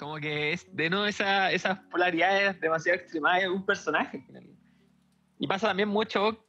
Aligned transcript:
Como 0.00 0.16
que 0.16 0.54
es 0.54 0.66
de 0.74 0.88
no 0.88 1.04
esa, 1.04 1.52
esas 1.52 1.78
polaridades 1.90 2.58
demasiado 2.58 2.98
extremadas 2.98 3.42
de 3.42 3.50
un 3.50 3.66
personaje. 3.66 4.24
Y 5.38 5.46
pasa 5.46 5.68
también 5.68 5.90
mucho, 5.90 6.42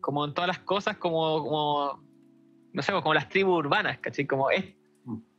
como 0.00 0.24
en 0.24 0.32
todas 0.32 0.46
las 0.46 0.60
cosas, 0.60 0.98
como, 0.98 1.42
como 1.42 2.00
no 2.72 2.80
sé, 2.80 2.92
como 2.92 3.12
las 3.12 3.28
tribus 3.28 3.58
urbanas, 3.58 3.98
¿cachai? 3.98 4.24
Como 4.24 4.50
es, 4.50 4.66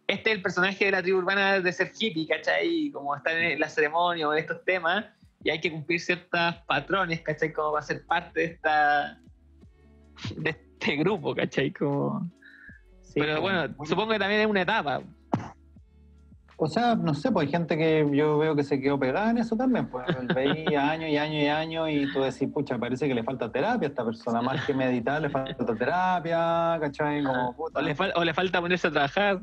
este 0.07 0.29
es 0.31 0.35
el 0.35 0.41
personaje 0.41 0.83
de 0.83 0.91
la 0.91 1.01
tribu 1.01 1.19
urbana 1.19 1.61
de 1.61 1.71
ser 1.71 1.93
hippie, 1.97 2.27
¿cachai? 2.27 2.91
Como 2.91 3.15
estar 3.15 3.33
en 3.33 3.57
la 3.57 3.69
ceremonia 3.69 4.27
o 4.27 4.31
de 4.31 4.41
estos 4.41 4.61
temas, 4.65 5.05
y 5.41 5.49
hay 5.49 5.61
que 5.61 5.71
cumplir 5.71 6.01
ciertos 6.01 6.55
patrones, 6.67 7.21
¿cachai? 7.21 7.53
Como 7.53 7.71
para 7.71 7.85
ser 7.85 8.05
parte 8.05 8.41
de 8.41 8.45
esta 8.47 9.21
de 10.35 10.49
este 10.49 10.97
grupo, 10.97 11.33
¿cachai? 11.33 11.71
Como... 11.71 12.29
Pero 13.15 13.39
bueno, 13.39 13.73
supongo 13.85 14.11
que 14.11 14.19
también 14.19 14.41
es 14.41 14.47
una 14.47 14.63
etapa. 14.63 15.01
O 16.63 16.67
sea, 16.67 16.95
no 16.95 17.13
sé, 17.13 17.29
pues 17.29 17.47
hay 17.47 17.51
gente 17.51 17.75
que 17.75 18.07
yo 18.13 18.37
veo 18.37 18.55
que 18.55 18.63
se 18.63 18.79
quedó 18.79 18.97
pegada 18.97 19.29
en 19.29 19.37
eso 19.37 19.57
también, 19.57 19.85
pues 19.89 20.05
veía 20.33 20.91
años 20.91 21.09
y 21.09 21.17
años 21.17 21.43
y 21.43 21.47
años 21.47 21.89
y 21.89 22.13
tú 22.13 22.21
decís, 22.21 22.47
pucha, 22.53 22.77
parece 22.77 23.05
que 23.05 23.13
le 23.13 23.21
falta 23.21 23.51
terapia 23.51 23.89
a 23.89 23.89
esta 23.89 24.05
persona, 24.05 24.41
más 24.41 24.65
que 24.65 24.73
meditar, 24.73 25.21
le 25.21 25.29
falta 25.29 25.75
terapia, 25.75 26.77
¿cachai? 26.79 27.21
Como, 27.21 27.53
o, 27.57 27.81
le 27.81 27.93
o 28.15 28.23
le 28.23 28.33
falta 28.33 28.61
ponerse 28.61 28.87
a 28.87 28.91
trabajar. 28.91 29.41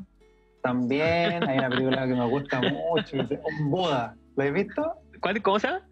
También, 0.62 1.46
hay 1.46 1.58
una 1.58 1.68
película 1.68 2.06
que 2.06 2.14
me 2.14 2.26
gusta 2.26 2.62
mucho, 2.62 3.16
Un 3.18 3.70
Buda, 3.70 4.16
¿lo 4.36 4.42
has 4.42 4.52
visto? 4.54 4.94
¿Cuál 5.20 5.42
cosa? 5.42 5.82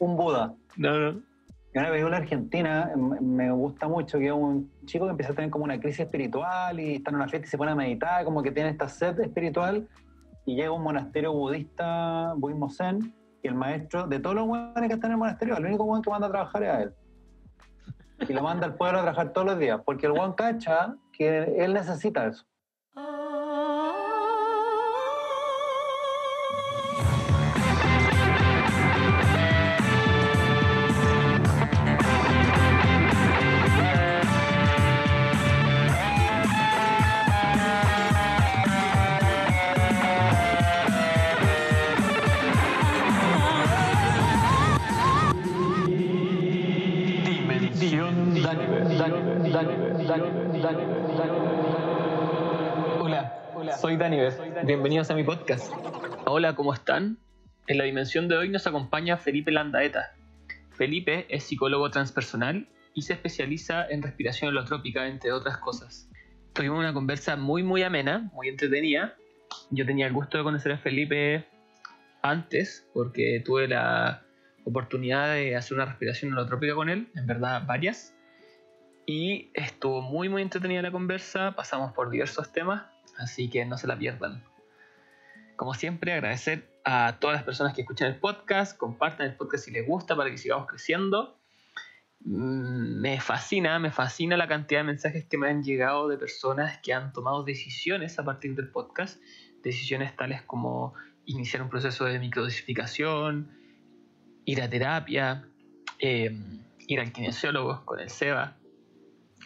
Un 0.00 0.16
Buda. 0.16 0.52
No, 0.76 0.98
no. 0.98 1.08
Es 1.10 1.80
una 1.80 1.90
película 1.90 2.16
argentina, 2.16 2.90
me 2.96 3.52
gusta 3.52 3.86
mucho, 3.86 4.18
que 4.18 4.26
es 4.26 4.32
un 4.32 4.68
chico 4.84 5.04
que 5.04 5.12
empieza 5.12 5.30
a 5.30 5.36
tener 5.36 5.48
como 5.48 5.64
una 5.64 5.78
crisis 5.78 6.00
espiritual 6.00 6.80
y 6.80 6.96
está 6.96 7.10
en 7.10 7.16
una 7.16 7.28
fiesta 7.28 7.46
y 7.46 7.50
se 7.50 7.56
pone 7.56 7.70
a 7.70 7.76
meditar, 7.76 8.24
como 8.24 8.42
que 8.42 8.50
tiene 8.50 8.70
esta 8.70 8.88
sed 8.88 9.20
espiritual 9.20 9.86
y 10.44 10.56
llega 10.56 10.70
un 10.70 10.82
monasterio 10.82 11.32
budista, 11.32 12.34
budismo 12.36 12.70
zen, 12.70 13.14
y 13.42 13.48
el 13.48 13.54
maestro, 13.54 14.06
de 14.06 14.20
todos 14.20 14.36
los 14.36 14.46
buenos 14.46 14.74
que 14.74 14.94
están 14.94 15.10
en 15.10 15.12
el 15.12 15.18
monasterio, 15.18 15.56
el 15.56 15.66
único 15.66 15.84
buen 15.84 16.02
que 16.02 16.10
manda 16.10 16.28
a 16.28 16.30
trabajar 16.30 16.62
es 16.62 16.68
a 16.68 16.82
él. 16.82 16.94
Y 18.28 18.32
lo 18.32 18.42
manda 18.42 18.66
al 18.66 18.74
pueblo 18.74 18.98
a 18.98 19.02
trabajar 19.02 19.32
todos 19.32 19.48
los 19.48 19.58
días, 19.58 19.80
porque 19.84 20.06
el 20.06 20.12
buen 20.12 20.32
cacha 20.32 20.94
que 21.12 21.56
él 21.58 21.74
necesita 21.74 22.26
eso. 22.26 22.44
Soy 53.92 53.98
Dani 53.98 54.18
Bienvenidos 54.64 55.10
a 55.10 55.14
mi 55.14 55.22
podcast. 55.22 55.70
Hola, 56.24 56.54
¿cómo 56.54 56.72
están? 56.72 57.18
En 57.66 57.76
la 57.76 57.84
dimensión 57.84 58.26
de 58.26 58.38
hoy 58.38 58.48
nos 58.48 58.66
acompaña 58.66 59.18
Felipe 59.18 59.50
Landaeta. 59.50 60.14
Felipe 60.70 61.26
es 61.28 61.44
psicólogo 61.44 61.90
transpersonal 61.90 62.68
y 62.94 63.02
se 63.02 63.12
especializa 63.12 63.86
en 63.86 64.00
respiración 64.02 64.48
holotrópica, 64.48 65.08
entre 65.08 65.30
otras 65.32 65.58
cosas. 65.58 66.08
Tuvimos 66.54 66.78
una 66.78 66.94
conversa 66.94 67.36
muy, 67.36 67.62
muy 67.62 67.82
amena, 67.82 68.30
muy 68.32 68.48
entretenida. 68.48 69.14
Yo 69.70 69.84
tenía 69.84 70.06
el 70.06 70.14
gusto 70.14 70.38
de 70.38 70.44
conocer 70.44 70.72
a 70.72 70.78
Felipe 70.78 71.44
antes, 72.22 72.88
porque 72.94 73.42
tuve 73.44 73.68
la 73.68 74.22
oportunidad 74.64 75.34
de 75.34 75.54
hacer 75.54 75.74
una 75.74 75.84
respiración 75.84 76.32
holotrópica 76.32 76.74
con 76.74 76.88
él, 76.88 77.08
en 77.14 77.26
verdad 77.26 77.64
varias 77.66 78.14
y 79.06 79.50
estuvo 79.54 80.00
muy 80.00 80.28
muy 80.28 80.42
entretenida 80.42 80.82
la 80.82 80.92
conversa, 80.92 81.54
pasamos 81.56 81.92
por 81.92 82.10
diversos 82.10 82.52
temas, 82.52 82.84
así 83.22 83.48
que 83.48 83.64
no 83.64 83.78
se 83.78 83.86
la 83.86 83.98
pierdan. 83.98 84.42
Como 85.56 85.74
siempre, 85.74 86.12
agradecer 86.12 86.68
a 86.84 87.18
todas 87.20 87.36
las 87.36 87.44
personas 87.44 87.74
que 87.74 87.82
escuchan 87.82 88.08
el 88.08 88.16
podcast, 88.16 88.76
compartan 88.76 89.26
el 89.26 89.36
podcast 89.36 89.64
si 89.64 89.70
les 89.70 89.86
gusta 89.86 90.16
para 90.16 90.30
que 90.30 90.38
sigamos 90.38 90.66
creciendo. 90.66 91.38
Mm, 92.20 93.00
me 93.00 93.20
fascina, 93.20 93.78
me 93.78 93.90
fascina 93.90 94.36
la 94.36 94.48
cantidad 94.48 94.80
de 94.80 94.84
mensajes 94.84 95.26
que 95.26 95.38
me 95.38 95.48
han 95.48 95.62
llegado 95.62 96.08
de 96.08 96.18
personas 96.18 96.78
que 96.78 96.92
han 96.92 97.12
tomado 97.12 97.44
decisiones 97.44 98.18
a 98.18 98.24
partir 98.24 98.54
del 98.54 98.68
podcast, 98.70 99.20
decisiones 99.62 100.16
tales 100.16 100.42
como 100.42 100.94
iniciar 101.24 101.62
un 101.62 101.68
proceso 101.68 102.04
de 102.04 102.18
microdosificación, 102.18 103.50
ir 104.44 104.62
a 104.62 104.68
terapia, 104.68 105.44
eh, 105.98 106.36
ir 106.88 107.00
al 107.00 107.12
kinesiólogo 107.12 107.84
con 107.84 108.00
el 108.00 108.10
SEBA, 108.10 108.56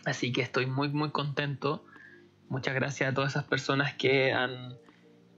Así 0.07 0.33
que 0.33 0.41
estoy 0.41 0.67
muy, 0.67 0.89
muy 0.89 1.11
contento. 1.11 1.85
Muchas 2.49 2.75
gracias 2.75 3.11
a 3.11 3.15
todas 3.15 3.33
esas 3.33 3.45
personas 3.45 3.95
que 3.95 4.33
han 4.33 4.77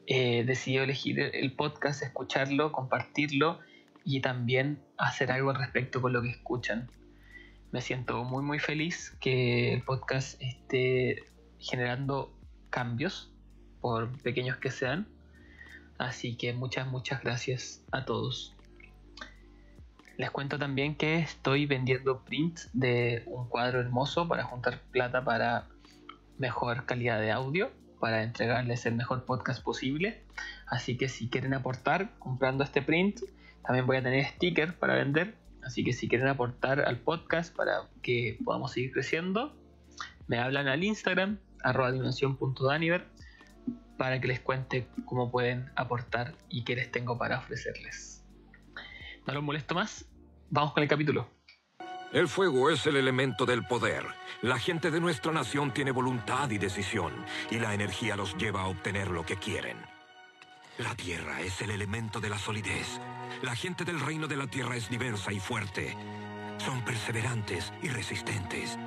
eh, 0.07 0.45
decidido 0.45 0.85
elegir 0.85 1.19
el 1.21 1.53
podcast, 1.55 2.03
escucharlo, 2.03 2.73
compartirlo 2.73 3.61
y 4.05 4.21
también 4.21 4.83
hacer 4.97 5.33
algo 5.33 5.51
al 5.51 5.57
respecto 5.57 6.03
con 6.03 6.13
lo 6.13 6.23
que 6.23 6.31
escuchan. 6.31 6.91
Me 7.73 7.81
siento 7.81 8.25
muy, 8.25 8.43
muy 8.43 8.59
feliz 8.59 9.17
que 9.21 9.75
el 9.75 9.83
podcast 9.83 10.41
esté 10.43 11.25
generando 11.59 12.33
cambios, 12.71 13.33
por 13.81 14.11
pequeños 14.23 14.57
que 14.59 14.71
sean. 14.71 15.09
Así 15.99 16.37
que 16.37 16.53
muchas, 16.53 16.87
muchas 16.87 17.23
gracias 17.23 17.85
a 17.91 18.05
todos. 18.05 18.55
Les 20.17 20.31
cuento 20.31 20.59
también 20.59 20.97
que 20.97 21.19
estoy 21.19 21.67
vendiendo 21.67 22.25
prints 22.25 22.71
de 22.73 23.23
un 23.27 23.49
cuadro 23.49 23.81
hermoso 23.81 24.27
para 24.27 24.45
juntar 24.45 24.81
plata 24.91 25.25
para 25.25 25.69
mejor 26.39 26.87
calidad 26.87 27.21
de 27.21 27.31
audio, 27.31 27.71
para 28.01 28.23
entregarles 28.23 28.87
el 28.87 28.95
mejor 28.95 29.25
podcast 29.25 29.63
posible. 29.63 30.23
Así 30.67 30.97
que 30.97 31.09
si 31.09 31.29
quieren 31.29 31.55
aportar 31.55 32.19
comprando 32.19 32.65
este 32.65 32.83
print, 32.83 33.21
también 33.65 33.87
voy 33.87 33.97
a 33.97 34.03
tener 34.03 34.25
stickers 34.25 34.73
para 34.75 34.95
vender. 34.95 35.37
Así 35.63 35.85
que 35.85 35.93
si 35.93 36.09
quieren 36.09 36.29
aportar 36.29 36.81
al 36.81 36.99
podcast 36.99 37.55
para 37.55 37.89
que 38.03 38.39
podamos 38.45 38.73
seguir 38.73 38.93
creciendo, 38.93 39.57
me 40.27 40.39
hablan 40.39 40.69
al 40.69 40.83
Instagram, 40.85 41.39
arroba 41.63 41.93
dimensión.daniver, 41.93 43.07
para 43.99 44.21
que 44.21 44.29
les 44.29 44.41
cuente 44.41 44.87
cómo 45.05 45.31
pueden 45.31 45.71
aportar 45.75 46.35
y 46.49 46.65
qué 46.65 46.77
les 46.77 46.91
tengo 46.91 47.19
para 47.19 47.39
ofrecerles. 47.39 48.25
No 49.27 49.35
los 49.35 49.43
molesto 49.43 49.75
más. 49.75 50.07
Vamos 50.51 50.73
con 50.73 50.83
el 50.83 50.89
capítulo. 50.89 51.38
El 52.13 52.27
fuego 52.27 52.71
es 52.71 52.87
el 52.87 52.97
elemento 52.97 53.45
del 53.45 53.65
poder. 53.65 54.03
La 54.41 54.59
gente 54.59 54.91
de 54.91 54.99
nuestra 54.99 55.31
nación 55.31 55.73
tiene 55.73 55.91
voluntad 55.91 56.49
y 56.51 56.57
decisión, 56.57 57.13
y 57.51 57.59
la 57.59 57.75
energía 57.75 58.17
los 58.17 58.35
lleva 58.37 58.63
a 58.63 58.69
obtener 58.69 59.11
lo 59.11 59.27
que 59.27 59.37
quieren. 59.37 59.77
La 60.79 60.95
tierra 60.95 61.43
es 61.43 61.61
el 61.61 61.71
elemento 61.71 62.19
de 62.19 62.31
la 62.31 62.39
solidez. 62.39 62.99
La 63.43 63.55
gente 63.55 63.85
del 63.85 64.01
reino 64.01 64.27
de 64.27 64.37
la 64.37 64.47
tierra 64.47 64.77
es 64.77 64.89
diversa 64.89 65.33
y 65.33 65.41
fuerte. 65.41 65.95
Son 66.57 66.83
perseverantes 66.83 67.73
y 67.83 67.89
resistentes. 67.89 68.79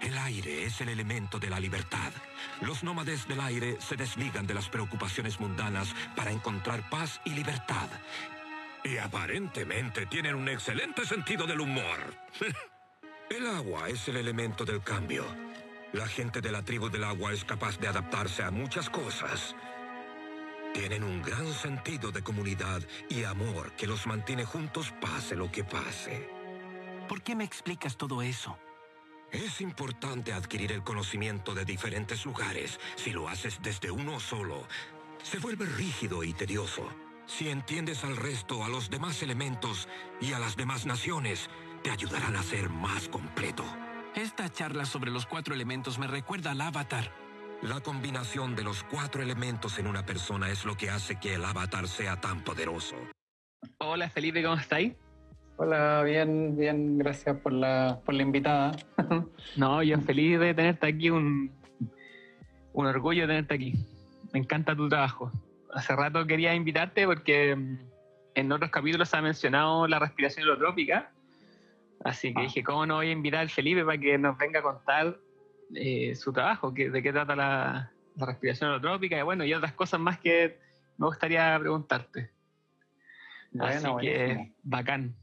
El 0.00 0.16
aire 0.18 0.64
es 0.64 0.80
el 0.80 0.88
elemento 0.88 1.38
de 1.38 1.50
la 1.50 1.60
libertad. 1.60 2.12
Los 2.60 2.82
nómades 2.82 3.28
del 3.28 3.40
aire 3.40 3.76
se 3.80 3.94
desligan 3.94 4.46
de 4.46 4.54
las 4.54 4.68
preocupaciones 4.68 5.38
mundanas 5.38 5.94
para 6.16 6.32
encontrar 6.32 6.88
paz 6.88 7.20
y 7.24 7.30
libertad. 7.30 7.88
Y 8.84 8.96
aparentemente 8.98 10.06
tienen 10.06 10.34
un 10.34 10.48
excelente 10.48 11.06
sentido 11.06 11.46
del 11.46 11.60
humor. 11.60 12.16
el 13.30 13.46
agua 13.46 13.88
es 13.88 14.08
el 14.08 14.16
elemento 14.16 14.64
del 14.64 14.82
cambio. 14.82 15.24
La 15.92 16.08
gente 16.08 16.40
de 16.40 16.50
la 16.50 16.62
tribu 16.62 16.88
del 16.88 17.04
agua 17.04 17.32
es 17.32 17.44
capaz 17.44 17.78
de 17.78 17.88
adaptarse 17.88 18.42
a 18.42 18.50
muchas 18.50 18.90
cosas. 18.90 19.54
Tienen 20.74 21.04
un 21.04 21.22
gran 21.22 21.52
sentido 21.52 22.10
de 22.10 22.22
comunidad 22.22 22.80
y 23.10 23.24
amor 23.24 23.72
que 23.72 23.86
los 23.86 24.06
mantiene 24.06 24.44
juntos 24.44 24.92
pase 25.00 25.36
lo 25.36 25.52
que 25.52 25.64
pase. 25.64 26.28
¿Por 27.08 27.22
qué 27.22 27.36
me 27.36 27.44
explicas 27.44 27.96
todo 27.96 28.22
eso? 28.22 28.58
Es 29.30 29.60
importante 29.60 30.32
adquirir 30.32 30.72
el 30.72 30.82
conocimiento 30.82 31.54
de 31.54 31.64
diferentes 31.64 32.24
lugares. 32.24 32.80
Si 32.96 33.10
lo 33.10 33.28
haces 33.28 33.60
desde 33.62 33.90
uno 33.90 34.18
solo, 34.18 34.66
se 35.22 35.38
vuelve 35.38 35.66
rígido 35.66 36.24
y 36.24 36.32
tedioso. 36.32 36.90
Si 37.38 37.48
entiendes 37.48 38.04
al 38.04 38.18
resto, 38.18 38.62
a 38.62 38.68
los 38.68 38.90
demás 38.90 39.22
elementos 39.22 39.88
y 40.20 40.34
a 40.34 40.38
las 40.38 40.54
demás 40.54 40.84
naciones, 40.84 41.48
te 41.82 41.88
ayudarán 41.88 42.36
a 42.36 42.42
ser 42.42 42.68
más 42.68 43.08
completo. 43.08 43.64
Esta 44.14 44.50
charla 44.50 44.84
sobre 44.84 45.10
los 45.10 45.24
cuatro 45.24 45.54
elementos 45.54 45.98
me 45.98 46.06
recuerda 46.06 46.50
al 46.50 46.60
avatar. 46.60 47.10
La 47.62 47.80
combinación 47.80 48.54
de 48.54 48.64
los 48.64 48.82
cuatro 48.84 49.22
elementos 49.22 49.78
en 49.78 49.86
una 49.86 50.04
persona 50.04 50.50
es 50.50 50.66
lo 50.66 50.76
que 50.76 50.90
hace 50.90 51.18
que 51.18 51.34
el 51.34 51.44
avatar 51.46 51.88
sea 51.88 52.20
tan 52.20 52.44
poderoso. 52.44 52.96
Hola 53.78 54.10
Felipe, 54.10 54.42
¿cómo 54.42 54.56
estáis? 54.56 54.92
Hola, 55.56 56.02
bien, 56.02 56.54
bien, 56.54 56.98
gracias 56.98 57.38
por 57.38 57.54
la, 57.54 57.98
por 58.04 58.14
la 58.14 58.24
invitada. 58.24 58.76
no, 59.56 59.82
yo 59.82 59.98
feliz 60.02 60.38
de 60.38 60.52
tenerte 60.52 60.86
aquí, 60.86 61.08
un, 61.08 61.50
un 62.74 62.86
orgullo 62.86 63.22
de 63.22 63.28
tenerte 63.28 63.54
aquí. 63.54 63.74
Me 64.34 64.40
encanta 64.40 64.76
tu 64.76 64.86
trabajo. 64.86 65.32
Hace 65.72 65.96
rato 65.96 66.26
quería 66.26 66.54
invitarte 66.54 67.06
porque 67.06 67.56
mm, 67.56 67.78
en 68.34 68.52
otros 68.52 68.70
capítulos 68.70 69.08
se 69.08 69.16
ha 69.16 69.22
mencionado 69.22 69.86
la 69.86 69.98
respiración 69.98 70.44
holotrópica. 70.46 71.10
Así 72.04 72.34
que 72.34 72.40
Ah. 72.40 72.42
dije, 72.44 72.62
¿cómo 72.64 72.86
no 72.86 72.96
voy 72.96 73.08
a 73.08 73.12
invitar 73.12 73.40
al 73.40 73.50
Felipe 73.50 73.84
para 73.84 73.98
que 73.98 74.18
nos 74.18 74.36
venga 74.38 74.60
a 74.60 74.62
contar 74.62 75.18
eh, 75.74 76.14
su 76.14 76.32
trabajo, 76.32 76.74
que, 76.74 76.90
de 76.90 77.02
qué 77.02 77.12
trata 77.12 77.36
la, 77.36 77.92
la 78.16 78.26
respiración 78.26 78.70
holotrópica 78.70 79.18
y 79.18 79.22
bueno, 79.22 79.44
y 79.44 79.54
otras 79.54 79.72
cosas 79.72 80.00
más 80.00 80.18
que 80.18 80.58
me 80.98 81.06
gustaría 81.06 81.56
preguntarte. 81.58 82.30
Así 83.60 83.86
que 84.00 84.52
bacán. 84.62 85.14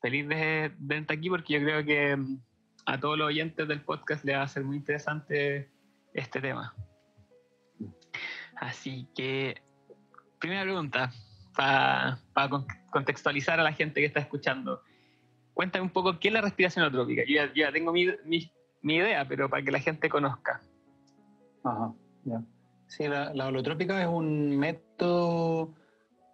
Feliz 0.00 0.28
de, 0.28 0.36
de 0.36 0.72
verte 0.78 1.14
aquí 1.14 1.28
porque 1.28 1.54
yo 1.54 1.60
creo 1.60 1.84
que 1.84 2.16
mm, 2.16 2.40
a 2.86 3.00
todos 3.00 3.18
los 3.18 3.28
oyentes 3.28 3.66
del 3.66 3.80
podcast 3.82 4.24
le 4.24 4.36
va 4.36 4.42
a 4.42 4.48
ser 4.48 4.64
muy 4.64 4.76
interesante 4.76 5.70
este 6.14 6.40
tema. 6.40 6.74
Así 8.56 9.08
que, 9.14 9.60
primera 10.38 10.62
pregunta, 10.62 11.10
para 11.54 12.18
contextualizar 12.90 13.58
a 13.60 13.62
la 13.62 13.72
gente 13.72 14.00
que 14.00 14.06
está 14.06 14.20
escuchando. 14.20 14.80
Cuéntame 15.54 15.82
un 15.84 15.90
poco 15.90 16.18
qué 16.20 16.28
es 16.28 16.34
la 16.34 16.40
respiración 16.40 16.84
holotrópica. 16.84 17.22
Yo 17.26 17.34
ya, 17.34 17.46
yo 17.48 17.52
ya 17.66 17.72
tengo 17.72 17.92
mi, 17.92 18.06
mi- 18.24 18.50
mi 18.82 18.94
idea, 18.96 19.26
pero 19.26 19.48
para 19.50 19.62
que 19.62 19.72
la 19.72 19.80
gente 19.80 20.08
conozca. 20.08 20.60
Ajá, 21.64 21.92
ya. 22.24 22.40
Sí, 22.86 23.06
la, 23.08 23.34
la 23.34 23.48
holotrópica 23.48 24.00
es 24.00 24.08
un 24.08 24.56
método, 24.56 25.74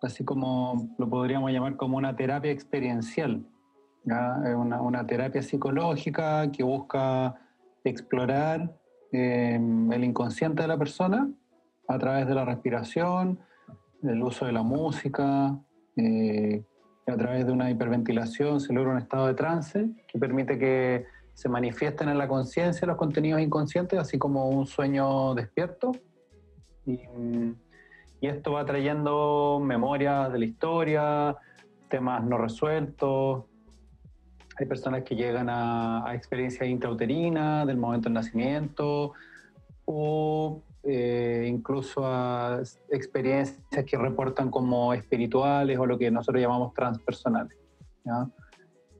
así 0.02 0.24
como 0.24 0.94
lo 0.98 1.08
podríamos 1.08 1.50
llamar 1.50 1.76
como 1.76 1.96
una 1.96 2.14
terapia 2.14 2.50
experiencial. 2.52 3.44
¿ya? 4.04 4.36
Es 4.46 4.54
una, 4.54 4.80
una 4.82 5.06
terapia 5.06 5.42
psicológica 5.42 6.52
que 6.52 6.62
busca 6.62 7.34
explorar 7.82 8.76
eh, 9.10 9.54
el 9.90 10.04
inconsciente 10.04 10.62
de 10.62 10.68
la 10.68 10.76
persona 10.76 11.28
a 11.88 11.98
través 11.98 12.26
de 12.26 12.34
la 12.34 12.44
respiración, 12.44 13.40
el 14.08 14.22
uso 14.22 14.46
de 14.46 14.52
la 14.52 14.62
música, 14.62 15.58
eh, 15.96 16.62
a 17.06 17.16
través 17.16 17.46
de 17.46 17.52
una 17.52 17.70
hiperventilación 17.70 18.60
se 18.60 18.72
logra 18.72 18.92
un 18.92 18.98
estado 18.98 19.26
de 19.26 19.34
trance 19.34 19.88
que 20.08 20.18
permite 20.18 20.58
que 20.58 21.06
se 21.34 21.48
manifiesten 21.48 22.08
en 22.08 22.18
la 22.18 22.28
conciencia 22.28 22.86
los 22.86 22.96
contenidos 22.96 23.40
inconscientes, 23.40 23.98
así 23.98 24.18
como 24.18 24.48
un 24.48 24.66
sueño 24.66 25.34
despierto. 25.34 25.92
Y, 26.86 27.00
y 28.20 28.26
esto 28.26 28.52
va 28.52 28.64
trayendo 28.64 29.60
memorias 29.62 30.32
de 30.32 30.38
la 30.38 30.44
historia, 30.44 31.36
temas 31.88 32.24
no 32.24 32.38
resueltos. 32.38 33.44
Hay 34.56 34.66
personas 34.66 35.02
que 35.02 35.16
llegan 35.16 35.50
a, 35.50 36.08
a 36.08 36.14
experiencias 36.14 36.68
intrauterinas 36.68 37.66
del 37.66 37.76
momento 37.76 38.04
del 38.04 38.14
nacimiento 38.14 39.12
o 39.84 40.62
eh, 40.86 41.46
incluso 41.48 42.04
a 42.04 42.60
experiencias 42.90 43.84
que 43.86 43.96
reportan 43.96 44.50
como 44.50 44.92
espirituales 44.92 45.78
o 45.78 45.86
lo 45.86 45.96
que 45.96 46.10
nosotros 46.10 46.42
llamamos 46.42 46.74
transpersonales. 46.74 47.56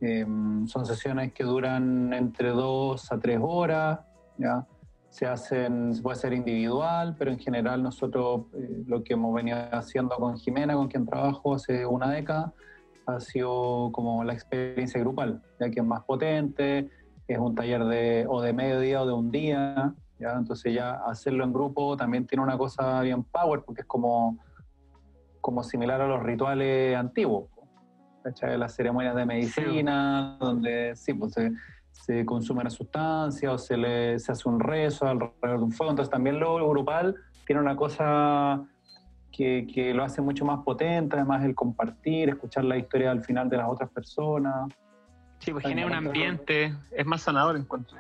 Eh, 0.01 0.27
son 0.67 0.87
sesiones 0.87 1.33
que 1.33 1.45
duran 1.45 2.13
entre 2.15 2.51
dos 2.51 3.13
a 3.13 3.19
tres 3.19 3.39
horas. 3.43 4.01
Se, 5.11 5.27
hacen, 5.27 5.93
puede 6.03 6.17
hacer 6.17 6.33
individual, 6.33 7.15
pero 7.19 7.31
en 7.31 7.39
general 7.39 7.83
nosotros 7.83 8.47
eh, 8.55 8.83
lo 8.87 9.05
que 9.05 9.13
hemos 9.13 9.33
venido 9.35 9.59
haciendo 9.71 10.17
con 10.17 10.37
Jimena, 10.39 10.75
con 10.75 10.89
quien 10.89 11.07
trabajo 11.07 11.55
hace 11.55 11.87
una 11.87 12.11
década, 12.11 12.53
ha 13.07 13.21
sido 13.21 13.91
como 13.93 14.25
la 14.25 14.33
experiencia 14.33 14.99
grupal, 15.01 15.43
ya 15.61 15.71
que 15.71 15.81
es 15.81 15.87
más 15.87 16.03
potente, 16.05 16.91
es 17.29 17.39
un 17.39 17.55
taller 17.55 17.85
de, 17.85 18.27
o 18.29 18.41
de 18.41 18.53
medio 18.53 18.81
día 18.81 19.03
o 19.03 19.07
de 19.07 19.13
un 19.13 19.31
día, 19.31 19.95
¿ya? 20.25 20.39
entonces 20.39 20.75
ya 20.75 21.01
hacerlo 21.07 21.45
en 21.45 21.53
grupo 21.53 21.97
también 21.97 22.27
tiene 22.27 22.43
una 22.43 22.59
cosa 22.59 23.01
bien 23.03 23.23
power, 23.25 23.63
porque 23.65 23.83
es 23.83 23.87
como, 23.87 24.39
como 25.41 25.63
similar 25.63 26.01
a 26.01 26.09
los 26.09 26.23
rituales 26.23 26.97
antiguos. 26.97 27.51
¿cachai? 28.23 28.57
Las 28.59 28.75
ceremonias 28.75 29.15
de 29.15 29.27
medicina, 29.27 30.37
donde 30.41 30.97
sí, 30.97 31.13
pues 31.13 31.35
se, 31.35 31.53
se 31.93 32.25
consume 32.25 32.63
una 32.63 32.71
sustancia 32.71 33.53
o 33.53 33.59
se, 33.59 33.77
le, 33.77 34.19
se 34.19 34.33
hace 34.33 34.49
un 34.49 34.59
rezo 34.59 35.07
alrededor 35.07 35.59
de 35.59 35.65
un 35.65 35.73
fuego. 35.73 35.91
Entonces 35.93 36.11
también 36.11 36.41
lo 36.41 36.69
grupal 36.69 37.15
tiene 37.47 37.61
una 37.61 37.77
cosa 37.77 38.65
que, 39.31 39.67
que 39.73 39.93
lo 39.93 40.05
hace 40.05 40.23
mucho 40.23 40.45
más 40.45 40.61
potente, 40.65 41.17
además 41.17 41.45
el 41.45 41.55
compartir, 41.55 42.31
escuchar 42.31 42.65
la 42.65 42.79
historia 42.79 43.11
al 43.11 43.23
final 43.23 43.49
de 43.49 43.59
las 43.59 43.69
otras 43.69 43.91
personas. 43.91 44.73
Sí, 45.41 45.53
pues 45.53 45.67
genera 45.67 45.87
un 45.87 45.95
ambiente, 45.95 46.75
es 46.93 47.05
más 47.05 47.21
sanador, 47.21 47.57
encuentro. 47.57 47.99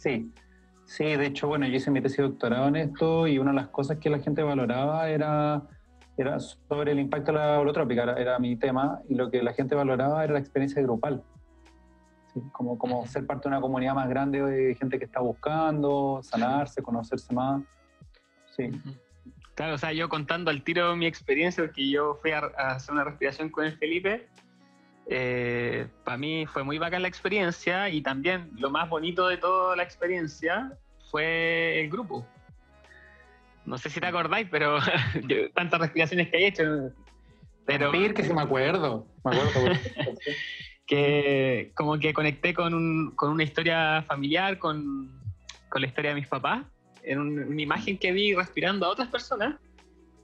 Sí, 0.00 0.32
sí, 0.88 1.04
de 1.04 1.26
hecho, 1.26 1.46
bueno, 1.46 1.66
yo 1.66 1.76
hice 1.76 1.90
mi 1.90 2.00
tesis 2.00 2.16
de 2.16 2.22
doctorado 2.24 2.66
en 2.68 2.76
esto 2.76 3.26
y 3.26 3.38
una 3.38 3.50
de 3.50 3.56
las 3.56 3.68
cosas 3.68 3.98
que 3.98 4.10
la 4.10 4.18
gente 4.18 4.42
valoraba 4.42 5.08
era, 5.08 5.62
era 6.16 6.40
sobre 6.40 6.92
el 6.92 6.98
impacto 6.98 7.32
de 7.32 7.38
la 7.38 7.60
holotrópica, 7.60 8.02
era, 8.02 8.14
era 8.14 8.38
mi 8.38 8.56
tema, 8.56 9.00
y 9.08 9.14
lo 9.14 9.30
que 9.30 9.42
la 9.42 9.52
gente 9.52 9.74
valoraba 9.74 10.24
era 10.24 10.32
la 10.32 10.40
experiencia 10.40 10.82
grupal. 10.82 11.22
Sí, 12.32 12.42
como, 12.52 12.76
como 12.78 13.06
ser 13.06 13.26
parte 13.26 13.48
de 13.48 13.54
una 13.54 13.60
comunidad 13.60 13.94
más 13.94 14.08
grande 14.08 14.42
de 14.42 14.74
gente 14.74 14.98
que 14.98 15.04
está 15.04 15.20
buscando 15.20 16.20
sanarse, 16.22 16.82
conocerse 16.82 17.32
más. 17.32 17.62
Sí, 18.56 18.70
Claro, 19.58 19.74
o 19.74 19.78
sea, 19.78 19.92
yo 19.92 20.08
contando 20.08 20.52
al 20.52 20.62
tiro 20.62 20.94
mi 20.94 21.06
experiencia, 21.06 21.64
porque 21.64 21.90
yo 21.90 22.14
fui 22.22 22.30
a, 22.30 22.38
a 22.56 22.76
hacer 22.76 22.94
una 22.94 23.02
respiración 23.02 23.48
con 23.48 23.64
el 23.64 23.76
Felipe, 23.76 24.28
para 26.04 26.16
mí 26.18 26.44
fue 26.46 26.64
muy 26.64 26.78
bacán 26.78 27.02
la 27.02 27.08
experiencia 27.08 27.88
y 27.88 28.02
también 28.02 28.50
lo 28.58 28.70
más 28.70 28.88
bonito 28.88 29.26
de 29.28 29.38
toda 29.38 29.74
la 29.76 29.82
experiencia 29.82 30.72
fue 31.10 31.80
el 31.80 31.88
grupo. 31.90 32.26
No 33.64 33.76
sé 33.78 33.90
si 33.90 34.00
te 34.00 34.06
acordáis, 34.06 34.48
pero 34.50 34.78
yo- 35.28 35.50
tantas 35.54 35.80
respiraciones 35.80 36.28
que 36.30 36.36
he 36.38 36.46
hecho, 36.48 36.90
pero 37.66 37.90
Vampir, 37.90 38.14
que 38.14 38.22
sí 38.22 38.32
me 38.32 38.42
acuerdo. 38.42 39.06
Me 39.24 39.30
acuerdo. 39.36 39.72
que 40.86 41.72
como 41.74 41.98
que 41.98 42.12
conecté 42.14 42.54
con, 42.54 42.72
un- 42.74 43.10
con 43.14 43.30
una 43.30 43.42
historia 43.44 44.02
familiar, 44.06 44.58
con, 44.58 45.10
con 45.68 45.82
la 45.82 45.86
historia 45.88 46.10
de 46.10 46.20
mis 46.20 46.28
papás, 46.28 46.64
en 47.02 47.18
un- 47.20 47.38
una 47.44 47.62
imagen 47.62 47.98
que 47.98 48.12
vi 48.12 48.34
respirando 48.34 48.86
a 48.86 48.90
otras 48.90 49.08
personas. 49.08 49.56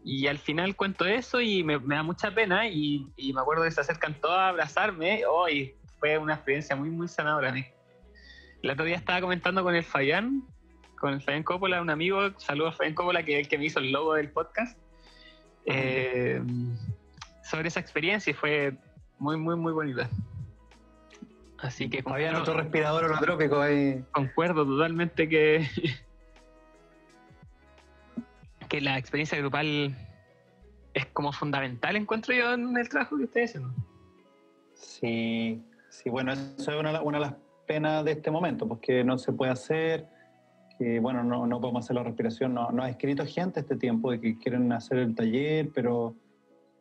Y 0.05 0.27
al 0.27 0.39
final 0.39 0.77
cuento 0.77 1.07
eso 1.07 1.41
y 1.41 1.65
me, 1.65 1.79
me 1.79 1.95
da 1.95 2.03
mucha 2.03 2.31
pena 2.31 2.69
y, 2.69 3.11
y 3.17 3.33
me 3.33 3.41
acuerdo 3.41 3.65
que 3.65 3.71
se 3.71 3.81
acercan 3.81 4.15
todos 4.21 4.37
a 4.37 4.49
abrazarme. 4.51 5.25
Hoy 5.27 5.75
fue 5.99 6.19
una 6.19 6.35
experiencia 6.35 6.77
muy, 6.77 6.91
muy 6.91 7.09
sanadora. 7.09 7.51
¿no? 7.51 7.65
El 8.63 8.71
otro 8.71 8.85
día 8.85 8.97
estaba 8.97 9.23
comentando 9.23 9.63
con 9.63 9.75
el 9.75 9.83
Fabián, 9.83 10.43
con 10.99 11.15
el 11.15 11.23
Fabián 11.23 11.43
Coppola, 11.43 11.81
un 11.81 11.89
amigo, 11.89 12.39
saludos 12.39 12.75
a 12.75 12.77
Fabián 12.77 12.95
Coppola, 12.95 13.23
que 13.23 13.35
es 13.35 13.47
el 13.47 13.49
que 13.49 13.57
me 13.57 13.65
hizo 13.65 13.79
el 13.79 13.93
logo 13.93 14.15
del 14.15 14.31
podcast, 14.31 14.79
eh, 15.65 16.43
sobre 17.43 17.69
esa 17.69 17.81
experiencia 17.81 18.31
y 18.31 18.35
fue 18.35 18.77
muy, 19.19 19.39
muy, 19.39 19.57
muy 19.57 19.73
bonita. 19.73 20.11
Así 21.59 21.89
que 21.89 22.03
Había 22.05 22.39
otro 22.39 22.55
respirador 22.55 23.05
holotrópico 23.05 23.63
ahí. 23.63 24.05
concuerdo 24.13 24.67
totalmente 24.67 25.29
que, 25.29 25.67
que 28.67 28.81
la 28.81 28.99
experiencia 28.99 29.39
grupal 29.39 29.95
es 30.95 31.07
como 31.07 31.33
fundamental, 31.33 31.97
encuentro 31.97 32.35
yo, 32.35 32.55
en 32.55 32.77
el 32.77 32.89
trabajo 32.89 33.17
que 33.17 33.25
ustedes 33.25 33.57
hacen. 33.57 33.69
Sí, 34.75 35.63
sí, 35.89 36.11
bueno, 36.11 36.33
eso 36.33 36.73
es 36.73 36.79
una, 36.79 37.01
una 37.03 37.19
de 37.19 37.25
las 37.25 37.35
penas 37.67 38.05
de 38.05 38.13
este 38.13 38.31
momento, 38.31 38.67
porque 38.69 39.05
no 39.05 39.19
se 39.19 39.33
puede 39.33 39.53
hacer, 39.53 40.09
que 40.79 41.01
bueno, 41.01 41.23
no, 41.25 41.47
no 41.47 41.61
podemos 41.61 41.85
hacer 41.85 41.97
la 41.97 42.03
respiración, 42.03 42.55
no, 42.55 42.71
no 42.71 42.83
ha 42.83 42.91
escrito 42.91 43.25
gente 43.27 43.61
este 43.61 43.77
tiempo 43.77 44.11
de 44.11 44.21
que 44.21 44.39
quieren 44.39 44.73
hacer 44.73 44.99
el 44.99 45.15
taller, 45.15 45.71
pero, 45.75 46.15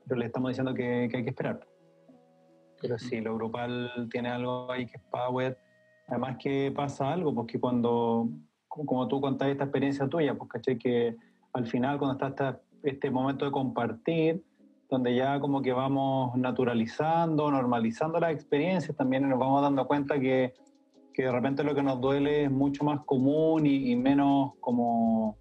pero 0.07 0.19
le 0.19 0.25
estamos 0.25 0.49
diciendo 0.49 0.73
que, 0.73 1.07
que 1.09 1.17
hay 1.17 1.23
que 1.23 1.29
esperar. 1.29 1.67
Pero 2.81 2.99
sí, 2.99 3.21
lo 3.21 3.35
grupal 3.35 4.09
tiene 4.11 4.29
algo 4.29 4.69
ahí 4.69 4.85
que 4.85 4.97
es 4.97 5.03
power. 5.03 5.57
Además 6.07 6.35
que 6.37 6.71
pasa 6.75 7.13
algo, 7.13 7.33
porque 7.33 7.57
cuando, 7.57 8.27
como 8.67 9.07
tú 9.07 9.21
contás 9.21 9.47
esta 9.47 9.63
experiencia 9.63 10.07
tuya, 10.07 10.35
pues 10.35 10.49
caché 10.49 10.77
que 10.77 11.15
al 11.53 11.67
final 11.67 11.99
cuando 11.99 12.25
está 12.25 12.59
este 12.83 13.09
momento 13.09 13.45
de 13.45 13.51
compartir, 13.51 14.43
donde 14.89 15.15
ya 15.15 15.39
como 15.39 15.61
que 15.61 15.71
vamos 15.73 16.35
naturalizando, 16.35 17.49
normalizando 17.49 18.19
las 18.19 18.31
experiencias, 18.33 18.95
también 18.95 19.27
nos 19.27 19.39
vamos 19.39 19.61
dando 19.61 19.87
cuenta 19.87 20.19
que, 20.19 20.53
que 21.13 21.23
de 21.23 21.31
repente 21.31 21.63
lo 21.63 21.73
que 21.73 21.81
nos 21.81 21.99
duele 22.01 22.43
es 22.43 22.51
mucho 22.51 22.83
más 22.83 23.01
común 23.05 23.65
y, 23.65 23.91
y 23.91 23.95
menos 23.95 24.53
como, 24.59 25.37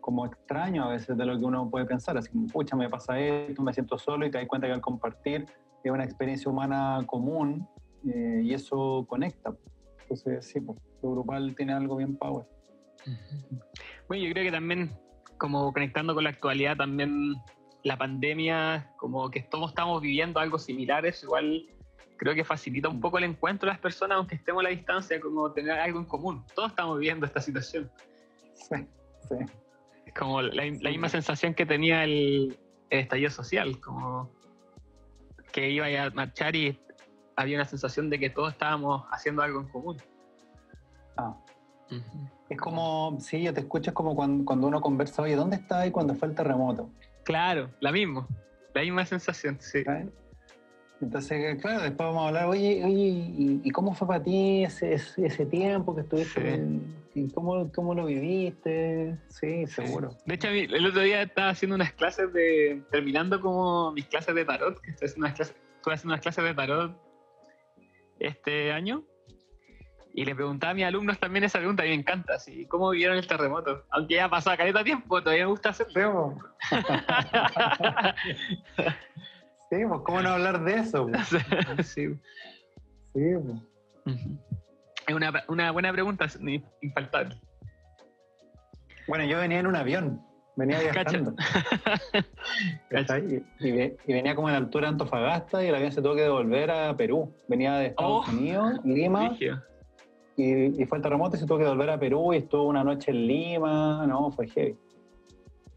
como 0.00 0.26
extraño 0.26 0.84
a 0.84 0.88
veces 0.88 1.16
de 1.16 1.26
lo 1.26 1.38
que 1.38 1.44
uno 1.44 1.68
puede 1.70 1.86
pensar. 1.86 2.16
Así 2.16 2.30
como, 2.30 2.46
pucha, 2.46 2.76
me 2.76 2.88
pasa 2.88 3.18
esto, 3.18 3.62
me 3.62 3.72
siento 3.72 3.98
solo 3.98 4.26
y 4.26 4.30
te 4.30 4.38
das 4.38 4.46
cuenta 4.46 4.66
que 4.66 4.74
al 4.74 4.80
compartir 4.80 5.46
es 5.82 5.90
una 5.90 6.04
experiencia 6.04 6.50
humana 6.50 7.02
común 7.06 7.66
eh, 8.06 8.42
y 8.44 8.54
eso 8.54 9.04
conecta. 9.08 9.54
Entonces, 10.02 10.46
sí, 10.46 10.60
pues, 10.60 10.78
lo 11.02 11.12
grupal 11.12 11.54
tiene 11.54 11.72
algo 11.72 11.96
bien 11.96 12.16
power. 12.16 12.46
Bueno, 14.08 14.24
yo 14.24 14.32
creo 14.32 14.44
que 14.44 14.52
también, 14.52 14.90
como 15.44 15.74
conectando 15.74 16.14
con 16.14 16.24
la 16.24 16.30
actualidad, 16.30 16.74
también 16.74 17.34
la 17.82 17.98
pandemia, 17.98 18.90
como 18.96 19.30
que 19.30 19.42
todos 19.42 19.72
estamos 19.72 20.00
viviendo 20.00 20.40
algo 20.40 20.58
similar, 20.58 21.04
eso 21.04 21.26
igual 21.26 21.66
creo 22.16 22.34
que 22.34 22.44
facilita 22.44 22.88
un 22.88 22.98
poco 22.98 23.18
el 23.18 23.24
encuentro 23.24 23.66
de 23.66 23.74
las 23.74 23.78
personas, 23.78 24.16
aunque 24.16 24.36
estemos 24.36 24.60
a 24.60 24.62
la 24.62 24.70
distancia, 24.70 25.20
como 25.20 25.52
tener 25.52 25.72
algo 25.72 25.98
en 25.98 26.06
común. 26.06 26.46
Todos 26.54 26.70
estamos 26.70 26.98
viviendo 26.98 27.26
esta 27.26 27.42
situación. 27.42 27.90
Sí, 28.54 28.86
sí. 29.28 29.34
Es 30.06 30.14
como 30.14 30.40
la, 30.40 30.64
la 30.64 30.88
misma 30.88 31.10
sensación 31.10 31.52
que 31.52 31.66
tenía 31.66 32.04
el, 32.04 32.58
el 32.88 33.00
estallido 33.00 33.28
social, 33.28 33.78
como 33.80 34.30
que 35.52 35.68
iba 35.68 35.84
a 35.84 36.08
marchar 36.08 36.56
y 36.56 36.80
había 37.36 37.58
una 37.58 37.66
sensación 37.66 38.08
de 38.08 38.18
que 38.18 38.30
todos 38.30 38.54
estábamos 38.54 39.04
haciendo 39.10 39.42
algo 39.42 39.60
en 39.60 39.68
común. 39.68 39.98
Ah. 41.18 41.36
Es 42.48 42.58
como, 42.58 43.16
sí, 43.20 43.42
yo 43.42 43.54
te 43.54 43.60
escucho, 43.60 43.90
es 43.90 43.94
como 43.94 44.14
cuando, 44.14 44.44
cuando 44.44 44.66
uno 44.66 44.80
conversa, 44.80 45.22
oye, 45.22 45.34
¿dónde 45.34 45.56
está 45.56 45.80
ahí 45.80 45.90
cuando 45.90 46.14
fue 46.14 46.28
el 46.28 46.34
terremoto? 46.34 46.90
Claro, 47.24 47.70
la 47.80 47.90
misma, 47.90 48.28
la 48.74 48.82
misma 48.82 49.06
sensación, 49.06 49.56
sí. 49.60 49.82
Entonces, 51.00 51.60
claro, 51.60 51.82
después 51.82 52.06
vamos 52.06 52.24
a 52.24 52.28
hablar, 52.28 52.46
oye, 52.46 52.82
oye, 52.84 53.60
¿y, 53.64 53.70
cómo 53.70 53.94
fue 53.94 54.06
para 54.06 54.22
ti 54.22 54.64
ese, 54.64 54.94
ese 54.94 55.46
tiempo 55.46 55.94
que 55.94 56.02
estuviste? 56.02 56.68
¿Y 57.14 57.28
cómo, 57.30 57.70
cómo, 57.72 57.94
lo 57.94 58.06
viviste? 58.06 59.18
Sí, 59.28 59.66
seguro. 59.66 60.10
De 60.26 60.34
hecho, 60.34 60.48
el 60.48 60.86
otro 60.86 61.02
día 61.02 61.22
estaba 61.22 61.50
haciendo 61.50 61.76
unas 61.76 61.92
clases 61.92 62.32
de, 62.32 62.82
terminando 62.90 63.40
como 63.40 63.92
mis 63.92 64.06
clases 64.06 64.34
de 64.34 64.44
tarot, 64.44 64.80
que 64.80 64.90
estoy 64.90 65.06
haciendo 65.06 65.26
unas 65.26 65.36
clases, 65.36 65.56
estuve 65.76 65.94
haciendo 65.94 66.14
unas 66.14 66.22
clases 66.22 66.44
de 66.44 66.54
tarot 66.54 66.96
este 68.18 68.72
año, 68.72 69.04
y 70.16 70.24
le 70.24 70.34
preguntaba 70.34 70.70
a 70.70 70.74
mis 70.74 70.84
alumnos 70.84 71.18
también 71.18 71.44
esa 71.44 71.58
pregunta, 71.58 71.84
y 71.84 71.88
me 71.88 71.96
encanta, 71.96 72.38
¿sí? 72.38 72.66
¿cómo 72.66 72.90
vivieron 72.90 73.16
el 73.16 73.26
terremoto? 73.26 73.84
Aunque 73.90 74.14
ya 74.14 74.28
pasó 74.28 74.56
caleta 74.56 74.84
tiempo, 74.84 75.20
todavía 75.20 75.44
me 75.44 75.50
gusta 75.50 75.70
hacerlo. 75.70 76.36
Sí, 79.70 79.76
pues 79.88 80.00
cómo 80.04 80.22
no 80.22 80.28
hablar 80.30 80.62
de 80.62 80.74
eso. 80.74 81.08
sí. 81.82 82.14
Sí, 83.12 83.34
pues. 84.04 84.16
Es 85.08 85.14
una, 85.14 85.32
una, 85.48 85.72
buena 85.72 85.92
pregunta, 85.92 86.26
infaltable. 86.80 87.36
Bueno, 89.08 89.24
yo 89.24 89.38
venía 89.38 89.58
en 89.58 89.66
un 89.66 89.76
avión, 89.76 90.24
venía 90.54 90.78
viajando. 90.92 91.34
y, 93.60 93.68
y, 93.68 94.12
venía 94.12 94.36
como 94.36 94.48
en 94.48 94.54
altura 94.54 94.86
de 94.86 94.92
Antofagasta 94.92 95.64
y 95.64 95.68
el 95.68 95.74
avión 95.74 95.90
se 95.90 96.00
tuvo 96.00 96.14
que 96.14 96.22
devolver 96.22 96.70
a 96.70 96.96
Perú. 96.96 97.34
Venía 97.48 97.74
de 97.74 97.86
Estados 97.86 98.28
oh, 98.28 98.30
Unidos, 98.30 98.80
Lima. 98.84 99.36
Y, 100.36 100.82
y, 100.82 100.86
fue 100.86 100.98
el 100.98 101.02
terremoto 101.02 101.36
y 101.36 101.40
se 101.40 101.46
tuvo 101.46 101.58
que 101.58 101.64
devolver 101.64 101.90
a 101.90 101.98
Perú 101.98 102.32
y 102.34 102.38
estuvo 102.38 102.64
una 102.64 102.82
noche 102.82 103.12
en 103.12 103.26
Lima. 103.26 104.04
No, 104.06 104.30
fue 104.32 104.48
heavy. 104.48 104.76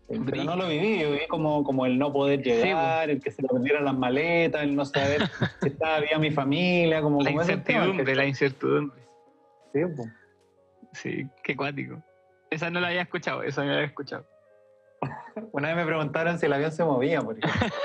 Pero 0.08 0.44
no 0.46 0.56
lo 0.56 0.70
viví, 0.70 1.00
yo 1.00 1.12
viví 1.12 1.28
como, 1.28 1.66
como 1.66 1.86
el 1.86 2.00
no 2.00 2.14
poder 2.14 2.42
llegar, 2.42 3.10
el 3.10 3.22
que 3.22 3.30
se 3.30 3.42
le 3.42 3.50
perdieran 3.50 3.84
las 3.84 3.98
maletas, 3.98 4.64
el 4.64 4.74
no 4.74 4.86
saber 4.86 5.22
si 5.62 5.68
estaba 5.68 6.00
bien 6.00 6.22
mi 6.22 6.32
familia, 6.32 7.02
como 7.02 7.22
la 7.22 7.32
incertidumbre, 7.32 8.16
la 8.16 8.26
incertidumbre. 8.26 9.02
Sí, 9.74 9.82
pues. 9.96 10.10
Sí, 10.94 11.28
qué 11.44 11.58
cuático. 11.58 12.02
Esa 12.50 12.70
no 12.70 12.80
la 12.80 12.88
había 12.88 13.02
escuchado, 13.02 13.44
esa 13.44 13.62
no 13.64 13.68
la 13.68 13.74
había 13.76 13.88
escuchado. 13.88 14.26
Una 15.52 15.68
vez 15.68 15.78
me 15.78 15.86
preguntaron 15.86 16.40
si 16.40 16.46
el 16.46 16.54
avión 16.54 16.72
se 16.72 16.86
movía, 16.86 17.22
por 17.22 17.38
ejemplo. 17.38 17.78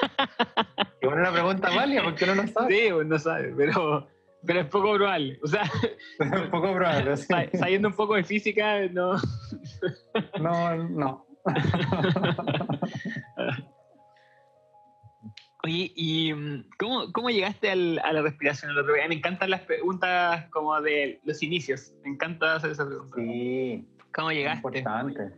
y 1.02 1.06
bueno, 1.06 1.22
una 1.22 1.32
pregunta 1.32 1.70
válida 1.74 2.04
porque 2.04 2.24
uno 2.24 2.36
no 2.36 2.46
sabe. 2.46 2.72
Sí, 2.72 2.92
uno 2.92 3.04
no 3.04 3.18
sabe, 3.18 3.52
pero, 3.56 4.06
pero 4.46 4.60
es 4.60 4.66
poco 4.66 4.94
probable. 4.94 5.40
O 5.42 5.46
sea, 5.46 5.62
es 6.18 6.42
poco 6.50 6.74
probable. 6.74 7.16
Sí. 7.24 7.34
Sabiendo 7.54 7.88
un 7.88 7.94
poco 7.94 8.14
de 8.14 8.24
física, 8.24 8.86
no. 8.88 9.16
no, 10.40 10.76
no. 10.88 11.26
Oye, 15.64 15.92
¿y 15.96 16.32
cómo, 16.78 17.10
cómo 17.12 17.30
llegaste 17.30 17.70
al, 17.70 17.98
a 18.04 18.12
la 18.12 18.20
respiración 18.20 18.70
el 18.70 18.78
otro 18.78 18.92
día? 18.94 19.08
Me 19.08 19.14
encantan 19.14 19.48
las 19.48 19.62
preguntas 19.62 20.46
como 20.50 20.78
de 20.82 21.20
los 21.24 21.42
inicios. 21.42 21.94
Me 22.04 22.10
encanta 22.10 22.56
hacer 22.56 22.72
esa 22.72 22.86
pregunta. 22.86 23.16
Sí. 23.16 23.88
¿Cómo 24.14 24.30
llegaste? 24.30 24.78
Importante. 24.78 25.32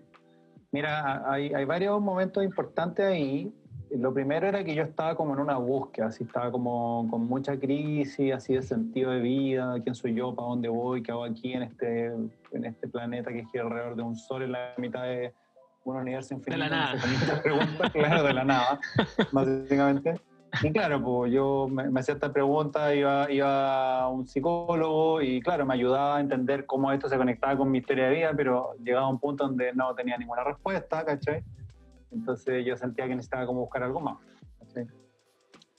Mira, 0.73 1.23
hay, 1.31 1.55
hay 1.55 1.65
varios 1.65 2.01
momentos 2.01 2.45
importantes 2.45 3.07
ahí. 3.07 3.53
Lo 3.91 4.13
primero 4.13 4.47
era 4.47 4.65
que 4.65 4.75
yo 4.75 4.83
estaba 4.83 5.15
como 5.15 5.35
en 5.35 5.41
una 5.41 5.57
búsqueda, 5.57 6.07
así 6.07 6.25
estaba 6.25 6.51
como 6.51 7.07
con 7.11 7.27
mucha 7.27 7.59
crisis, 7.59 8.33
así 8.33 8.55
de 8.55 8.63
sentido 8.63 9.13
de 9.13 9.21
vida, 9.21 9.77
quién 9.83 9.95
soy 9.95 10.15
yo, 10.15 10.35
para 10.35 10.49
dónde 10.49 10.69
voy, 10.69 11.03
qué 11.03 11.13
hago 11.13 11.25
aquí 11.25 11.53
en 11.53 11.63
este, 11.63 12.07
en 12.07 12.65
este 12.65 12.89
planeta 12.89 13.33
que 13.33 13.45
gira 13.47 13.65
alrededor 13.65 13.97
de 13.97 14.03
un 14.03 14.17
sol 14.17 14.43
en 14.43 14.53
la 14.53 14.75
mitad 14.77 15.05
de, 15.05 15.33
un 15.85 15.97
universo 15.97 16.35
infinito. 16.35 16.65
De 16.65 16.69
la 16.69 16.77
nada. 16.77 17.01
Preguntas, 17.43 17.91
claro, 17.93 18.23
de 18.25 18.35
la 18.35 18.45
nada, 18.45 18.81
básicamente. 19.31 20.21
Y 20.63 20.73
claro, 20.73 21.03
pues 21.03 21.33
yo 21.33 21.69
me, 21.71 22.01
hacía 22.01 22.15
esta 22.15 22.33
pregunta, 22.33 22.95
iba, 22.95 23.31
iba 23.31 24.01
a 24.01 24.09
un 24.09 24.27
psicólogo 24.27 25.21
y 25.21 25.41
claro, 25.41 25.67
me 25.67 25.75
ayudaba 25.75 26.17
a 26.17 26.21
entender 26.21 26.67
cómo 26.67 26.91
esto 26.93 27.09
se 27.09 27.17
conectaba 27.17 27.57
con 27.57 27.71
mi 27.71 27.79
historia 27.79 28.09
de 28.09 28.15
vida, 28.15 28.33
pero 28.37 28.75
llegaba 28.83 29.07
a 29.07 29.11
un 29.11 29.19
punto 29.19 29.47
donde 29.47 29.73
no 29.75 29.95
tenía 29.95 30.17
ninguna 30.17 30.45
respuesta, 30.45 31.05
¿cachai? 31.05 31.43
Entonces 32.11 32.65
yo 32.65 32.77
sentía 32.77 33.07
que 33.07 33.17
necesitaba 33.17 33.47
como 33.47 33.61
buscar 33.61 33.83
algo 33.83 34.01
más. 34.01 34.19
¿cachai? 34.61 34.87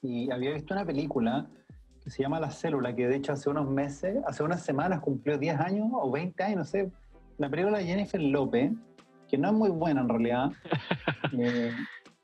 Y 0.01 0.31
había 0.31 0.53
visto 0.53 0.73
una 0.73 0.85
película 0.85 1.47
que 2.03 2.09
se 2.09 2.23
llama 2.23 2.39
La 2.39 2.51
Célula, 2.51 2.95
que 2.95 3.07
de 3.07 3.15
hecho 3.17 3.33
hace 3.33 3.49
unos 3.49 3.69
meses, 3.69 4.17
hace 4.25 4.43
unas 4.43 4.63
semanas 4.63 5.01
cumplió 5.01 5.37
10 5.37 5.59
años 5.59 5.89
o 5.91 6.11
20 6.11 6.43
años, 6.43 6.57
no 6.57 6.65
sé. 6.65 6.91
La 7.37 7.49
película 7.49 7.79
de 7.79 7.85
Jennifer 7.85 8.21
López, 8.21 8.71
que 9.27 9.37
no 9.37 9.49
es 9.49 9.53
muy 9.53 9.69
buena 9.69 10.01
en 10.01 10.09
realidad. 10.09 10.51
Eh, 11.37 11.73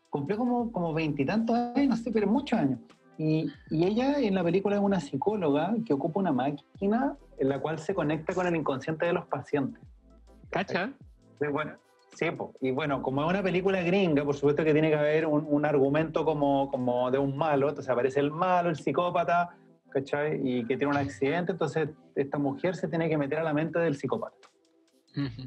cumplió 0.10 0.38
como, 0.38 0.72
como 0.72 0.94
veintitantos 0.94 1.56
años, 1.58 1.90
no 1.90 1.96
sé, 1.98 2.12
pero 2.12 2.26
muchos 2.26 2.58
años. 2.58 2.80
Y, 3.18 3.52
y, 3.70 3.84
ella 3.86 4.18
en 4.20 4.34
la 4.34 4.44
película 4.44 4.76
es 4.76 4.82
una 4.82 5.02
psicóloga 5.02 5.76
que 5.86 5.94
ocupa 5.94 6.22
una 6.22 6.32
máquina 6.32 7.18
en 7.38 7.50
la 7.50 7.60
cual 7.60 7.80
se 7.80 7.94
conecta 7.94 8.34
con 8.34 8.48
el 8.48 8.56
inconsciente 8.56 9.06
de 9.06 9.14
los 9.14 9.26
pacientes. 9.26 9.82
¿Cacha? 10.50 10.94
Sí, 11.40 11.48
bueno, 11.48 11.74
sí, 12.16 12.26
y 12.62 12.72
bueno, 12.72 13.02
como 13.02 13.24
es 13.24 13.30
una 13.30 13.44
película 13.44 13.82
gringa, 13.82 14.24
por 14.24 14.36
supuesto 14.36 14.64
que 14.64 14.74
tiene 14.74 14.90
que 14.90 14.96
haber 14.96 15.26
un, 15.26 15.46
un, 15.48 15.66
argumento 15.66 16.26
como, 16.26 16.70
como 16.70 17.12
de 17.12 17.18
un 17.18 17.38
malo, 17.38 17.70
entonces 17.70 17.90
aparece 17.90 18.20
el 18.20 18.32
malo, 18.32 18.70
el 18.70 18.76
psicópata, 18.76 19.56
¿cachai? 19.90 20.42
Y 20.44 20.66
que 20.66 20.78
tiene 20.78 20.88
un 20.88 20.98
accidente, 20.98 21.52
entonces 21.52 21.90
esta 22.16 22.38
mujer 22.38 22.76
se 22.76 22.88
tiene 22.88 23.10
que 23.10 23.18
meter 23.18 23.40
a 23.40 23.44
la 23.44 23.54
mente 23.54 23.80
del 23.80 23.96
psicópata. 23.96 24.36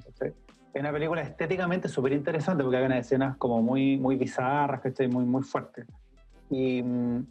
¿cachai? 0.04 0.34
es 0.76 0.80
una 0.80 0.92
película 0.92 1.22
estéticamente 1.22 1.88
súper 1.88 2.12
interesante 2.12 2.62
porque 2.62 2.76
hay 2.76 2.84
unas 2.84 3.06
escenas 3.06 3.36
como 3.38 3.62
muy, 3.62 3.96
muy 3.96 4.16
bizarras, 4.16 4.84
estoy 4.84 5.08
Muy, 5.08 5.24
muy 5.24 5.42
fuertes. 5.42 5.86
Y 6.50 6.82
mm, 6.82 7.26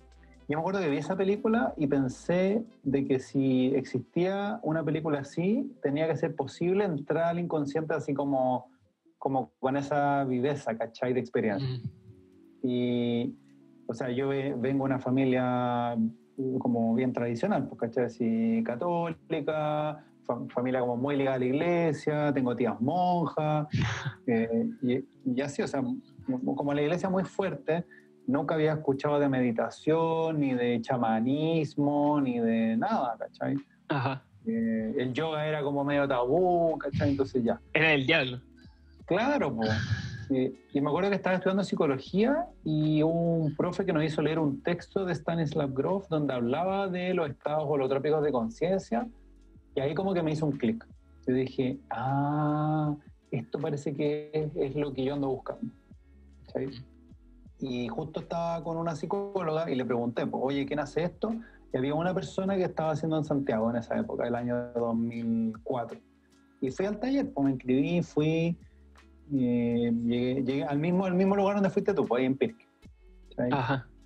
yo 0.47 0.57
me 0.57 0.59
acuerdo 0.59 0.79
que 0.79 0.89
vi 0.89 0.97
esa 0.97 1.15
película 1.15 1.73
y 1.77 1.85
pensé 1.85 2.65
de 2.81 3.05
que 3.05 3.19
si 3.19 3.67
existía 3.75 4.59
una 4.63 4.83
película 4.83 5.19
así, 5.19 5.71
tenía 5.83 6.07
que 6.07 6.15
ser 6.15 6.35
posible 6.35 6.85
entrar 6.85 7.25
al 7.25 7.39
inconsciente 7.39 7.93
así 7.93 8.15
como, 8.15 8.67
como 9.25 9.53
con 9.57 9.75
esa 9.75 10.23
viveza, 10.23 10.77
¿cachai? 10.77 11.11
De 11.11 11.19
experiencia. 11.19 11.81
Y, 12.61 13.35
o 13.87 13.93
sea, 13.95 14.11
yo 14.11 14.27
vengo 14.27 14.61
de 14.61 14.93
una 14.93 14.99
familia 14.99 15.97
como 16.59 16.93
bien 16.93 17.11
tradicional, 17.11 17.67
pues, 17.67 17.81
¿cachai? 17.81 18.03
Así, 18.05 18.61
católica, 18.63 20.05
familia 20.49 20.81
como 20.81 20.97
muy 20.97 21.17
ligada 21.17 21.37
a 21.37 21.39
la 21.39 21.45
iglesia, 21.45 22.33
tengo 22.35 22.55
tías 22.55 22.79
monjas, 22.79 23.65
eh, 24.27 24.69
y, 24.83 25.41
así, 25.41 25.63
o 25.63 25.67
sea, 25.67 25.81
como 26.43 26.75
la 26.75 26.83
iglesia 26.83 27.09
muy 27.09 27.23
fuerte, 27.23 27.83
nunca 28.27 28.53
había 28.53 28.73
escuchado 28.73 29.19
de 29.19 29.27
meditación, 29.27 30.39
ni 30.39 30.53
de 30.53 30.81
chamanismo, 30.81 32.21
ni 32.21 32.37
de 32.37 32.77
nada, 32.77 33.17
¿cachai? 33.17 33.55
Ajá. 33.87 34.23
Eh, 34.45 34.93
el 34.99 35.13
yoga 35.13 35.47
era 35.47 35.63
como 35.63 35.83
medio 35.83 36.07
tabú, 36.07 36.77
¿cachai? 36.77 37.09
Entonces 37.09 37.43
ya. 37.43 37.59
Era 37.73 37.91
el 37.93 38.05
diablo. 38.05 38.39
Claro, 39.05 39.55
pues. 39.55 39.71
Y, 40.29 40.81
me 40.81 40.89
acuerdo 40.89 41.09
que 41.09 41.15
estaba 41.15 41.35
estudiando 41.35 41.63
psicología 41.63 42.47
y 42.63 43.03
un 43.03 43.53
profe 43.55 43.85
que 43.85 43.93
nos 43.93 44.03
hizo 44.03 44.21
leer 44.21 44.39
un 44.39 44.61
texto 44.63 45.05
de 45.05 45.13
Stanislav 45.13 45.71
Grof 45.73 46.07
donde 46.09 46.33
hablaba 46.33 46.87
de 46.87 47.13
los 47.13 47.29
estados 47.29 47.65
holotrópicos 47.67 48.23
de 48.23 48.31
conciencia 48.31 49.07
y 49.75 49.81
ahí 49.81 49.93
como 49.93 50.13
que 50.13 50.23
me 50.23 50.31
hizo 50.31 50.45
un 50.47 50.53
clic. 50.53 50.85
Yo 51.27 51.33
dije, 51.33 51.77
ah, 51.91 52.95
esto 53.31 53.59
parece 53.59 53.93
que 53.93 54.49
es, 54.55 54.75
lo 54.75 54.93
que 54.93 55.03
yo 55.03 55.13
ando 55.13 55.29
buscando. 55.29 55.73
Y 57.59 57.87
justo 57.87 58.21
estaba 58.21 58.63
con 58.63 58.77
una 58.77 58.95
psicóloga 58.95 59.69
y 59.69 59.75
le 59.75 59.85
pregunté, 59.85 60.25
pues, 60.25 60.41
oye, 60.43 60.65
¿quién 60.65 60.79
hace 60.79 61.03
esto? 61.03 61.35
Y 61.73 61.77
había 61.77 61.93
una 61.93 62.13
persona 62.13 62.55
que 62.55 62.63
estaba 62.63 62.91
haciendo 62.91 63.17
en 63.17 63.25
Santiago 63.25 63.69
en 63.69 63.77
esa 63.77 63.97
época, 63.97 64.27
el 64.27 64.35
año 64.35 64.71
2004. 64.73 65.99
Y 66.61 66.71
fui 66.71 66.85
al 66.85 66.99
taller, 66.99 67.31
pues 67.33 67.45
me 67.45 67.51
inscribí, 67.51 68.01
fui, 68.01 68.57
eh, 69.33 69.91
llegué, 70.05 70.63
al, 70.63 70.79
mismo, 70.79 71.05
al 71.05 71.15
mismo 71.15 71.35
lugar 71.35 71.55
donde 71.55 71.69
fuiste 71.69 71.93
tú, 71.93 72.05
pues 72.05 72.21
ahí 72.21 72.25
en 72.25 72.37
Pirque. 72.37 72.65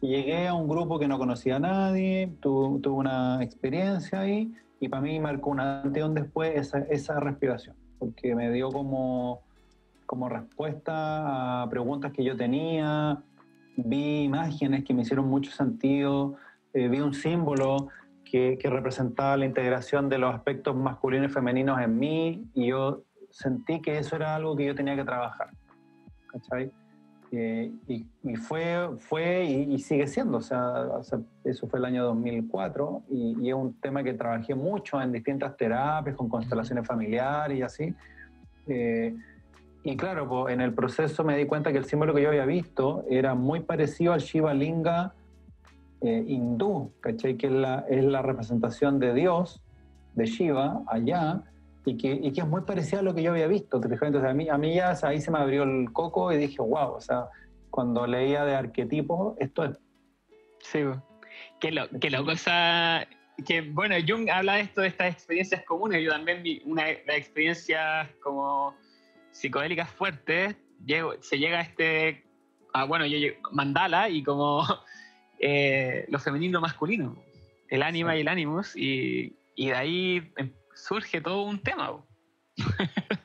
Y 0.02 0.08
llegué 0.08 0.48
a 0.48 0.54
un 0.54 0.68
grupo 0.68 0.98
que 0.98 1.08
no 1.08 1.18
conocía 1.18 1.58
a 1.58 1.60
nadie, 1.60 2.32
tuve 2.40 2.90
una 2.90 3.44
experiencia 3.44 4.22
ahí 4.22 4.54
y 4.80 4.88
para 4.88 5.02
mí 5.02 5.20
marcó 5.20 5.50
un 5.50 5.60
antes 5.60 6.02
y 6.02 6.06
un 6.06 6.14
después 6.14 6.56
esa, 6.56 6.80
esa 6.90 7.20
respiración, 7.20 7.76
porque 7.98 8.34
me 8.34 8.50
dio 8.52 8.70
como, 8.70 9.42
como 10.06 10.30
respuesta 10.30 11.64
a 11.64 11.70
preguntas 11.70 12.14
que 12.14 12.24
yo 12.24 12.38
tenía, 12.38 13.22
vi 13.76 14.24
imágenes 14.24 14.86
que 14.86 14.94
me 14.94 15.02
hicieron 15.02 15.28
mucho 15.28 15.52
sentido, 15.52 16.36
eh, 16.74 16.88
vi 16.88 17.02
un 17.02 17.14
símbolo 17.14 17.90
que, 18.24 18.58
que, 18.58 18.70
representaba 18.70 19.36
la 19.36 19.46
integración 19.46 20.08
de 20.08 20.18
los 20.18 20.34
aspectos 20.34 20.76
masculinos 20.76 21.30
y 21.30 21.34
femeninos 21.34 21.82
en 21.82 22.00
mí 22.00 22.46
y 22.54 22.68
yo 22.68 23.04
sentí 23.30 23.82
que 23.82 23.98
eso 23.98 24.16
era 24.16 24.36
algo 24.36 24.56
que 24.56 24.66
yo 24.66 24.76
tenía 24.76 24.96
que 24.96 25.04
trabajar. 25.04 25.50
¿Cachai? 26.28 26.72
Eh, 27.32 27.72
y, 27.88 28.08
y 28.24 28.36
fue, 28.36 28.90
fue 28.98 29.46
y, 29.46 29.74
y 29.74 29.80
sigue 29.80 30.08
siendo, 30.08 30.40
o 30.40 30.42
sea, 30.42 30.88
o 30.98 31.04
sea, 31.04 31.20
eso 31.44 31.68
fue 31.68 31.78
el 31.78 31.86
año 31.86 32.04
2004 32.06 33.04
y, 33.10 33.38
y 33.40 33.50
es 33.50 33.56
un 33.56 33.80
tema 33.80 34.04
que 34.04 34.14
trabajé 34.14 34.56
mucho 34.56 35.00
en 35.00 35.12
distintas 35.12 35.56
terapias, 35.56 36.16
con 36.16 36.28
constelaciones 36.28 36.88
familiares 36.88 37.58
y 37.58 37.62
así. 37.62 37.96
Eh, 38.68 39.16
y 39.84 39.96
claro, 39.96 40.28
pues, 40.28 40.54
en 40.54 40.62
el 40.62 40.74
proceso 40.74 41.24
me 41.24 41.38
di 41.38 41.46
cuenta 41.46 41.72
que 41.72 41.78
el 41.78 41.86
símbolo 41.86 42.14
que 42.14 42.22
yo 42.22 42.30
había 42.30 42.46
visto 42.46 43.06
era 43.10 43.36
muy 43.36 43.62
parecido 43.62 44.14
al 44.14 44.22
Shiva 44.22 44.54
Linga 44.54 45.14
eh, 46.02 46.24
hindú, 46.28 46.92
¿cachai? 47.00 47.38
Que 47.38 47.48
es 47.48 47.54
la, 47.54 47.86
es 47.90 48.04
la 48.04 48.22
representación 48.22 49.00
de 49.00 49.14
Dios, 49.14 49.62
de 50.16 50.26
Shiva, 50.26 50.82
allá, 50.88 51.44
y 51.90 51.98
que, 51.98 52.12
y 52.12 52.32
que 52.32 52.42
es 52.42 52.48
muy 52.48 52.62
parecido 52.62 53.00
a 53.00 53.04
lo 53.04 53.14
que 53.16 53.24
yo 53.24 53.32
había 53.32 53.48
visto. 53.48 53.78
Entonces 53.84 54.24
a 54.24 54.34
mí, 54.34 54.50
a 54.50 54.58
mí 54.58 54.76
ya 54.76 54.96
ahí 55.04 55.20
se 55.22 55.32
me 55.32 55.40
abrió 55.40 55.64
el 55.64 55.92
coco 55.92 56.32
y 56.32 56.38
dije, 56.38 56.58
wow, 56.62 56.94
o 56.94 57.02
sea, 57.02 57.26
cuando 57.70 58.06
leía 58.08 58.46
de 58.46 58.56
arquetipos, 58.56 59.36
esto 59.40 59.64
es... 59.66 59.78
Sí, 60.60 60.80
qué, 61.60 61.72
lo, 61.72 61.90
qué 62.00 62.10
loco 62.10 62.32
esa... 62.32 63.08
Que, 63.48 63.62
bueno, 63.62 63.96
Jung 64.06 64.30
habla 64.30 64.56
de 64.56 64.62
esto, 64.62 64.82
de 64.82 64.88
estas 64.90 65.14
experiencias 65.14 65.64
comunes. 65.64 66.04
Yo 66.04 66.12
también 66.12 66.44
vi 66.44 66.62
una 66.66 66.86
de 66.86 67.04
las 67.08 67.18
experiencias 67.18 68.10
como 68.22 68.76
psicodélicas 69.32 69.90
fuertes. 69.90 70.56
Llego, 70.86 71.14
se 71.22 71.38
llega 71.40 71.60
a 71.60 71.62
este... 71.62 72.24
Ah, 72.74 72.84
bueno, 72.84 73.06
yo 73.06 73.18
llego- 73.18 73.50
mandala 73.52 74.10
y 74.10 74.24
como 74.24 74.64
eh, 75.40 76.06
lo 76.10 76.20
femenino 76.20 76.60
masculino. 76.60 77.16
El 77.70 77.82
ánima 77.84 78.12
Sí. 78.12 78.18
y 78.18 78.22
el 78.22 78.28
animus. 78.28 78.76
Y, 78.76 79.36
y 79.56 79.68
de 79.70 79.76
ahí 79.76 80.32
em, 80.38 80.52
surge 80.74 81.22
todo 81.22 81.44
un 81.44 81.62
tema. 81.62 82.04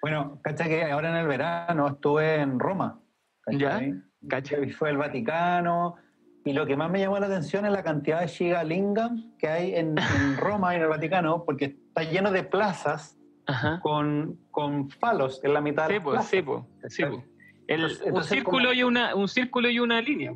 Bueno, 0.00 0.40
cacha 0.44 0.64
que 0.66 0.84
ahora 0.84 1.10
en 1.10 1.16
el 1.16 1.26
verano 1.26 1.88
estuve 1.88 2.36
en 2.36 2.60
Roma. 2.60 3.00
¿cachai? 3.42 3.94
Cacha. 4.28 4.56
Fue 4.76 4.90
el 4.90 4.96
Vaticano. 4.96 5.96
Y 6.44 6.52
lo 6.52 6.66
que 6.66 6.76
más 6.76 6.88
me 6.90 7.00
llamó 7.00 7.18
la 7.18 7.26
atención 7.26 7.66
es 7.66 7.72
la 7.72 7.82
cantidad 7.82 8.20
de 8.20 8.28
Shiva 8.28 8.62
Lingam 8.62 9.36
que 9.38 9.48
hay 9.48 9.74
en, 9.74 9.96
en 9.98 10.36
Roma 10.38 10.72
y 10.72 10.76
en 10.76 10.82
el 10.82 10.88
Vaticano, 10.88 11.44
porque 11.44 11.64
está 11.88 12.04
lleno 12.04 12.30
de 12.30 12.44
plazas 12.44 13.18
Ajá. 13.46 13.80
con, 13.80 14.38
con 14.52 14.88
falos 14.88 15.40
en 15.42 15.52
la 15.52 15.60
mitad 15.60 15.88
de 15.88 16.00
plazas. 16.00 16.26
sí, 16.30 16.42
pues. 16.42 16.62
Sí. 16.88 17.02
El- 17.02 17.82
Entonces- 17.82 18.02
un, 18.12 18.22
círculo 18.24 18.68
como- 18.68 18.72
y 18.74 18.82
una, 18.84 19.14
un 19.16 19.26
círculo 19.28 19.68
y 19.68 19.80
una 19.80 20.00
línea. 20.00 20.32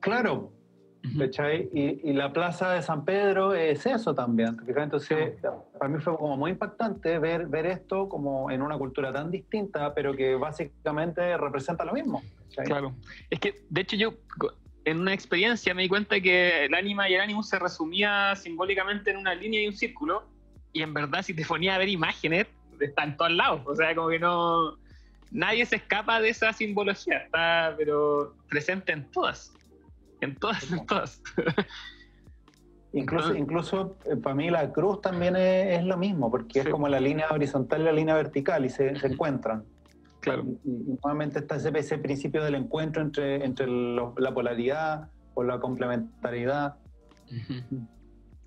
Claro, 0.00 0.52
¿cachai? 1.18 1.68
Y, 1.72 2.10
y 2.10 2.12
la 2.12 2.32
plaza 2.32 2.72
de 2.72 2.82
San 2.82 3.04
Pedro 3.04 3.54
es 3.54 3.86
eso 3.86 4.14
también. 4.14 4.56
Entonces, 4.66 5.34
para 5.78 5.88
mí 5.88 6.00
fue 6.00 6.16
como 6.16 6.36
muy 6.36 6.52
impactante 6.52 7.18
ver, 7.18 7.46
ver 7.46 7.66
esto 7.66 8.08
como 8.08 8.50
en 8.50 8.62
una 8.62 8.76
cultura 8.76 9.12
tan 9.12 9.30
distinta, 9.30 9.94
pero 9.94 10.14
que 10.14 10.34
básicamente 10.34 11.36
representa 11.36 11.84
lo 11.84 11.92
mismo. 11.92 12.22
¿cachai? 12.48 12.66
Claro. 12.66 12.94
Es 13.30 13.40
que, 13.40 13.62
de 13.68 13.80
hecho, 13.80 13.96
yo 13.96 14.14
en 14.84 15.00
una 15.00 15.12
experiencia 15.12 15.74
me 15.74 15.82
di 15.82 15.88
cuenta 15.88 16.20
que 16.20 16.64
el 16.64 16.74
ánima 16.74 17.08
y 17.08 17.14
el 17.14 17.20
ánimo 17.20 17.42
se 17.42 17.58
resumía 17.58 18.34
simbólicamente 18.36 19.10
en 19.10 19.18
una 19.18 19.34
línea 19.34 19.62
y 19.62 19.66
un 19.66 19.76
círculo. 19.76 20.24
Y 20.72 20.82
en 20.82 20.94
verdad, 20.94 21.22
si 21.22 21.34
te 21.34 21.44
ponía 21.44 21.74
a 21.74 21.78
ver 21.78 21.88
imágenes, 21.88 22.46
está 22.78 23.04
en 23.04 23.16
todos 23.16 23.32
lados. 23.32 23.62
O 23.66 23.74
sea, 23.74 23.94
como 23.94 24.08
que 24.08 24.18
no. 24.18 24.78
Nadie 25.30 25.64
se 25.64 25.76
escapa 25.76 26.20
de 26.20 26.30
esa 26.30 26.52
simbología. 26.52 27.18
Está, 27.18 27.74
pero 27.76 28.34
presente 28.48 28.92
en 28.92 29.10
todas. 29.10 29.52
En 30.20 30.36
todas, 30.36 30.70
en 30.72 30.86
todas. 30.86 31.22
Incluso, 32.92 33.34
incluso 33.36 33.98
eh, 34.04 34.16
para 34.16 34.34
mí 34.34 34.50
la 34.50 34.72
cruz 34.72 35.00
también 35.00 35.36
es, 35.36 35.78
es 35.78 35.84
lo 35.84 35.96
mismo, 35.96 36.28
porque 36.28 36.54
Sí. 36.60 36.66
es 36.66 36.72
como 36.72 36.88
la 36.88 36.98
línea 36.98 37.28
horizontal 37.30 37.82
y 37.82 37.84
la 37.84 37.92
línea 37.92 38.16
vertical 38.16 38.64
y 38.64 38.68
se, 38.68 38.96
se 38.96 39.06
encuentran. 39.06 39.62
Claro. 40.18 40.42
Y, 40.64 40.70
y 40.70 40.98
nuevamente 41.02 41.38
está 41.38 41.54
ese, 41.54 41.70
ese 41.78 41.98
principio 41.98 42.42
del 42.42 42.56
encuentro 42.56 43.00
entre, 43.00 43.44
entre 43.44 43.68
lo- 43.68 44.14
la 44.18 44.34
polaridad 44.34 45.08
o 45.34 45.44
la 45.44 45.60
complementariedad. 45.60 46.76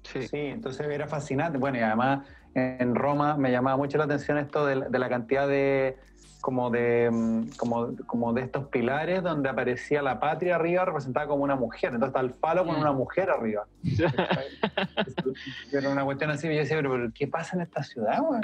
Sí. 0.03 0.23
Sí, 0.27 0.37
entonces 0.37 0.85
era 0.87 1.07
fascinante. 1.07 1.57
Bueno, 1.57 1.77
y 1.77 1.81
además 1.81 2.27
en 2.53 2.95
Roma 2.95 3.37
me 3.37 3.49
llamaba 3.49 3.77
mucho 3.77 3.97
la 3.97 4.03
atención 4.03 4.37
esto 4.37 4.65
de, 4.65 4.89
de 4.89 4.99
la 4.99 5.07
cantidad 5.07 5.47
de 5.47 5.97
como 6.43 6.69
de 6.69 7.09
mm, 7.09 7.51
como, 7.55 7.95
como 8.05 8.33
de 8.33 8.41
estos 8.41 8.67
pilares 8.67 9.23
donde 9.23 9.47
aparecía 9.47 10.01
la 10.01 10.19
patria 10.19 10.55
arriba 10.55 10.83
representada 10.83 11.25
como 11.25 11.41
una 11.41 11.55
mujer. 11.55 11.93
Entonces 11.93 12.09
está 12.09 12.19
el 12.19 12.33
falo 12.33 12.65
con 12.65 12.75
Mm. 12.75 12.81
una 12.81 12.91
mujer 12.91 13.29
arriba. 13.29 13.65
Era 15.71 15.89
una 15.89 16.03
cuestión 16.03 16.31
así, 16.31 16.47
y 16.49 16.53
yo 16.53 16.59
decía, 16.59 16.77
pero, 16.81 17.09
¿qué 17.15 17.27
pasa 17.27 17.55
en 17.55 17.61
esta 17.61 17.81
ciudad, 17.81 18.21
güey? 18.21 18.41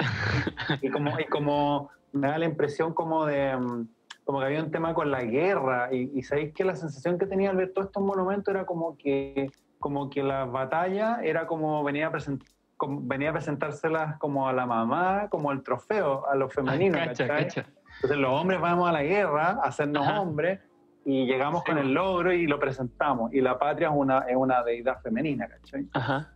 Y 0.80 0.88
como, 0.90 1.18
y 1.20 1.24
como 1.26 1.90
me 2.12 2.28
da 2.28 2.38
la 2.38 2.46
impresión 2.46 2.94
como 2.94 3.26
de 3.26 3.54
mm, 3.54 3.86
como 4.24 4.40
que 4.40 4.46
había 4.46 4.62
un 4.62 4.70
tema 4.70 4.94
con 4.94 5.10
la 5.10 5.22
guerra 5.22 5.92
y, 5.92 6.10
y 6.14 6.22
sabéis 6.22 6.54
que 6.54 6.64
la 6.64 6.76
sensación 6.76 7.18
que 7.18 7.26
tenía 7.26 7.50
al 7.50 7.56
ver 7.58 7.72
todos 7.74 7.88
estos 7.88 8.02
monumentos 8.02 8.54
era 8.54 8.64
como 8.64 8.96
que 8.96 9.50
como 9.78 10.08
que 10.08 10.22
la 10.22 10.46
batalla 10.46 11.18
era 11.22 11.46
como 11.46 11.84
venía 11.84 12.06
a 12.06 12.12
present- 12.12 12.42
como 12.78 13.00
venía 13.02 13.28
a 13.30 13.32
presentárselas 13.34 14.16
como 14.18 14.48
a 14.48 14.52
la 14.54 14.64
mamá, 14.64 15.28
como 15.30 15.52
el 15.52 15.62
trofeo 15.62 16.26
a 16.26 16.34
los 16.34 16.52
femeninos, 16.54 16.98
Cacha, 16.98 17.26
¿cachai? 17.28 17.44
cacha. 17.44 17.66
Entonces 18.02 18.18
los 18.18 18.30
hombres 18.30 18.60
vamos 18.60 18.88
a 18.88 18.92
la 18.92 19.02
guerra 19.02 19.58
a 19.62 19.68
hacernos 19.68 20.06
Ajá. 20.06 20.20
hombres 20.20 20.60
y 21.04 21.26
llegamos 21.26 21.62
Sí, 21.64 21.70
con 21.70 21.78
el 21.78 21.92
logro 21.92 22.32
y 22.32 22.46
lo 22.46 22.58
presentamos. 22.58 23.32
Y 23.34 23.40
la 23.40 23.58
patria 23.58 23.88
es 23.88 23.94
una, 23.94 24.20
es 24.20 24.36
una 24.36 24.62
deidad 24.62 25.00
femenina, 25.02 25.48
¿cachai? 25.48 25.86
Ajá. 25.92 26.32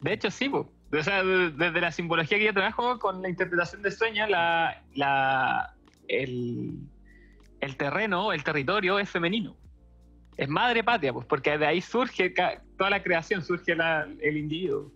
De 0.00 0.12
hecho, 0.12 0.30
sí, 0.30 0.48
po. 0.48 0.72
O 0.92 1.02
sea, 1.02 1.22
de- 1.22 1.50
desde 1.50 1.80
la 1.80 1.92
simbología 1.92 2.38
que 2.38 2.44
yo 2.46 2.52
trabajo 2.54 2.98
con 2.98 3.20
la 3.22 3.28
interpretación 3.28 3.82
de 3.82 3.90
sueños, 3.90 4.28
la, 4.30 4.82
la, 4.94 5.74
el, 6.08 6.78
el 7.60 7.76
terreno, 7.76 8.32
el 8.32 8.42
territorio 8.42 8.98
es 8.98 9.08
femenino. 9.10 9.56
Es 10.36 10.48
madre 10.48 10.82
patria, 10.84 11.12
pues, 11.12 11.26
porque 11.26 11.58
de 11.58 11.66
ahí 11.66 11.80
surge 11.80 12.32
toda 12.76 12.90
la 12.90 13.02
creación, 13.02 13.42
surge 13.44 13.74
la- 13.74 14.06
el 14.20 14.36
individuo. 14.36 14.90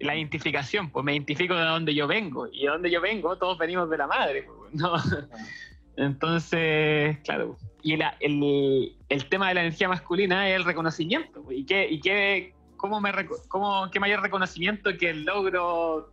La 0.00 0.16
identificación, 0.16 0.90
pues 0.90 1.04
me 1.04 1.12
identifico 1.12 1.54
de 1.54 1.62
donde 1.64 1.94
yo 1.94 2.06
vengo. 2.08 2.48
Y 2.52 2.62
de 2.64 2.68
donde 2.68 2.90
yo 2.90 3.00
vengo, 3.00 3.36
todos 3.38 3.56
venimos 3.56 3.88
de 3.88 3.96
la 3.98 4.06
madre, 4.08 4.42
pues, 4.42 4.63
¿no? 4.78 4.96
Entonces, 5.96 7.18
claro. 7.24 7.56
Y 7.82 7.96
la- 7.96 8.16
el, 8.20 8.96
el 9.08 9.28
tema 9.28 9.48
de 9.48 9.54
la 9.54 9.60
energía 9.62 9.88
masculina 9.88 10.48
es 10.48 10.56
el 10.56 10.64
reconocimiento. 10.64 11.44
¿Y 11.50 11.64
qué, 11.66 11.88
y 11.88 12.00
qué, 12.00 12.54
cómo 12.76 13.00
me, 13.00 13.12
cómo, 13.48 13.90
qué 13.90 14.00
mayor 14.00 14.22
reconocimiento 14.22 14.90
que 14.98 15.10
el 15.10 15.24
logro 15.24 16.10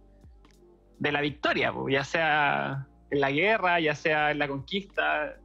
de 1.00 1.12
la 1.12 1.22
victoria? 1.22 1.74
ya 1.90 2.04
sea 2.04 2.88
en 3.10 3.20
la 3.20 3.32
guerra, 3.32 3.80
ya 3.80 3.96
sea 3.96 4.32
en 4.32 4.40
la 4.40 4.48
conquista. 4.48 5.36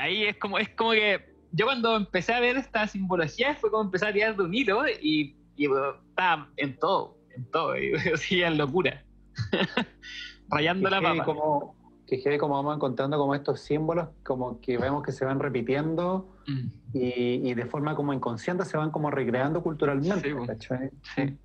Ahí 0.00 0.24
es 0.24 0.36
como, 0.36 0.58
es 0.58 0.68
como 0.70 0.92
que 0.92 1.34
yo 1.52 1.66
cuando 1.66 1.96
empecé 1.96 2.32
a 2.32 2.40
ver 2.40 2.56
esta 2.56 2.86
simbología 2.86 3.54
fue 3.54 3.70
como 3.70 3.84
empezar 3.84 4.10
a 4.10 4.12
tirar 4.12 4.36
de 4.36 4.42
un 4.42 4.54
hilo 4.54 4.82
y, 4.88 5.36
estaba 5.56 6.48
en 6.56 6.78
todo, 6.78 7.18
en 7.36 7.50
todo, 7.50 7.74
y 8.30 8.42
en 8.42 8.58
locura. 8.58 9.04
Rayando 10.50 10.88
Que 10.88 10.94
la 10.94 11.00
papa. 11.02 11.24
como, 11.24 11.74
que 12.06 12.20
quede 12.20 12.38
como 12.38 12.54
vamos 12.56 12.76
encontrando 12.76 13.16
como 13.18 13.34
estos 13.34 13.60
símbolos, 13.60 14.08
como 14.24 14.60
que 14.60 14.78
vemos 14.78 15.02
que 15.02 15.12
se 15.12 15.24
van 15.24 15.38
repitiendo 15.38 16.36
Mm, 16.46 16.70
y, 16.94 17.50
y 17.50 17.54
de 17.54 17.66
forma 17.66 17.94
como 17.94 18.12
inconsciente 18.12 18.64
se 18.64 18.76
van 18.76 18.90
como 18.90 19.10
recreando 19.10 19.62
culturalmente, 19.62 20.34
Sí, 20.58 20.78
sí, 21.14 21.38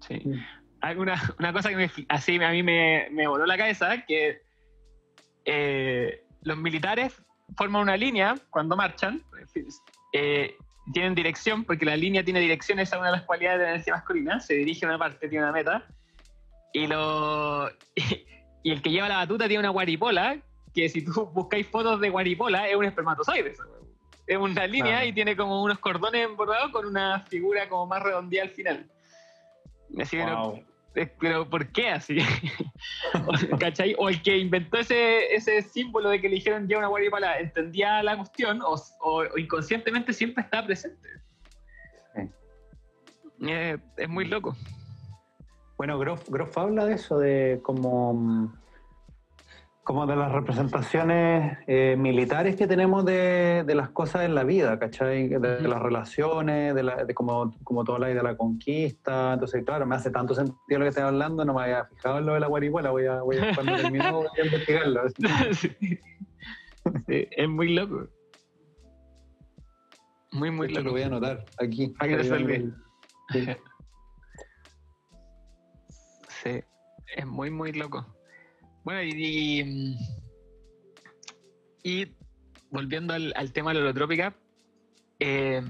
sí. 0.00 0.28
Mm. 0.28 0.98
Una, 0.98 1.22
una 1.38 1.52
cosa 1.52 1.68
que 1.68 1.76
me, 1.76 1.90
así 2.08 2.42
a 2.42 2.50
mí 2.50 2.62
me, 2.64 3.06
me 3.12 3.28
voló 3.28 3.46
la 3.46 3.56
cabeza, 3.56 4.04
que 4.04 4.42
eh, 5.44 6.24
los 6.42 6.56
militares 6.58 7.22
forman 7.56 7.82
una 7.82 7.96
línea 7.96 8.34
cuando 8.50 8.76
marchan, 8.76 9.22
eh, 10.12 10.56
tienen 10.92 11.14
dirección, 11.14 11.62
porque 11.64 11.84
la 11.84 11.96
línea 11.96 12.24
tiene 12.24 12.40
dirección, 12.40 12.80
esa 12.80 12.96
es 12.96 13.00
una 13.00 13.10
de 13.12 13.16
las 13.18 13.26
cualidades 13.26 13.60
de 13.60 13.64
la 13.66 13.70
energía 13.74 13.94
masculina, 13.94 14.40
se 14.40 14.54
dirige 14.54 14.84
a 14.84 14.88
una 14.88 14.98
parte, 14.98 15.28
tiene 15.28 15.44
una 15.44 15.52
meta, 15.52 15.86
y, 16.72 16.88
lo, 16.88 17.68
y 17.94 18.26
el 18.70 18.80
que 18.82 18.90
lleva 18.90 19.08
la 19.08 19.16
batuta 19.16 19.46
tiene 19.48 19.60
una 19.60 19.70
guaripola, 19.70 20.36
que 20.74 20.88
si 20.88 21.02
tú 21.04 21.26
buscáis 21.34 21.66
fotos 21.66 22.00
de 22.00 22.10
guaripola, 22.10 22.68
es 22.68 22.76
un 22.76 22.84
espermatozoide. 22.84 23.54
Es 24.26 24.36
una 24.38 24.66
línea 24.66 25.04
y 25.04 25.12
tiene 25.12 25.36
como 25.36 25.62
unos 25.62 25.78
cordones 25.80 26.28
bordados 26.36 26.70
con 26.70 26.86
una 26.86 27.20
figura 27.20 27.68
como 27.68 27.86
más 27.86 28.02
redondeada 28.02 28.48
al 28.48 28.54
final. 28.54 28.86
Así 30.00 30.16
Wow. 30.16 30.62
eh, 30.94 31.12
pero 31.20 31.48
¿por 31.50 31.66
qué 31.68 31.88
así? 31.90 32.18
¿Cachai? 33.58 33.94
O 33.98 34.08
el 34.08 34.22
que 34.22 34.38
inventó 34.38 34.78
ese, 34.78 35.34
ese 35.34 35.60
símbolo 35.62 36.08
de 36.10 36.20
que 36.20 36.28
le 36.28 36.36
dijeron 36.36 36.68
ya 36.68 36.78
una 36.78 36.86
guaripala, 36.86 37.38
¿entendía 37.40 38.02
la 38.02 38.16
cuestión 38.16 38.62
o, 38.62 38.74
o- 39.00 39.24
o 39.34 39.38
inconscientemente 39.38 40.12
siempre 40.12 40.44
estaba 40.44 40.66
presente? 40.66 41.08
Sí. 42.14 42.20
Eh, 43.48 43.76
es 43.96 44.08
muy 44.08 44.24
loco. 44.26 44.56
Bueno, 45.82 45.98
Groff, 45.98 46.28
Groff 46.28 46.56
habla 46.58 46.84
de 46.86 46.94
eso, 46.94 47.18
de 47.18 47.58
como, 47.60 48.54
como 49.82 50.06
de 50.06 50.14
las 50.14 50.30
representaciones 50.30 51.58
eh, 51.66 51.96
militares 51.98 52.54
que 52.54 52.68
tenemos 52.68 53.04
de, 53.04 53.64
de 53.66 53.74
las 53.74 53.90
cosas 53.90 54.22
en 54.22 54.36
la 54.36 54.44
vida, 54.44 54.78
¿cachai? 54.78 55.26
De, 55.26 55.60
las 55.62 55.82
relaciones, 55.82 56.72
de, 56.76 56.84
la, 56.84 57.04
de 57.04 57.12
como, 57.14 57.56
como 57.64 57.82
todo 57.82 57.98
la 57.98 58.06
de 58.06 58.22
la 58.22 58.36
conquista. 58.36 59.32
Entonces, 59.32 59.64
claro, 59.64 59.84
me 59.84 59.96
hace 59.96 60.12
tanto 60.12 60.36
sentido 60.36 60.78
lo 60.78 60.84
que 60.84 60.90
estoy 60.90 61.02
hablando, 61.02 61.44
no 61.44 61.52
me 61.52 61.62
había 61.62 61.84
fijado 61.86 62.18
en 62.20 62.26
lo 62.26 62.34
de 62.34 62.38
la 62.38 62.46
guarihuela, 62.46 62.90
voy 62.92 63.06
a, 63.06 63.20
voy 63.22 63.38
a 63.38 63.52
cuando 63.52 63.74
termine 63.74 64.08
voy 64.12 64.28
a 64.40 64.44
investigarlo. 64.44 65.02
Sí. 65.52 65.98
Sí, 67.08 67.28
es 67.28 67.48
muy 67.48 67.74
loco. 67.74 68.06
Muy, 70.30 70.52
muy 70.52 70.68
Esto 70.68 70.78
loco. 70.78 70.86
lo 70.86 70.92
voy 70.92 71.02
a 71.02 71.06
anotar 71.06 71.44
aquí. 71.58 71.88
Para 71.88 72.08
que 72.08 72.16
no 72.18 72.22
se 72.22 73.56
es 77.16 77.26
muy, 77.26 77.50
muy 77.50 77.72
loco. 77.72 78.06
Bueno, 78.84 79.02
y, 79.02 79.96
y, 81.82 82.06
volviendo 82.70 83.14
al, 83.14 83.32
al 83.36 83.52
tema 83.52 83.70
de 83.70 83.74
la 83.78 83.80
holotrópica, 83.82 84.34
eh, 85.20 85.62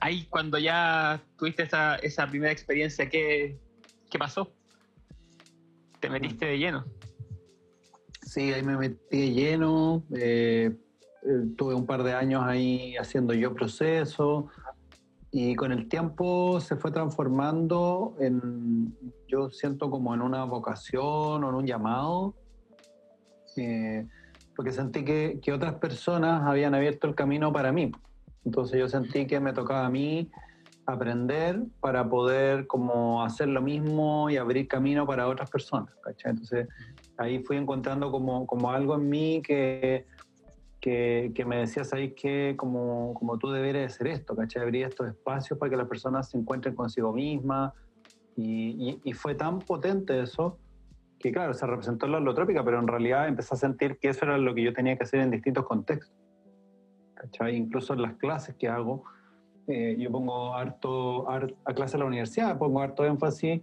ahí 0.00 0.26
cuando 0.30 0.58
ya 0.58 1.22
tuviste 1.36 1.64
esa, 1.64 1.96
esa 1.96 2.26
primera 2.26 2.52
experiencia, 2.52 3.08
¿qué, 3.08 3.58
qué 4.10 4.18
pasó? 4.18 4.52
Te 6.00 6.08
metiste 6.08 6.46
de 6.46 6.58
lleno. 6.58 6.84
Sí, 8.22 8.52
ahí 8.52 8.62
me 8.62 8.76
metí 8.76 9.18
de 9.18 9.32
lleno. 9.32 10.04
eh, 10.16 10.76
eh, 11.24 11.54
tuve 11.56 11.74
un 11.74 11.86
par 11.86 12.02
de 12.02 12.12
años 12.12 12.42
ahí 12.44 12.96
haciendo 12.96 13.32
yo 13.34 13.54
proceso. 13.54 14.48
Y 15.30 15.56
con 15.56 15.72
el 15.72 15.88
tiempo 15.88 16.60
se 16.60 16.76
fue 16.76 16.90
transformando 16.92 18.16
en, 18.20 18.96
yo 19.34 19.50
siento 19.50 19.90
como 19.90 20.14
en 20.14 20.22
una 20.22 20.44
vocación 20.44 21.44
o 21.44 21.48
en 21.48 21.54
un 21.54 21.66
llamado, 21.66 22.34
eh, 23.56 24.06
porque 24.56 24.72
sentí 24.72 25.04
que, 25.04 25.40
que 25.42 25.52
otras 25.52 25.74
personas 25.74 26.42
habían 26.44 26.74
abierto 26.74 27.06
el 27.06 27.14
camino 27.14 27.52
para 27.52 27.72
mí. 27.72 27.90
Entonces 28.44 28.78
yo 28.78 28.88
sentí 28.88 29.26
que 29.26 29.40
me 29.40 29.52
tocaba 29.52 29.86
a 29.86 29.90
mí 29.90 30.30
aprender 30.86 31.62
para 31.80 32.08
poder 32.08 32.66
como 32.66 33.22
hacer 33.22 33.48
lo 33.48 33.62
mismo 33.62 34.28
y 34.30 34.36
abrir 34.36 34.68
camino 34.68 35.06
para 35.06 35.28
otras 35.28 35.50
personas. 35.50 35.90
¿cachai? 36.02 36.32
Entonces 36.32 36.68
ahí 37.16 37.42
fui 37.42 37.56
encontrando 37.56 38.10
como, 38.10 38.46
como 38.46 38.70
algo 38.70 38.94
en 38.94 39.08
mí 39.08 39.42
que, 39.42 40.06
que, 40.80 41.32
que 41.34 41.44
me 41.44 41.58
decía, 41.58 41.84
¿sabes 41.84 42.12
qué? 42.14 42.54
Como, 42.56 43.14
como 43.14 43.38
tú 43.38 43.50
deberías 43.50 43.94
hacer 43.94 44.08
esto, 44.08 44.36
¿cachai? 44.36 44.62
Abrir 44.62 44.84
estos 44.84 45.08
espacios 45.08 45.58
para 45.58 45.70
que 45.70 45.76
las 45.76 45.88
personas 45.88 46.30
se 46.30 46.38
encuentren 46.38 46.74
consigo 46.74 47.12
mismas. 47.12 47.72
Y, 48.36 48.90
y- 48.90 49.00
y 49.04 49.12
fue 49.12 49.34
tan 49.34 49.60
potente 49.60 50.20
eso 50.20 50.58
que, 51.18 51.32
claro, 51.32 51.54
se 51.54 51.66
representó 51.66 52.06
en 52.06 52.12
la 52.12 52.18
holotrópica, 52.18 52.64
pero 52.64 52.78
en 52.78 52.86
realidad 52.88 53.28
empecé 53.28 53.54
a 53.54 53.58
sentir 53.58 53.98
que 53.98 54.08
eso 54.08 54.24
era 54.24 54.36
lo 54.38 54.54
que 54.54 54.62
yo 54.62 54.72
tenía 54.72 54.96
que 54.96 55.04
hacer 55.04 55.20
en 55.20 55.30
distintos 55.30 55.64
contextos. 55.66 56.12
¿cachai? 57.14 57.56
Incluso 57.56 57.94
en 57.94 58.02
las 58.02 58.14
clases 58.16 58.54
que 58.56 58.68
hago, 58.68 59.04
eh, 59.66 59.96
yo 59.98 60.10
pongo 60.10 60.54
harto, 60.54 61.28
har- 61.30 61.54
a 61.64 61.72
clase 61.72 61.96
en 61.96 62.00
la 62.00 62.06
universidad, 62.06 62.58
pongo 62.58 62.80
harto 62.82 63.04
énfasis 63.06 63.62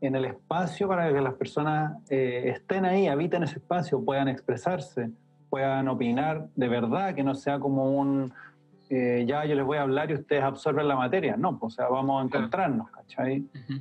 en 0.00 0.14
el 0.14 0.24
espacio 0.26 0.86
para 0.86 1.12
que 1.12 1.20
las 1.20 1.34
personas 1.34 1.92
eh, 2.08 2.52
estén 2.54 2.84
ahí, 2.84 3.08
habiten 3.08 3.42
ese 3.42 3.56
espacio, 3.58 4.04
puedan 4.04 4.28
expresarse, 4.28 5.10
puedan 5.48 5.88
opinar 5.88 6.46
de 6.54 6.68
verdad, 6.68 7.14
que 7.14 7.24
no 7.24 7.34
sea 7.34 7.58
como 7.58 7.90
un, 7.98 8.32
eh, 8.90 9.24
ya 9.26 9.44
yo 9.44 9.56
les 9.56 9.64
voy 9.64 9.78
a 9.78 9.82
hablar 9.82 10.10
y 10.10 10.14
ustedes 10.14 10.42
absorben 10.44 10.86
la 10.86 10.94
materia, 10.96 11.36
no, 11.36 11.58
pues, 11.58 11.72
o 11.72 11.76
sea, 11.76 11.88
vamos 11.88 12.22
a 12.22 12.26
encontrarnos, 12.26 12.88
¿cachai? 12.92 13.40
Ujú. 13.40 13.80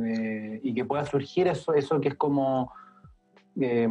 Eh, 0.00 0.60
y 0.62 0.74
que 0.74 0.84
pueda 0.84 1.04
surgir 1.04 1.48
eso, 1.48 1.74
eso 1.74 2.00
que 2.00 2.08
es 2.08 2.14
como, 2.14 2.72
eh, 3.60 3.88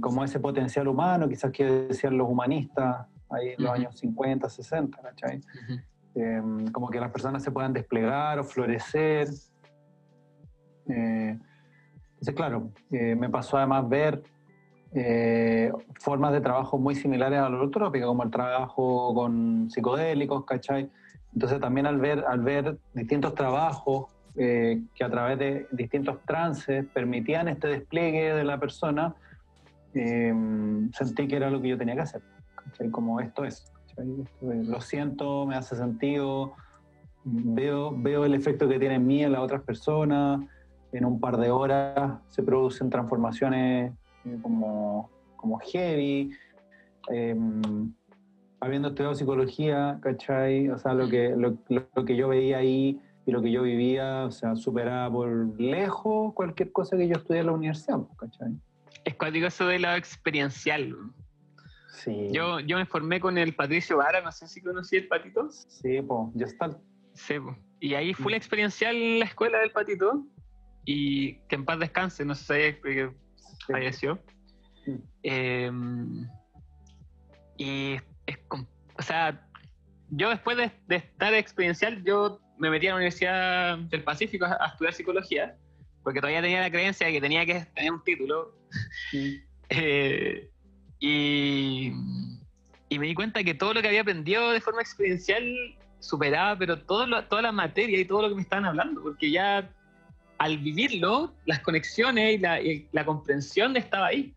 como 0.00 0.24
ese 0.24 0.40
potencial 0.40 0.88
humano, 0.88 1.28
quizás 1.28 1.52
que 1.52 1.64
decían 1.64 2.16
los 2.16 2.28
humanistas 2.28 3.06
ahí 3.28 3.50
en 3.50 3.62
los 3.62 3.70
Ujú. 3.72 3.80
años 3.80 3.98
50, 3.98 4.48
60, 4.48 5.02
¿cachai? 5.02 5.38
Ujú. 5.38 5.80
Eh, 6.14 6.42
como 6.72 6.88
que 6.88 7.00
las 7.00 7.10
personas 7.10 7.42
se 7.42 7.50
puedan 7.50 7.72
desplegar 7.72 8.38
o 8.38 8.44
florecer. 8.44 9.28
Eh, 10.88 11.38
entonces, 12.12 12.34
claro, 12.34 12.70
eh, 12.90 13.14
me 13.16 13.28
pasó 13.28 13.58
además 13.58 13.88
ver 13.88 14.22
eh, 14.96 15.72
formas 16.00 16.32
de 16.32 16.40
trabajo 16.40 16.78
muy 16.78 16.94
similares 16.94 17.38
a 17.40 17.50
la 17.50 17.56
holotrópica, 17.56 18.06
como 18.06 18.22
el 18.22 18.30
trabajo 18.30 19.12
con 19.12 19.68
psicodélicos, 19.68 20.44
¿cachai? 20.44 20.88
Entonces 21.34 21.60
también 21.60 21.86
al 21.86 21.98
ver, 21.98 22.24
al 22.26 22.40
ver 22.40 22.78
distintos 22.94 23.34
trabajos 23.34 24.06
eh, 24.36 24.82
que 24.94 25.04
a 25.04 25.10
través 25.10 25.38
de 25.38 25.68
distintos 25.70 26.18
trances 26.26 26.84
permitían 26.92 27.48
este 27.48 27.68
despliegue 27.68 28.34
de 28.34 28.44
la 28.44 28.58
persona, 28.58 29.14
eh, 29.94 30.34
sentí 30.92 31.28
que 31.28 31.36
era 31.36 31.50
lo 31.50 31.62
que 31.62 31.68
yo 31.68 31.78
tenía 31.78 31.94
que 31.94 32.00
hacer. 32.00 32.22
¿cachai? 32.56 32.90
Como 32.90 33.20
esto 33.20 33.44
es. 33.44 33.72
Esto 33.86 34.02
es, 34.52 34.68
Lo 34.68 34.80
siento, 34.80 35.46
me 35.46 35.54
hace 35.54 35.76
sentido, 35.76 36.54
veo, 37.24 37.94
veo 37.96 38.24
el 38.24 38.34
efecto 38.34 38.68
que 38.68 38.78
tiene 38.78 38.96
en 38.96 39.06
mí 39.06 39.22
en 39.22 39.32
las 39.32 39.40
otras 39.40 39.62
personas, 39.62 40.40
en 40.92 41.04
un 41.04 41.20
par 41.20 41.36
de 41.36 41.50
horas 41.50 42.18
se 42.28 42.42
producen 42.42 42.90
transformaciones 42.90 43.92
eh, 44.24 44.38
como, 44.42 45.10
como 45.36 45.58
heavy. 45.58 46.32
eh, 47.10 47.36
habiendo 48.60 48.88
estudiado 48.88 49.14
psicología, 49.14 49.98
¿cachai? 50.00 50.70
O 50.70 50.78
sea, 50.78 50.94
lo 50.94 51.06
que, 51.08 51.34
lo, 51.36 51.58
lo 51.68 52.04
que 52.06 52.16
yo 52.16 52.28
veía 52.28 52.58
ahí 52.58 52.98
y 53.26 53.32
lo 53.32 53.40
que 53.42 53.50
yo 53.50 53.62
vivía, 53.62 54.24
o 54.24 54.30
sea, 54.30 54.54
superaba 54.56 55.10
por 55.10 55.58
lejos 55.60 56.34
cualquier 56.34 56.72
cosa 56.72 56.96
que 56.96 57.08
yo 57.08 57.14
estudié 57.14 57.40
en 57.40 57.46
la 57.46 57.52
universidad, 57.52 57.98
¿cachai? 58.18 58.52
Es 59.04 59.14
cuático 59.16 59.46
eso 59.46 59.66
de 59.66 59.78
lo 59.78 59.92
experiencial. 59.94 60.94
Sí. 61.88 62.28
Yo, 62.32 62.60
yo 62.60 62.76
me 62.76 62.84
formé 62.86 63.20
con 63.20 63.38
el 63.38 63.54
Patricio 63.54 63.96
Vara, 63.98 64.20
no 64.20 64.30
sé 64.32 64.46
si 64.46 64.60
conocí 64.60 64.96
el 64.96 65.08
patito. 65.08 65.48
Sí, 65.50 66.02
pues, 66.02 66.28
ya 66.34 66.46
está. 66.46 66.78
Sí, 67.14 67.38
po. 67.38 67.56
y 67.80 67.94
ahí 67.94 68.12
fue 68.14 68.26
Mm. 68.26 68.30
la 68.32 68.36
experiencial 68.36 68.96
en 68.96 69.18
la 69.20 69.24
escuela 69.26 69.58
del 69.58 69.70
patito. 69.70 70.24
Y 70.84 71.36
que 71.48 71.54
en 71.56 71.64
paz 71.64 71.78
descanse, 71.78 72.24
no 72.24 72.34
sé 72.34 72.78
si 72.84 73.72
falleció. 73.72 74.16
Mm. 74.86 74.92
Eh, 75.22 75.72
y 77.56 77.94
es, 78.26 78.38
o 78.50 79.02
sea, 79.02 79.46
yo 80.10 80.28
después 80.28 80.56
de, 80.56 80.72
de 80.88 80.96
estar 80.96 81.32
experiencial, 81.34 82.02
yo 82.04 82.40
me 82.58 82.70
metí 82.70 82.86
a 82.86 82.90
la 82.90 82.96
Universidad 82.96 83.78
del 83.78 84.02
Pacífico 84.04 84.44
a, 84.44 84.56
a 84.60 84.66
estudiar 84.68 84.94
psicología, 84.94 85.56
porque 86.02 86.20
todavía 86.20 86.42
tenía 86.42 86.60
la 86.60 86.70
creencia 86.70 87.06
de 87.06 87.12
que 87.14 87.20
tenía 87.20 87.44
que 87.46 87.66
tener 87.74 87.92
un 87.92 88.02
título. 88.04 88.54
Eh, 89.70 90.50
y, 91.00 91.90
y 92.90 92.98
me 92.98 93.06
di 93.06 93.14
cuenta 93.14 93.42
que 93.42 93.54
todo 93.54 93.72
lo 93.72 93.80
que 93.80 93.88
había 93.88 94.02
aprendido 94.02 94.50
de 94.52 94.60
forma 94.60 94.82
experiencial 94.82 95.42
superaba, 96.00 96.56
pero 96.58 96.78
todo 96.82 97.06
lo- 97.06 97.24
toda 97.24 97.40
la 97.42 97.50
materia 97.50 97.98
y 97.98 98.04
todo 98.04 98.22
lo 98.22 98.28
que 98.28 98.34
me 98.34 98.42
estaban 98.42 98.66
hablando, 98.66 99.02
porque 99.02 99.30
ya 99.30 99.70
al 100.38 100.58
vivirlo, 100.58 101.32
las 101.46 101.60
conexiones 101.60 102.34
y 102.34 102.38
la, 102.38 102.60
y 102.60 102.86
la 102.92 103.04
comprensión 103.06 103.74
estaba 103.78 104.08
ahí. 104.08 104.34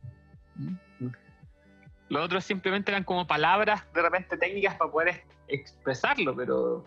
Los 2.09 2.23
otros 2.23 2.45
simplemente 2.45 2.89
eran 2.91 3.03
como 3.03 3.27
palabras 3.27 3.83
de 3.93 4.01
repente 4.01 4.37
técnicas 4.37 4.75
para 4.75 4.89
poder 4.91 5.09
ex- 5.09 5.25
expresarlo, 5.49 6.33
pero 6.35 6.85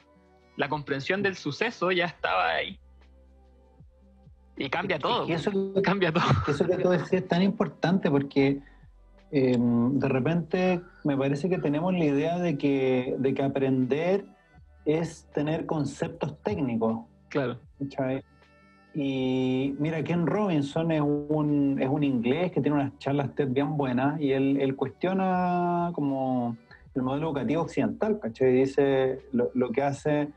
la 0.57 0.69
comprensión 0.69 1.23
del 1.23 1.37
suceso 1.37 1.91
ya 1.91 2.07
estaba 2.07 2.51
ahí. 2.51 2.79
Y 4.57 4.69
cambia 4.69 4.99
todo. 4.99 5.27
Y 5.27 5.33
eso, 5.33 5.51
Cambia 5.83 6.13
todo. 6.13 6.25
eso 6.47 6.67
que 6.67 6.77
tú 6.77 6.91
decías 6.91 7.23
es 7.23 7.29
tan 7.29 7.43
importante 7.43 8.11
porque 8.11 8.61
eh, 9.33 9.57
de 9.59 10.09
repente 10.09 10.83
me 11.05 11.17
parece 11.17 11.49
que 11.49 11.59
tenemos 11.59 11.93
la 11.93 12.05
idea 12.05 12.39
de 12.39 12.59
que, 12.59 13.15
de 13.19 13.35
que 13.35 13.43
aprender 13.43 14.27
es 14.85 15.27
tener 15.33 15.67
conceptos 15.67 16.37
técnicos. 16.43 17.01
Claro. 17.29 17.59
Y 18.93 19.75
mira, 19.79 20.03
Ken 20.03 20.27
Robinson 20.27 20.91
es 20.91 21.01
un, 21.01 21.79
es 21.81 21.89
un 21.89 22.03
inglés 22.03 22.51
que 22.51 22.61
tiene 22.61 22.77
unas 22.81 22.99
charlas 22.99 23.35
TED 23.35 23.49
bien 23.49 23.77
buenas 23.77 24.21
y 24.21 24.33
él, 24.33 24.59
él 24.61 24.75
cuestiona 24.75 25.91
como 25.95 26.57
el 26.95 27.03
modelo 27.03 27.27
educativo 27.29 27.63
occidental, 27.63 28.19
¿cachai? 28.21 28.53
Dice 28.53 29.21
lo, 29.33 29.51
lo 29.55 29.71
que 29.71 29.83
hace 29.83 30.29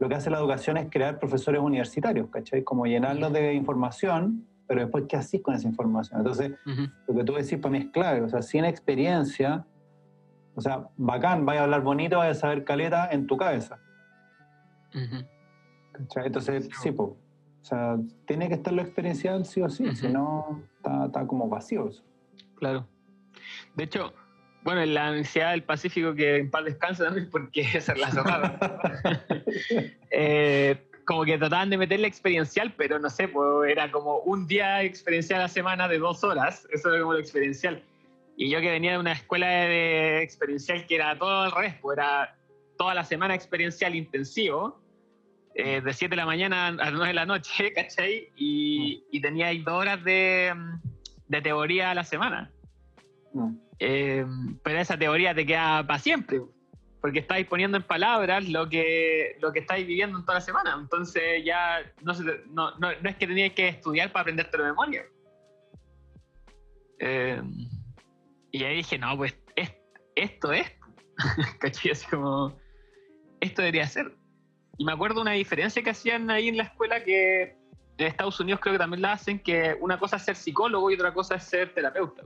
lo 0.00 0.08
que 0.08 0.14
hace 0.14 0.30
la 0.30 0.38
educación 0.38 0.76
es 0.76 0.86
crear 0.90 1.18
profesores 1.18 1.60
universitarios, 1.60 2.28
¿cachai? 2.30 2.62
Como 2.62 2.86
llenarlos 2.86 3.32
de 3.32 3.54
información, 3.54 4.46
pero 4.68 4.82
después, 4.82 5.06
¿qué 5.08 5.16
haces 5.16 5.42
con 5.42 5.54
esa 5.54 5.66
información? 5.66 6.20
Entonces, 6.20 6.52
Ujú. 6.64 6.82
lo 7.08 7.14
que 7.16 7.24
tú 7.24 7.32
decís 7.34 7.58
para 7.58 7.72
mí 7.72 7.78
es 7.78 7.86
clave, 7.86 8.20
o 8.22 8.28
sea, 8.28 8.40
sin 8.42 8.64
experiencia, 8.64 9.66
o 10.54 10.60
sea, 10.60 10.86
bacán, 10.96 11.44
vaya 11.44 11.62
a 11.62 11.64
hablar 11.64 11.82
bonito, 11.82 12.18
vaya 12.18 12.30
a 12.30 12.34
saber 12.34 12.62
caleta 12.62 13.08
en 13.10 13.26
tu 13.26 13.36
cabeza. 13.36 13.80
Ujú. 14.94 15.24
¿cachai? 15.92 16.26
Entonces, 16.26 16.64
Sí, 16.66 16.70
sí, 16.80 16.92
po. 16.92 17.02
o 17.02 17.64
sea, 17.64 17.96
tiene 18.24 18.46
que 18.46 18.54
estar 18.54 18.72
lo 18.72 18.82
experiencial 18.82 19.44
sí 19.46 19.60
o 19.62 19.68
sí, 19.68 19.84
Ujú. 19.84 19.96
si 19.96 20.08
no, 20.08 20.62
está, 20.76 21.06
está 21.06 21.26
como 21.26 21.48
vacío 21.48 21.88
eso. 21.88 22.04
Claro. 22.54 22.86
De 23.74 23.82
hecho, 23.82 24.12
bueno, 24.68 24.82
en 24.82 24.92
la 24.92 25.08
Universidad 25.08 25.52
del 25.52 25.62
Pacífico, 25.62 26.14
que 26.14 26.36
en 26.36 26.50
paz 26.50 26.62
descansa 26.62 27.06
también, 27.06 27.30
porque 27.30 27.64
se 27.80 27.96
la 27.96 28.10
cerraron, 28.10 28.58
eh, 30.10 30.76
como 31.06 31.24
que 31.24 31.38
trataban 31.38 31.70
de 31.70 31.78
meterle 31.78 32.06
experiencial, 32.06 32.74
pero 32.76 32.98
no 32.98 33.08
sé, 33.08 33.28
pues 33.28 33.70
era 33.70 33.90
como 33.90 34.18
un 34.18 34.46
día 34.46 34.82
experiencial 34.82 35.40
a 35.40 35.44
la 35.44 35.48
semana 35.48 35.88
de 35.88 35.98
dos 35.98 36.22
horas, 36.22 36.68
eso 36.70 36.90
era 36.90 37.00
como 37.00 37.14
lo 37.14 37.18
experiencial. 37.18 37.82
Y 38.36 38.50
yo 38.50 38.60
que 38.60 38.70
venía 38.70 38.92
de 38.92 38.98
una 38.98 39.12
escuela 39.12 39.48
de 39.48 40.22
experiencial 40.22 40.86
que 40.86 40.96
era 40.96 41.18
todo 41.18 41.44
al 41.44 41.52
revés, 41.52 41.76
pues 41.80 41.96
era 41.96 42.36
toda 42.76 42.92
la 42.92 43.04
semana 43.04 43.34
experiencial 43.34 43.94
intensivo, 43.94 44.82
eh, 45.54 45.80
de 45.80 45.94
7 45.94 46.10
de 46.10 46.16
la 46.16 46.26
mañana 46.26 46.66
a 46.66 46.90
9 46.90 47.06
de 47.06 47.14
la 47.14 47.24
noche, 47.24 47.72
¿cachai? 47.74 48.28
Y, 48.36 49.02
y 49.10 49.22
tenía 49.22 49.46
ahí 49.46 49.62
dos 49.62 49.80
horas 49.80 50.04
de, 50.04 50.52
mm, 50.54 50.80
de 51.28 51.40
teoría 51.40 51.90
a 51.92 51.94
la 51.94 52.04
semana. 52.04 52.50
Mm. 53.32 53.67
Eh, 53.80 54.24
pero 54.62 54.78
esa 54.80 54.98
teoría 54.98 55.34
te 55.34 55.46
queda 55.46 55.86
para 55.86 55.98
siempre, 55.98 56.40
porque 57.00 57.20
estáis 57.20 57.46
poniendo 57.46 57.76
en 57.76 57.84
palabras 57.84 58.48
lo 58.48 58.68
que, 58.68 59.36
lo 59.40 59.52
que 59.52 59.60
estáis 59.60 59.86
viviendo 59.86 60.18
en 60.18 60.24
toda 60.24 60.38
la 60.38 60.44
semana. 60.44 60.76
Entonces 60.80 61.44
ya 61.44 61.80
no, 62.02 62.12
se 62.14 62.24
no, 62.50 62.76
no, 62.78 62.90
es 62.90 63.16
que 63.16 63.26
tenías 63.26 63.52
que 63.52 63.68
estudiar 63.68 64.10
para 64.12 64.22
aprenderte 64.22 64.56
de 64.56 64.64
memoria. 64.64 65.04
Eh, 67.00 67.40
y 68.50 68.64
ahí 68.64 68.76
dije, 68.76 68.98
no, 68.98 69.16
pues 69.16 69.36
es- 69.56 69.74
esto 70.16 70.52
es. 70.52 70.66
¿Cachai? 71.60 71.92
Así 71.92 72.06
como, 72.06 72.56
esto 73.40 73.62
debería 73.62 73.86
ser. 73.86 74.12
Y 74.78 74.84
me 74.84 74.92
acuerdo 74.92 75.20
una 75.20 75.32
diferencia 75.32 75.82
que 75.82 75.90
hacían 75.90 76.30
ahí 76.30 76.48
en 76.48 76.56
la 76.56 76.64
escuela 76.64 77.02
que 77.02 77.56
en 77.98 78.06
Estados 78.06 78.38
Unidos 78.38 78.60
creo 78.60 78.74
que 78.74 78.78
también 78.78 79.02
la 79.02 79.12
hacen, 79.12 79.40
que 79.40 79.76
una 79.80 79.98
cosa 79.98 80.16
es 80.16 80.22
ser 80.22 80.36
psicólogo 80.36 80.90
y 80.90 80.94
otra 80.94 81.12
cosa 81.12 81.34
es 81.34 81.44
ser 81.44 81.74
terapeuta. 81.74 82.22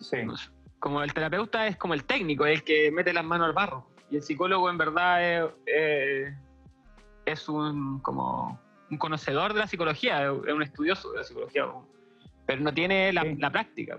Sí. 0.00 0.18
Como 0.78 1.02
el 1.02 1.12
terapeuta 1.12 1.66
es 1.66 1.76
como 1.76 1.94
el 1.94 2.04
técnico, 2.04 2.46
es 2.46 2.58
el 2.60 2.64
que 2.64 2.90
mete 2.92 3.12
las 3.12 3.24
manos 3.24 3.46
al 3.48 3.52
barro. 3.52 3.86
Y 4.10 4.16
el 4.16 4.22
psicólogo 4.22 4.70
en 4.70 4.78
verdad 4.78 5.22
es, 5.24 5.50
eh, 5.66 6.34
es 7.26 7.48
un, 7.48 7.98
como 8.00 8.58
un 8.90 8.96
conocedor 8.98 9.52
de 9.52 9.58
la 9.60 9.66
psicología, 9.66 10.22
es 10.24 10.52
un 10.52 10.62
estudioso 10.62 11.10
de 11.12 11.18
la 11.18 11.24
psicología, 11.24 11.66
pero 12.46 12.62
no 12.62 12.72
tiene 12.72 13.12
la, 13.12 13.22
Sí. 13.22 13.34
la 13.36 13.50
práctica. 13.50 13.98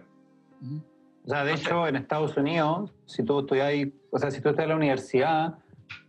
O 1.26 1.30
sea, 1.30 1.44
de 1.44 1.52
No 1.52 1.58
sé. 1.58 1.64
hecho, 1.64 1.88
en 1.88 1.96
Estados 1.98 2.36
Unidos, 2.38 2.92
si 3.06 3.24
tú 3.24 3.42
estudias 3.42 3.72
o 4.12 4.18
sea, 4.18 4.32
si 4.32 4.42
tú 4.42 4.50
estás 4.50 4.64
en 4.64 4.70
la 4.70 4.76
universidad, 4.78 5.60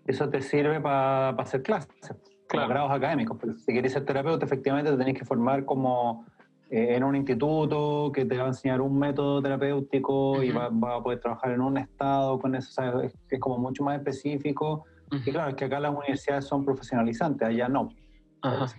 eso 0.06 0.28
te 0.30 0.40
sirve 0.40 0.80
para 0.80 1.30
hacer 1.30 1.62
clases, 1.62 2.14
Claro. 2.48 2.68
grados 2.68 2.90
académicos. 2.92 3.36
Pero 3.40 3.54
si 3.54 3.72
quieres 3.72 3.92
ser 3.92 4.04
terapeuta, 4.06 4.46
efectivamente 4.46 4.90
te 4.90 4.96
tenés 4.96 5.18
que 5.18 5.24
formar 5.24 5.64
como 5.66 6.24
eh, 6.70 6.94
en 6.96 7.04
un 7.04 7.16
instituto 7.16 8.10
que 8.14 8.24
te 8.24 8.36
va 8.38 8.44
a 8.44 8.48
enseñar 8.48 8.80
un 8.80 8.98
método 8.98 9.42
terapéutico 9.42 10.42
y 10.42 10.50
Ujú. 10.50 10.58
va, 10.58 10.68
va 10.68 10.96
a 10.96 11.02
poder 11.02 11.18
trabajar 11.20 11.50
en 11.50 11.60
un 11.60 11.76
estado 11.78 12.38
con 12.38 12.54
eso. 12.54 12.68
O 12.68 12.72
sea, 12.72 13.02
es, 13.04 13.14
es 13.28 13.40
como 13.40 13.58
mucho 13.58 13.82
más 13.84 13.98
específico. 13.98 14.84
Y 15.12 15.32
claro, 15.32 15.50
es 15.50 15.56
que 15.56 15.64
acá 15.64 15.80
las 15.80 15.92
universidades 15.94 16.46
son 16.46 16.64
profesionalizantes, 16.64 17.46
allá 17.48 17.68
no. 17.68 17.88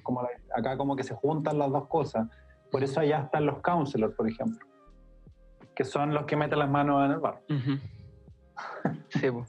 Como 0.04 0.22
la- 0.24 0.30
acá 0.58 0.78
como 0.78 0.96
que 0.96 1.04
se 1.04 1.14
juntan 1.14 1.60
las 1.60 1.70
dos 1.72 1.88
cosas. 1.90 2.28
Por 2.72 2.82
eso 2.84 3.02
allá 3.02 3.20
están 3.24 3.46
los 3.46 3.60
counselors, 3.60 4.16
por 4.16 4.30
ejemplo, 4.30 4.66
que 5.76 5.84
son 5.84 6.14
los 6.14 6.26
que 6.26 6.38
meten 6.38 6.60
las 6.60 6.70
manos 6.70 7.04
en 7.06 7.12
el 7.12 7.20
bar. 7.20 7.42
Ujú. 7.50 7.78
Sí, 9.10 9.30
po. 9.30 9.46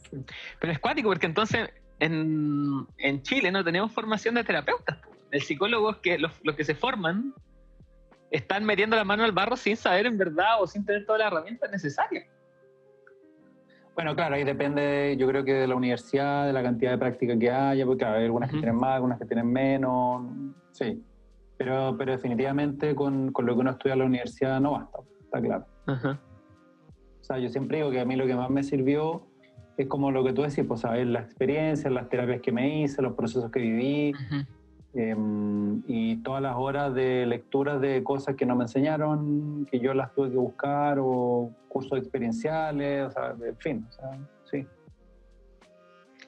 Pero 0.61 0.72
es 0.72 0.78
cuático 0.81 1.09
porque 1.09 1.26
entonces 1.26 1.70
en, 2.00 2.87
en 2.98 3.22
Chile 3.22 3.50
no 3.52 3.62
tenemos 3.62 3.92
formación 3.92 4.35
de 4.35 4.42
terapeutas. 4.44 4.96
po. 4.98 5.11
El 5.31 5.40
psicólogo 5.42 5.90
es 5.92 5.96
que 5.98 6.18
los, 6.18 6.33
los 6.42 6.57
que 6.57 6.64
se 6.64 6.74
forman 6.74 7.33
están 8.33 8.64
metiendo 8.64 8.97
la 8.97 9.05
mano 9.05 9.25
al 9.25 9.33
barro 9.33 9.57
sin 9.57 9.77
saber 9.77 10.07
en 10.07 10.18
verdad 10.18 10.61
o 10.61 10.66
sin 10.66 10.85
tener 10.85 11.05
todas 11.05 11.21
las 11.21 11.33
herramientas 11.33 11.71
necesarias. 11.71 12.27
Bueno, 13.95 14.16
claro, 14.16 14.37
ahí 14.37 14.45
depende, 14.45 15.16
yo 15.18 15.29
creo 15.29 15.45
que 15.45 15.53
de 15.53 15.66
la 15.66 15.75
universidad, 15.75 16.47
de 16.47 16.55
la 16.55 16.62
cantidad 16.62 16.92
de 16.92 16.99
práctica 16.99 17.38
que 17.38 17.51
haya, 17.51 17.85
porque 17.85 17.99
claro, 17.99 18.18
hay 18.18 18.25
algunas 18.25 18.49
que 18.49 18.57
Ujú. 18.57 18.62
tienen 18.62 18.81
más, 18.81 18.95
algunas 18.95 19.18
que 19.18 19.27
tienen 19.27 19.53
menos, 19.53 20.33
sí. 20.73 21.05
Pero, 21.59 21.95
pero 21.99 22.12
definitivamente 22.12 22.95
con, 22.95 23.31
con 23.33 23.45
lo 23.45 23.55
que 23.55 23.61
uno 23.61 23.71
estudia 23.73 23.92
en 23.92 23.99
la 23.99 24.05
universidad 24.07 24.61
no 24.61 24.73
basta, 24.73 24.99
está 25.21 25.40
claro. 25.42 25.66
Ajá. 25.87 26.18
O 27.21 27.25
sea, 27.25 27.38
yo 27.38 27.51
siempre 27.51 27.77
digo 27.77 27.90
que 27.90 28.01
a 28.01 28.07
mí 28.07 28.16
lo 28.16 28.27
que 28.27 28.35
más 28.35 28.49
me 28.49 28.62
sirvió 28.62 29.29
es 29.77 29.87
como 29.87 30.11
lo 30.11 30.25
que 30.25 30.33
tú 30.33 30.42
decís, 30.42 30.64
pues 30.66 30.81
saber 30.81 31.07
la 31.09 31.21
experiencia, 31.21 31.90
las 31.90 32.09
terapias 32.09 32.40
que 32.40 32.51
me 32.51 32.83
hice, 32.83 33.03
los 33.03 33.12
procesos 33.14 33.51
que 33.51 33.61
viví. 33.61 34.14
Em, 34.94 35.83
y 35.87 36.18
todas 36.18 36.42
las 36.42 36.55
horas 36.55 36.94
de 36.94 37.24
lecturas 37.24 37.81
de 37.81 38.05
cosas 38.05 38.37
que 38.37 38.44
no 38.44 38.55
me 38.55 38.64
enseñaron, 38.64 39.66
que 39.70 39.81
yo 39.81 39.94
las 39.94 40.12
tuve 40.12 40.31
que 40.31 40.37
buscar, 40.37 40.98
o 41.00 41.50
cursos 41.68 41.98
experienciales, 41.98 43.07
o 43.07 43.11
sea, 43.11 43.35
en 43.42 43.57
fin, 43.57 43.87
o 43.88 43.92
sea, 43.92 44.18
sí. 44.50 44.66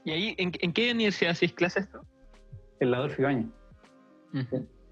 ¿Y 0.05 0.13
ahí 0.13 0.35
en, 0.39 0.53
en 0.61 0.73
qué 0.73 0.93
universidad 0.93 1.33
hacéis 1.33 1.53
clases 1.53 1.91
tú? 1.91 1.99
El 2.81 2.95
Adolfo 2.95 3.21
Ibañez. 3.21 3.47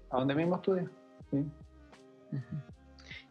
¿a 0.09 0.17
dónde 0.17 0.35
mismo 0.35 0.55
estudia? 0.55 0.89
Sí. 1.31 1.43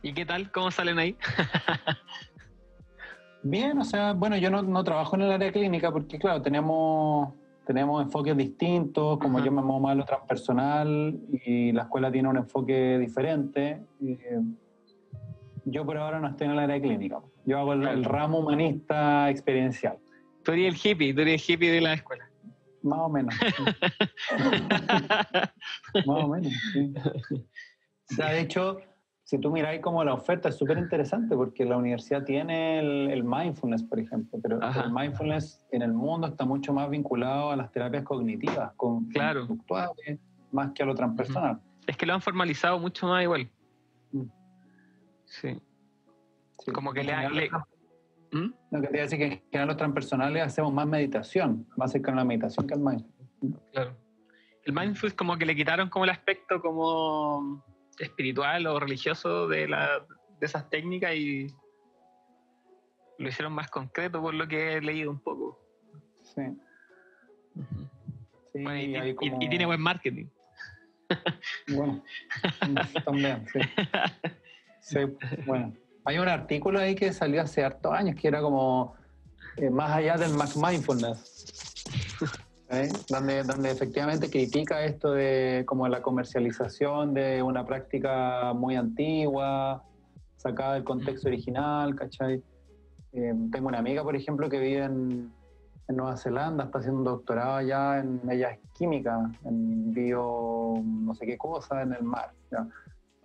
¿Y 0.02 0.12
qué 0.12 0.26
tal? 0.26 0.50
¿Cómo 0.50 0.70
salen 0.70 0.98
ahí? 0.98 1.16
Bien, 3.44 3.78
o 3.78 3.85
sea, 3.85 4.12
bueno, 4.12 4.37
yo 4.37 4.50
no, 4.50 4.62
no 4.62 4.85
trabajo 4.85 5.16
en 5.16 5.22
el 5.22 5.33
área 5.33 5.52
clínica 5.52 5.90
porque, 5.90 6.18
claro, 6.18 6.42
tenemos, 6.42 7.33
tenemos 7.64 8.03
enfoques 8.03 8.37
distintos, 8.37 9.18
como 9.18 9.38
yo 9.38 9.53
me 9.53 9.62
muevo 9.62 9.81
más 9.81 9.96
lo 9.96 10.05
transpersonal 10.05 11.18
y 11.44 11.72
la 11.72 11.83
escuela 11.83 12.11
tiene 12.11 12.29
un 12.29 12.37
enfoque 12.37 12.98
diferente. 12.98 13.81
eh, 14.01 14.40
yo 15.64 15.87
por 15.87 15.96
ahora 15.96 16.18
no 16.18 16.29
estoy 16.29 16.46
en 16.46 16.55
el 16.55 16.59
área 16.59 16.81
clínica, 16.81 17.20
yo 17.44 17.59
hago 17.59 17.75
el, 17.75 18.05
ramo 18.05 18.40
humanista 18.40 19.31
experiencial, 19.31 19.98
Tú 20.42 20.53
eres 20.53 20.75
el 20.75 20.81
hippie, 20.83 21.14
tú 21.14 21.20
eres 21.20 21.48
el 21.48 21.55
hippie 21.55 21.70
de 21.70 21.81
la 21.81 21.94
escuela. 21.94 22.29
más 22.83 22.98
o 22.98 23.09
menos. 23.09 23.35
más 26.07 26.25
o 26.25 26.29
menos, 26.29 26.53
sí. 26.72 26.92
O 28.11 28.14
sea, 28.14 28.33
de 28.33 28.40
hecho, 28.40 28.81
si 29.33 29.38
tú 29.38 29.51
miráis 29.51 29.81
como 29.81 30.05
la 30.05 30.12
oferta 30.12 30.51
es 30.51 30.57
súper 30.59 30.77
interesante 30.77 31.35
porque 31.35 31.64
la 31.64 31.79
universidad 31.79 32.23
tiene 32.23 32.79
el, 32.81 33.11
el 33.12 33.25
mindfulness, 33.25 33.83
por 33.83 33.99
ejemplo, 33.99 34.38
pero 34.42 34.62
Ajá. 34.62 34.83
el 34.83 34.92
mindfulness 34.92 35.64
en 35.71 35.81
el 35.81 35.95
mundo 35.95 36.27
está 36.27 36.45
mucho 36.45 36.75
más 36.75 36.90
vinculado 36.90 37.51
a 37.51 37.57
las 37.57 37.73
terapias 37.73 38.05
cognitivas, 38.05 38.75
con 38.77 39.07
Claro. 39.09 39.47
conductuales, 39.47 40.21
más 40.51 40.73
que 40.73 40.83
a 40.83 40.87
lo 40.87 40.95
transpersonal. 40.95 41.59
es 41.87 41.97
que 41.97 42.05
lo 42.05 42.12
han 42.12 42.21
formalizado 42.21 42.79
mucho 42.79 43.07
más 43.07 43.23
igual. 43.23 43.49
Mm. 44.12 44.25
Sí. 45.25 45.59
Sí. 46.59 46.71
Como 46.73 46.92
que 46.92 47.01
En 47.01 47.07
le, 47.07 47.12
general, 47.14 47.35
le- 47.35 47.51
¿Mm? 48.38 48.53
No, 48.71 48.81
que 48.83 48.88
te 48.88 48.99
decir 48.99 49.18
que 49.18 49.25
en 49.25 49.42
general 49.51 49.68
los 49.68 49.77
transpersonales 49.79 50.42
hacemos 50.42 50.75
más 50.75 50.87
meditación, 50.87 51.66
más 51.79 51.90
cercano 51.90 52.18
a 52.18 52.21
la 52.21 52.25
meditación 52.27 52.66
que 52.66 52.75
al 52.75 52.81
mindfulness. 52.81 53.61
Claro. 53.73 53.97
El 54.66 54.75
mindfulness 54.75 55.14
como 55.14 55.38
que 55.38 55.47
le 55.47 55.57
quitaron 55.57 55.88
como 55.88 56.05
el 56.05 56.11
aspecto 56.11 56.61
como 56.61 57.64
espiritual 57.98 58.66
o 58.66 58.78
religioso 58.81 59.46
de, 59.48 59.68
la, 59.68 60.00
de 60.38 60.46
esas 60.46 60.68
técnicas 60.70 61.14
y 61.14 61.46
lo 63.18 63.28
hicieron 63.28 63.52
más 63.52 63.70
concreto 63.70 64.20
por 64.20 64.35
lo 64.35 64.46
que 64.48 64.74
he 64.76 64.81
leído 64.81 65.11
un 65.11 65.20
poco. 65.20 65.61
Sí. 66.22 66.42
Sí, 68.52 68.62
Bueno, 68.62 68.76
y, 68.76 68.96
hay 68.96 69.11
y- 69.11 69.14
como- 69.14 69.38
y 69.42 69.48
tiene 69.48 69.66
buen 69.66 69.81
marketing. 69.81 70.26
Bueno, 71.68 72.02
también, 73.05 73.46
sí. 73.52 73.59
Sí, 74.81 74.98
bueno. 75.46 75.74
Hay 76.05 76.18
un 76.18 76.26
artículo 76.28 76.81
ahí 76.81 76.94
que 76.94 77.12
salió 77.12 77.42
hace 77.42 77.62
hartos 77.62 77.92
años 77.92 78.16
que 78.20 78.26
era 78.28 78.40
como 78.40 78.96
eh, 79.57 79.68
más 79.70 79.90
allá 79.90 80.16
del 80.16 80.33
Mac 80.33 80.57
Mindfulness. 80.57 81.46
¿Eh? 82.72 82.88
Donde, 83.08 83.42
donde 83.44 83.70
efectivamente 83.70 84.30
critica 84.30 84.85
esto 84.85 85.12
de 85.12 85.64
como 85.66 85.87
la 85.88 86.02
comercialización 86.02 87.14
de 87.14 87.42
una 87.42 87.64
práctica 87.66 88.52
muy 88.54 88.76
antigua, 88.76 89.85
sacada 90.37 90.74
del 90.74 90.85
contexto 90.85 91.28
original, 91.28 91.94
¿cachai? 91.94 92.42
Eh, 93.12 93.35
tengo 93.52 93.68
una 93.68 93.78
amiga, 93.78 94.02
por 94.02 94.16
ejemplo, 94.16 94.48
que 94.48 94.58
vive 94.58 94.85
en, 94.85 95.32
en 95.88 95.96
Nueva 95.96 96.16
Zelanda, 96.16 96.64
está 96.64 96.78
haciendo 96.78 96.98
un 97.00 97.04
doctorado 97.04 97.56
allá 97.56 98.00
en, 98.00 98.20
ella 98.30 98.50
es 98.50 98.58
química, 98.72 99.30
en 99.44 99.92
bio, 99.92 100.74
no 100.82 101.14
sé 101.14 101.26
qué 101.26 101.37
cosa, 101.37 101.82
en 101.82 101.92
el 101.92 102.02
mar. 102.02 102.32
¿ya? 102.50 102.66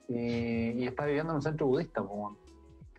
Y, 0.09 0.83
y 0.83 0.87
está 0.87 1.05
viviendo 1.05 1.31
en 1.31 1.37
un 1.37 1.41
centro 1.41 1.67
budista, 1.67 2.03
pues. 2.03 2.35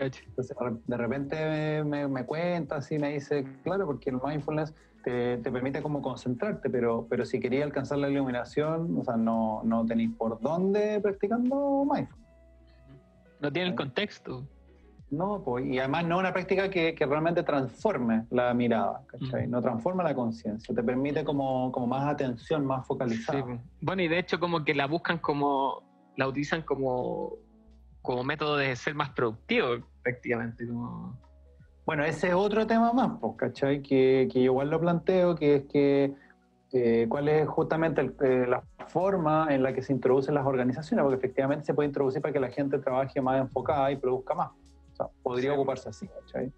Entonces, 0.01 0.57
de 0.87 0.97
repente 0.97 1.83
me, 1.83 2.07
me 2.07 2.25
cuenta, 2.25 2.77
así 2.77 2.99
me 3.01 3.15
dice, 3.15 3.45
claro, 3.65 3.85
porque 3.85 4.11
el 4.11 4.21
mindfulness 4.25 4.73
te, 5.03 5.39
te 5.39 5.51
permite 5.51 5.83
como 5.83 6.03
concentrarte, 6.03 6.71
pero, 6.71 7.07
pero 7.09 7.25
si 7.25 7.41
quería 7.41 7.65
alcanzar 7.65 7.99
la 7.99 8.09
iluminación, 8.09 8.97
o 8.99 9.05
sea, 9.05 9.17
no, 9.17 9.63
no 9.65 9.85
tenéis 9.87 10.11
por 10.17 10.41
dónde 10.41 11.01
practicando 11.01 11.85
mindfulness. 11.85 12.29
No 13.41 13.53
tiene 13.53 13.69
el 13.69 13.75
contexto. 13.75 14.47
No, 15.11 15.43
pues, 15.43 15.65
y 15.65 15.79
además 15.79 16.05
no 16.05 16.19
una 16.19 16.33
práctica 16.33 16.69
que, 16.69 16.95
que 16.95 17.07
realmente 17.07 17.43
transforme 17.43 18.27
la 18.31 18.53
mirada, 18.53 19.03
¿cachai? 19.07 19.47
Mm. 19.47 19.51
No 19.51 19.63
transforma 19.63 20.03
la 20.03 20.15
conciencia, 20.15 20.75
te 20.75 20.83
permite 20.83 21.25
como, 21.25 21.73
como 21.73 21.87
más 21.87 22.07
atención, 22.07 22.67
más 22.67 22.87
focalizada. 22.87 23.43
po. 23.45 23.59
Bueno, 23.81 24.03
y 24.03 24.09
de 24.09 24.19
hecho 24.19 24.39
como 24.39 24.65
que 24.65 24.75
la 24.75 24.87
buscan 24.87 25.19
como, 25.19 25.83
la 26.17 26.29
utilizan 26.29 26.63
como, 26.63 27.37
como 28.03 28.23
método 28.23 28.57
de 28.59 28.77
ser 28.77 28.95
más 28.95 29.11
productivo, 29.11 29.79
prácticamente. 30.03 30.67
Como... 30.67 31.17
Bueno, 31.89 32.05
ese 32.05 32.29
es 32.29 32.35
otro 32.35 32.67
tema 32.67 32.93
más, 32.93 33.13
pues, 33.19 33.33
¿cachai? 33.39 33.81
Que, 33.81 34.29
que 34.31 34.41
igual 34.41 34.69
lo 34.69 34.79
planteo, 34.79 35.35
que 35.35 35.55
es 35.55 35.65
que 35.73 36.13
eh, 36.71 37.07
cuál 37.09 37.29
es 37.31 37.49
justamente 37.49 38.03
el- 38.03 38.15
eh, 38.21 38.47
la 38.47 38.63
forma 38.89 39.47
en 39.49 39.63
la 39.63 39.73
que 39.73 39.81
se 39.81 39.95
introducen 39.95 40.35
las 40.35 40.45
organizaciones, 40.45 41.03
porque 41.03 41.17
efectivamente 41.17 41.65
se 41.65 41.73
puede 41.73 41.87
introducir 41.87 42.21
para 42.21 42.31
que 42.35 42.41
la 42.41 42.51
gente 42.51 42.79
trabaje 42.79 43.23
más 43.23 43.41
enfocada 43.41 43.91
y 43.91 43.97
produzca 43.97 44.35
más. 44.35 44.51
O 44.51 44.97
sea, 44.97 45.07
podría 45.23 45.53
Sí. 45.53 45.57
ocuparse 45.57 45.89
así, 45.89 46.07
¿cachai? 46.09 46.53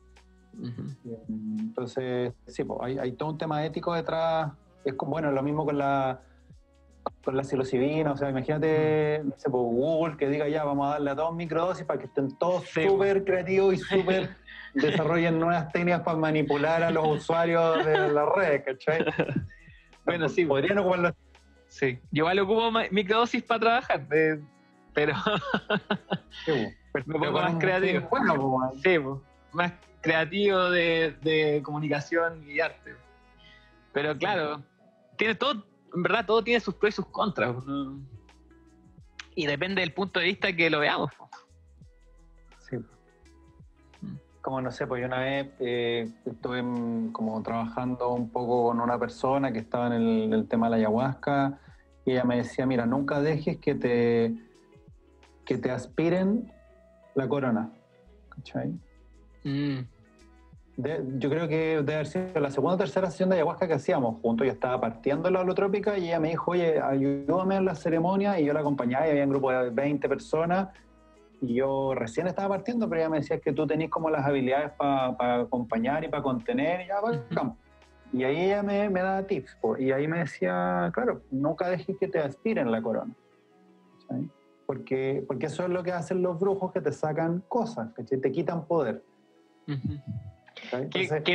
Eh, 0.64 1.18
Entonces, 1.28 2.32
sí, 2.48 2.64
pues, 2.64 2.80
hay, 2.82 2.98
hay 2.98 3.12
todo 3.12 3.28
un 3.30 3.38
tema 3.38 3.64
ético 3.64 3.94
detrás. 3.94 4.50
Es 4.84 4.94
como, 4.94 5.12
bueno, 5.12 5.30
lo 5.30 5.44
mismo 5.44 5.64
con 5.64 5.78
la 5.78 6.22
con 7.24 7.34
la 7.36 7.44
psilocibina, 7.44 8.12
o 8.12 8.16
sea, 8.16 8.28
imagínate, 8.30 9.22
no 9.24 9.32
sé, 9.36 9.48
pues, 9.48 9.62
Google 9.62 10.16
que 10.16 10.28
diga 10.28 10.48
ya, 10.48 10.64
vamos 10.64 10.86
a 10.88 10.90
darle 10.92 11.10
a 11.10 11.16
todos 11.16 11.34
microdosis 11.34 11.84
para 11.84 11.98
que 11.98 12.06
estén 12.06 12.36
todos 12.36 12.64
Sí, 12.64 12.82
súper 12.86 13.24
creativos 13.24 13.74
y 13.74 13.78
súper 13.78 14.30
desarrollen 14.74 15.38
nuevas 15.38 15.70
técnicas 15.72 16.00
para 16.02 16.16
manipular 16.16 16.82
a 16.82 16.90
los 16.90 17.06
usuarios 17.18 17.84
de 17.84 18.08
la 18.08 18.26
red, 18.26 18.64
¿cachai? 18.64 19.04
Bueno, 20.04 20.28
sí. 20.28 20.44
Podrían 20.44 20.78
ocuparlo. 20.78 21.14
Sí. 21.68 21.98
Yo 22.10 22.24
igual 22.24 22.38
ocupo 22.40 22.72
microdosis 22.90 23.42
para 23.42 23.60
trabajar, 23.60 24.06
eh, 24.10 24.40
pero 24.92 25.14
Sí. 26.44 26.74
Pero 26.92 27.04
Me 27.06 27.14
pongo 27.14 27.32
con 27.32 27.44
más 27.44 27.54
creativo. 27.56 28.08
Bueno, 28.10 28.72
sí, 28.82 28.98
más 29.52 29.72
creativo 30.00 30.70
de, 30.70 31.16
de 31.22 31.62
comunicación 31.62 32.42
y 32.48 32.60
arte. 32.60 32.96
Pero 33.92 34.16
claro, 34.16 34.62
tiene 35.16 35.34
todo, 35.36 35.64
en 35.94 36.02
verdad 36.02 36.26
todo 36.26 36.42
tiene 36.42 36.60
sus 36.60 36.74
pros 36.74 36.94
y 36.94 36.96
sus 36.96 37.06
contras. 37.06 37.64
¿no? 37.64 38.00
Y 39.34 39.46
depende 39.46 39.80
del 39.80 39.92
punto 39.92 40.18
de 40.18 40.26
vista 40.26 40.52
que 40.54 40.70
lo 40.70 40.80
veamos. 40.80 41.14
po. 41.14 41.29
Como 44.42 44.60
no 44.62 44.70
sé, 44.70 44.86
pues 44.86 45.00
yo 45.02 45.06
una 45.06 45.18
vez 45.20 45.48
eh, 45.60 46.10
estuve 46.24 46.62
como 47.12 47.42
trabajando 47.42 48.12
un 48.14 48.30
poco 48.30 48.68
con 48.68 48.80
una 48.80 48.98
persona 48.98 49.52
que 49.52 49.58
estaba 49.58 49.88
en 49.88 49.92
el, 49.94 50.22
en 50.24 50.32
el 50.32 50.48
tema 50.48 50.66
de 50.66 50.70
la 50.70 50.76
ayahuasca 50.76 51.58
y 52.06 52.12
ella 52.12 52.24
me 52.24 52.36
decía, 52.38 52.64
mira, 52.64 52.86
nunca 52.86 53.20
dejes 53.20 53.58
que 53.58 53.74
te, 53.74 54.34
que 55.44 55.58
te 55.58 55.70
aspiren 55.70 56.50
la 57.14 57.28
corona. 57.28 57.70
¿Cachai? 58.30 58.70
Mm, 59.44 59.80
De- 60.76 61.04
yo 61.18 61.28
creo 61.28 61.46
que 61.46 61.76
debe 61.76 61.94
haber 61.94 62.06
sido 62.06 62.40
la 62.40 62.50
segunda 62.50 62.76
o 62.76 62.78
tercera 62.78 63.10
sesión 63.10 63.28
de 63.28 63.34
ayahuasca 63.36 63.68
que 63.68 63.74
hacíamos 63.74 64.22
juntos. 64.22 64.46
Yo 64.46 64.52
estaba 64.54 64.80
partiendo 64.80 65.30
la 65.30 65.40
holotrópica 65.40 65.98
y 65.98 66.06
ella 66.06 66.18
me 66.20 66.28
dijo, 66.30 66.52
oye, 66.52 66.80
ayúdame 66.80 67.56
en 67.56 67.66
la 67.66 67.74
ceremonia. 67.74 68.40
Y 68.40 68.46
yo 68.46 68.54
la 68.54 68.60
acompañaba 68.60 69.06
y 69.06 69.10
había 69.10 69.24
un 69.24 69.30
grupo 69.30 69.52
de 69.52 69.68
20 69.68 70.08
personas. 70.08 70.68
Y 71.42 71.54
yo 71.54 71.94
recién 71.94 72.26
estaba 72.26 72.50
partiendo, 72.50 72.88
pero 72.88 73.00
ella 73.00 73.08
me 73.10 73.18
decía 73.20 73.36
"Es 73.36 73.42
que 73.42 73.52
tú 73.52 73.66
tenés 73.66 73.88
como 73.90 74.10
las 74.10 74.26
habilidades 74.26 74.72
para 74.72 75.40
acompañar 75.40 76.04
y 76.04 76.08
para 76.08 76.22
contener. 76.22 76.82
Y, 76.82 76.88
ya, 76.88 77.00
bacán. 77.00 77.56
y 78.12 78.24
ahí 78.24 78.44
ella 78.44 78.62
me, 78.62 78.90
me 78.90 79.00
daba 79.00 79.22
tips. 79.26 79.56
po. 79.60 79.76
Y 79.78 79.90
ahí 79.92 80.06
me 80.06 80.18
decía, 80.18 80.90
claro, 80.92 81.22
nunca 81.30 81.68
dejes 81.70 81.96
que 81.98 82.08
te 82.08 82.18
aspiren 82.18 82.70
la 82.70 82.82
corona. 82.82 83.14
¿cachai? 84.06 84.28
Porque, 84.66 85.24
porque 85.26 85.46
eso 85.46 85.64
es 85.64 85.70
lo 85.70 85.82
que 85.82 85.92
hacen 85.92 86.22
los 86.22 86.38
brujos 86.38 86.72
que 86.72 86.80
te 86.80 86.92
sacan 86.92 87.42
cosas, 87.48 87.90
¿cachai? 87.94 88.20
te 88.20 88.30
quitan 88.30 88.66
poder. 88.66 89.02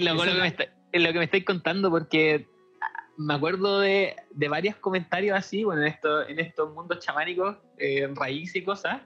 eso 0.08 0.26
lo 0.26 0.32
que, 0.34 0.42
me 0.42 0.48
está- 0.48 0.66
lo 0.94 1.12
que 1.14 1.18
me 1.20 1.26
estáis 1.26 1.46
contando, 1.46 1.90
porque 1.90 2.48
ah, 2.82 3.08
me 3.18 3.34
acuerdo 3.34 3.80
de, 3.80 4.16
de 4.32 4.48
varios 4.50 4.76
comentarios 4.78 5.38
así, 5.38 5.64
bueno, 5.64 5.82
en, 5.82 5.88
esto, 5.88 6.28
en 6.28 6.40
estos 6.40 6.74
mundos 6.74 7.00
chamánicos, 7.00 7.58
eh, 7.78 8.08
raíz 8.16 8.56
y 8.56 8.64
cosas, 8.64 9.02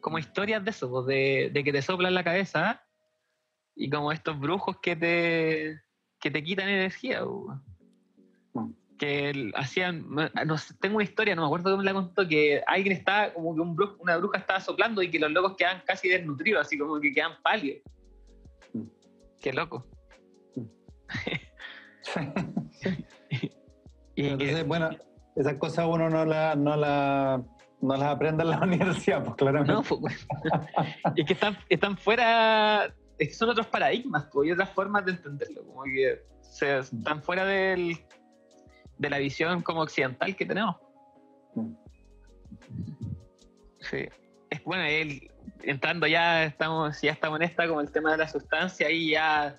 como 0.00 0.18
historias 0.18 0.64
de 0.64 0.70
eso, 0.70 0.90
pues, 0.90 1.06
de, 1.06 1.50
de 1.52 1.64
que 1.64 1.72
te 1.72 1.82
soplan 1.82 2.14
la 2.14 2.24
cabeza 2.24 2.82
y 3.74 3.88
como 3.90 4.12
estos 4.12 4.38
brujos 4.38 4.78
que 4.80 4.96
te, 4.96 5.80
que 6.20 6.30
te 6.30 6.42
quitan 6.42 6.68
energía. 6.68 7.24
pues. 7.24 7.58
Mm. 8.54 8.70
Que 8.98 9.52
hacían, 9.54 10.06
no 10.10 10.58
sé, 10.58 10.74
tengo 10.80 10.96
una 10.96 11.04
historia, 11.04 11.34
no 11.36 11.42
me 11.42 11.46
acuerdo 11.46 11.66
cómo 11.70 11.78
me 11.78 11.84
la 11.84 11.92
contó, 11.94 12.26
que 12.26 12.62
alguien 12.66 12.96
estaba, 12.96 13.32
como 13.32 13.54
que 13.54 13.60
un 13.60 13.76
brujo, 13.76 13.96
una 14.00 14.16
bruja 14.16 14.38
estaba 14.38 14.60
soplando 14.60 15.00
y 15.02 15.10
que 15.10 15.20
los 15.20 15.30
locos 15.30 15.54
quedaban 15.56 15.82
casi 15.86 16.08
desnutridos, 16.08 16.66
así 16.66 16.76
como 16.76 16.98
que 17.00 17.12
quedan 17.12 17.40
pálidos. 17.42 17.82
Mm. 18.72 18.82
Qué 19.40 19.52
loco. 19.52 19.86
Y 24.14 24.22
que- 24.22 24.30
Entonces, 24.32 24.66
bueno, 24.66 24.90
esas 25.36 25.54
cosas 25.58 25.86
uno 25.88 26.10
no, 26.10 26.24
la, 26.24 26.56
no, 26.56 26.74
la, 26.74 27.40
no 27.80 27.96
las 27.96 28.08
aprende 28.08 28.42
en 28.44 28.50
la 28.50 28.60
universidad, 28.62 29.22
pues 29.24 29.36
claramente. 29.36 29.72
no, 29.72 29.82
pues, 29.82 30.26
y 31.14 31.24
que 31.24 31.32
están, 31.34 31.56
están 31.68 31.96
fuera, 31.96 32.86
es 33.18 33.28
que 33.28 33.34
son 33.34 33.48
otros 33.50 33.66
paradigmas 33.66 34.26
pues, 34.32 34.48
y 34.48 34.52
otras 34.52 34.70
formas 34.70 35.04
de 35.04 35.12
entenderlo, 35.12 35.64
como 35.64 35.84
que 35.84 36.22
están 36.60 37.22
fuera 37.22 37.44
del, 37.44 37.96
de 38.98 39.10
la 39.10 39.18
visión 39.18 39.62
como 39.62 39.82
occidental 39.82 40.34
que 40.34 40.44
tenemos. 40.46 40.76
Mm. 41.54 41.72
Sí. 43.80 44.08
Es 44.50 44.64
bueno, 44.64 44.82
él, 44.84 45.30
entrando 45.62 46.06
ya 46.06 46.44
estamos, 46.44 47.00
ya 47.00 47.12
estamos 47.12 47.38
en 47.40 47.46
esta 47.46 47.68
como 47.68 47.80
el 47.80 47.90
tema 47.92 48.12
de 48.12 48.18
la 48.18 48.28
sustancia 48.28 48.90
y 48.90 49.10
ya 49.10 49.54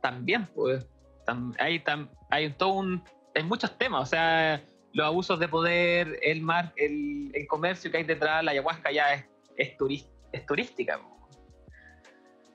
también, 0.00 0.46
pues, 0.54 0.86
tam- 1.26 1.54
hay, 1.58 1.78
tam- 1.80 2.08
hay 2.30 2.50
todo 2.52 2.74
un, 2.74 3.02
hay 3.34 3.44
muchos 3.44 3.76
temas, 3.78 4.02
o 4.02 4.06
sea, 4.06 4.60
los 4.92 5.06
abusos 5.06 5.38
de 5.38 5.48
poder, 5.48 6.18
el 6.22 6.42
mar, 6.42 6.72
el, 6.76 7.30
el 7.34 7.46
comercio 7.46 7.90
que 7.90 7.98
hay 7.98 8.04
detrás, 8.04 8.44
la 8.44 8.50
ayahuasca 8.50 8.90
ya 8.92 9.14
es, 9.14 9.24
es, 9.56 9.76
turis- 9.78 10.08
es 10.32 10.44
turística. 10.46 11.00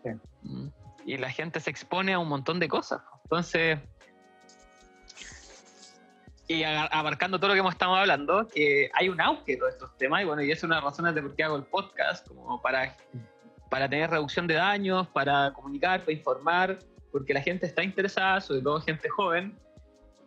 Sí. 0.04 0.10
Mm. 0.44 0.68
Y 1.06 1.18
la 1.18 1.32
gente 1.32 1.60
se 1.60 1.70
expone 1.70 2.14
a 2.14 2.20
un 2.20 2.28
montón 2.28 2.60
de 2.60 2.68
cosas. 2.68 3.02
Entonces, 3.24 3.80
y 6.50 6.64
abarcando 6.64 7.40
todo 7.40 7.50
lo 7.50 7.54
que 7.56 7.60
hemos 7.60 7.74
estado 7.74 7.96
hablando, 7.96 8.48
que 8.48 8.90
hay 8.94 9.10
un 9.10 9.20
auge 9.20 9.54
de 9.54 9.58
todos 9.58 9.74
estos 9.74 9.98
temas, 9.98 10.22
y 10.22 10.26
bueno, 10.26 10.42
y 10.42 10.52
es 10.52 10.64
una 10.64 10.80
razón 10.80 11.14
de 11.14 11.22
por 11.22 11.36
qué 11.36 11.44
hago 11.44 11.58
el 11.58 11.64
podcast, 11.64 12.28
como 12.28 12.62
para, 12.62 12.96
para 13.70 13.90
tener 13.90 14.10
reducción 14.10 14.48
de 14.48 14.54
daños, 14.54 15.08
para 15.08 15.52
comunicar, 15.54 16.02
para 16.02 16.14
informar, 16.14 16.80
porque 17.12 17.34
la 17.34 17.42
gente 17.42 17.66
está 17.66 17.84
interesada, 17.84 18.40
sobre 18.40 18.62
todo 18.62 18.80
gente 18.80 19.10
joven, 19.10 19.60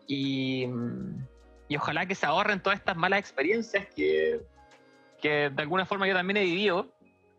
y, 0.06 0.66
mm, 0.66 1.26
y 1.70 1.76
ojalá 1.76 2.04
que 2.04 2.16
se 2.16 2.26
ahorren 2.26 2.60
todas 2.60 2.80
estas 2.80 2.96
malas 2.96 3.20
experiencias 3.20 3.86
que, 3.94 4.40
que 5.22 5.50
de 5.50 5.62
alguna 5.62 5.86
forma 5.86 6.08
yo 6.08 6.14
también 6.14 6.38
he 6.38 6.42
vivido, 6.42 6.92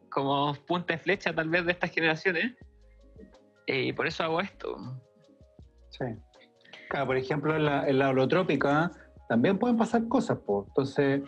como 0.09 0.55
punta 0.65 0.93
de 0.93 0.99
flecha 0.99 1.35
tal 1.35 1.49
vez 1.49 1.65
de 1.65 1.73
estas 1.73 1.91
generaciones, 1.91 2.55
eh, 3.67 3.87
y 3.87 3.93
por 3.93 4.07
eso 4.07 4.23
hago 4.23 4.39
esto. 4.39 4.77
Sí. 5.89 6.05
Claro, 6.89 7.07
por 7.07 7.17
ejemplo, 7.17 7.57
en 7.57 7.65
la, 7.65 7.89
en 7.89 7.99
la 7.99 8.09
holotrópica 8.09 8.89
también 9.27 9.59
pueden 9.59 9.75
pasar 9.75 10.07
cosas, 10.07 10.39
pues. 10.45 10.65
Entonces, 10.69 11.23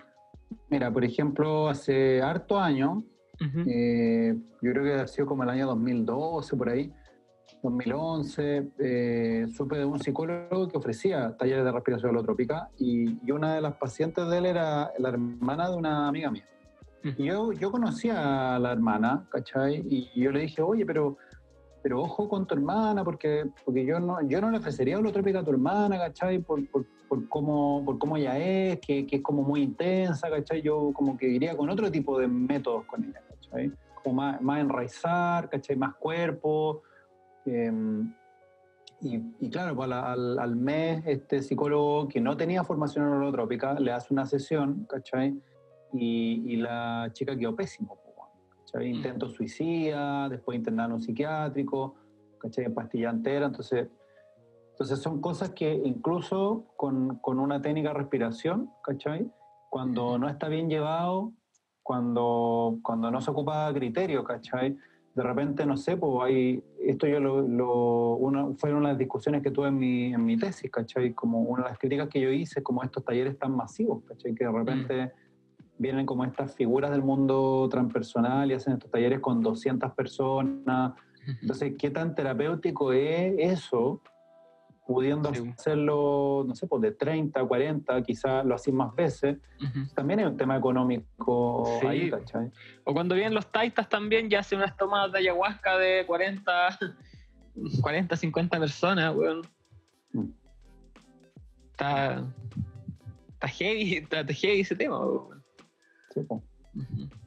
mira, 0.70 0.89
por 0.89 1.04
ejemplo, 1.04 1.68
hace 1.68 2.22
harto 2.22 2.58
años, 2.58 3.04
Ujú. 3.42 3.66
eh, 3.68 4.34
yo 4.62 4.72
creo 4.72 4.84
que 4.86 4.94
ha 4.94 5.08
sido 5.08 5.28
como 5.28 5.44
el 5.44 5.50
año 5.50 5.68
2012, 5.68 6.56
por 6.56 6.70
ahí, 6.70 6.94
2011, 7.63 8.71
eh, 8.78 9.47
supe 9.56 9.78
de 9.78 9.86
un 9.86 9.99
psicólogo 9.99 10.67
que 10.67 10.78
ofrecía 10.78 11.36
talleres 11.38 11.63
de 11.63 11.71
respiración 11.71 12.12
holotrópica 12.12 12.69
y, 12.78 13.17
y 13.26 13.32
una 13.32 13.56
de 13.56 13.62
las 13.62 13.76
pacientes 13.76 14.28
de 14.28 14.38
él 14.38 14.45
era 14.45 14.91
la 14.99 15.10
hermana 15.10 15.69
de 15.69 15.78
una 15.78 16.08
amiga 16.10 16.30
mía. 16.30 16.45
Y 17.04 17.26
yo, 17.26 17.52
yo 17.52 17.71
conocía 17.71 18.56
a 18.56 18.60
la 18.60 18.71
hermana, 18.71 19.26
¿cachai? 19.30 19.86
Y 19.89 20.10
yo 20.19 20.32
le 20.32 20.41
dije, 20.41 20.62
oye, 20.62 20.86
pero, 20.86 21.17
pero 21.82 22.02
ojo 22.02 22.30
con 22.30 22.45
tu 22.47 22.56
hermana, 22.56 23.04
porque, 23.04 23.45
porque 23.65 23.86
yo, 23.86 23.99
no, 23.99 24.21
yo 24.28 24.39
no 24.39 24.52
le 24.52 24.58
ofrecería 24.58 24.97
holotrópica 24.97 25.39
a 25.39 25.43
tu 25.43 25.52
hermana, 25.52 25.97
¿cachai? 25.97 26.39
Por, 26.39 26.65
por, 26.69 26.86
por, 27.10 27.28
cómo, 27.28 27.84
por 27.84 27.97
cómo 27.97 28.15
ella 28.15 28.38
es, 28.38 28.80
que, 28.80 29.06
que 29.06 29.17
es 29.17 29.21
como 29.21 29.41
muy 29.41 29.62
intensa, 29.62 30.30
¿cachai? 30.30 30.62
Yo 30.62 30.91
como 30.93 31.17
que 31.17 31.28
iría 31.28 31.58
con 31.58 31.69
otro 31.69 31.91
tipo 31.91 32.17
de 32.19 32.28
métodos 32.28 32.86
con 32.86 33.04
ella, 33.04 33.21
¿cachai? 33.30 33.71
Como 34.02 34.15
más, 34.15 34.41
más 34.41 34.62
enraizar, 34.62 35.49
¿cachai? 35.49 35.76
Más 35.76 35.95
cuerpo. 35.95 36.84
Em, 37.46 38.14
y, 39.02 39.22
y 39.40 39.50
claro, 39.50 39.76
pues 39.76 39.92
al, 39.92 40.40
al- 40.40 40.56
mes 40.56 41.04
este 41.06 41.42
psicólogo 41.42 42.08
que 42.08 42.22
no 42.22 42.38
tenía 42.38 42.64
formación 42.64 43.06
en 43.06 43.14
holotrópica 43.14 43.74
le 43.80 43.92
hace 43.92 44.14
una 44.14 44.26
sesión, 44.26 44.86
¿cachai? 44.90 45.38
Y, 45.94 46.54
y 46.54 46.56
la 46.58 47.10
chica 47.14 47.36
quedó 47.38 47.56
pésimo, 47.56 47.98
weón, 48.06 48.30
¿cachai? 48.60 48.88
Intento 48.90 49.30
suicida, 49.30 50.30
después 50.30 50.58
internado 50.58 50.90
en 50.90 50.94
un 50.96 51.02
psiquiátrico, 51.02 51.96
¿cachai? 52.40 52.66
En 52.66 52.74
pastilla 52.74 53.10
entera, 53.10 53.48
entonces... 53.48 53.90
Entonces 54.72 55.04
son 55.04 55.22
cosas 55.22 55.52
que 55.52 55.72
incluso 55.72 56.66
con, 56.78 57.20
con 57.20 57.40
una 57.40 57.62
técnica 57.62 57.90
de 57.90 57.94
respiración, 57.94 58.72
¿cachai? 58.84 59.30
Cuando 59.70 60.18
no 60.18 60.28
está 60.28 60.48
bien 60.48 60.68
llevado, 60.68 61.32
cuando, 61.84 62.80
cuando 62.82 63.12
no 63.12 63.22
se 63.22 63.30
ocupa 63.30 63.72
criterio, 63.72 64.24
¿cachai? 64.24 64.76
De 65.16 65.22
repente, 65.22 65.66
no 65.66 65.78
sé, 65.78 65.95
pues 65.95 66.11
hay, 66.24 66.64
esto 66.80 67.05
yo 67.07 67.20
lo, 67.20 67.47
lo 67.47 68.16
una, 68.16 68.53
fueron 68.55 68.84
las 68.84 68.97
discusiones 68.97 69.43
que 69.43 69.51
tuve 69.51 69.68
en 69.68 69.78
mi, 69.78 70.14
en 70.14 70.26
mi 70.26 70.38
tesis, 70.38 70.72
¿cachai? 70.72 71.14
Como 71.14 71.41
una 71.41 71.64
de 71.64 71.70
las 71.70 71.78
críticas 71.78 72.09
que 72.09 72.20
yo 72.20 72.32
hice, 72.32 72.64
como 72.64 72.84
estos 72.84 73.05
talleres 73.05 73.38
tan 73.38 73.55
masivos, 73.55 74.03
¿cachai? 74.05 74.34
Que 74.34 74.45
de 74.45 74.51
repente 74.51 75.11
vienen 75.78 76.05
como 76.05 76.24
estas 76.24 76.55
figuras 76.55 76.91
del 76.91 77.03
mundo 77.03 77.68
transpersonal 77.70 78.49
y 78.49 78.55
hacen 78.55 78.74
estos 78.74 78.89
talleres 78.89 79.20
con 79.20 79.41
200 79.41 79.91
personas. 79.93 80.93
Entonces, 81.41 81.74
¿qué 81.78 81.89
tan 81.89 82.16
terapéutico 82.16 82.91
es 82.91 83.36
eso? 83.38 84.01
Pudiendo 84.86 85.30
hacerlo, 85.30 86.44
no 86.46 86.56
sé, 86.56 86.68
pues 86.68 86.82
de 86.82 86.92
30, 86.92 87.44
40, 87.44 88.02
quizás 88.04 88.46
lo 88.46 88.56
hacen 88.56 88.76
más 88.76 88.94
veces. 88.94 89.38
También 89.96 90.20
hay 90.20 90.26
un 90.26 90.36
tema 90.36 90.58
económico 90.58 91.64
Sí. 91.80 91.88
ahí, 91.88 92.10
¿cachai? 92.10 92.52
O 92.84 92.94
cuando 92.94 93.16
vienen 93.16 93.34
los 93.34 93.50
taitas 93.52 93.88
también 93.88 94.30
ya 94.30 94.40
hacen 94.40 94.60
unas 94.60 94.76
tomadas 94.76 95.12
de 95.14 95.20
ayahuasca 95.20 95.78
de 95.78 96.04
40, 96.06 96.80
40 97.82 98.18
50 98.18 98.60
personas, 98.60 99.16
weón. 99.16 99.42
Mm. 100.12 100.30
Está, 101.72 102.26
está 103.30 103.48
heavy, 103.48 103.96
está 103.96 104.26
heavy 104.26 104.60
ese 104.62 104.76
tema, 104.76 105.00
weón. 105.00 105.44
Sí, 106.14 106.22
pues. 106.28 106.42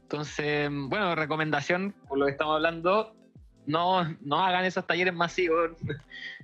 Entonces, 0.02 0.70
bueno, 0.70 1.14
recomendación, 1.14 1.94
por 2.06 2.18
lo 2.18 2.26
que 2.26 2.32
estamos 2.32 2.54
hablando, 2.54 3.16
no, 3.66 4.04
no 4.20 4.38
hagan 4.38 4.64
esos 4.64 4.86
talleres 4.86 5.14
masivos, 5.14 5.72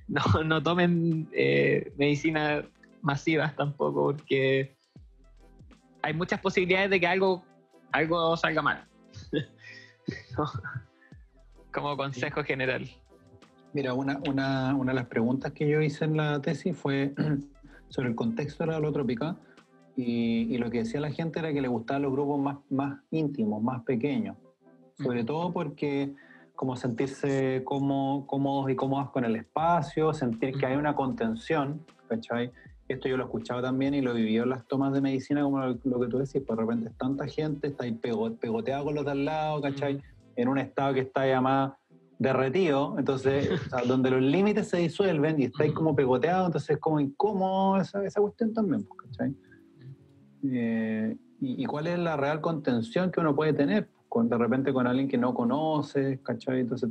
no, 0.09 0.22
no 0.44 0.62
tomen 0.62 1.28
eh, 1.32 1.92
medicinas 1.96 2.64
masivas 3.03 3.55
tampoco, 3.57 4.07
porque 4.07 4.74
hay 6.03 6.14
muchas 6.14 6.40
posibilidades 6.40 6.90
de 6.90 7.00
que 7.00 7.07
algo, 7.07 7.44
algo 7.92 8.36
salga 8.36 8.62
mal. 8.62 8.84
Como 11.72 11.96
consejo 11.96 12.44
general. 12.44 12.88
Mira, 13.72 13.94
una, 13.94 14.20
una, 14.28 14.74
una, 14.74 14.92
de 14.92 14.96
las 14.96 15.07
preguntas 15.07 15.53
que 15.53 15.68
yo 15.68 15.80
hice 15.80 16.05
en 16.05 16.16
la 16.16 16.40
tesis 16.42 16.76
fue 16.76 17.14
sobre 17.88 18.09
el 18.09 18.14
contexto 18.14 18.64
de 18.64 18.72
la 18.72 18.78
holotrópica 18.78 19.36
y, 19.96 20.55
y, 20.55 20.59
lo 20.59 20.70
que 20.70 20.78
decía 20.78 21.00
la 21.00 21.11
gente 21.11 21.38
era 21.38 21.53
que 21.53 21.61
le 21.61 21.68
gustaban 21.68 22.03
los 22.03 22.12
grupos 22.12 22.40
más, 22.40 22.59
más 22.70 22.98
íntimos, 23.11 23.62
más 23.62 23.82
pequeños, 23.84 24.36
sobre 25.03 25.24
todo 25.24 25.53
porque 25.53 26.14
como 26.63 26.77
sentirse 26.77 27.63
cómodo, 27.65 28.25
cómodos 28.25 28.71
y 28.71 28.77
cómodas 28.77 29.11
con 29.11 29.25
el 29.25 29.35
espacio, 29.35 30.15
sentir 30.15 30.57
que 30.57 30.65
hay 30.65 30.77
una 30.77 30.95
contención, 30.95 31.85
¿cachai? 32.09 32.53
Esto 32.87 33.09
yo 33.09 33.17
lo 33.17 33.25
he 33.25 33.27
escuchado 33.27 33.61
también 33.61 33.95
y 33.95 34.01
lo 34.01 34.13
he 34.13 34.15
vivido 34.15 34.45
en 34.45 34.51
las 34.51 34.65
tomas 34.69 34.93
de 34.93 35.01
medicina, 35.01 35.43
como 35.43 35.59
lo, 35.59 35.75
que 35.75 36.07
tú 36.07 36.19
decís, 36.19 36.41
pues 36.47 36.57
de 36.57 36.63
repente 36.63 36.89
es 36.91 36.97
tanta 36.97 37.27
gente, 37.27 37.67
está 37.67 37.83
ahí 37.83 37.91
pegoteado 37.91 38.85
con 38.85 38.95
los 38.95 39.05
de 39.05 39.11
al 39.11 39.25
lado, 39.25 39.61
¿cachai? 39.61 40.01
En 40.37 40.47
un 40.47 40.57
estado 40.57 40.95
que 40.95 41.01
está 41.01 41.27
ya 41.27 41.41
más 41.41 41.73
derretido, 42.21 42.95
entonces, 42.97 43.49
donde 43.89 44.13
los 44.13 44.23
límites 44.23 44.69
se 44.69 44.77
disuelven 44.77 45.41
y 45.41 45.47
está 45.47 45.65
ahí 45.65 45.73
como 45.73 45.97
pegoteado, 45.97 46.47
entonces 46.47 46.71
es 46.71 46.79
como 46.79 47.01
incómodo 47.01 47.81
esa, 47.81 48.05
esa 48.05 48.21
cuestión 48.21 48.55
también, 48.55 48.85
pues, 48.85 49.01
¿cachai? 49.01 49.35
Eh, 50.45 51.17
y, 51.41 51.65
y, 51.65 51.67
cuál 51.67 51.89
es 51.89 51.99
la 51.99 52.17
real 52.17 52.41
contención 52.41 53.11
que 53.11 53.19
uno 53.19 53.35
puede 53.35 53.53
tener? 53.53 53.89
De 54.15 54.39
repente 54.39 54.73
con 54.73 54.87
alguien 54.87 55.09
que 55.09 55.19
no 55.19 55.35
conoces, 55.35 56.21
¿cachai? 56.21 56.61
Entonces, 56.61 56.91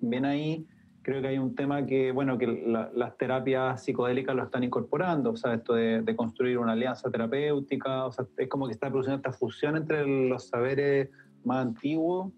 bien 0.00 0.24
ahí 0.24 0.66
creo 1.02 1.22
que 1.22 1.28
hay 1.28 1.38
un 1.38 1.54
tema 1.54 1.86
que, 1.86 2.12
bueno, 2.12 2.36
que 2.38 2.46
las 2.94 3.16
terapias 3.16 3.82
psicodélicas 3.82 4.34
lo 4.36 4.44
están 4.44 4.64
incorporando, 4.64 5.30
o 5.30 5.36
sea, 5.36 5.54
esto 5.54 5.74
de, 5.74 6.14
construir 6.16 6.58
una 6.58 6.72
alianza 6.72 7.10
terapéutica, 7.10 8.06
o 8.06 8.12
sea, 8.12 8.26
es 8.36 8.48
como 8.48 8.66
que 8.66 8.72
está 8.72 8.88
produciendo 8.88 9.16
esta 9.16 9.32
fusión 9.32 9.76
entre 9.76 10.06
los 10.06 10.48
saberes 10.48 11.08
más 11.44 11.66
antiguos 11.66 12.32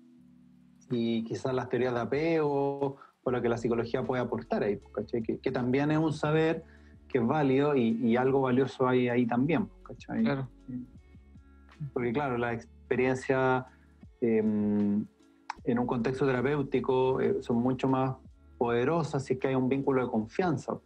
y 0.91 1.25
quizás 1.25 1.55
las 1.55 1.69
teorías 1.69 1.95
de 1.95 2.01
apego 2.01 2.99
o 3.25 3.31
lo 3.31 3.43
que 3.43 3.49
la 3.49 3.57
psicología 3.57 4.05
puede 4.05 4.23
aportar 4.23 4.63
ahí, 4.63 4.79
¿cachai? 4.95 5.23
Que, 5.23 5.39
que 5.39 5.51
también 5.51 5.91
es 5.91 5.99
un 5.99 6.13
saber 6.13 6.65
que 7.09 7.19
es 7.19 7.27
válido 7.27 7.75
y, 7.77 7.99
y 8.03 8.17
algo 8.17 8.43
valioso 8.43 8.87
hay 8.87 9.09
ahí 9.09 9.27
también, 9.27 9.69
¿cachai? 9.85 10.23
Claro. 10.23 10.49
Porque 11.93 12.13
claro, 12.13 12.39
la 12.39 12.53
experiencia 12.53 13.67
Em, 14.23 15.05
en 15.65 15.79
un 15.79 15.87
contexto 15.87 16.25
terapéutico 16.25 17.21
eh, 17.21 17.43
son 17.43 17.57
mucho 17.57 17.89
más 17.89 18.15
poderosas 18.57 19.25
si 19.25 19.35
es 19.35 19.41
que 19.41 19.49
hay 19.49 19.57
un 19.57 19.69
vínculo 19.69 20.05
de 20.05 20.11
confianza. 20.11 20.79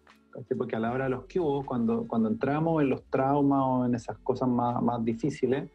Porque 0.57 0.77
a 0.77 0.79
la 0.79 0.93
hora 0.93 1.05
de 1.05 1.11
los 1.11 1.25
cubos, 1.33 1.65
cuando, 1.65 2.07
cuando 2.07 2.29
entramos 2.29 2.83
en 2.83 2.91
los 2.91 3.05
traumas 3.05 3.63
o 3.63 3.87
en 3.87 3.95
esas 3.95 4.19
cosas 4.19 4.49
más, 4.49 4.83
más 4.83 5.05
difíciles, 5.05 5.71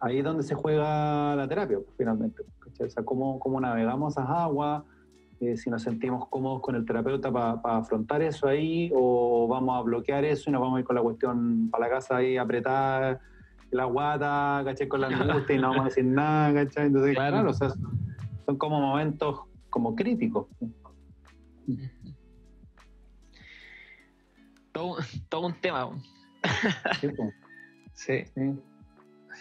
ahí 0.00 0.18
es 0.18 0.24
donde 0.24 0.42
se 0.42 0.54
juega 0.54 1.34
la 1.36 1.48
terapia, 1.48 1.78
finalmente. 1.96 2.42
O 2.80 2.88
sea, 2.88 3.04
cómo, 3.04 3.38
cómo 3.38 3.60
navegamos 3.60 4.14
esas 4.14 4.28
aguas, 4.28 4.84
eh, 5.40 5.56
si 5.56 5.70
nos 5.70 5.82
sentimos 5.82 6.28
cómodos 6.28 6.62
con 6.62 6.74
el 6.74 6.84
terapeuta 6.84 7.32
para 7.32 7.78
afrontar 7.78 8.22
eso 8.22 8.48
ahí, 8.48 8.90
o 8.94 9.46
vamos 9.48 9.78
a 9.78 9.82
bloquear 9.82 10.24
eso 10.24 10.50
y 10.50 10.52
nos 10.52 10.62
vamos 10.62 10.76
a 10.76 10.80
ir 10.80 10.86
con 10.86 10.96
la 10.96 11.02
cuestión 11.02 11.68
para 11.70 11.86
la 11.86 11.90
casa 11.90 12.16
ahí 12.16 12.36
apretada 12.36 13.20
la 13.76 13.84
guata, 13.84 14.62
¿cachai? 14.64 14.88
Con 14.88 15.00
la 15.00 15.06
angustia 15.08 15.56
y 15.56 15.58
no 15.58 15.68
vamos 15.68 15.82
a 15.82 15.88
decir 15.88 16.04
nada, 16.04 16.64
¿cachai? 16.64 16.86
Entonces, 16.86 17.14
claro, 17.14 17.50
o 17.50 17.54
sea, 17.54 17.70
son 18.46 18.56
como 18.56 18.80
momentos 18.80 19.40
como 19.70 19.94
críticos. 19.94 20.46
Todo, 24.72 24.96
todo 25.28 25.46
un 25.46 25.60
tema. 25.60 25.90
Sí. 27.94 28.24
sí. 28.34 28.54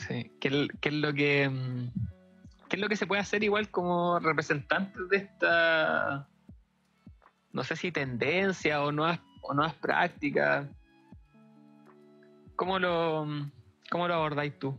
sí. 0.07 0.31
¿Qué, 0.39 0.69
¿Qué, 0.79 0.89
es 0.89 0.95
lo 0.95 1.13
que 1.13 1.49
mm, 1.49 1.91
qué 2.69 2.77
es 2.77 2.81
lo 2.81 2.87
que 2.87 2.95
se 2.95 3.05
puede 3.05 3.19
hacer 3.19 3.43
igual 3.43 3.69
como 3.69 4.17
representantes 4.19 5.09
de 5.09 5.17
esta 5.17 6.25
no 7.51 7.63
sé 7.65 7.75
si 7.75 7.91
tendencia 7.91 8.81
o 8.81 8.93
nuevas 8.93 9.19
o 9.41 9.53
nuevas 9.53 9.73
prácticas? 9.75 10.69
¿Cómo 12.55 12.79
lo 12.79 13.25
mm, 13.25 13.51
¿Cómo 13.89 14.07
lo 14.07 14.15
abordáis 14.15 14.57
tú? 14.57 14.77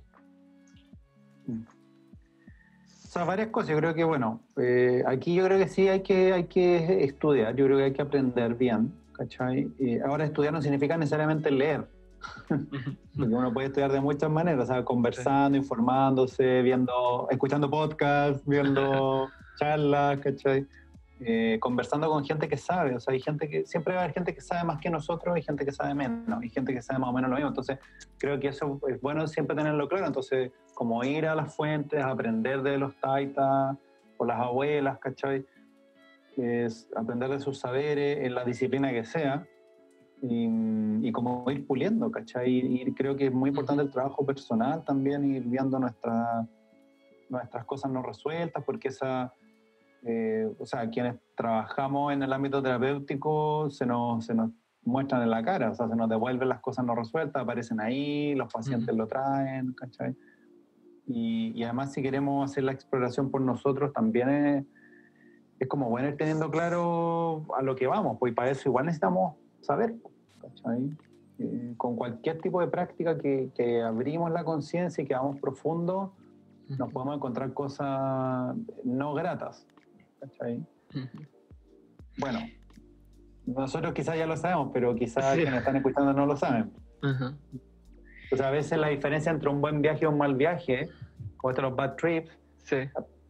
O 1.48 3.08
sea, 3.08 3.24
varias 3.24 3.48
cosas. 3.48 3.70
Yo 3.70 3.76
creo 3.78 3.94
que, 3.94 4.04
bueno, 4.04 4.40
eh, 4.56 5.02
aquí 5.06 5.34
yo 5.34 5.44
creo 5.44 5.58
que 5.58 5.68
sí 5.68 5.88
hay 5.88 6.00
que, 6.02 6.32
hay 6.32 6.44
que 6.44 7.04
estudiar, 7.04 7.54
yo 7.54 7.66
creo 7.66 7.78
que 7.78 7.84
hay 7.84 7.92
que 7.92 8.02
aprender 8.02 8.54
bien, 8.54 8.92
¿cachai? 9.12 9.70
ahora 10.04 10.24
estudiar 10.24 10.52
no 10.52 10.60
significa 10.60 10.98
necesariamente 10.98 11.50
leer, 11.50 11.88
porque 12.48 13.34
uno 13.34 13.52
puede 13.52 13.68
estudiar 13.68 13.92
de 13.92 14.00
muchas 14.00 14.30
maneras, 14.30 14.68
o 14.68 14.72
sea, 14.72 14.84
conversando, 14.84 15.56
informándose, 15.56 16.62
viendo, 16.62 17.28
escuchando 17.30 17.70
podcasts, 17.70 18.42
viendo 18.44 19.28
charlas, 19.58 20.18
¿cachai? 20.18 20.66
Eh, 21.20 21.56
conversando 21.60 22.10
con 22.10 22.22
gente 22.26 22.46
que 22.46 22.58
sabe, 22.58 22.94
o 22.94 23.00
sea, 23.00 23.14
hay 23.14 23.20
gente 23.20 23.48
que, 23.48 23.64
siempre 23.64 23.94
va 23.94 24.00
a 24.00 24.02
haber 24.04 24.14
gente 24.14 24.34
que 24.34 24.42
sabe 24.42 24.64
más 24.64 24.78
que 24.78 24.90
nosotros 24.90 25.38
y 25.38 25.42
gente 25.42 25.64
que 25.64 25.72
sabe 25.72 25.94
menos, 25.94 26.44
y 26.44 26.50
gente 26.50 26.74
que 26.74 26.82
sabe 26.82 26.98
más 26.98 27.08
o 27.08 27.12
menos 27.14 27.30
lo 27.30 27.36
mismo, 27.36 27.48
entonces 27.48 27.78
creo 28.18 28.38
que 28.38 28.48
eso 28.48 28.78
es 28.86 29.00
bueno 29.00 29.26
siempre 29.26 29.56
tenerlo 29.56 29.88
claro, 29.88 30.06
entonces 30.06 30.52
como 30.74 31.02
ir 31.04 31.26
a 31.26 31.34
las 31.34 31.56
fuentes, 31.56 32.02
aprender 32.02 32.60
de 32.62 32.76
los 32.76 32.94
taitas 33.00 33.78
o 34.18 34.26
las 34.26 34.38
abuelas, 34.38 34.98
¿cachai? 34.98 35.46
Es 36.36 36.86
aprender 36.94 37.30
de 37.30 37.40
sus 37.40 37.58
saberes 37.58 38.18
en 38.26 38.34
la 38.34 38.44
disciplina 38.44 38.90
que 38.90 39.06
sea 39.06 39.46
y, 40.20 41.10
como 41.12 41.50
ir 41.50 41.66
puliendo, 41.66 42.10
¿cachai? 42.10 42.82
Y, 42.82 42.92
creo 42.92 43.16
que 43.16 43.28
es 43.28 43.32
muy 43.32 43.48
importante 43.48 43.82
el 43.82 43.90
trabajo 43.90 44.26
personal 44.26 44.84
también, 44.84 45.24
ir 45.34 45.44
viendo 45.44 45.78
nuestra, 45.78 46.46
nuestras 47.30 47.64
cosas 47.64 47.90
no 47.90 48.02
resueltas, 48.02 48.62
porque 48.64 48.88
esa 48.88 49.32
eh, 50.08 50.48
o 50.58 50.64
sea, 50.64 50.88
quienes 50.88 51.16
trabajamos 51.34 52.12
en 52.12 52.22
el 52.22 52.32
ámbito 52.32 52.62
terapéutico 52.62 53.68
se 53.70 53.84
nos, 53.84 54.24
se 54.24 54.34
nos 54.34 54.50
muestran 54.84 55.22
en 55.22 55.30
la 55.30 55.42
cara, 55.42 55.72
o 55.72 55.74
sea, 55.74 55.88
se 55.88 55.96
nos 55.96 56.08
devuelven 56.08 56.48
las 56.48 56.60
cosas 56.60 56.84
no 56.84 56.94
resueltas, 56.94 57.42
aparecen 57.42 57.80
ahí, 57.80 58.36
los 58.36 58.52
pacientes 58.52 58.94
lo 58.94 59.08
traen, 59.08 59.72
¿cachai? 59.72 60.16
Y, 61.08 61.52
y, 61.56 61.64
además 61.64 61.92
si 61.92 62.02
queremos 62.02 62.48
hacer 62.48 62.62
la 62.64 62.72
exploración 62.72 63.30
por 63.30 63.40
nosotros 63.40 63.92
también 63.92 64.28
es, 64.28 64.64
es 65.58 65.68
como 65.68 65.88
bueno 65.88 66.08
ir 66.08 66.16
teniendo 66.16 66.50
claro 66.52 67.44
a 67.56 67.62
lo 67.62 67.74
que 67.74 67.88
vamos, 67.88 68.16
pues 68.20 68.32
para 68.32 68.50
eso 68.50 68.68
igual 68.68 68.86
necesitamos 68.86 69.34
saber, 69.60 69.96
¿cachai? 70.40 70.96
Eh, 71.40 71.74
con 71.76 71.96
cualquier 71.96 72.40
tipo 72.40 72.60
de 72.60 72.68
práctica 72.68 73.18
que, 73.18 73.50
que 73.56 73.82
abrimos 73.82 74.30
la 74.30 74.44
conciencia 74.44 75.02
y 75.02 75.06
que 75.06 75.14
vamos 75.14 75.40
profundo, 75.40 76.12
nos 76.78 76.92
podemos 76.92 77.16
encontrar 77.16 77.52
cosas 77.52 78.56
no 78.84 79.14
gratas, 79.14 79.66
bueno, 82.18 82.40
nosotros 83.46 83.92
quizás 83.92 84.16
ya 84.16 84.26
lo 84.26 84.36
sabemos, 84.36 84.70
pero 84.72 84.94
quizás 84.94 85.34
quienes 85.34 85.54
están 85.54 85.76
escuchando 85.76 86.12
no 86.12 86.26
lo 86.26 86.36
saben. 86.36 86.72
O 88.32 88.36
sea, 88.36 88.48
a 88.48 88.50
veces 88.50 88.78
la 88.78 88.88
diferencia 88.88 89.30
entre 89.30 89.48
un 89.48 89.60
buen 89.60 89.80
viaje 89.82 90.00
y 90.02 90.06
un 90.06 90.18
mal 90.18 90.34
viaje, 90.34 90.88
como 91.36 91.50
estos 91.50 91.76
bad 91.76 91.94
trips, 91.96 92.32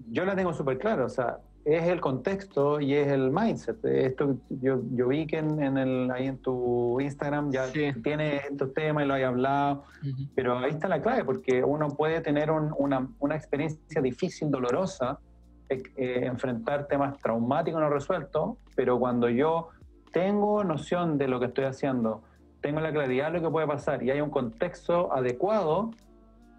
yo 0.08 0.24
la 0.24 0.34
tengo 0.34 0.52
súper 0.52 0.78
claro. 0.78 1.04
O 1.06 1.08
sea, 1.08 1.38
es 1.66 1.82
el 1.88 2.00
contexto 2.00 2.80
y 2.80 2.94
es 2.94 3.08
el 3.08 3.30
mindset. 3.30 3.84
Esto 3.84 4.36
yo, 4.48 4.80
yo 4.92 5.08
vi 5.08 5.26
que 5.26 5.38
en, 5.38 5.76
el, 5.76 6.10
ahí 6.12 6.28
en 6.28 6.38
tu 6.38 7.00
Instagram 7.00 7.50
ya 7.50 7.70
tiene 7.72 8.36
estos 8.36 8.72
temas 8.72 9.04
y 9.04 9.08
lo 9.08 9.14
hay 9.14 9.24
hablado, 9.24 9.82
pero 10.36 10.58
ahí 10.58 10.70
está 10.70 10.86
la 10.86 11.02
clave, 11.02 11.24
porque 11.24 11.64
uno 11.64 11.88
puede 11.88 12.20
tener 12.20 12.52
una, 12.52 13.08
una, 13.18 13.34
experiencia 13.34 14.00
difícil, 14.00 14.48
dolorosa, 14.48 15.18
eh, 15.68 16.20
enfrentar 16.24 16.86
temas 16.86 17.18
traumáticos 17.18 17.80
no 17.80 17.88
resueltos, 17.90 18.56
pero 18.74 18.98
cuando 18.98 19.28
yo 19.28 19.68
tengo 20.12 20.62
noción 20.64 21.18
de 21.18 21.28
lo 21.28 21.40
que 21.40 21.46
estoy 21.46 21.64
haciendo, 21.64 22.22
tengo 22.60 22.80
la 22.80 22.92
claridad 22.92 23.32
de 23.32 23.38
lo 23.38 23.46
que 23.46 23.50
puede 23.50 23.66
pasar 23.66 24.02
y 24.02 24.10
hay 24.10 24.20
un 24.20 24.30
contexto 24.30 25.12
adecuado, 25.12 25.90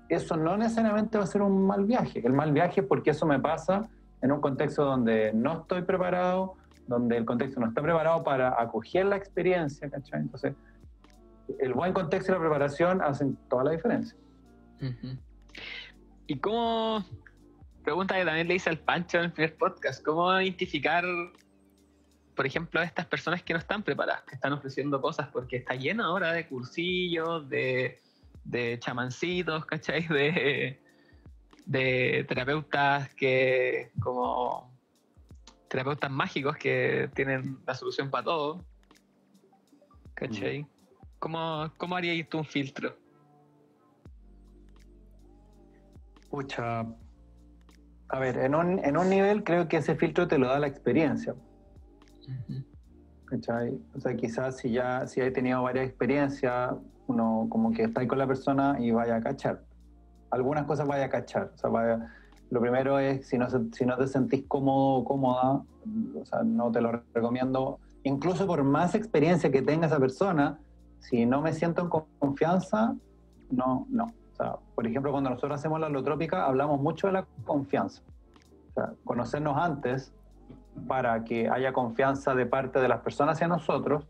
eso 0.10 0.38
no 0.38 0.58
necesariamente 0.58 1.18
va 1.18 1.24
a 1.24 1.28
ser 1.28 1.42
un 1.42 1.66
mal 1.66 1.86
viaje. 1.86 2.22
El 2.26 2.34
mal 2.34 2.52
viaje 2.52 2.82
es 2.82 2.88
porque 2.88 3.12
eso 3.12 3.26
me 3.26 3.40
pasa 3.40 3.88
en 4.22 4.32
un 4.32 4.42
contexto 4.42 4.86
donde 4.86 5.34
no 5.34 5.62
estoy 5.62 5.82
preparado, 5.82 6.56
donde 6.88 7.18
el 7.18 7.26
contexto 7.26 7.60
no 7.60 7.68
está 7.68 7.82
preparado 7.82 8.24
para 8.24 8.62
acoger 8.62 9.06
la 9.06 9.18
experiencia, 9.18 9.90
¿cachai? 9.90 10.22
Entonces, 10.22 10.54
el 11.60 11.74
buen 11.74 11.94
contexto 11.94 12.32
y 12.32 12.36
la 12.36 12.40
preparación 12.40 13.02
hacen 13.02 13.38
toda 13.50 13.66
la 13.66 13.72
diferencia. 13.72 14.18
¿Y 16.28 16.40
cómo, 16.40 17.04
pregunta 17.88 18.18
que 18.18 18.26
también 18.26 18.50
le 18.50 18.56
hice 18.56 18.70
al 18.70 18.80
Pancho 18.80 19.18
en 19.18 19.24
el 19.24 19.32
primer 19.32 19.56
podcast, 19.56 20.04
¿cómo 20.04 20.42
identificar, 20.42 21.06
por 22.36 22.46
ejemplo, 22.46 22.82
a 22.82 22.84
estas 22.84 23.06
personas 23.06 23.42
que 23.44 23.54
no 23.54 23.60
están 23.60 23.82
preparadas, 23.82 24.24
que 24.24 24.36
están 24.36 24.52
ofreciendo 24.52 25.00
cosas? 25.00 25.30
Porque 25.30 25.56
está 25.56 25.74
lleno 25.74 26.04
ahora 26.04 26.34
de 26.34 26.46
cursillos, 26.50 27.48
de, 27.48 28.02
de 28.44 28.78
chamancitos, 28.80 29.66
¿cachai? 29.66 30.06
De, 30.06 30.82
de 31.66 32.26
terapeutas 32.28 33.16
que 33.16 33.94
como 34.02 34.70
terapeutas 35.70 36.12
mágicos 36.12 36.58
que 36.58 37.10
tienen 37.16 37.58
la 37.66 37.74
solución 37.74 38.10
para 38.10 38.26
todo. 38.26 38.66
¿Cachai? 40.14 40.64
Mm. 40.64 40.68
¿Cómo, 41.20 41.72
¿Cómo 41.78 41.96
harías 41.96 42.28
tú 42.28 42.40
un 42.40 42.46
filtro? 42.46 42.98
Pucha. 46.30 46.86
A 48.10 48.20
ver, 48.20 48.38
en 48.38 48.56
un, 48.56 48.80
en 48.80 48.98
un 48.98 49.10
nivel 49.10 49.44
creo 49.44 49.68
que 49.68 49.78
ese 49.78 49.96
filtro 49.96 50.28
te 50.28 50.38
lo 50.38 50.48
da 50.48 50.60
la 50.60 50.68
experiencia. 50.68 51.36
¿cachai? 53.26 53.80
O 53.96 54.00
sea, 54.00 54.16
quizás 54.16 54.58
si 54.58 54.72
ya 54.72 55.06
si 55.08 55.22
hay 55.22 55.32
tenido 55.32 55.62
varias 55.62 55.88
experiencias, 55.88 56.74
uno 57.08 57.48
como 57.50 57.72
que 57.72 57.84
está 57.84 58.02
ahí 58.02 58.08
con 58.08 58.18
la 58.18 58.28
persona 58.28 58.78
y 58.80 58.92
vaya 58.92 59.18
a 59.18 59.22
cachar. 59.22 59.64
Algunas 60.32 60.66
cosas 60.66 60.88
vaya 60.88 61.06
a 61.06 61.10
cachar. 61.10 61.52
O 61.54 61.58
sea, 61.58 61.70
vaya, 61.70 62.14
lo 62.50 62.62
primero 62.62 63.00
es, 63.00 63.28
si 63.28 63.38
no, 63.38 63.48
si 63.50 63.86
no 63.86 63.98
te 63.98 64.08
sentís 64.08 64.46
cómodo 64.48 65.00
o 65.00 65.04
cómoda, 65.04 65.64
o 66.16 66.26
sea, 66.26 66.44
no 66.44 66.72
te 66.72 66.82
lo 66.82 67.04
recomiendo. 67.14 67.80
Incluso 68.04 68.48
por 68.48 68.64
más 68.64 68.96
experiencia 68.96 69.52
que 69.52 69.62
tenga 69.62 69.88
esa 69.88 70.00
persona, 70.00 70.60
si 71.00 71.26
no 71.26 71.42
me 71.42 71.54
siento 71.54 71.82
en 71.82 71.90
confianza, 72.20 72.96
no, 73.52 73.86
no. 73.90 74.08
Sea, 74.38 74.56
por 74.76 74.86
ejemplo, 74.86 75.12
cuando 75.12 75.32
nosotros 75.32 75.60
hacemos 75.60 75.80
la 75.80 75.88
holotrópica, 75.88 76.46
hablamos 76.46 76.80
mucho 76.80 77.08
de 77.08 77.14
la 77.14 77.26
confianza. 77.46 78.04
O 78.70 78.74
sea, 78.74 78.94
conocernos 79.04 79.58
antes 79.58 80.14
para 80.88 81.24
que 81.24 81.50
haya 81.50 81.74
confianza 81.74 82.36
de 82.36 82.46
parte 82.46 82.80
de 82.80 82.88
las 82.88 83.00
personas 83.00 83.38
hacia 83.38 83.48
nosotros, 83.48 84.06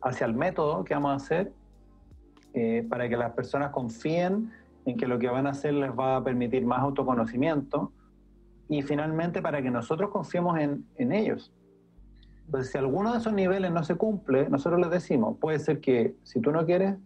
hacia 0.00 0.26
el 0.26 0.34
método 0.34 0.82
que 0.84 0.94
vamos 0.94 1.12
a 1.12 1.16
hacer, 1.16 1.52
eh, 2.54 2.86
para 2.88 3.08
que 3.08 3.16
las 3.16 3.32
personas 3.32 3.70
confíen 3.70 4.50
en 4.86 4.96
que 4.96 5.06
lo 5.06 5.18
que 5.18 5.28
van 5.28 5.46
a 5.46 5.50
hacer 5.50 5.74
les 5.74 5.90
va 5.90 6.16
a 6.16 6.24
permitir 6.24 6.64
más 6.64 6.80
autoconocimiento 6.80 7.92
y 8.68 8.82
finalmente 8.82 9.42
para 9.42 9.60
que 9.60 9.70
nosotros 9.70 10.10
confiemos 10.10 10.58
en, 10.58 10.86
en 10.96 11.12
ellos. 11.12 11.52
Entonces, 12.46 12.72
si 12.72 12.78
alguno 12.78 13.12
de 13.12 13.18
esos 13.18 13.32
niveles 13.32 13.70
no 13.70 13.84
se 13.84 13.94
cumple, 13.94 14.48
nosotros 14.48 14.80
les 14.80 14.90
decimos, 14.90 15.36
puede 15.38 15.58
ser 15.58 15.80
que 15.80 16.16
si 16.22 16.40
tú 16.40 16.50
no 16.50 16.64
quieres, 16.64 16.96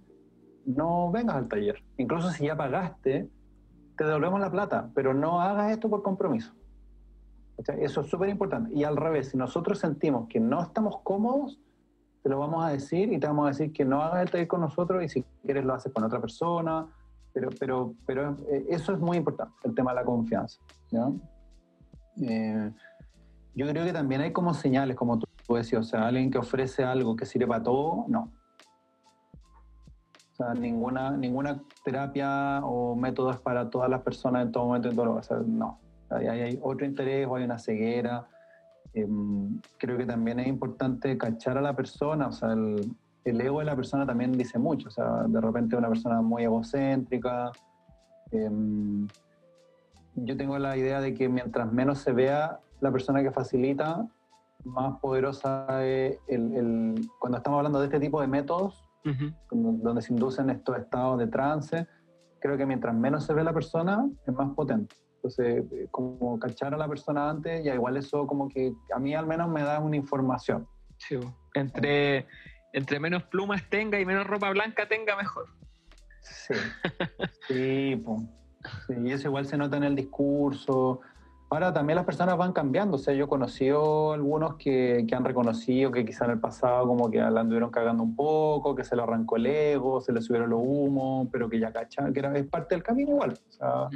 no 0.67 1.11
vengas 1.11 1.37
al 1.37 1.49
taller. 1.49 1.83
Incluso 1.97 2.31
si 2.31 2.47
ya 2.47 2.57
pagaste, 2.57 3.29
te 3.97 4.05
devolvemos 4.05 4.41
la 4.41 4.51
plata, 4.51 4.91
pero 4.95 5.15
no 5.15 5.41
hagas 5.41 5.73
esto 5.73 5.89
por 5.89 6.03
compromiso. 6.03 6.53
Eso 7.57 8.01
es 8.01 8.07
súper 8.09 8.29
importante. 8.29 8.75
Y 8.75 8.85
al 8.85 8.97
revés, 8.97 9.29
si 9.29 9.37
nosotros 9.37 9.79
sentimos 9.79 10.29
que 10.29 10.41
no 10.41 10.61
estamos 10.61 10.99
cómodos, 11.03 11.61
te 12.23 12.29
lo 12.29 12.39
vamos 12.39 12.65
a 12.65 12.71
decir 12.71 13.13
y 13.13 13.19
te 13.19 13.27
vamos 13.27 13.47
a 13.47 13.49
decir 13.49 13.73
que 13.73 13.85
no 13.85 14.03
hagas 14.03 14.23
el 14.23 14.31
taller 14.31 14.49
con 14.49 14.61
nosotros 14.61 15.05
y 15.05 15.09
si 15.09 15.25
quieres 15.43 15.65
lo 15.65 15.75
haces 15.75 15.93
con 15.93 16.03
otra 16.05 16.21
persona. 16.21 16.87
Pero, 17.33 17.51
pero, 17.59 17.95
pero 18.07 18.37
eh, 18.49 18.67
eso 18.71 18.93
es 18.93 19.01
muy 19.01 19.17
importante, 19.17 19.55
el 19.65 19.75
tema 19.75 19.93
de 19.93 19.97
la 19.97 20.05
confianza. 20.05 20.61
¿ya? 20.91 21.11
Eh, 22.23 22.71
yo 23.55 23.69
creo 23.69 23.85
que 23.85 23.93
también 23.93 24.21
hay 24.21 24.33
como 24.33 24.55
señales, 24.55 24.97
como 24.97 25.19
tú, 25.19 25.27
tú 25.47 25.55
decías, 25.55 25.87
o 25.87 25.89
sea, 25.89 26.07
alguien 26.07 26.31
que 26.31 26.39
ofrece 26.39 26.85
algo 26.85 27.17
que 27.17 27.27
sirve 27.27 27.47
para 27.47 27.63
todo, 27.63 28.05
no. 28.09 28.33
O 30.35 30.37
sea, 30.37 30.53
ninguna, 30.55 31.17
ninguna 31.17 31.63
terapia 31.85 32.61
o 32.65 32.97
método 32.97 33.31
es 33.31 33.39
para 33.39 33.71
todas 33.71 33.89
las 33.89 34.03
personas 34.03 34.43
en 34.47 34.51
todo 34.53 34.67
momento, 34.67 34.89
en 34.89 34.97
todo 34.97 35.07
lugar. 35.07 35.21
O 35.21 35.23
sea, 35.25 35.37
no. 35.47 35.79
Hay, 36.11 36.27
hay 36.27 36.59
otro 36.61 36.85
interés 36.85 37.27
o 37.29 37.37
hay 37.37 37.45
una 37.45 37.59
ceguera. 37.59 38.27
Em, 38.95 39.61
creo 39.79 39.97
que 39.97 40.07
también 40.07 40.41
es 40.41 40.49
importante 40.49 41.17
cachar 41.17 41.57
a 41.59 41.61
la 41.61 41.75
persona, 41.75 42.29
o 42.29 42.33
sea, 42.33 42.53
el, 42.53 42.85
el 43.25 43.41
ego 43.41 43.61
de 43.61 43.65
la 43.65 43.77
persona 43.77 44.05
también 44.07 44.33
dice 44.33 44.59
mucho. 44.59 44.89
O 44.89 44.91
sea, 44.91 45.23
de 45.29 45.41
repente 45.41 45.77
una 45.77 45.89
persona 45.89 46.21
muy 46.21 46.43
egocéntrica. 46.43 47.53
em, 48.33 49.09
yo 50.17 50.37
tengo 50.37 50.59
la 50.59 50.77
idea 50.77 51.01
de 51.01 51.15
que 51.15 51.29
mientras 51.29 51.73
menos 51.73 51.99
se 51.99 52.13
vea 52.13 52.59
la 52.81 52.91
persona 52.93 53.23
que 53.23 53.31
facilita, 53.31 54.07
más 54.65 54.99
poderosa 55.01 55.67
es 55.85 56.19
el, 56.29 56.55
el- 56.57 57.09
cuando 57.21 57.39
estamos 57.39 57.59
hablando 57.59 57.79
de 57.81 57.87
este 57.87 58.01
tipo 58.01 58.21
de 58.21 58.27
métodos, 58.29 58.85
donde 59.05 59.83
donde 59.83 60.03
se 60.03 60.13
inducen 60.13 60.51
estos 60.51 60.79
estados 60.79 61.19
de 61.19 61.27
trance, 61.27 61.87
creo 62.41 62.57
que 62.57 62.67
mientras 62.67 62.95
menos 62.95 63.25
se 63.25 63.35
ve 63.35 63.45
la 63.45 63.53
persona, 63.53 64.07
es 64.27 64.35
más 64.35 64.55
potente. 64.55 64.95
Entonces, 65.17 65.65
eh, 65.73 65.89
como 65.91 66.39
cachar 66.39 66.75
a 66.75 66.77
la 66.77 66.87
persona 66.87 67.31
antes, 67.31 67.65
ya 67.65 67.75
igual 67.75 67.97
eso 67.97 68.27
como 68.27 68.49
que 68.49 68.75
a 68.95 68.99
mí 68.99 69.15
al 69.15 69.27
menos 69.27 69.49
me 69.49 69.63
da 69.63 69.81
una 69.81 69.97
información. 69.97 70.67
Sí, 70.99 71.19
entre, 71.55 72.27
entre 72.73 73.01
menos 73.01 73.23
plumas 73.25 73.63
tenga 73.71 73.99
y 73.99 74.05
menos 74.05 74.27
ropa 74.27 74.51
blanca 74.51 74.87
tenga, 74.87 75.17
mejor. 75.17 75.47
Sí, 76.21 76.55
sí, 77.49 77.97
po. 78.05 78.23
Sí, 78.87 78.95
y 79.03 79.13
eso 79.13 79.29
igual 79.29 79.47
se 79.47 79.57
nota 79.57 79.77
en 79.79 79.85
el 79.85 79.95
discurso. 79.95 81.01
Ahora 81.51 81.73
también 81.73 81.97
las 81.97 82.05
personas 82.05 82.37
van 82.37 82.53
cambiando, 82.53 82.97
o 82.97 82.99
sea, 82.99 83.15
yo 83.15 83.27
he 83.27 83.29
conocido 83.29 84.13
algunos 84.13 84.57
que, 84.57 85.05
que 85.07 85.15
han 85.15 85.25
reconocido 85.25 85.93
que 85.93 86.05
quizá 86.05 86.25
en 86.25 86.33
el 86.33 86.41
pasado 86.41 86.87
como 86.87 87.11
que 87.11 87.19
la 87.19 87.41
anduvieron 87.41 87.71
cagando 87.71 88.03
un 88.03 88.17
poco, 88.17 88.75
que 88.75 88.83
se 88.83 88.97
le 88.97 89.03
arrancó 89.03 89.37
el 89.37 89.47
ego, 89.47 90.01
se 90.01 90.13
le 90.13 90.21
subieron 90.21 90.51
los 90.51 90.61
humos, 90.63 91.29
pero 91.31 91.49
que 91.49 91.61
ya 91.61 91.71
cacharon, 91.73 92.13
que 92.13 92.19
era, 92.21 92.37
es 92.37 92.47
parte 92.47 92.75
del 92.75 92.83
camino 92.83 93.11
igual. 93.13 93.39
O 93.49 93.53
sea, 93.53 93.89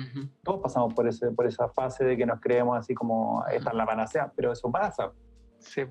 todos 0.45 0.61
pasamos 0.61 0.95
por, 0.95 1.09
ese, 1.09 1.31
por 1.33 1.47
esa 1.47 1.69
fase 1.69 2.05
de 2.05 2.17
que 2.17 2.27
nos 2.27 2.39
creemos 2.41 2.79
así 2.79 2.95
como 2.95 3.45
esta 3.51 3.71
es 3.71 3.77
la 3.77 3.87
panacea, 3.87 4.33
pero 4.37 4.53
eso 4.53 4.71
pasa, 4.71 5.11
Sí. 5.59 5.83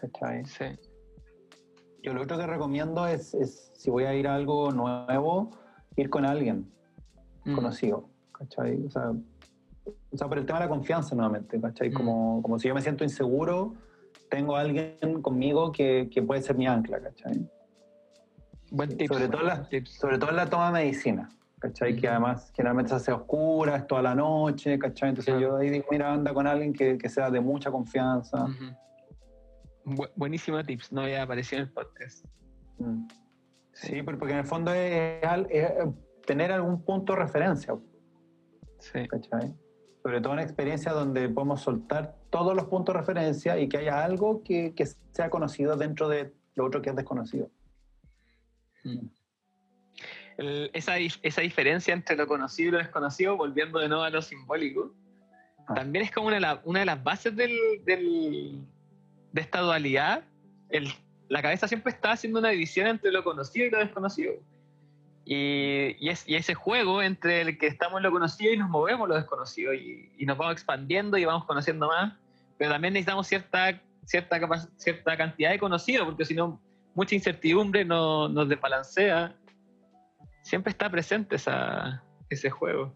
¿cachai? 0.00 0.44
sí. 0.46 0.64
Yo 2.02 2.14
lo 2.14 2.22
otro 2.22 2.36
que 2.38 2.46
recomiendo 2.46 3.06
es, 3.06 3.34
es, 3.34 3.70
si 3.74 3.90
voy 3.90 4.04
a 4.04 4.14
ir 4.14 4.26
a 4.28 4.34
algo 4.34 4.70
nuevo, 4.72 5.50
ir 5.96 6.08
con 6.08 6.24
alguien 6.24 6.70
conocido, 7.54 8.08
¿cachai? 8.32 8.84
O 8.84 8.90
sea, 8.90 9.12
o 10.12 10.16
sea, 10.16 10.28
por 10.28 10.38
el 10.38 10.46
tema 10.46 10.58
de 10.58 10.64
la 10.66 10.68
confianza 10.70 11.14
nuevamente, 11.14 11.60
¿cachai? 11.60 11.90
Mm. 11.90 11.94
Como, 11.94 12.42
como 12.42 12.58
si 12.58 12.68
yo 12.68 12.74
me 12.74 12.80
siento 12.82 13.04
inseguro, 13.04 13.74
tengo 14.30 14.56
a 14.56 14.60
alguien 14.60 15.22
conmigo 15.22 15.70
que, 15.72 16.08
que 16.12 16.22
puede 16.22 16.42
ser 16.42 16.56
mi 16.56 16.66
ancla, 16.66 17.00
¿cachai? 17.00 17.48
Buen 18.70 18.96
tip. 18.96 19.12
sobre, 19.12 19.28
todo 19.28 19.42
la, 19.42 19.68
tips. 19.68 19.90
sobre 19.92 20.18
todo 20.18 20.30
en 20.30 20.36
la 20.36 20.46
toma 20.50 20.66
de 20.66 20.72
medicina, 20.84 21.30
¿cachai? 21.60 21.94
Que 21.94 22.06
Ujú. 22.06 22.10
además 22.10 22.50
generalmente 22.54 22.88
se 22.90 22.96
hace 22.96 23.12
oscura, 23.12 23.76
es 23.76 23.86
toda 23.86 24.02
la 24.02 24.14
noche, 24.14 24.78
¿cachai? 24.78 25.10
Entonces 25.10 25.38
yo 25.40 25.56
ahí 25.56 25.70
digo, 25.70 25.84
mira, 25.90 26.12
anda 26.12 26.34
con 26.34 26.46
alguien 26.46 26.72
que, 26.72 26.98
que 26.98 27.08
sea 27.08 27.30
de 27.30 27.40
mucha 27.40 27.70
confianza. 27.70 28.44
Ujú. 28.44 28.64
Bu- 29.94 30.10
buenísimo 30.16 30.62
tips, 30.64 30.90
no 30.92 31.02
había 31.02 31.22
aparecido 31.22 31.62
en 31.62 31.68
el 31.68 31.72
podcast. 31.72 32.24
Mm. 32.78 33.06
Sí, 33.72 34.02
porque 34.02 34.32
en 34.32 34.38
el 34.38 34.44
fondo 34.46 34.72
es, 34.74 35.22
al- 35.24 35.46
es 35.50 35.70
tener 36.26 36.50
algún 36.50 36.82
punto 36.82 37.12
de 37.12 37.20
referencia, 37.20 37.76
Sí. 38.80 39.06
¿cachai? 39.06 39.54
Sobre 40.06 40.20
todo 40.20 40.34
en 40.34 40.38
experiencias 40.38 40.94
donde 40.94 41.28
podemos 41.28 41.62
soltar 41.62 42.14
todos 42.30 42.54
los 42.54 42.66
puntos 42.66 42.94
de 42.94 43.00
referencia 43.00 43.58
y 43.58 43.68
que 43.68 43.78
haya 43.78 44.04
algo 44.04 44.40
que, 44.44 44.72
que 44.72 44.86
sea 45.10 45.28
conocido 45.30 45.74
dentro 45.76 46.08
de 46.08 46.32
lo 46.54 46.64
otro 46.64 46.80
que 46.80 46.90
es 46.90 46.94
desconocido. 46.96 47.50
Mm. 48.84 48.98
El- 50.38 50.70
esa, 50.74 50.96
esa 50.98 51.40
diferencia 51.40 51.92
entre 51.92 52.14
lo 52.14 52.28
conocido 52.28 52.68
y 52.68 52.72
lo 52.72 52.78
desconocido, 52.78 53.36
volviendo 53.36 53.80
de 53.80 53.88
nuevo 53.88 54.04
a 54.04 54.10
lo 54.10 54.22
simbólico, 54.22 54.94
Ah. 55.66 55.74
también 55.74 56.04
es 56.04 56.12
como 56.12 56.28
una, 56.28 56.60
una 56.62 56.78
de 56.78 56.86
las 56.86 57.02
bases 57.02 57.34
del, 57.34 57.58
del- 57.84 58.60
de 59.32 59.40
esta 59.40 59.60
dualidad. 59.60 60.22
El- 60.68 60.86
la 61.28 61.42
cabeza 61.42 61.66
siempre 61.66 61.90
está 61.90 62.12
haciendo 62.12 62.38
una 62.38 62.50
división 62.50 62.86
entre 62.86 63.10
lo 63.10 63.24
conocido 63.24 63.66
y 63.66 63.70
lo 63.70 63.78
desconocido. 63.80 64.34
Y, 65.28 65.96
y 65.98 66.08
es, 66.10 66.22
y 66.28 66.36
ese 66.36 66.54
juego 66.54 67.02
entre 67.02 67.40
el 67.40 67.58
que 67.58 67.66
estamos 67.66 67.96
en 67.98 68.04
lo 68.04 68.12
conocido 68.12 68.52
y 68.54 68.56
nos 68.56 68.70
movemos 68.70 69.06
en 69.06 69.08
lo 69.08 69.14
desconocido 69.16 69.74
y, 69.74 70.08
y 70.16 70.24
nos 70.24 70.38
vamos 70.38 70.52
expandiendo 70.52 71.18
y 71.18 71.24
vamos 71.24 71.44
conociendo 71.46 71.88
más, 71.88 72.14
pero 72.56 72.70
también 72.70 72.94
necesitamos 72.94 73.26
cierta, 73.26 73.82
cierta, 74.04 74.38
cierta 74.76 75.16
cantidad 75.16 75.50
de 75.50 75.58
conocido, 75.58 76.04
porque 76.04 76.24
si 76.24 76.34
no, 76.34 76.60
mucha 76.94 77.16
incertidumbre 77.16 77.84
no- 77.84 78.28
nos 78.28 78.48
desbalancea. 78.48 79.34
Siempre 80.42 80.70
está 80.70 80.88
presente 80.88 81.34
esa, 81.34 82.04
ese 82.30 82.48
juego. 82.48 82.94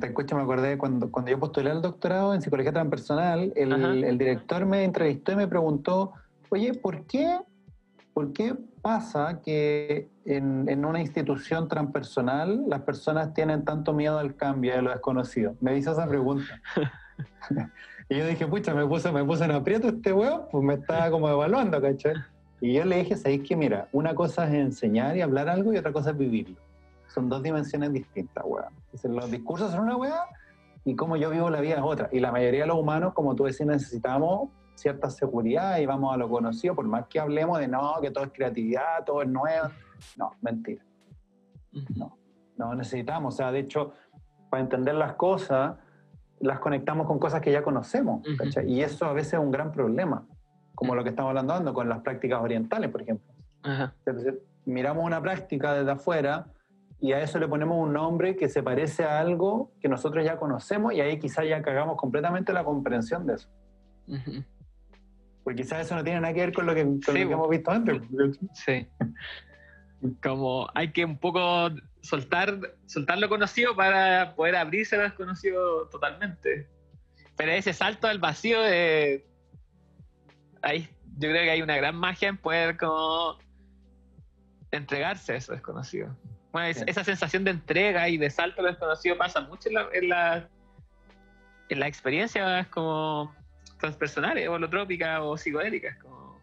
Te 0.00 0.06
escucho, 0.08 0.36
me 0.36 0.42
acordé 0.42 0.76
cuando, 0.76 1.10
cuando 1.10 1.30
yo 1.30 1.38
postulé 1.38 1.70
al 1.70 1.80
doctorado 1.80 2.34
en 2.34 2.42
psicología 2.42 2.72
transpersonal, 2.72 3.52
el, 3.56 4.04
el 4.04 4.18
director 4.18 4.66
me 4.66 4.84
entrevistó 4.84 5.32
y 5.32 5.36
me 5.36 5.46
preguntó, 5.48 6.12
oye, 6.50 6.74
¿por 6.74 7.06
qué, 7.06 7.38
por 8.12 8.32
qué 8.32 8.54
pasa 8.86 9.40
que 9.42 10.08
en, 10.24 10.68
en 10.68 10.84
una 10.84 11.00
institución 11.00 11.66
transpersonal 11.66 12.62
las 12.68 12.82
personas 12.82 13.34
tienen 13.34 13.64
tanto 13.64 13.92
miedo 13.92 14.16
al 14.16 14.36
cambio 14.36 14.72
y 14.72 14.78
a 14.78 14.82
lo 14.82 14.90
desconocido? 14.90 15.56
Me 15.60 15.76
hizo 15.76 15.90
esa 15.90 16.06
pregunta. 16.06 16.62
y 18.08 18.16
yo 18.16 18.24
dije, 18.28 18.46
pucha, 18.46 18.74
me 18.74 18.86
puse, 18.86 19.10
me 19.10 19.24
puse 19.24 19.44
en 19.44 19.50
aprieto 19.50 19.88
este 19.88 20.12
weón, 20.12 20.42
pues 20.52 20.62
me 20.62 20.74
estaba 20.74 21.10
como 21.10 21.28
evaluando, 21.28 21.82
¿cachai? 21.82 22.14
Y 22.60 22.74
yo 22.74 22.84
le 22.84 22.98
dije, 22.98 23.16
¿sabéis 23.16 23.42
que 23.42 23.56
Mira, 23.56 23.88
una 23.90 24.14
cosa 24.14 24.46
es 24.46 24.54
enseñar 24.54 25.16
y 25.16 25.20
hablar 25.20 25.48
algo 25.48 25.72
y 25.72 25.78
otra 25.78 25.92
cosa 25.92 26.10
es 26.10 26.18
vivirlo 26.18 26.56
son 27.16 27.30
dos 27.30 27.42
dimensiones 27.42 27.94
distintas, 27.94 28.44
weón. 28.46 28.72
Los 29.02 29.30
discursos 29.30 29.72
son 29.72 29.80
una 29.80 29.96
weá 29.96 30.20
y 30.84 30.94
cómo 30.94 31.16
yo 31.16 31.30
vivo 31.30 31.48
la 31.48 31.62
vida 31.62 31.76
es 31.76 31.82
otra. 31.82 32.10
Y 32.12 32.20
la 32.20 32.30
mayoría 32.30 32.60
de 32.60 32.66
los 32.66 32.76
humanos, 32.76 33.14
como 33.14 33.34
tú 33.34 33.44
decís, 33.44 33.64
necesitamos 33.64 34.50
cierta 34.76 35.10
seguridad 35.10 35.78
y 35.78 35.86
vamos 35.86 36.14
a 36.14 36.16
lo 36.16 36.28
conocido, 36.28 36.74
por 36.74 36.86
más 36.86 37.06
que 37.08 37.18
hablemos 37.18 37.58
de 37.58 37.66
no, 37.66 37.94
que 38.00 38.10
todo 38.10 38.24
es 38.24 38.30
creatividad, 38.32 39.04
todo 39.04 39.22
es 39.22 39.28
nuevo. 39.28 39.68
No, 40.16 40.32
mentira. 40.40 40.84
No 42.56 42.74
necesitamos. 42.74 43.34
O 43.34 43.36
sea, 43.36 43.50
de 43.50 43.60
hecho, 43.60 43.92
para 44.50 44.62
entender 44.62 44.94
las 44.94 45.14
cosas, 45.14 45.76
las 46.40 46.60
conectamos 46.60 47.06
con 47.06 47.18
cosas 47.18 47.40
que 47.40 47.50
ya 47.50 47.62
conocemos. 47.62 48.22
Y 48.66 48.82
eso 48.82 49.06
a 49.06 49.12
veces 49.12 49.34
es 49.34 49.40
un 49.40 49.50
gran 49.50 49.72
problema, 49.72 50.26
como 50.74 50.94
lo 50.94 51.02
que 51.02 51.10
estamos 51.10 51.36
hablando 51.36 51.74
con 51.74 51.88
las 51.88 52.00
prácticas 52.00 52.40
orientales, 52.40 52.90
por 52.90 53.02
ejemplo. 53.02 53.34
Ajá. 53.62 53.94
Entonces, 54.04 54.34
miramos 54.64 55.04
una 55.04 55.20
práctica 55.20 55.74
desde 55.74 55.90
afuera 55.90 56.46
y 57.00 57.12
a 57.12 57.20
eso 57.20 57.38
le 57.38 57.48
ponemos 57.48 57.78
un 57.78 57.92
nombre 57.92 58.36
que 58.36 58.48
se 58.48 58.62
parece 58.62 59.04
a 59.04 59.18
algo 59.18 59.72
que 59.80 59.88
nosotros 59.88 60.24
ya 60.24 60.38
conocemos 60.38 60.92
y 60.94 61.00
ahí 61.00 61.18
quizás 61.18 61.46
ya 61.46 61.62
cagamos 61.62 61.96
completamente 61.96 62.52
la 62.52 62.64
comprensión 62.64 63.26
de 63.26 63.34
eso. 63.34 63.48
Ujú. 64.08 64.44
Porque 65.46 65.62
quizás 65.62 65.86
eso 65.86 65.94
no 65.94 66.02
tiene 66.02 66.20
nada 66.20 66.34
que 66.34 66.40
ver 66.40 66.52
con 66.52 66.66
lo 66.66 66.74
que, 66.74 66.82
con 66.82 67.00
Sí, 67.02 67.12
lo 67.12 67.14
que 67.14 67.24
bo. 67.26 67.32
hemos 67.34 67.50
visto 67.50 67.70
antes. 67.70 68.02
Sí. 68.52 68.88
Como 70.20 70.68
hay 70.74 70.90
que 70.92 71.04
un 71.04 71.18
poco 71.18 71.70
soltar, 72.00 72.58
soltar 72.86 73.18
lo 73.18 73.28
conocido 73.28 73.76
para 73.76 74.34
poder 74.34 74.56
abrirse 74.56 74.96
a 74.96 74.98
lo 74.98 75.04
desconocido 75.04 75.88
totalmente. 75.88 76.68
Pero 77.36 77.52
ese 77.52 77.72
salto 77.72 78.08
al 78.08 78.18
vacío 78.18 78.60
de... 78.60 79.24
Ahí, 80.62 80.88
yo 81.16 81.28
creo 81.30 81.44
que 81.44 81.50
hay 81.50 81.62
una 81.62 81.76
gran 81.76 81.94
magia 81.94 82.28
en 82.28 82.38
poder 82.38 82.76
como 82.76 83.38
entregarse 84.72 85.32
a 85.32 85.36
eso 85.36 85.52
desconocido. 85.52 86.16
Bueno, 86.50 86.66
es- 86.68 86.82
esa 86.88 87.04
sensación 87.04 87.44
de 87.44 87.52
entrega 87.52 88.08
y 88.08 88.16
de 88.18 88.30
salto 88.30 88.62
a 88.62 88.64
lo 88.64 88.70
desconocido 88.70 89.16
pasa 89.16 89.42
mucho 89.42 89.68
en 89.68 89.74
la, 89.76 89.88
en 89.92 90.08
la, 90.08 90.48
en 91.68 91.78
la 91.80 91.86
experiencia 91.86 92.66
como 92.70 93.32
transpersonales, 93.78 94.48
holotrópicas 94.48 95.20
o 95.22 95.36
psicodélicas. 95.36 95.96
Como, 95.98 96.40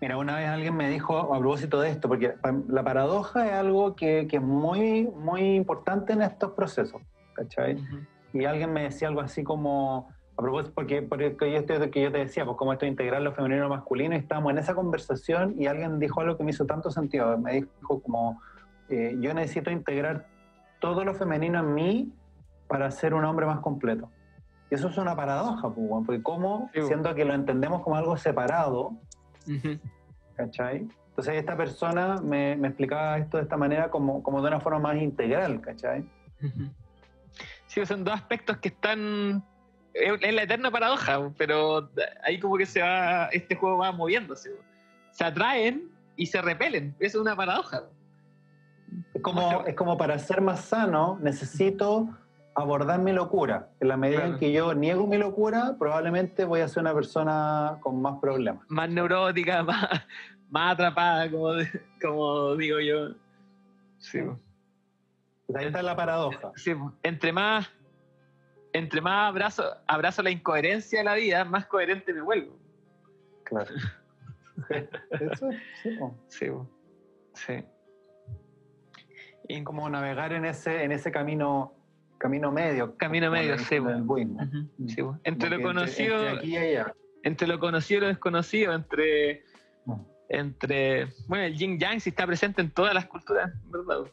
Mira, 0.00 0.16
una 0.16 0.36
vez 0.36 0.48
alguien 0.48 0.76
me 0.76 0.88
dijo 0.88 1.16
a 1.16 1.38
propósito 1.38 1.80
de 1.80 1.90
esto, 1.90 2.08
porque 2.08 2.34
la 2.68 2.82
paradoja 2.82 3.46
es 3.46 3.52
algo 3.52 3.94
que, 3.94 4.26
que 4.28 4.38
es 4.38 4.42
muy, 4.42 5.04
muy 5.06 5.54
importante 5.54 6.12
en 6.12 6.22
estos 6.22 6.52
procesos, 6.52 7.00
¿cachai? 7.34 7.76
Y 8.32 8.44
alguien 8.44 8.72
me 8.72 8.82
decía 8.82 9.06
algo 9.06 9.20
así 9.20 9.44
como, 9.44 10.12
a 10.36 10.42
propósito, 10.42 10.72
porque, 10.74 11.02
porque 11.02 11.28
yo, 11.38 11.58
estoy- 11.58 11.90
que 11.90 12.02
yo 12.02 12.10
te 12.10 12.18
decía, 12.18 12.44
pues 12.44 12.56
como 12.56 12.72
esto 12.72 12.84
de 12.84 12.90
integrar 12.90 13.22
lo 13.22 13.32
femenino 13.32 13.58
y 13.60 13.62
lo 13.62 13.68
masculino, 13.68 14.16
y 14.16 14.18
estábamos 14.18 14.50
en 14.52 14.58
esa 14.58 14.74
conversación 14.74 15.54
y 15.56 15.66
alguien 15.68 16.00
dijo 16.00 16.20
algo 16.20 16.36
que 16.36 16.42
me 16.42 16.50
hizo 16.50 16.66
tanto 16.66 16.90
sentido. 16.90 17.38
Me 17.38 17.52
dijo 17.52 18.02
como, 18.02 18.42
eh, 18.88 19.14
yo 19.20 19.32
necesito 19.34 19.70
integrar 19.70 20.26
todo 20.80 21.04
lo 21.04 21.14
femenino 21.14 21.60
en 21.60 21.74
mí 21.74 22.12
para 22.66 22.90
ser 22.90 23.14
un 23.14 23.24
hombre 23.24 23.46
más 23.46 23.60
completo. 23.60 24.10
Y 24.72 24.74
eso 24.74 24.88
es 24.88 24.96
una 24.96 25.14
paradoja, 25.14 25.68
pues, 25.68 25.86
porque 26.06 26.22
como, 26.22 26.70
Sí, 26.72 26.80
siendo 26.86 27.14
que 27.14 27.26
lo 27.26 27.34
entendemos 27.34 27.82
como 27.82 27.94
algo 27.94 28.16
separado. 28.16 28.96
¿cachai? 30.34 30.88
Entonces 31.08 31.34
esta 31.34 31.54
persona 31.58 32.22
me, 32.22 32.56
me 32.56 32.68
explicaba 32.68 33.18
esto 33.18 33.36
de 33.36 33.42
esta 33.42 33.58
manera 33.58 33.90
como, 33.90 34.22
como 34.22 34.40
de 34.40 34.48
una 34.48 34.60
forma 34.60 34.78
más 34.78 34.96
integral, 34.96 35.60
¿cachai? 35.60 36.08
Sí, 37.66 37.84
son 37.84 38.02
dos 38.02 38.14
aspectos 38.14 38.56
que 38.56 38.68
están. 38.68 39.44
Es 39.92 40.32
la 40.34 40.44
eterna 40.44 40.70
paradoja, 40.70 41.20
pero 41.36 41.90
ahí 42.24 42.40
como 42.40 42.56
que 42.56 42.64
se 42.64 42.80
va. 42.80 43.26
Este 43.26 43.54
juego 43.54 43.76
va 43.76 43.92
moviéndose. 43.92 44.52
Se 45.10 45.22
atraen 45.22 45.90
y 46.16 46.24
se 46.24 46.40
repelen. 46.40 46.96
Es 46.98 47.14
una 47.14 47.36
paradoja. 47.36 47.82
Es 49.12 49.20
como, 49.20 49.66
es 49.66 49.74
como 49.74 49.98
para 49.98 50.18
ser 50.18 50.40
más 50.40 50.60
sano 50.60 51.18
necesito 51.20 52.08
abordar 52.54 53.00
mi 53.00 53.12
locura. 53.12 53.70
En 53.80 53.88
la 53.88 53.96
medida 53.96 54.18
Claro. 54.20 54.32
en 54.34 54.38
que 54.38 54.52
yo 54.52 54.74
niego 54.74 55.06
mi 55.06 55.18
locura, 55.18 55.76
probablemente 55.78 56.44
voy 56.44 56.60
a 56.60 56.68
ser 56.68 56.82
una 56.82 56.94
persona 56.94 57.78
con 57.80 58.00
más 58.00 58.18
problemas. 58.20 58.64
Más 58.68 58.88
neurótica, 58.90 59.62
más, 59.64 59.88
más 60.50 60.74
atrapada, 60.74 61.30
como, 61.30 61.52
como 62.00 62.56
digo 62.56 62.80
yo. 62.80 63.14
Sí. 63.98 64.20
Pues 65.46 65.58
ahí 65.58 65.66
está 65.66 65.82
la 65.82 65.96
paradoja. 65.96 66.52
Sí, 66.56 66.74
entre 67.02 67.32
más. 67.32 67.70
Entre 68.74 69.02
más 69.02 69.28
abrazo, 69.28 69.64
abrazo 69.86 70.22
la 70.22 70.30
incoherencia 70.30 71.00
de 71.00 71.04
la 71.04 71.14
vida, 71.14 71.44
más 71.44 71.66
coherente 71.66 72.12
me 72.14 72.22
vuelvo. 72.22 72.56
Claro. 73.44 73.70
Eso 75.10 75.50
es, 75.50 75.56
sí. 75.82 75.98
Sí, 76.28 76.46
sí. 77.34 77.64
Y 79.48 79.62
como 79.62 79.90
navegar 79.90 80.32
en 80.32 80.46
ese, 80.46 80.84
en 80.84 80.92
ese 80.92 81.10
camino, 81.12 81.74
camino 82.22 82.52
medio. 82.52 82.96
Camino 82.96 83.30
medio, 83.32 83.58
sí, 83.58 83.80
po. 83.80 85.18
entre 85.24 85.48
Como 85.48 85.56
lo 85.56 85.62
conocido. 85.62 86.16
Entre, 86.28 86.38
aquí 86.38 86.52
y 86.52 86.56
allá. 86.56 86.94
entre 87.24 87.48
lo 87.48 87.58
conocido 87.58 87.98
y 87.98 88.00
lo 88.02 88.06
desconocido, 88.08 88.72
entre, 88.72 89.42
Mm. 89.84 90.00
entre 90.28 91.08
bueno, 91.26 91.44
el 91.44 91.56
yin 91.58 91.76
yang 91.80 91.98
sí 92.00 92.10
está 92.10 92.24
presente 92.24 92.60
en 92.62 92.70
todas 92.70 92.94
las 92.94 93.06
culturas, 93.06 93.50
¿verdad? 93.66 94.04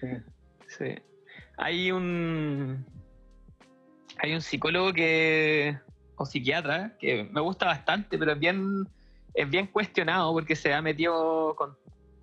Sí. 0.00 0.08
Sí. 0.66 0.94
Hay 1.56 1.92
un 1.92 2.84
hay 4.20 4.34
un 4.34 4.40
psicólogo 4.40 4.92
que 4.92 5.78
o 6.16 6.26
psiquiatra 6.26 6.96
que 6.98 7.22
me 7.30 7.40
gusta 7.40 7.66
bastante, 7.66 8.18
pero 8.18 8.32
es 8.32 8.38
bien 8.40 8.88
es 9.34 9.48
bien 9.48 9.68
cuestionado 9.68 10.32
porque 10.32 10.56
se 10.56 10.74
ha 10.74 10.82
metido 10.82 11.54
con, 11.54 11.76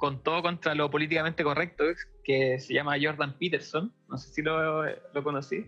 con 0.05 0.21
todo 0.21 0.43
contra 0.43 0.75
lo 0.75 0.91
políticamente 0.91 1.43
correcto, 1.43 1.83
que 2.23 2.59
se 2.59 2.75
llama 2.75 2.95
Jordan 3.01 3.35
Peterson, 3.39 3.91
no 4.07 4.19
sé 4.19 4.31
si 4.31 4.43
lo, 4.43 4.83
lo 4.85 5.23
conocí 5.23 5.65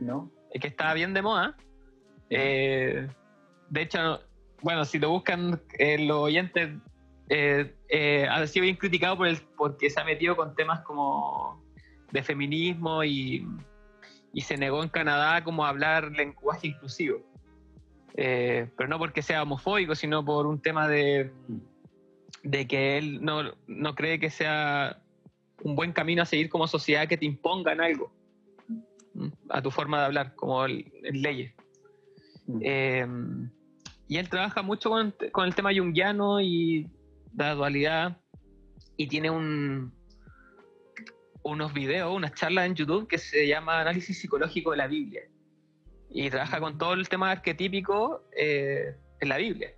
¿No? 0.00 0.32
es 0.50 0.62
que 0.62 0.68
estaba 0.68 0.94
bien 0.94 1.12
de 1.12 1.20
moda. 1.20 1.54
Eh, 2.30 3.06
de 3.68 3.82
hecho, 3.82 4.22
bueno, 4.62 4.86
si 4.86 4.98
lo 4.98 5.10
buscan 5.10 5.60
eh, 5.78 5.98
los 6.06 6.16
oyentes, 6.16 6.70
eh, 7.28 7.76
eh, 7.90 8.26
ha 8.30 8.46
sido 8.46 8.62
bien 8.62 8.76
criticado 8.76 9.18
por 9.18 9.26
el, 9.26 9.36
porque 9.58 9.90
se 9.90 10.00
ha 10.00 10.04
metido 10.04 10.36
con 10.36 10.54
temas 10.54 10.80
como 10.80 11.62
de 12.12 12.22
feminismo 12.22 13.04
y, 13.04 13.46
y 14.32 14.40
se 14.40 14.56
negó 14.56 14.82
en 14.82 14.88
Canadá 14.88 15.44
como 15.44 15.66
a 15.66 15.68
hablar 15.68 16.12
lenguaje 16.12 16.68
inclusivo. 16.68 17.18
Eh, 18.14 18.70
pero 18.74 18.88
no 18.88 18.98
porque 18.98 19.20
sea 19.20 19.42
homofóbico, 19.42 19.94
sino 19.94 20.24
por 20.24 20.46
un 20.46 20.62
tema 20.62 20.88
de, 20.88 21.30
de 22.46 22.66
que 22.68 22.98
él 22.98 23.22
no, 23.22 23.54
no 23.66 23.94
cree 23.94 24.20
que 24.20 24.30
sea 24.30 25.02
un 25.62 25.74
buen 25.74 25.92
camino 25.92 26.22
a 26.22 26.26
seguir 26.26 26.48
como 26.48 26.66
sociedad 26.68 27.08
que 27.08 27.16
te 27.16 27.26
impongan 27.26 27.80
algo 27.80 28.12
¿m? 29.14 29.32
a 29.48 29.60
tu 29.60 29.70
forma 29.70 30.00
de 30.00 30.04
hablar, 30.06 30.34
como 30.36 30.64
el- 30.64 30.90
leyes. 31.02 31.52
Mm. 32.46 32.58
Eh, 32.62 33.06
y 34.08 34.18
él 34.18 34.28
trabaja 34.28 34.62
mucho 34.62 34.90
con, 34.90 35.14
con 35.32 35.46
el 35.46 35.54
tema 35.54 35.70
junguiano 35.74 36.40
y 36.40 36.88
la 37.34 37.54
dualidad 37.54 38.18
y 38.96 39.08
tiene 39.08 39.30
un, 39.30 39.92
unos 41.42 41.72
videos, 41.72 42.14
unas 42.14 42.32
charlas 42.34 42.66
en 42.66 42.76
YouTube 42.76 43.08
que 43.08 43.18
se 43.18 43.48
llama 43.48 43.80
Análisis 43.80 44.20
Psicológico 44.20 44.70
de 44.70 44.76
la 44.76 44.86
Biblia. 44.86 45.22
Y 46.10 46.30
trabaja 46.30 46.60
con 46.60 46.78
todo 46.78 46.94
el 46.94 47.08
tema 47.08 47.32
arquetípico 47.32 48.22
eh, 48.36 48.94
en 49.20 49.28
la 49.28 49.38
Biblia. 49.38 49.74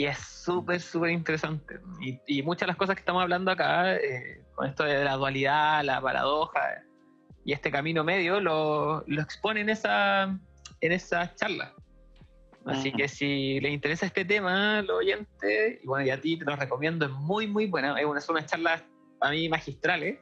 Y 0.00 0.06
es 0.06 0.16
súper, 0.16 0.80
súper 0.80 1.10
interesante. 1.10 1.78
Y, 2.00 2.18
y 2.26 2.42
muchas 2.42 2.60
de 2.62 2.66
las 2.68 2.76
cosas 2.78 2.94
que 2.94 3.00
estamos 3.00 3.20
hablando 3.20 3.50
acá, 3.50 3.96
eh, 3.96 4.40
con 4.54 4.66
esto 4.66 4.84
de 4.84 5.04
la 5.04 5.16
dualidad, 5.16 5.84
la 5.84 6.00
paradoja 6.00 6.82
y 7.44 7.52
este 7.52 7.70
camino 7.70 8.02
medio, 8.02 8.40
lo, 8.40 9.04
lo 9.06 9.20
expone 9.20 9.60
en 9.60 9.68
esa, 9.68 10.38
en 10.80 10.92
esa 10.92 11.34
charla. 11.34 11.74
Así 12.64 12.92
que 12.92 13.08
si 13.08 13.60
les 13.60 13.72
interesa 13.74 14.06
este 14.06 14.24
tema, 14.24 14.80
los 14.80 15.00
oyentes, 15.00 15.80
y 15.82 15.86
bueno, 15.86 16.06
y 16.06 16.08
a 16.08 16.18
ti 16.18 16.38
te 16.38 16.46
lo 16.46 16.56
recomiendo, 16.56 17.04
es 17.04 17.12
muy, 17.12 17.46
muy 17.46 17.66
buena. 17.66 18.00
Es 18.00 18.06
una, 18.06 18.22
son 18.22 18.36
unas 18.36 18.50
charlas 18.50 18.82
para 19.18 19.32
mí 19.32 19.50
magistrales 19.50 20.18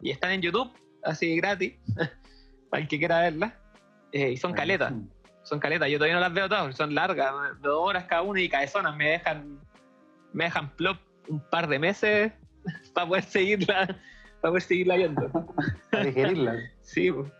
y 0.00 0.10
están 0.10 0.32
en 0.32 0.42
YouTube, 0.42 0.72
así 1.04 1.36
gratis, 1.36 1.74
para 2.70 2.82
el 2.82 2.88
que 2.88 2.98
quiera 2.98 3.20
verlas. 3.20 3.52
Eh, 4.10 4.32
y 4.32 4.36
son 4.36 4.52
caletas. 4.52 4.92
Son 5.52 5.60
caletas. 5.60 5.90
Yo 5.90 5.98
todavía 5.98 6.14
no 6.14 6.20
las 6.20 6.32
veo 6.32 6.48
todas, 6.48 6.74
son 6.74 6.94
largas, 6.94 7.30
dos 7.60 7.76
horas 7.78 8.04
cada 8.04 8.22
una 8.22 8.40
y 8.40 8.48
cabezonas. 8.48 8.96
Me 8.96 9.10
dejan, 9.10 9.60
me 10.32 10.44
dejan 10.44 10.70
plop 10.76 10.96
un 11.28 11.40
par 11.50 11.68
de 11.68 11.78
meses 11.78 12.32
para 12.94 13.06
poder 13.06 13.24
seguirla, 13.24 13.86
para 14.40 14.50
poder 14.52 14.62
seguirla 14.62 14.96
viendo. 14.96 15.30
Para 15.90 16.04
digerirla. 16.04 16.54
Sí, 16.80 17.12
pues. 17.12 17.30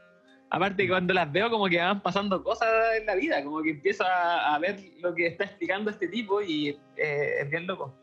Aparte 0.50 0.86
cuando 0.86 1.14
las 1.14 1.32
veo 1.32 1.48
como 1.48 1.66
que 1.70 1.78
van 1.78 2.02
pasando 2.02 2.44
cosas 2.44 2.68
en 3.00 3.06
la 3.06 3.14
vida, 3.14 3.42
como 3.42 3.62
que 3.62 3.70
empiezo 3.70 4.04
a, 4.04 4.54
a 4.54 4.58
ver 4.58 4.78
lo 5.00 5.14
que 5.14 5.28
está 5.28 5.44
explicando 5.44 5.90
este 5.90 6.06
tipo 6.08 6.42
y 6.42 6.78
eh, 6.96 7.40
es 7.40 7.48
bien 7.50 7.66
loco. 7.66 7.94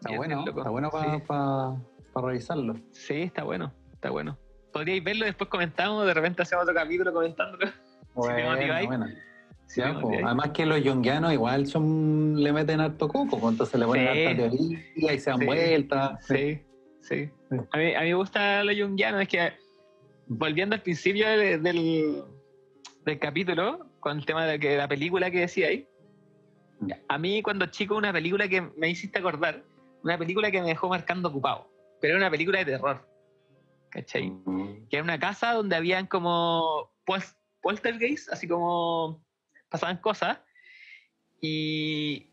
Está 0.00 0.16
bueno, 0.16 0.42
loco. 0.46 0.60
está 0.60 0.70
bueno 0.70 0.90
para 0.90 1.76
Sí. 1.76 2.26
revisarlo. 2.26 2.76
Sí, 2.92 3.22
está 3.22 3.44
bueno, 3.44 3.74
está 3.92 4.08
bueno. 4.08 4.38
Podríais 4.72 5.04
verlo 5.04 5.26
después 5.26 5.50
comentamos, 5.50 6.06
de 6.06 6.14
repente 6.14 6.42
hacemos 6.42 6.62
otro 6.64 6.74
capítulo 6.74 7.12
comentándolo. 7.12 7.66
te 8.14 8.44
motiváis. 8.44 8.86
bueno. 8.86 9.06
Si 9.66 9.80
te 9.82 9.92
motiváis. 9.92 10.24
Además 10.24 10.50
que 10.50 10.66
los 10.66 10.82
yunguianos 10.82 11.32
igual 11.32 11.66
son, 11.66 12.42
le 12.42 12.52
meten 12.52 12.80
harto 12.80 13.08
coco, 13.08 13.48
entonces 13.48 13.78
le 13.78 13.86
ponen 13.86 14.08
Sí. 14.14 14.24
harta 14.26 14.36
teoría 14.36 15.12
y 15.14 15.18
se 15.18 15.30
dan 15.30 15.38
Sí. 15.40 15.46
vueltas. 15.46 16.26
Sí, 16.26 16.62
sí. 17.00 17.30
A 17.72 17.76
mí, 17.78 17.94
a 17.94 18.00
mí 18.00 18.08
me 18.08 18.14
gusta 18.14 18.64
lo 18.64 18.72
junguiano, 18.74 19.20
es 19.20 19.28
que 19.28 19.52
volviendo 20.26 20.74
al 20.74 20.82
principio 20.82 21.28
de- 21.28 21.58
del, 21.58 22.22
del 23.04 23.18
capítulo, 23.18 23.86
con 24.00 24.18
el 24.18 24.24
tema 24.26 24.46
de 24.46 24.58
que 24.58 24.76
la 24.76 24.88
película 24.88 25.30
que 25.30 25.40
decía 25.40 25.68
ahí, 25.68 25.86
a 27.08 27.18
mí 27.18 27.42
cuando 27.42 27.66
chico 27.66 27.96
una 27.96 28.12
película 28.12 28.48
que 28.48 28.60
me 28.76 28.88
hiciste 28.88 29.18
acordar, 29.18 29.62
una 30.02 30.18
película 30.18 30.50
que 30.50 30.60
me 30.60 30.68
dejó 30.68 30.88
marcando 30.88 31.28
ocupado, 31.28 31.68
pero 32.00 32.14
era 32.14 32.22
una 32.24 32.30
película 32.30 32.58
de 32.58 32.64
terror. 32.64 33.06
¿Cachai? 33.92 34.30
Mm. 34.30 34.88
Que 34.88 34.96
era 34.96 35.04
una 35.04 35.18
casa 35.18 35.52
donde 35.52 35.76
habían 35.76 36.06
como 36.06 36.90
pues, 37.04 37.36
poltergeist, 37.60 38.32
así 38.32 38.48
como 38.48 39.22
pasaban 39.68 39.98
cosas, 39.98 40.38
y 41.40 42.30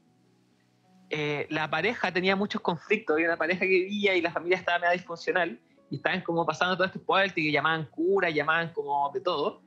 eh, 1.10 1.48
la 1.50 1.70
pareja 1.70 2.12
tenía 2.12 2.36
muchos 2.36 2.62
conflictos, 2.62 3.16
había 3.16 3.28
una 3.28 3.38
pareja 3.38 3.62
que 3.62 3.68
vivía 3.68 4.16
y 4.16 4.22
la 4.22 4.32
familia 4.32 4.58
estaba 4.58 4.80
medio 4.80 4.94
disfuncional, 4.94 5.60
y 5.92 5.98
estaban 5.98 6.22
como 6.22 6.46
pasando 6.46 6.76
todo 6.76 6.88
este 6.88 7.00
poltergeist, 7.00 7.38
y 7.50 7.52
llamaban 7.52 7.86
cura, 7.86 8.30
llamaban 8.30 8.72
como 8.74 9.12
de 9.12 9.22
todo. 9.22 9.62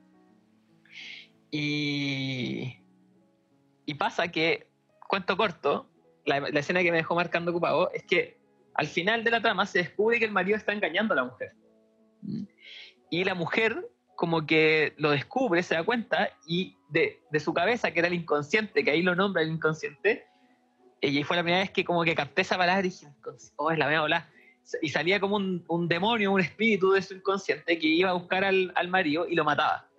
Y, 1.51 2.79
y 3.85 3.93
pasa 3.93 4.29
que, 4.29 4.67
cuento 5.07 5.37
corto, 5.37 5.89
la, 6.25 6.39
la 6.39 6.59
escena 6.59 6.81
que 6.81 6.91
me 6.91 6.97
dejó 6.97 7.15
marcando 7.15 7.51
ocupado 7.51 7.91
es 7.91 8.03
que 8.03 8.37
al 8.73 8.87
final 8.87 9.23
de 9.23 9.31
la 9.31 9.41
trama 9.41 9.65
se 9.65 9.79
descubre 9.79 10.17
que 10.17 10.25
el 10.25 10.31
marido 10.31 10.57
está 10.57 10.73
engañando 10.73 11.13
a 11.13 11.17
la 11.17 11.25
mujer. 11.25 11.53
Y 13.09 13.23
la 13.23 13.35
mujer 13.35 13.89
como 14.15 14.45
que 14.45 14.93
lo 14.97 15.11
descubre, 15.11 15.63
se 15.63 15.75
da 15.75 15.83
cuenta, 15.83 16.29
y 16.47 16.77
de, 16.89 17.19
de 17.31 17.39
su 17.39 17.53
cabeza, 17.53 17.91
que 17.91 17.99
era 17.99 18.07
el 18.07 18.13
inconsciente, 18.13 18.83
que 18.83 18.91
ahí 18.91 19.01
lo 19.01 19.15
nombra 19.15 19.41
el 19.41 19.49
inconsciente, 19.49 20.25
ella 21.01 21.19
y 21.19 21.23
fue 21.23 21.35
la 21.35 21.43
primera 21.43 21.61
vez 21.61 21.71
que 21.71 21.83
como 21.83 22.03
que 22.03 22.15
capté 22.15 22.43
esa 22.43 22.57
palabra 22.57 22.79
y 22.85 22.89
dije, 22.89 23.07
"Inconsci- 23.07 23.51
oh, 23.57 23.71
es 23.71 23.77
la 23.77 23.87
mía 23.89 23.99
hablar. 23.99 24.29
Y 24.81 24.89
salía 24.89 25.19
como 25.19 25.35
un, 25.35 25.65
un 25.67 25.87
demonio, 25.89 26.31
un 26.31 26.39
espíritu 26.39 26.91
de 26.93 27.01
su 27.01 27.15
inconsciente 27.15 27.77
que 27.77 27.87
iba 27.87 28.11
a 28.11 28.13
buscar 28.13 28.45
al, 28.45 28.71
al 28.75 28.87
marido 28.87 29.27
y 29.27 29.35
lo 29.35 29.43
mataba. 29.43 29.89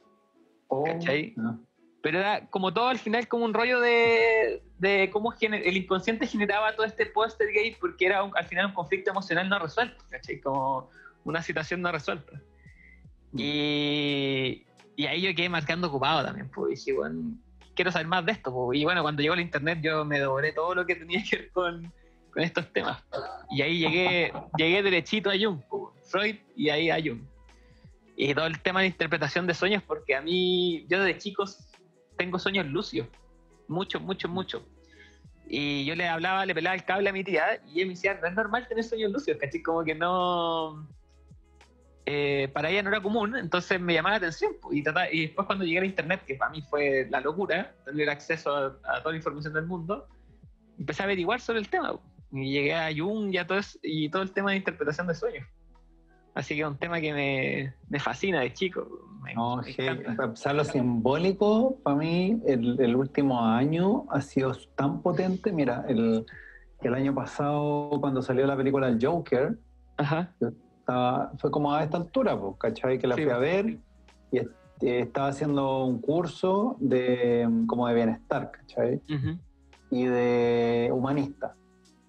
Oh, 0.68 0.84
¿Cachai? 0.84 1.34
no. 1.36 1.60
Pero 2.00 2.18
era 2.20 2.48
como 2.50 2.72
todo 2.72 2.88
al 2.88 2.98
final 2.98 3.28
como 3.28 3.44
un 3.44 3.52
rollo 3.54 3.80
de, 3.80 4.62
de 4.78 5.10
cómo 5.12 5.32
gener- 5.32 5.62
el 5.66 5.76
inconsciente 5.76 6.26
generaba 6.26 6.74
todo 6.74 6.86
este 6.86 7.04
póster 7.06 7.48
gay 7.52 7.76
porque 7.80 8.06
era 8.06 8.22
un- 8.22 8.34
al 8.36 8.44
final 8.46 8.66
un 8.66 8.72
conflicto 8.74 9.10
emocional 9.10 9.48
no 9.48 9.58
resuelto, 9.58 10.02
¿cachai? 10.10 10.40
Como 10.40 10.88
una 11.24 11.42
situación 11.42 11.82
no 11.82 11.90
resuelta. 11.90 12.40
Y, 13.36 14.64
y 14.96 15.06
ahí 15.06 15.22
yo 15.22 15.34
quedé 15.34 15.48
marcando 15.48 15.88
ocupado 15.88 16.24
también, 16.24 16.48
pues 16.50 16.78
dije, 16.78 16.92
bueno, 16.96 17.34
quiero 17.74 17.90
saber 17.90 18.06
más 18.06 18.24
de 18.24 18.32
esto. 18.32 18.52
pues. 18.52 18.78
Y 18.78 18.84
bueno, 18.84 19.02
cuando 19.02 19.22
llegó 19.22 19.34
el 19.34 19.40
internet 19.40 19.80
yo 19.82 20.04
me 20.04 20.18
devoré 20.18 20.52
todo 20.52 20.74
lo 20.74 20.86
que 20.86 20.94
tenía 20.94 21.22
que 21.28 21.36
ver 21.36 21.50
con, 21.50 21.92
con 22.32 22.42
estos 22.42 22.72
temas. 22.72 23.02
Y 23.50 23.62
ahí 23.62 23.78
llegué, 23.78 24.32
llegué 24.56 24.82
derechito 24.82 25.30
a 25.30 25.34
Jung, 25.38 25.60
pues, 25.68 26.10
Freud 26.10 26.36
y 26.56 26.68
ahí 26.70 26.90
a 26.90 26.96
Jung. 26.96 27.22
Y 28.16 28.32
todo 28.34 28.46
el 28.46 28.60
tema 28.60 28.80
de 28.80 28.86
interpretación 28.86 29.46
de 29.46 29.54
sueños, 29.54 29.82
porque 29.82 30.14
a 30.14 30.20
mí, 30.20 30.86
yo 30.88 31.02
desde 31.02 31.18
chicos 31.18 31.58
tengo 32.16 32.38
sueños 32.38 32.66
lúcidos, 32.66 33.08
mucho, 33.66 33.98
mucho, 33.98 34.28
mucho. 34.28 34.64
Y 35.48 35.84
yo 35.84 35.94
le 35.94 36.08
hablaba, 36.08 36.46
le 36.46 36.54
pelaba 36.54 36.76
el 36.76 36.84
cable 36.84 37.10
a 37.10 37.12
mi 37.12 37.24
tía 37.24 37.60
y 37.66 37.78
ella 37.78 37.86
me 37.86 37.94
decía, 37.94 38.18
no 38.20 38.28
es 38.28 38.34
normal 38.34 38.66
tener 38.68 38.84
sueños 38.84 39.12
lúcidos, 39.12 39.40
¿cachai? 39.40 39.62
Como 39.62 39.84
que 39.84 39.94
no... 39.94 40.88
eh, 42.06 42.48
para 42.52 42.70
ella 42.70 42.82
no 42.82 42.90
era 42.90 43.00
común, 43.02 43.36
entonces 43.36 43.80
me 43.80 43.94
llamaba 43.94 44.12
la 44.14 44.16
atención. 44.18 44.52
Y, 44.70 44.82
trataba- 44.82 45.10
y 45.12 45.22
después 45.22 45.46
cuando 45.46 45.64
llegué 45.64 45.80
a 45.80 45.84
internet, 45.84 46.22
que 46.26 46.34
para 46.34 46.50
mí 46.50 46.60
fue 46.62 47.06
la 47.10 47.20
locura, 47.20 47.74
tener 47.84 48.10
acceso 48.10 48.54
a, 48.54 48.66
a 48.84 48.98
toda 49.00 49.12
la 49.12 49.16
información 49.16 49.52
del 49.54 49.66
mundo, 49.66 50.06
empecé 50.78 51.02
a 51.02 51.04
averiguar 51.06 51.40
sobre 51.40 51.60
el 51.60 51.68
tema. 51.68 51.98
Y 52.32 52.52
llegué 52.52 52.74
a 52.74 52.90
Jung 52.94 53.32
y, 53.32 53.38
a 53.38 53.46
todo, 53.46 53.58
es- 53.58 53.78
y 53.82 54.08
todo 54.08 54.22
el 54.22 54.32
tema 54.32 54.50
de 54.50 54.56
interpretación 54.58 55.06
de 55.06 55.14
sueños. 55.14 55.46
Así 56.34 56.56
que 56.56 56.62
es 56.62 56.66
un 56.66 56.76
tema 56.76 57.00
que 57.00 57.12
me, 57.12 57.74
me 57.88 58.00
fascina 58.00 58.40
de 58.40 58.52
chico. 58.52 58.88
Me, 59.22 59.34
No, 59.34 59.56
me 59.58 60.54
lo 60.54 60.64
simbólico, 60.64 61.78
para 61.84 61.96
mí 61.96 62.42
el, 62.46 62.78
el 62.80 62.96
último 62.96 63.42
año 63.44 64.04
ha 64.10 64.20
sido 64.20 64.52
tan 64.74 65.00
potente. 65.00 65.52
Mira, 65.52 65.84
el, 65.88 66.26
el 66.82 66.94
año 66.94 67.14
pasado 67.14 67.88
cuando 68.00 68.20
salió 68.20 68.46
la 68.46 68.56
película 68.56 68.88
El 68.88 68.98
Joker, 69.00 69.56
Ajá. 69.96 70.34
Estaba- 70.88 71.32
fue 71.38 71.50
como 71.50 71.72
a 71.72 71.82
esta 71.82 71.96
altura, 71.96 72.38
pues, 72.38 72.56
¿cachai? 72.58 72.98
Que 72.98 73.06
la 73.06 73.14
Sí, 73.16 73.22
fui 73.22 73.32
a 73.32 73.38
ver 73.38 73.78
y 74.30 74.38
eh, 74.38 74.48
estaba 74.80 75.28
haciendo 75.28 75.86
un 75.86 75.98
curso 76.00 76.76
de 76.78 77.48
como 77.66 77.88
de 77.88 77.94
bienestar, 77.94 78.50
¿cachai? 78.52 78.96
Ujú. 79.08 79.38
y 79.90 80.06
de 80.06 80.90
humanista. 80.92 81.54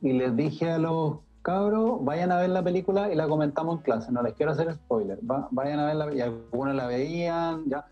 Y 0.02 0.14
les 0.14 0.36
dije 0.36 0.72
a 0.72 0.80
los 0.80 1.20
cabros, 1.44 2.04
vayan 2.04 2.32
a 2.32 2.38
ver 2.40 2.50
la 2.50 2.64
película 2.64 3.12
y 3.14 3.16
la 3.16 3.28
comentamos 3.28 3.78
en 3.78 3.82
clase. 3.84 4.12
No 4.12 4.24
les 4.24 4.34
quiero 4.34 4.54
hacer 4.54 4.74
spoiler. 4.74 5.20
Va- 5.20 5.48
vayan 5.52 5.80
a 5.80 5.86
verla 5.86 6.12
y 6.16 6.20
algunos 6.20 6.74
la 6.74 6.88
veían, 6.88 7.66
ya. 7.68 7.86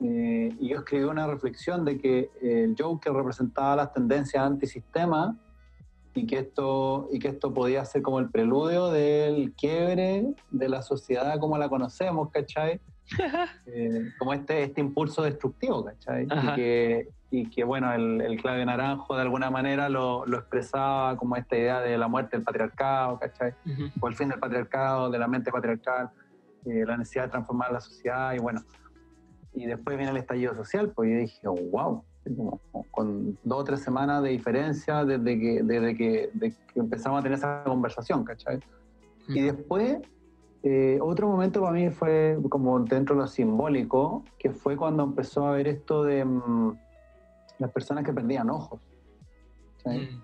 Eh, 0.00 0.54
y 0.60 0.68
yo 0.68 0.76
escribí 0.78 1.02
una 1.04 1.26
reflexión 1.26 1.84
de 1.84 1.98
que 1.98 2.30
el 2.40 2.76
Joker 2.78 3.12
representaba 3.12 3.74
las 3.74 3.92
tendencias 3.92 4.44
antisistema 4.44 5.36
y 6.14 6.26
que 6.26 6.38
esto 6.38 7.08
y 7.12 7.18
que 7.18 7.28
esto 7.28 7.54
podía 7.54 7.84
ser 7.84 8.02
como 8.02 8.18
el 8.18 8.30
preludio 8.30 8.88
del 8.88 9.52
quiebre 9.54 10.34
de 10.50 10.68
la 10.68 10.82
sociedad 10.82 11.38
como 11.38 11.58
la 11.58 11.68
conocemos, 11.68 12.30
¿cachai? 12.30 12.80
Eh, 13.66 14.10
como 14.18 14.32
este, 14.32 14.62
este 14.62 14.80
impulso 14.80 15.22
destructivo, 15.22 15.84
¿cachai? 15.84 16.24
Y 16.24 16.54
que, 16.54 17.08
y 17.30 17.50
que, 17.50 17.64
bueno, 17.64 17.92
el, 17.92 18.20
el 18.20 18.40
clave 18.40 18.64
naranjo 18.64 19.16
de 19.16 19.22
alguna 19.22 19.50
manera 19.50 19.88
lo, 19.88 20.24
lo 20.24 20.38
expresaba 20.38 21.16
como 21.16 21.36
esta 21.36 21.56
idea 21.56 21.80
de 21.80 21.98
la 21.98 22.08
muerte 22.08 22.36
del 22.36 22.44
patriarcado, 22.44 23.18
¿cachai? 23.18 23.54
Ujú. 23.66 23.90
O 24.00 24.08
el 24.08 24.14
fin 24.14 24.28
del 24.28 24.38
patriarcado, 24.38 25.10
de 25.10 25.18
la 25.18 25.28
mente 25.28 25.50
patriarcal, 25.50 26.10
eh, 26.64 26.84
la 26.86 26.96
necesidad 26.96 27.24
de 27.24 27.30
transformar 27.30 27.72
la 27.72 27.80
sociedad 27.80 28.32
y 28.34 28.38
bueno. 28.38 28.62
Y 29.52 29.66
después 29.66 29.96
viene 29.96 30.12
el 30.12 30.18
estallido 30.18 30.54
social, 30.54 30.92
pues 30.94 31.10
yo 31.10 31.16
dije, 31.18 31.46
oh, 31.46 31.54
wow, 31.70 32.04
como 32.24 32.60
con 32.90 33.38
dos 33.42 33.60
o 33.60 33.64
tres 33.64 33.80
semanas 33.80 34.22
de 34.22 34.30
diferencia 34.30 35.04
desde 35.04 35.38
que, 35.38 35.62
desde 35.62 35.96
que, 35.96 36.30
que 36.40 36.80
empezamos 36.80 37.20
a 37.20 37.22
tener 37.22 37.38
esa 37.38 37.64
conversación, 37.64 38.24
¿cachai? 38.24 38.60
Y 39.28 39.40
después, 39.40 39.98
eh, 40.62 40.98
otro 41.00 41.28
momento 41.28 41.60
para 41.60 41.72
mí 41.72 41.90
fue 41.90 42.38
como 42.48 42.80
dentro 42.80 43.14
de 43.14 43.22
lo 43.22 43.26
simbólico, 43.26 44.24
que 44.38 44.50
fue 44.50 44.76
cuando 44.76 45.04
empezó 45.04 45.46
a 45.46 45.52
ver 45.52 45.68
esto 45.68 46.04
de 46.04 46.24
mm, 46.24 46.76
las 47.58 47.70
personas 47.70 48.04
que 48.04 48.12
perdían 48.12 48.50
ojos. 48.50 48.80
¿sí? 49.84 49.90
Mm. 49.90 50.22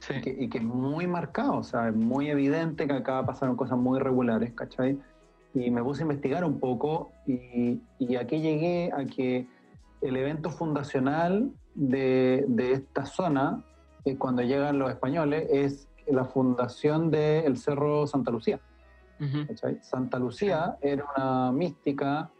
Sí. 0.00 0.14
Y, 0.14 0.20
que, 0.22 0.36
y 0.44 0.48
que 0.48 0.58
es 0.58 0.64
muy 0.64 1.06
marcado, 1.06 1.58
o 1.58 1.62
sea, 1.62 1.88
es 1.88 1.94
muy 1.94 2.30
evidente 2.30 2.86
que 2.86 2.92
acá 2.94 3.24
pasaron 3.26 3.54
cosas 3.54 3.78
muy 3.78 3.98
regulares, 3.98 4.52
¿cachai? 4.54 4.98
Y 5.52 5.70
me 5.70 5.82
puse 5.82 6.02
a 6.02 6.04
investigar 6.04 6.42
un 6.42 6.58
poco 6.58 7.10
y, 7.26 7.82
y 7.98 8.16
aquí 8.16 8.40
llegué 8.40 8.90
a 8.94 9.04
que 9.04 9.46
el 10.00 10.16
evento 10.16 10.50
fundacional 10.50 11.52
de, 11.74 12.44
de 12.48 12.72
esta 12.72 13.06
zona, 13.06 13.64
eh, 14.04 14.16
cuando 14.16 14.42
llegan 14.42 14.78
los 14.78 14.90
españoles, 14.90 15.46
es 15.50 15.88
la 16.06 16.24
fundación 16.24 17.10
del 17.10 17.56
Cerro 17.56 18.06
Santa 18.06 18.30
Lucía. 18.30 18.60
Ujú. 19.20 19.46
¿cachai? 19.48 19.78
Santa 19.82 20.18
Lucía 20.18 20.76
era 20.80 21.04
una 21.16 21.52
mística 21.52 22.30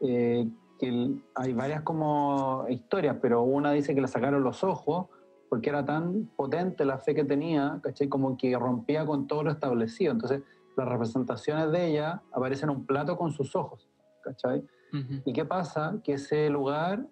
eh, 0.00 0.48
que 0.78 1.14
hay 1.34 1.52
varias 1.52 1.82
como 1.82 2.64
historias, 2.68 3.16
pero 3.20 3.42
una 3.42 3.72
dice 3.72 3.94
que 3.94 4.00
le 4.00 4.08
sacaron 4.08 4.42
los 4.42 4.64
ojos 4.64 5.06
porque 5.48 5.70
era 5.70 5.84
tan 5.84 6.30
potente 6.36 6.84
la 6.84 6.98
fe 6.98 7.14
que 7.14 7.24
tenía, 7.24 7.78
¿cachai? 7.82 8.08
Como 8.08 8.36
que 8.36 8.58
rompía 8.58 9.06
con 9.06 9.28
todo 9.28 9.44
lo 9.44 9.52
establecido. 9.52 10.12
Entonces, 10.12 10.42
las 10.76 10.88
representaciones 10.88 11.70
de 11.70 11.90
ella 11.90 12.22
aparecen 12.32 12.70
en 12.70 12.76
un 12.76 12.86
plato 12.86 13.16
con 13.16 13.30
sus 13.30 13.54
ojos, 13.54 13.88
¿cachai? 14.22 14.64
Ujú. 14.94 15.22
¿Y 15.24 15.32
qué 15.32 15.44
pasa? 15.44 15.98
Que 16.04 16.12
ese 16.14 16.48
lugar 16.50 17.04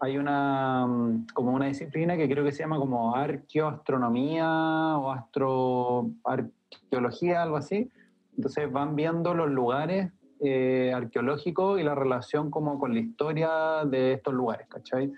hay 0.00 0.18
una 0.18 0.86
mm, 0.86 1.26
como 1.32 1.52
una 1.52 1.66
disciplina 1.66 2.16
que 2.16 2.28
creo 2.28 2.44
que 2.44 2.50
se 2.52 2.64
llama 2.64 2.78
como 2.78 3.14
arqueoastronomía 3.14 4.98
o 4.98 5.12
astroarqueología, 5.12 7.42
algo 7.42 7.56
así. 7.56 7.88
Entonces 8.36 8.70
van 8.72 8.96
viendo 8.96 9.34
los 9.34 9.50
lugares 9.50 10.10
eh, 10.40 10.92
arqueológicos 10.94 11.78
y 11.78 11.84
la 11.84 11.94
relación 11.94 12.50
como 12.50 12.78
con 12.78 12.94
la 12.94 13.00
historia 13.00 13.84
de 13.84 14.14
estos 14.14 14.32
lugares, 14.34 14.66
¿cachai? 14.68 15.12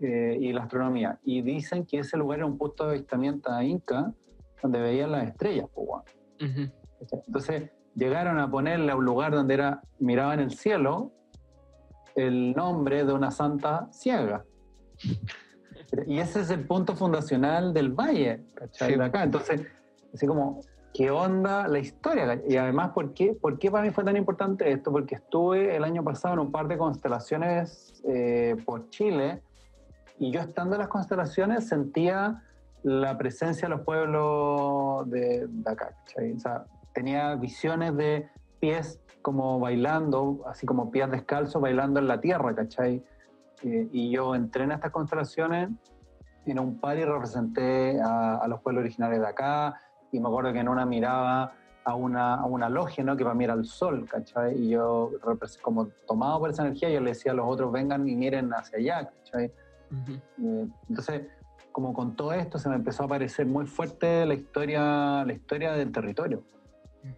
Eh, 0.00 0.38
y 0.40 0.52
la 0.52 0.62
astronomía. 0.62 1.18
Y 1.22 1.42
dicen 1.42 1.84
que 1.84 1.98
ese 1.98 2.16
lugar 2.16 2.38
era 2.38 2.46
un 2.46 2.56
punto 2.58 2.84
de 2.84 2.92
avistamiento 2.92 3.52
a 3.52 3.62
Inca 3.62 4.12
donde 4.62 4.80
veían 4.80 5.12
las 5.12 5.28
estrellas, 5.28 5.68
pues, 5.74 5.86
weón. 5.88 6.02
Ujú. 6.40 6.72
¿cachai? 7.00 7.20
Entonces 7.26 7.70
llegaron 7.94 8.38
a 8.38 8.50
ponerle 8.50 8.90
a 8.90 8.96
un 8.96 9.04
lugar 9.04 9.32
donde 9.32 9.52
era 9.54 9.82
miraban 9.98 10.40
el 10.40 10.52
cielo 10.52 11.12
el 12.14 12.52
nombre 12.52 13.04
de 13.04 13.12
una 13.12 13.30
santa 13.30 13.88
ciega. 13.92 14.44
Y 16.06 16.18
ese 16.18 16.40
es 16.40 16.50
el 16.50 16.66
punto 16.66 16.94
fundacional 16.94 17.74
del 17.74 17.90
valle, 17.90 18.44
¿cachai? 18.54 18.92
Sí. 18.92 18.98
De 18.98 19.04
acá. 19.04 19.22
Entonces, 19.22 19.66
así 20.14 20.26
como, 20.26 20.60
¿qué 20.94 21.10
onda 21.10 21.68
la 21.68 21.78
historia? 21.78 22.40
Y 22.48 22.56
además, 22.56 22.90
¿por 22.90 23.12
qué, 23.14 23.34
¿por 23.34 23.58
qué 23.58 23.70
para 23.70 23.84
mí 23.84 23.90
fue 23.90 24.04
tan 24.04 24.16
importante 24.16 24.70
esto? 24.70 24.90
Porque 24.90 25.16
estuve 25.16 25.76
el 25.76 25.84
año 25.84 26.02
pasado 26.02 26.34
en 26.34 26.40
un 26.40 26.52
par 26.52 26.68
de 26.68 26.78
constelaciones 26.78 28.02
eh, 28.04 28.56
por 28.64 28.88
Chile 28.90 29.42
y 30.18 30.30
yo 30.30 30.40
estando 30.40 30.76
en 30.76 30.80
las 30.80 30.88
constelaciones 30.88 31.68
sentía 31.68 32.42
la 32.82 33.16
presencia 33.18 33.68
de 33.68 33.74
los 33.74 33.84
pueblos 33.84 35.08
de, 35.10 35.46
de 35.46 35.70
acá, 35.70 35.94
¿cachai? 36.06 36.32
O 36.32 36.38
sea, 36.38 36.64
tenía 36.94 37.34
visiones 37.34 37.96
de 37.96 38.28
pies 38.60 39.00
como 39.22 39.58
bailando, 39.60 40.42
así 40.46 40.66
como 40.66 40.90
pies 40.90 41.10
descalzos 41.10 41.62
bailando 41.62 42.00
en 42.00 42.08
la 42.08 42.20
tierra, 42.20 42.54
¿cachai? 42.54 43.02
Eh, 43.62 43.88
y 43.92 44.10
yo 44.10 44.34
entré 44.34 44.64
en 44.64 44.72
estas 44.72 44.90
constelaciones 44.90 45.70
en 46.44 46.58
un 46.58 46.80
par 46.80 46.98
y 46.98 47.04
representé 47.04 48.00
a, 48.00 48.36
a 48.36 48.48
los 48.48 48.60
pueblos 48.60 48.82
originarios 48.82 49.20
de 49.20 49.28
acá, 49.28 49.80
y 50.10 50.20
me 50.20 50.28
acuerdo 50.28 50.52
que 50.52 50.58
en 50.58 50.68
una 50.68 50.84
miraba 50.84 51.54
a 51.84 51.94
una, 51.94 52.34
a 52.34 52.44
una 52.44 52.68
logia, 52.68 53.02
¿no? 53.02 53.16
Que 53.16 53.24
para 53.24 53.34
mí 53.34 53.44
era 53.44 53.54
el 53.54 53.64
sol, 53.64 54.06
¿cachai? 54.08 54.56
Y 54.56 54.70
yo, 54.70 55.12
como 55.62 55.88
tomado 56.06 56.40
por 56.40 56.50
esa 56.50 56.62
energía, 56.62 56.90
yo 56.90 57.00
le 57.00 57.10
decía 57.10 57.32
a 57.32 57.34
los 57.34 57.46
otros, 57.48 57.72
vengan 57.72 58.08
y 58.08 58.14
miren 58.14 58.50
hacia 58.52 58.78
allá, 58.78 59.10
¿cachai? 59.10 59.52
Ujú. 59.90 60.12
Eh, 60.46 60.68
Entonces, 60.88 61.22
como 61.72 61.92
con 61.92 62.14
todo 62.14 62.32
esto, 62.34 62.58
se 62.58 62.68
me 62.68 62.76
empezó 62.76 63.04
a 63.04 63.08
parecer 63.08 63.46
muy 63.46 63.66
fuerte 63.66 64.26
la 64.26 64.34
historia, 64.34 65.24
la 65.24 65.32
historia 65.32 65.72
del 65.72 65.90
territorio. 65.90 66.42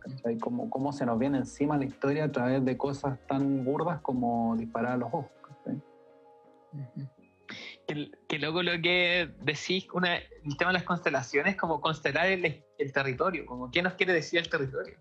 ¿Cachai? 0.01 0.39
Cómo, 0.39 0.71
cómo 0.71 0.93
se 0.93 1.05
nos 1.07 1.19
viene 1.19 1.39
encima 1.39 1.77
la 1.77 1.85
historia 1.85 2.25
a 2.25 2.33
través 2.33 2.65
de 2.65 2.77
cosas 2.77 3.19
tan 3.27 3.65
burdas 3.65 4.01
como 4.01 4.57
disparar 4.57 4.93
a 4.93 4.97
los 4.97 5.09
ojos. 5.09 5.27
Que, 7.87 8.11
que 8.29 8.39
luego 8.39 8.63
lo 8.63 8.73
que 8.81 9.31
decís, 9.43 9.87
una, 9.93 10.17
el 10.17 10.57
tema 10.59 10.71
de 10.71 10.79
las 10.79 10.85
constelaciones, 10.85 11.57
como 11.57 11.81
constelar 11.81 12.27
el, 12.27 12.65
el 12.79 12.93
territorio, 12.93 13.45
como 13.45 13.71
qué 13.71 13.83
nos 13.83 13.93
quiere 13.95 14.13
decir 14.15 14.39
el 14.39 14.49
territorio. 14.49 14.97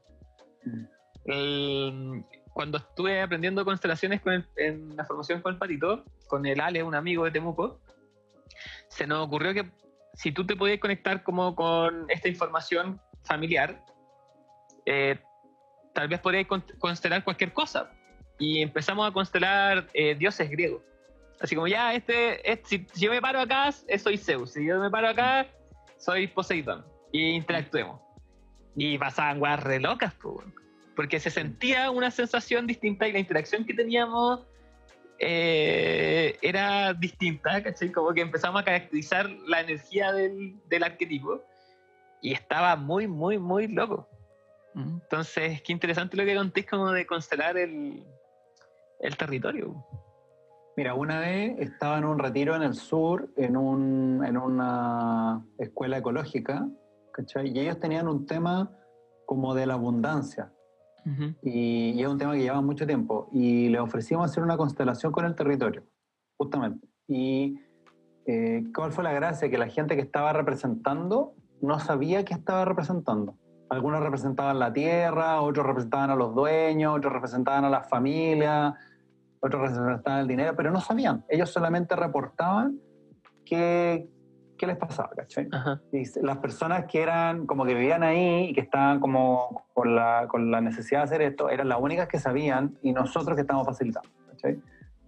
Mm. 0.65 0.85
El- 1.25 2.25
cuando 2.53 2.77
estuve 2.77 3.19
aprendiendo 3.21 3.65
constelaciones 3.65 4.21
con 4.21 4.33
el- 4.33 4.47
en 4.57 4.95
la 4.95 5.05
formación 5.05 5.41
con 5.41 5.53
el 5.53 5.59
Patito, 5.59 6.03
con 6.27 6.45
el 6.45 6.59
Ale, 6.59 6.83
un 6.83 6.93
amigo 6.93 7.23
de 7.23 7.31
Temuco, 7.31 7.79
se 8.89 9.07
nos 9.07 9.25
ocurrió 9.25 9.53
que 9.53 9.71
si 10.13 10.31
tú 10.31 10.45
te 10.45 10.55
podías 10.55 10.79
conectar 10.79 11.23
como 11.23 11.55
con 11.55 12.05
esta 12.09 12.27
información 12.27 13.01
familiar, 13.23 13.83
eh, 14.85 15.17
tal 15.93 16.07
vez 16.07 16.19
podrías 16.19 16.47
con- 16.47 16.65
constelar 16.79 17.23
cualquier 17.23 17.53
cosa. 17.53 17.91
Y 18.39 18.61
empezamos 18.61 19.07
a 19.07 19.11
constelar 19.11 19.87
eh, 19.93 20.15
dioses 20.15 20.49
griegos. 20.49 20.81
Así 21.39 21.55
como 21.55 21.67
ya, 21.67 21.93
este, 21.93 22.49
este- 22.51 22.87
si, 22.93 23.01
yo 23.01 23.11
me 23.11 23.21
paro 23.21 23.39
acá, 23.41 23.69
eh, 23.87 23.99
soy 23.99 24.17
Zeus. 24.17 24.51
Si 24.53 24.65
yo 24.65 24.79
me 24.79 24.89
paro 24.89 25.09
acá, 25.09 25.47
soy 25.97 26.27
Poseidón. 26.27 26.85
Y 27.11 27.31
interactuemos. 27.31 28.01
Y 28.75 28.97
pasaban 28.97 29.39
weas 29.41 29.61
re 29.61 29.79
locas, 29.79 30.13
weón. 30.23 30.53
porque 30.95 31.19
se 31.19 31.29
sentía 31.29 31.91
una 31.91 32.09
sensación 32.11 32.65
distinta 32.67 33.07
y 33.07 33.11
la 33.13 33.19
interacción 33.19 33.65
que 33.65 33.73
teníamos 33.73 34.41
era 36.41 36.93
distinta, 36.93 37.61
¿cachai? 37.63 37.91
Como 37.91 38.13
que 38.13 38.21
empezamos 38.21 38.61
a 38.61 38.65
caracterizar 38.65 39.29
la 39.47 39.61
energía 39.61 40.11
del, 40.11 40.55
del 40.67 40.83
arquetipo 40.83 41.41
y 42.21 42.33
estaba 42.33 42.75
muy, 42.75 43.07
muy, 43.07 43.37
muy 43.37 43.67
loco. 43.67 44.07
Entonces, 44.75 45.61
qué 45.61 45.71
interesante 45.71 46.17
lo 46.17 46.25
que 46.25 46.35
contéis 46.35 46.65
como 46.65 46.91
de 46.91 47.05
constelar 47.05 47.57
el, 47.57 48.03
el 48.99 49.17
territorio. 49.17 49.85
Mira, 50.75 50.95
una 50.95 51.19
vez 51.19 51.55
estaba 51.59 51.99
en 51.99 52.05
un 52.05 52.17
retiro 52.17 52.55
en 52.55 52.63
el 52.63 52.73
sur, 52.73 53.29
en, 53.37 53.55
un, 53.55 54.25
en 54.25 54.37
una 54.37 55.45
escuela 55.59 55.99
ecológica, 55.99 56.67
¿cachai? 57.11 57.55
Y 57.55 57.59
ellos 57.59 57.79
tenían 57.79 58.07
un 58.07 58.25
tema 58.25 58.71
como 59.27 59.53
de 59.53 59.67
la 59.67 59.75
abundancia. 59.75 60.51
Y, 61.41 61.91
y 61.91 62.01
es 62.01 62.07
un 62.07 62.17
tema 62.17 62.33
que 62.33 62.39
lleva 62.39 62.61
mucho 62.61 62.87
tiempo. 62.87 63.29
Y 63.31 63.69
le 63.69 63.79
ofrecimos 63.79 64.31
hacer 64.31 64.41
una 64.41 64.57
constelación 64.57 65.11
con 65.11 65.25
el 65.25 65.35
territorio, 65.35 65.83
justamente. 66.37 66.87
Y 67.07 67.59
eh, 68.25 68.63
¿cuál 68.73 68.91
fue 68.93 69.03
la 69.03 69.11
gracia? 69.11 69.49
Que 69.49 69.57
la 69.57 69.67
gente 69.67 69.95
que 69.95 70.01
estaba 70.01 70.33
representando 70.33 71.35
no 71.61 71.79
sabía 71.79 72.25
qué 72.25 72.33
estaba 72.33 72.65
representando. 72.65 73.37
Algunos 73.73 74.01
representaban 74.01 74.59
la 74.59 74.71
tierra, 74.71 75.41
otros 75.41 75.65
representaban 75.65 76.11
a 76.11 76.15
los 76.15 76.35
dueños, 76.35 76.95
otros 76.95 77.11
representaban 77.11 77.65
a 77.65 77.69
las 77.69 77.89
familias, 77.89 78.75
otros 79.39 79.71
representaban 79.71 80.19
el 80.19 80.27
dinero, 80.27 80.53
pero 80.55 80.69
no 80.69 80.79
sabían. 80.79 81.25
Ellos 81.27 81.49
solamente 81.49 81.95
reportaban 81.95 82.79
qué, 83.43 84.07
qué 84.57 84.67
les 84.67 84.77
pasaba, 84.77 85.09
¿cachai? 85.09 85.49
Y 85.91 86.03
las 86.21 86.37
personas 86.37 86.85
que 86.85 87.01
eran 87.01 87.47
como 87.47 87.65
que 87.65 87.73
vivían 87.73 88.03
ahí 88.03 88.49
y 88.49 88.53
que 88.53 88.61
estaban 88.61 88.99
como 88.99 89.65
con 89.73 89.95
la, 89.95 90.27
con 90.27 90.51
la 90.51 90.61
necesidad 90.61 90.99
de 90.99 91.03
hacer 91.05 91.21
esto, 91.23 91.49
eran 91.49 91.67
las 91.67 91.79
únicas 91.81 92.07
que 92.07 92.19
sabían 92.19 92.77
y 92.83 92.93
nosotros 92.93 93.35
que 93.35 93.41
estábamos 93.41 93.65
facilitando. 93.65 94.09
¿cachai? 94.29 94.61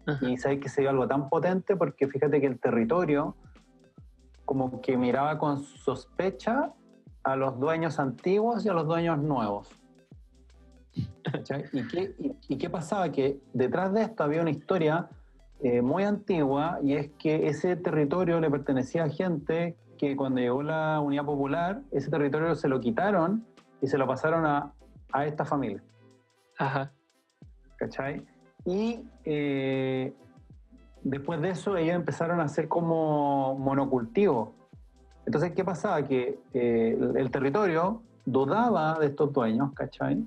Ajá. 0.08 0.28
Y 0.28 0.38
sabéis 0.38 0.62
que 0.62 0.70
se 0.70 0.82
dio 0.82 0.90
algo 0.90 1.08
tan 1.08 1.30
potente 1.30 1.76
porque 1.76 2.08
fíjate 2.08 2.42
que 2.42 2.48
el 2.48 2.60
territorio 2.60 3.36
como 4.44 4.82
que 4.82 4.98
miraba 4.98 5.38
con 5.38 5.62
sospecha 5.62 6.72
a 7.26 7.36
los 7.36 7.60
dueños 7.60 8.00
antiguos 8.00 8.66
y 8.66 8.70
a 8.70 8.74
los 8.74 8.88
dueños 8.88 9.20
nuevos. 9.20 9.70
¿Y 11.74 11.88
qué, 11.88 12.16
y, 12.18 12.36
y 12.48 12.58
qué 12.58 12.70
pasaba? 12.70 13.12
Que 13.12 13.42
detrás 13.54 13.94
de 13.94 14.04
esto 14.04 14.24
había 14.24 14.42
una 14.42 14.52
historia 14.52 15.10
eh, 15.62 15.82
muy 15.82 16.04
antigua 16.04 16.80
y 16.82 16.94
es 16.94 17.10
que 17.20 17.48
ese 17.48 17.76
territorio 17.76 18.40
le 18.40 18.50
pertenecía 18.50 19.04
a 19.04 19.10
gente 19.10 19.76
que 19.98 20.16
cuando 20.16 20.40
llegó 20.40 20.64
la 20.64 21.02
Unidad 21.02 21.26
Popular, 21.26 21.82
ese 21.92 22.10
territorio 22.10 22.56
se 22.56 22.70
lo 22.70 22.80
quitaron 22.80 23.46
y 23.82 23.88
se 23.88 23.98
lo 23.98 24.08
pasaron 24.08 24.46
a, 24.46 24.72
a 25.12 25.26
esta 25.26 25.44
familia. 25.44 25.84
Ajá. 26.58 26.94
¿cachai? 27.78 28.26
Y 28.66 29.02
eh, 29.26 30.14
después 31.04 31.42
de 31.42 31.50
eso 31.50 31.78
ellos 31.78 31.96
empezaron 31.96 32.40
a 32.40 32.44
hacer 32.44 32.68
como 32.68 33.56
monocultivo. 33.58 34.54
Entonces, 35.26 35.54
¿qué 35.54 35.64
pasaba? 35.64 36.06
Que 36.08 36.40
eh, 36.54 36.98
el, 37.16 37.32
territorio 37.32 38.02
dudaba 38.26 39.00
de 39.00 39.08
estos 39.08 39.34
dueños, 39.34 39.74
¿cachai? 39.74 40.24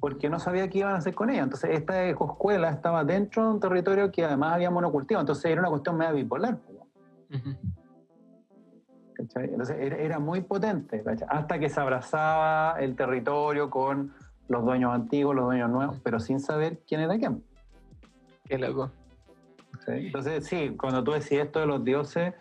Porque 0.00 0.28
no 0.28 0.38
sabía 0.38 0.68
qué 0.68 0.80
iban 0.80 0.94
a 0.94 0.98
hacer 0.98 1.14
con 1.14 1.30
ella. 1.30 1.44
Entonces, 1.44 1.70
esta 1.70 2.04
escuela 2.04 2.70
estaba 2.70 3.04
dentro 3.04 3.44
de 3.44 3.54
un 3.54 3.60
territorio 3.60 4.10
que 4.10 4.24
además 4.24 4.54
había 4.54 4.70
monocultivo. 4.70 5.20
Entonces, 5.20 5.44
era 5.46 5.60
una 5.60 5.70
cuestión 5.70 5.96
media 5.96 6.12
bipolar. 6.12 6.58
po, 6.58 6.72
Ujú. 7.30 7.56
¿cachai? 9.14 9.44
Entonces, 9.44 9.76
era, 9.78 9.96
era 9.96 10.18
muy 10.18 10.40
potente, 10.40 11.02
¿cachai? 11.02 11.28
Hasta 11.30 11.58
que 11.58 11.68
se 11.68 11.80
abrazaba 11.80 12.80
el 12.80 12.96
territorio 12.96 13.70
con 13.70 14.12
los 14.48 14.64
dueños 14.64 14.92
antiguos, 14.92 15.34
los 15.34 15.44
dueños 15.46 15.70
nuevos, 15.70 16.00
pero 16.02 16.18
sin 16.18 16.40
saber 16.40 16.80
quién 16.86 17.00
era 17.00 17.16
quién. 17.16 17.42
Qué 18.46 18.58
loco. 18.58 18.90
¿sí? 19.86 19.92
Entonces, 19.92 20.44
sí, 20.46 20.76
cuando 20.76 21.02
tú 21.02 21.12
decís 21.12 21.32
esto 21.32 21.60
de 21.60 21.66
los 21.66 21.84
dioses, 21.84 22.34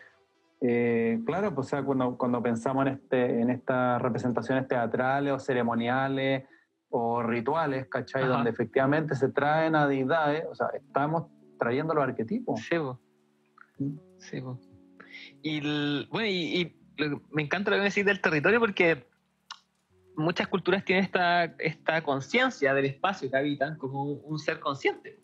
eh, 0.65 1.19
claro, 1.25 1.53
pues, 1.53 1.67
o 1.67 1.69
sea, 1.69 1.83
cuando, 1.83 2.17
cuando 2.17 2.41
pensamos 2.41 2.87
en, 2.87 2.93
este, 2.93 3.41
en 3.41 3.49
estas 3.49 4.01
representaciones 4.01 4.65
teatrales 4.67 5.33
o 5.33 5.39
ceremoniales 5.39 6.45
o 6.89 7.21
rituales, 7.21 7.87
¿cachai? 7.87 8.23
Ajá. 8.23 8.31
Donde 8.33 8.51
efectivamente 8.51 9.13
se 9.15 9.27
traen 9.29 9.75
a 9.75 9.87
deidades, 9.87 10.45
o 10.49 10.55
sea, 10.55 10.67
estamos 10.73 11.25
trayendo 11.59 11.93
los 11.93 12.03
arquetipos. 12.03 12.61
Sí. 12.61 12.75
Mm. 13.79 13.97
Sí, 14.19 14.39
po. 14.41 14.57
Y, 15.41 15.57
el- 15.57 16.07
bueno, 16.11 16.27
y, 16.27 16.61
y 16.61 16.75
lo 16.97 17.19
que- 17.19 17.25
me 17.31 17.41
encanta 17.41 17.69
lo 17.71 17.75
que 17.77 17.81
me 17.81 17.89
decís 17.89 18.05
del 18.05 18.21
territorio 18.21 18.59
porque 18.59 19.05
muchas 20.15 20.47
culturas 20.47 20.85
tienen 20.85 21.03
esta, 21.03 21.43
esta 21.43 22.01
conciencia 22.03 22.73
del 22.73 22.85
espacio 22.85 23.29
que 23.29 23.35
habitan 23.37 23.77
como 23.77 24.03
un, 24.03 24.39
ser 24.39 24.59
consciente. 24.59 25.19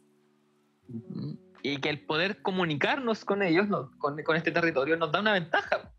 Mm. 0.87 1.33
Y 1.61 1.77
que 1.77 1.89
el 1.89 1.99
poder 2.05 2.41
comunicarnos 2.41 3.25
con 3.25 3.43
ellos, 3.43 3.67
no- 3.67 3.91
con, 3.99 4.21
con 4.23 4.35
este 4.35 4.51
territorio, 4.51 4.95
nos 4.97 5.11
da 5.11 5.19
una 5.19 5.33
ventaja. 5.33 5.91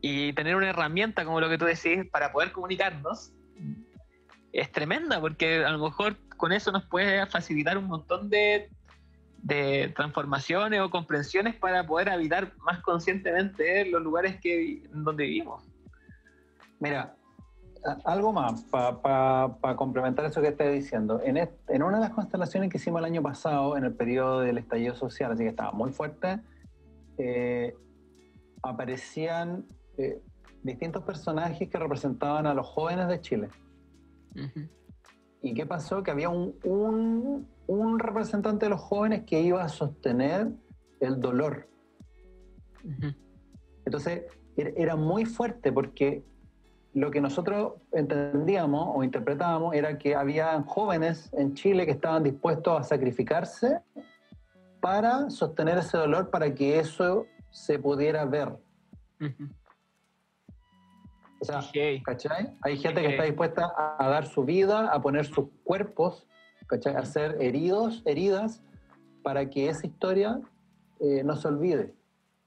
Y 0.00 0.32
tener 0.34 0.54
una 0.56 0.68
herramienta 0.70 1.24
como 1.24 1.40
lo 1.40 1.48
que 1.48 1.58
tú 1.58 1.64
decís 1.64 2.08
para 2.10 2.32
poder 2.32 2.52
comunicarnos 2.52 3.32
es 4.52 4.70
tremenda, 4.70 5.20
porque 5.20 5.64
a 5.64 5.70
lo 5.70 5.78
mejor 5.78 6.16
con 6.36 6.52
eso 6.52 6.70
nos 6.70 6.84
puede 6.84 7.26
facilitar 7.26 7.76
un 7.76 7.86
montón 7.86 8.30
de, 8.30 8.70
de 9.38 9.92
transformaciones 9.96 10.80
o 10.80 10.90
comprensiones 10.90 11.56
para 11.56 11.86
poder 11.86 12.10
habitar 12.10 12.52
más 12.58 12.80
conscientemente 12.80 13.86
los 13.86 14.02
lugares 14.02 14.38
que, 14.40 14.82
donde 14.92 15.24
vivimos. 15.24 15.64
Mira, 16.78 17.15
algo 18.04 18.32
más 18.32 18.62
para 18.64 19.76
complementar 19.76 20.24
eso 20.24 20.40
que 20.40 20.48
estás 20.48 20.72
diciendo. 20.72 21.20
En, 21.24 21.36
en 21.36 21.82
una 21.82 21.96
de 21.98 22.04
las 22.04 22.10
constelaciones 22.14 22.70
que 22.70 22.78
hicimos 22.78 22.98
el 23.00 23.04
año 23.06 23.22
pasado, 23.22 23.76
en 23.76 23.84
el 23.84 23.94
periodo 23.94 24.40
del 24.40 24.58
estallido 24.58 24.94
social, 24.94 25.32
así 25.32 25.42
que 25.44 25.50
estaba 25.50 25.72
muy 25.72 25.92
fuerte, 25.92 26.40
eh, 27.18 27.74
aparecían 28.62 29.64
eh, 29.98 30.20
distintos 30.62 31.02
personajes 31.04 31.68
que 31.68 31.78
representaban 31.78 32.46
a 32.46 32.54
los 32.54 32.66
jóvenes 32.66 33.08
de 33.08 33.20
Chile. 33.20 33.48
¿Y 35.42 35.54
qué 35.54 35.64
pasó? 35.66 36.02
Que 36.02 36.10
había 36.10 36.28
un, 36.28 36.54
un, 36.64 37.46
un 37.66 37.98
representante 37.98 38.66
de 38.66 38.70
los 38.70 38.80
jóvenes 38.80 39.24
que 39.24 39.40
iba 39.40 39.62
a 39.62 39.68
sostener 39.68 40.48
el 41.00 41.20
dolor. 41.20 41.68
Entonces, 43.84 44.24
era- 44.56 44.70
era 44.76 44.96
muy 44.96 45.24
fuerte 45.24 45.72
porque 45.72 46.24
lo 46.96 47.10
que 47.10 47.20
nosotros 47.20 47.74
entendíamos 47.92 48.88
o 48.96 49.04
interpretábamos 49.04 49.74
era 49.74 49.98
que 49.98 50.14
había 50.14 50.62
jóvenes 50.62 51.30
en 51.34 51.52
Chile 51.52 51.84
que 51.84 51.92
estaban 51.92 52.22
dispuestos 52.22 52.80
a 52.80 52.82
sacrificarse 52.82 53.80
para 54.80 55.28
sostener 55.28 55.76
ese 55.76 55.98
dolor, 55.98 56.30
para 56.30 56.54
que 56.54 56.78
eso 56.78 57.26
se 57.50 57.78
pudiera 57.78 58.24
ver. 58.24 58.48
O 61.38 61.44
sea, 61.44 61.58
Ok. 61.58 62.02
¿cachai? 62.02 62.56
Hay 62.62 62.78
gente 62.78 63.02
que 63.02 63.08
Ok. 63.08 63.12
está 63.12 63.24
dispuesta 63.24 63.72
a, 63.76 64.02
a 64.02 64.08
dar 64.08 64.24
su 64.26 64.46
vida, 64.46 64.90
a 64.90 64.98
poner 65.02 65.26
sus 65.26 65.48
cuerpos, 65.64 66.26
¿cachai? 66.66 66.96
A 66.96 67.04
ser 67.04 67.36
heridos, 67.42 68.02
heridas, 68.06 68.62
para 69.22 69.50
que 69.50 69.68
esa 69.68 69.86
historia 69.86 70.40
eh, 71.00 71.22
no 71.22 71.36
se 71.36 71.46
olvide. 71.48 71.94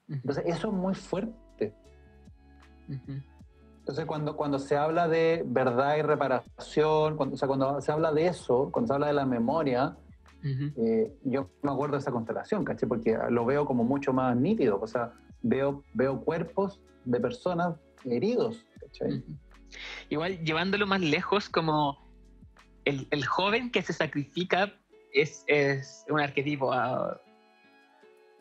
Entonces, 0.07 0.43
eso 0.47 0.69
es 0.69 0.73
muy 0.73 0.95
fuerte. 0.95 1.75
Entonces, 3.89 4.05
cuando, 4.05 4.37
cuando 4.37 4.59
se 4.59 4.77
habla 4.77 5.07
de 5.07 5.41
verdad 5.47 5.97
y 5.97 6.03
reparación, 6.03 7.17
cuando, 7.17 7.33
o 7.33 7.37
sea, 7.39 7.47
cuando 7.47 7.81
se 7.81 7.91
habla 7.91 8.13
de 8.13 8.27
eso, 8.27 8.69
cuando 8.71 8.87
se 8.87 8.93
habla 8.93 9.07
de 9.07 9.13
la 9.13 9.25
memoria, 9.25 9.97
eh, 10.43 11.11
yo 11.23 11.49
me 11.63 11.71
acuerdo 11.71 11.95
de 11.95 12.01
esa 12.01 12.11
constelación, 12.11 12.63
¿caché? 12.63 12.85
Porque 12.85 13.17
lo 13.31 13.45
veo 13.45 13.65
como 13.65 13.83
mucho 13.83 14.13
más 14.13 14.37
nítido, 14.37 14.79
o 14.79 14.85
sea, 14.85 15.13
veo, 15.41 15.83
veo 15.95 16.21
cuerpos 16.21 16.79
de 17.03 17.19
personas 17.19 17.79
heridos, 18.05 18.63
¿cachai? 18.79 19.23
Igual, 20.09 20.37
llevándolo 20.43 20.85
más 20.85 21.01
lejos, 21.01 21.49
como 21.49 21.97
el, 22.85 23.07
el 23.09 23.25
joven 23.25 23.71
que 23.71 23.81
se 23.81 23.93
sacrifica 23.93 24.71
es, 25.13 25.43
es 25.47 26.05
un 26.09 26.19
arquetipo 26.19 26.71
ah, 26.71 27.19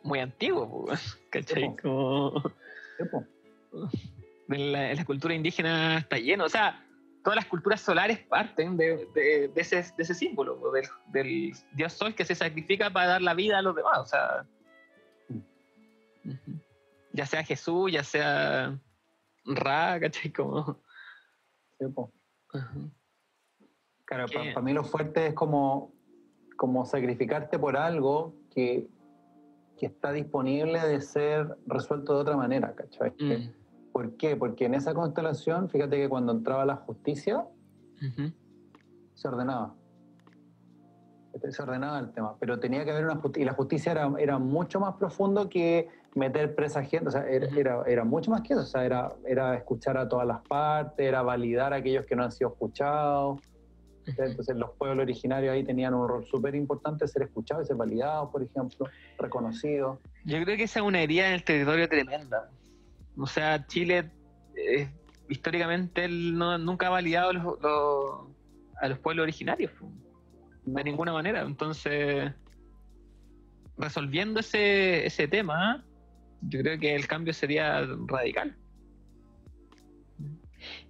muy 0.02 0.18
antiguo, 0.18 0.84
¿cachai? 1.30 1.74
Como... 1.80 2.34
En 4.48 4.72
la, 4.72 4.94
la, 4.94 5.04
cultura 5.04 5.34
indígena 5.34 5.98
está 5.98 6.16
lleno, 6.16 6.44
o 6.44 6.48
sea, 6.48 6.84
todas 7.22 7.36
las 7.36 7.46
culturas 7.46 7.80
solares 7.80 8.18
parten 8.20 8.76
de, 8.76 9.06
de, 9.14 9.48
de, 9.48 9.60
ese, 9.60 9.76
de 9.76 10.02
ese, 10.02 10.14
símbolo, 10.14 10.72
del, 10.72 10.86
del, 11.08 11.52
dios 11.72 11.92
sol 11.92 12.14
que 12.14 12.24
se 12.24 12.34
sacrifica 12.34 12.90
para 12.90 13.06
dar 13.06 13.22
la 13.22 13.34
vida 13.34 13.58
a 13.58 13.62
los 13.62 13.76
demás, 13.76 13.98
o 13.98 14.06
sea, 14.06 14.46
ya 17.12 17.26
sea 17.26 17.44
Jesús, 17.44 17.92
ya 17.92 18.02
sea 18.04 18.78
Ra, 19.44 19.98
¿cachai? 20.00 20.32
Como... 20.32 20.80
Claro, 24.04 24.26
para, 24.32 24.54
para 24.54 24.62
mí 24.62 24.72
lo 24.72 24.84
fuerte 24.84 25.26
es 25.26 25.34
como, 25.34 25.92
como 26.56 26.86
sacrificarte 26.86 27.58
por 27.58 27.76
algo 27.76 28.34
que, 28.50 28.88
que 29.78 29.86
está 29.86 30.12
disponible 30.12 30.80
de 30.80 31.00
ser 31.00 31.56
resuelto 31.66 32.14
de 32.14 32.20
otra 32.20 32.36
manera, 32.36 32.74
¿cachai? 32.74 33.12
Mm. 33.18 33.50
¿Por 33.92 34.16
qué? 34.16 34.36
Porque 34.36 34.66
en 34.66 34.74
esa 34.74 34.94
constelación, 34.94 35.68
fíjate 35.68 35.96
que 35.96 36.08
cuando 36.08 36.32
entraba 36.32 36.64
la 36.64 36.76
justicia, 36.76 37.38
uh 37.38 38.04
-huh. 38.04 38.32
se 39.14 39.28
ordenaba. 39.28 39.74
Se 41.50 41.62
ordenaba 41.62 41.98
el 42.00 42.10
tema, 42.10 42.36
pero 42.40 42.58
tenía 42.58 42.84
que 42.84 42.90
haber 42.90 43.04
una 43.04 43.16
justicia, 43.16 43.42
y 43.42 43.46
la 43.46 43.54
justicia 43.54 43.92
era, 43.92 44.12
era 44.18 44.38
mucho 44.38 44.80
más 44.80 44.96
profundo 44.96 45.48
que 45.48 45.88
meter 46.14 46.54
presa 46.54 46.82
gente, 46.82 47.08
o 47.08 47.12
sea, 47.12 47.28
era, 47.28 47.46
uh 47.46 47.50
-huh. 47.50 47.58
era, 47.58 47.82
era, 47.86 48.04
mucho 48.04 48.30
más 48.30 48.40
que 48.42 48.54
eso, 48.54 48.62
o 48.62 48.66
sea, 48.66 48.84
era, 48.84 49.12
era 49.24 49.54
escuchar 49.54 49.96
a 49.96 50.08
todas 50.08 50.26
las 50.26 50.40
partes, 50.48 51.06
era 51.06 51.22
validar 51.22 51.72
a 51.72 51.76
aquellos 51.76 52.06
que 52.06 52.16
no 52.16 52.24
han 52.24 52.32
sido 52.32 52.50
escuchados. 52.50 53.40
Entonces 54.16 54.56
los 54.56 54.70
pueblos 54.70 55.02
originarios 55.02 55.52
ahí 55.52 55.64
tenían 55.64 55.94
un 55.94 56.08
rol 56.08 56.24
súper 56.24 56.54
importante, 56.54 57.06
ser 57.06 57.22
escuchados 57.22 57.64
y 57.64 57.68
ser 57.68 57.76
validados, 57.76 58.30
por 58.30 58.42
ejemplo, 58.42 58.86
reconocidos. 59.18 59.98
Yo 60.24 60.42
creo 60.42 60.56
que 60.56 60.64
esa 60.64 60.80
es 60.80 60.86
una 60.86 61.02
herida 61.02 61.28
en 61.28 61.34
el 61.34 61.44
territorio 61.44 61.88
tremenda. 61.88 62.48
O 63.18 63.26
sea, 63.26 63.66
Chile 63.66 64.10
eh, 64.56 64.88
históricamente 65.28 66.08
no, 66.08 66.56
nunca 66.58 66.86
ha 66.86 66.90
validado 66.90 67.32
los, 67.32 67.44
los, 67.60 68.28
a 68.80 68.88
los 68.88 68.98
pueblos 68.98 69.24
originarios, 69.24 69.72
de 70.64 70.84
ninguna 70.84 71.12
manera. 71.12 71.42
Entonces, 71.42 72.32
resolviendo 73.76 74.40
ese, 74.40 75.06
ese 75.06 75.28
tema, 75.28 75.84
yo 76.42 76.60
creo 76.60 76.78
que 76.78 76.94
el 76.94 77.06
cambio 77.06 77.32
sería 77.32 77.86
radical. 78.06 78.56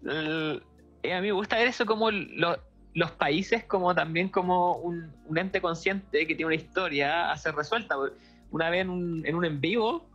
El, 0.05 0.63
eh, 1.03 1.15
a 1.15 1.21
mí 1.21 1.29
me 1.29 1.33
gusta 1.33 1.57
ver 1.57 1.69
eso 1.69 1.87
como 1.87 2.11
lo, 2.11 2.59
los 2.95 3.11
países 3.13 3.65
como 3.65 3.95
también 3.95 4.29
como 4.29 4.77
un, 4.77 5.13
un, 5.27 5.39
ente 5.39 5.61
consciente 5.61 6.27
que 6.27 6.35
tiene 6.35 6.47
una 6.47 6.55
historia 6.55 7.31
a 7.31 7.37
ser 7.37 7.55
resuelta. 7.55 7.97
Una 8.51 8.71
vez 8.71 8.83
en 8.83 8.91
un 8.91 9.27
en, 9.27 9.35
un 9.35 9.45
en 9.45 9.61
vivo 9.61 10.09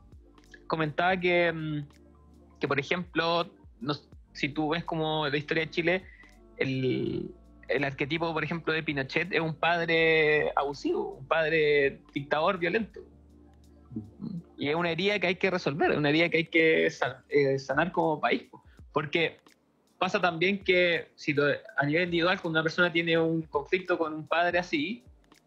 comentaba 0.68 1.16
que, 1.18 1.52
mm, 1.52 2.03
que 2.64 2.68
por 2.70 2.80
ejemplo, 2.80 3.52
no, 3.82 3.94
si 4.32 4.48
tú 4.48 4.70
ves 4.70 4.86
como 4.86 5.28
la 5.28 5.36
historia 5.36 5.66
de 5.66 5.70
Chile, 5.70 6.04
el, 6.56 7.30
el, 7.68 7.84
arquetipo, 7.84 8.32
por 8.32 8.42
ejemplo, 8.42 8.72
de 8.72 8.82
Pinochet 8.82 9.34
es 9.34 9.42
un 9.42 9.54
padre 9.54 10.50
abusivo, 10.56 11.16
un 11.20 11.28
padre 11.28 12.00
dictador 12.14 12.60
violento. 12.60 13.02
Y 14.58 14.70
es 14.70 14.76
una 14.76 14.92
herida 14.92 15.20
que 15.20 15.28
hay 15.28 15.36
que 15.36 15.52
resolver, 15.52 15.92
es 15.92 15.98
una 15.98 16.08
herida 16.08 16.30
que 16.30 16.38
hay 16.38 16.46
que 16.46 16.88
eh, 17.28 17.60
sanar 17.60 17.92
como 17.92 18.22
país. 18.22 18.44
Porque 18.94 19.42
pasa 20.00 20.22
también 20.22 20.64
que 20.64 21.10
si 21.16 21.34
lo, 21.34 21.44
a 21.76 21.86
nivel 21.86 22.06
individual, 22.06 22.40
cuando 22.40 22.60
una 22.60 22.64
persona 22.64 22.94
tiene 22.94 23.20
un 23.20 23.42
conflicto 23.42 23.98
con 23.98 24.14
un 24.14 24.26
padre 24.26 24.58
así, 24.58 25.04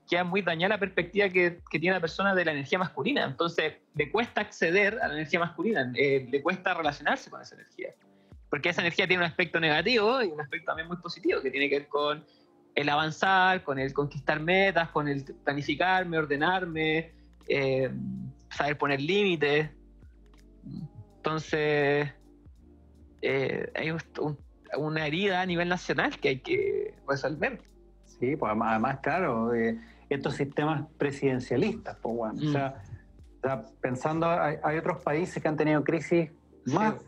queda 0.08 0.24
muy 0.24 0.42
dañada 0.42 0.74
la 0.74 0.80
perspectiva 0.80 1.28
que, 1.28 1.60
que, 1.70 1.78
tiene 1.78 1.94
la 1.94 2.00
persona 2.00 2.34
de 2.34 2.44
la 2.44 2.52
energía 2.52 2.78
masculina. 2.78 3.24
Entonces, 3.24 3.74
le 3.94 4.10
cuesta 4.10 4.40
acceder 4.40 4.98
a 5.00 5.08
la 5.08 5.14
energía 5.14 5.40
masculina, 5.40 5.92
eh, 5.94 6.26
le 6.30 6.42
cuesta 6.42 6.74
relacionarse 6.74 7.30
con 7.30 7.40
esa 7.40 7.54
energía. 7.54 7.94
Porque 8.48 8.68
esa 8.68 8.80
energía 8.80 9.06
tiene 9.06 9.22
un 9.22 9.28
aspecto 9.28 9.58
negativo 9.58 10.22
y 10.22 10.28
un 10.28 10.40
aspecto 10.40 10.66
también 10.66 10.88
muy 10.88 10.96
positivo, 10.98 11.40
que 11.42 11.50
tiene 11.50 11.68
que 11.68 11.80
ver 11.80 11.88
con 11.88 12.24
el 12.74 12.88
avanzar, 12.88 13.64
con 13.64 13.78
el 13.78 13.92
conquistar 13.92 14.40
metas, 14.40 14.90
con 14.90 15.08
el 15.08 15.24
planificarme, 15.44 16.18
ordenarme, 16.18 17.12
eh, 17.48 17.90
saber 18.50 18.78
poner 18.78 19.00
límites. 19.00 19.70
Entonces, 21.16 22.12
eh, 23.22 23.72
hay 23.74 23.90
un, 23.90 24.38
una 24.76 25.06
herida 25.06 25.40
a 25.40 25.46
nivel 25.46 25.68
nacional 25.68 26.18
que 26.20 26.28
hay 26.28 26.38
que 26.40 26.94
resolver. 27.08 27.60
Sí, 28.04 28.36
pues 28.36 28.52
además, 28.58 28.98
claro, 29.02 29.54
eh, 29.54 29.78
estos 30.08 30.34
sistemas 30.34 30.86
presidencialistas, 30.98 31.96
pues 32.00 32.16
bueno, 32.16 32.34
mm. 32.34 32.48
o, 32.48 32.52
sea, 32.52 32.82
pensando, 33.80 34.28
hay, 34.28 34.56
hay, 34.62 34.78
otros 34.78 35.02
países 35.02 35.42
que 35.42 35.48
han 35.48 35.56
tenido 35.56 35.82
crisis 35.84 36.30
más 36.64 36.94
sí. 36.94 37.06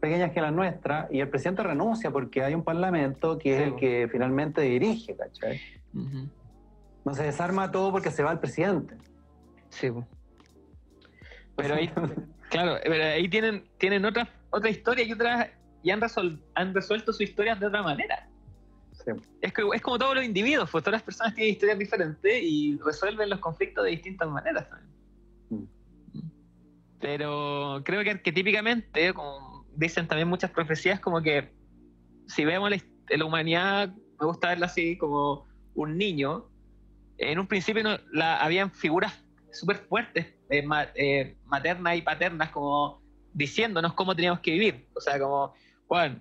pequeñas 0.00 0.32
que 0.32 0.40
la 0.40 0.50
nuestra 0.50 1.08
y 1.10 1.20
el 1.20 1.28
presidente 1.28 1.62
renuncia 1.62 2.10
porque 2.10 2.42
hay 2.42 2.54
un 2.54 2.64
parlamento 2.64 3.38
que 3.38 3.56
sí. 3.56 3.62
es 3.62 3.68
el 3.68 3.76
que 3.76 4.08
finalmente 4.10 4.60
dirige, 4.62 5.16
¿cachai? 5.16 5.60
Uh 5.94 6.00
-huh. 6.00 6.28
No 7.04 7.14
se 7.14 7.22
desarma 7.22 7.70
todo 7.70 7.92
porque 7.92 8.10
se 8.10 8.22
va 8.22 8.32
el 8.32 8.38
presidente. 8.38 8.96
Sí. 9.70 9.90
Pero 11.56 11.74
ahí, 11.74 11.90
claro, 12.50 12.76
pero 12.82 13.04
ahí 13.04 13.28
tienen, 13.28 13.64
tienen 13.78 14.04
otra, 14.04 14.28
otra 14.50 14.70
historia 14.70 15.04
y 15.04 15.12
otras 15.12 15.48
y 15.82 15.90
han, 15.90 16.00
resol 16.00 16.42
han 16.54 16.74
resuelto 16.74 17.12
sus 17.12 17.22
historias 17.22 17.58
de 17.60 17.66
otra 17.66 17.82
manera. 17.82 18.28
Sí. 19.04 19.12
Es, 19.40 19.52
que, 19.52 19.62
es, 19.74 19.82
como 19.82 19.98
todos 19.98 20.14
los 20.14 20.24
individuos, 20.24 20.68
pues 20.70 20.82
todas 20.82 20.98
las 20.98 21.02
personas 21.02 21.34
tienen 21.34 21.52
historias 21.52 21.78
diferentes 21.78 22.42
y 22.42 22.78
resuelven 22.84 23.30
los 23.30 23.38
conflictos 23.38 23.84
de 23.84 23.90
distintas 23.90 24.28
maneras 24.28 24.68
también. 24.68 24.94
Mm. 25.50 25.64
Pero 27.00 27.80
creo 27.84 28.02
que 28.02 28.10
arquetípicamente, 28.10 29.14
como 29.14 29.66
dicen 29.74 30.08
también 30.08 30.28
muchas 30.28 30.50
profecías, 30.50 31.00
como 31.00 31.22
que 31.22 31.52
si 32.26 32.44
vemos 32.44 32.70
la, 32.70 32.78
la 33.08 33.24
humanidad, 33.24 33.94
me 34.20 34.26
gusta 34.26 34.48
verla 34.48 34.66
así 34.66 34.98
como 34.98 35.46
un 35.74 35.96
niño, 35.96 36.48
en 37.18 37.38
un 37.38 37.46
principio 37.46 37.82
no, 37.82 37.98
la, 38.12 38.36
habían 38.38 38.70
figuras 38.72 39.24
súper 39.52 39.76
fuertes, 39.76 40.26
eh, 40.50 40.62
ma, 40.62 40.88
eh, 40.94 41.36
maternas 41.44 41.96
y 41.96 42.02
paternas, 42.02 42.50
como 42.50 43.02
diciéndonos 43.32 43.94
cómo 43.94 44.14
teníamos 44.14 44.40
que 44.40 44.52
vivir. 44.52 44.88
O 44.94 45.00
sea, 45.00 45.18
como, 45.18 45.54
bueno, 45.88 46.20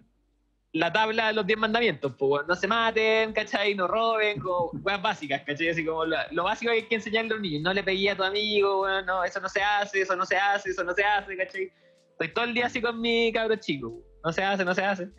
la 0.77 0.91
tabla 0.91 1.27
de 1.27 1.33
los 1.33 1.45
10 1.45 1.59
mandamientos, 1.59 2.13
pues, 2.17 2.45
no 2.47 2.55
se 2.55 2.67
maten, 2.67 3.33
¿cachai? 3.33 3.75
No 3.75 3.87
roben, 3.87 4.39
como 4.39 4.71
cosas 4.81 5.01
básicas, 5.01 5.41
¿cachai? 5.43 5.69
Así 5.69 5.85
como 5.85 6.05
lo, 6.05 6.17
lo, 6.31 6.43
básico 6.43 6.71
que 6.71 6.77
hay 6.77 6.83
que 6.83 6.95
enseñarle 6.95 7.31
a 7.31 7.33
los 7.33 7.41
niños, 7.41 7.61
no 7.63 7.73
le 7.73 7.83
pegué 7.83 8.09
a 8.09 8.15
tu 8.15 8.23
amigo, 8.23 8.77
bueno, 8.77 9.01
no, 9.01 9.23
eso 9.23 9.39
no 9.39 9.49
se 9.49 9.61
hace, 9.61 10.01
eso 10.01 10.15
no 10.15 10.25
se 10.25 10.37
hace, 10.37 10.69
eso 10.69 10.83
no 10.83 10.93
se 10.93 11.03
hace, 11.03 11.35
¿cachai? 11.37 11.71
Estoy 12.11 12.33
todo 12.33 12.45
el 12.45 12.53
día 12.53 12.67
así 12.67 12.81
con 12.81 12.99
mi 12.99 13.31
cabro 13.31 13.55
chico, 13.55 13.93
no 14.23 14.31
se 14.31 14.43
hace, 14.43 14.65
no 14.65 14.73
se 14.73 14.83
hace. 14.83 15.09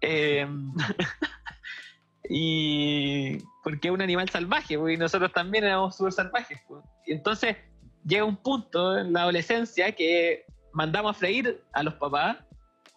Eh, 0.00 0.46
y 2.28 3.38
porque 3.62 3.88
es 3.88 3.94
un 3.94 4.02
animal 4.02 4.28
salvaje, 4.28 4.74
y 4.74 4.96
nosotros 4.96 5.32
también 5.32 5.64
éramos 5.64 5.96
súper 5.96 6.12
salvajes. 6.12 6.60
Y 7.06 7.12
entonces 7.12 7.56
llega 8.04 8.24
un 8.24 8.36
punto 8.36 8.98
en 8.98 9.12
la 9.12 9.22
adolescencia 9.22 9.92
que 9.92 10.44
mandamos 10.72 11.16
a 11.16 11.18
freír 11.18 11.62
a 11.72 11.82
los 11.82 11.94
papás 11.94 12.36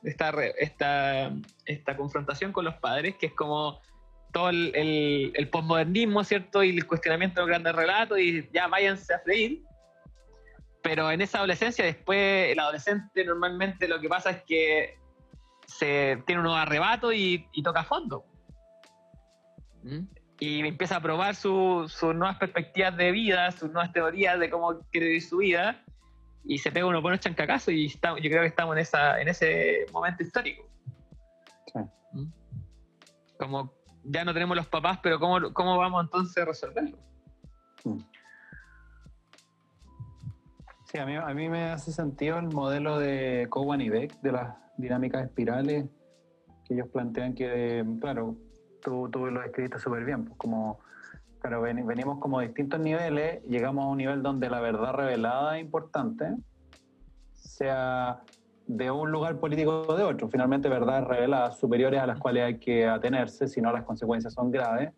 esta, 0.04 0.30
esta, 0.58 1.32
esta 1.66 1.98
confrontación 1.98 2.52
con 2.52 2.66
los 2.66 2.76
padres, 2.76 3.16
que 3.16 3.28
es 3.28 3.34
como 3.34 3.82
todo 4.32 4.50
el, 4.50 4.72
el, 4.76 5.32
el 5.36 5.50
posmodernismo, 5.50 6.24
¿cierto? 6.24 6.64
Y 6.64 6.70
el 6.70 6.86
cuestionamiento 6.86 7.42
de 7.42 7.42
los 7.42 7.50
grandes 7.50 7.76
relatos, 7.76 8.20
y 8.20 8.48
ya 8.54 8.68
váyanse 8.68 9.14
a 9.14 9.20
freír. 9.20 9.64
Pero 10.82 11.12
en 11.12 11.22
esa 11.22 11.40
adolescencia, 11.40 11.84
después, 11.84 12.52
el 12.52 12.60
adolescente 12.60 13.26
normalmente 13.26 13.88
lo 13.88 14.00
que 14.00 14.08
pasa 14.08 14.30
es 14.32 14.44
que 14.44 14.98
se 15.66 16.22
tiene 16.26 16.42
unos 16.42 16.56
arrebatos 16.56 17.14
y, 17.14 17.48
y 17.52 17.64
toca 17.64 17.82
a 17.82 17.84
fondo. 17.84 18.26
¿Mm? 19.84 20.02
Y 20.40 20.68
empieza 20.68 20.98
a 20.98 21.02
probar 21.02 21.36
sus 21.36 21.92
su 21.92 22.14
nuevas 22.14 22.38
perspectivas 22.38 22.96
de 22.96 23.12
vida, 23.12 23.52
sus 23.52 23.72
nuevas 23.72 23.92
teorías 23.92 24.40
de 24.40 24.50
cómo 24.50 24.80
quiere 24.92 25.08
vivir 25.08 25.24
su 25.24 25.38
vida 25.38 25.84
y 26.48 26.58
se 26.58 26.72
pega 26.72 26.86
unos 26.86 27.02
buenos 27.02 27.20
chancacazos 27.20 27.74
y 27.74 27.88
está, 27.88 28.16
yo 28.16 28.30
creo 28.30 28.42
que 28.42 28.48
estamos 28.48 28.76
en, 28.76 28.82
esa, 28.82 29.20
en 29.22 29.28
ese 29.28 29.86
momento 29.92 30.24
histórico. 30.24 30.66
Sí. 31.74 31.80
Como 33.38 33.74
ya 34.04 34.24
no 34.24 34.34
tenemos 34.34 34.56
los 34.56 34.68
papás, 34.68 35.00
pero 35.04 35.20
¿cómo, 35.20 35.54
cómo 35.54 35.78
vamos 35.78 36.06
entonces 36.06 36.42
a 36.42 36.46
resolverlo? 36.46 36.98
Sí, 40.86 40.98
a 40.98 41.06
mí, 41.06 41.16
a 41.16 41.34
mí 41.34 41.50
me 41.50 41.66
hace 41.66 41.92
sentido 41.92 42.40
el 42.40 42.48
modelo 42.48 42.98
de 42.98 43.48
Cowan 43.50 43.82
y 43.82 43.90
Beck 43.90 44.20
de 44.22 44.32
las 44.32 44.56
dinámicas 44.78 45.26
espirales, 45.26 45.86
que 46.66 46.74
ellos 46.76 46.88
plantean 46.88 47.36
que, 47.36 47.86
claro, 48.00 48.38
tú, 48.82 49.10
tú 49.12 49.26
lo 49.26 49.44
escribiste 49.44 49.80
súper 49.80 50.06
bien, 50.06 50.24
pues 50.24 50.38
como, 50.38 50.80
claro, 51.48 51.62
venimos 51.62 52.20
como 52.20 52.42
distintos 52.42 52.80
niveles, 52.80 53.42
llegamos 53.46 53.86
a 53.86 53.88
un 53.88 53.98
nivel 53.98 54.22
donde 54.22 54.50
la 54.50 54.60
verdad 54.60 54.94
revelada 54.94 55.58
es 55.58 55.64
importante, 55.64 56.36
sea 57.32 58.22
de 58.68 58.92
un 58.92 59.12
lugar 59.12 59.40
político 59.40 59.86
o 59.88 59.96
de 59.96 60.04
otro, 60.04 60.28
finalmente 60.28 60.68
verdades 60.68 61.08
reveladas 61.08 61.58
superiores 61.58 62.02
a 62.02 62.06
las 62.06 62.20
cuales 62.20 62.44
hay 62.44 62.58
que 62.60 62.86
atenerse, 62.86 63.48
si 63.48 63.62
no 63.62 63.72
las 63.72 63.84
consecuencias 63.84 64.34
son 64.34 64.52
graves. 64.52 64.92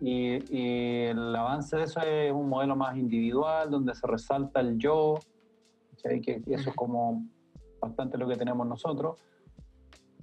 y, 0.00 0.38
y, 0.54 1.04
el 1.06 1.34
avance 1.34 1.76
de 1.76 1.84
eso 1.84 2.00
es 2.00 2.32
un 2.32 2.48
modelo 2.48 2.76
más 2.76 2.96
individual, 2.96 3.70
donde 3.70 3.94
se 3.94 4.06
resalta 4.06 4.60
el 4.60 4.78
yo, 4.78 5.18
que 6.02 6.42
eso 6.46 6.70
es 6.70 6.76
como 6.76 7.24
bastante 7.80 8.18
lo 8.18 8.28
que 8.28 8.36
tenemos 8.36 8.66
nosotros. 8.66 9.22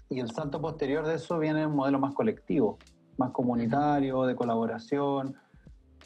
Y 0.09 0.19
el 0.19 0.31
salto 0.31 0.59
posterior 0.59 1.05
de 1.05 1.15
eso 1.15 1.37
viene 1.37 1.65
un 1.65 1.75
modelo 1.75 1.99
más 1.99 2.13
colectivo, 2.13 2.79
más 3.19 3.31
comunitario, 3.31 4.23
de 4.23 4.35
colaboración, 4.35 5.35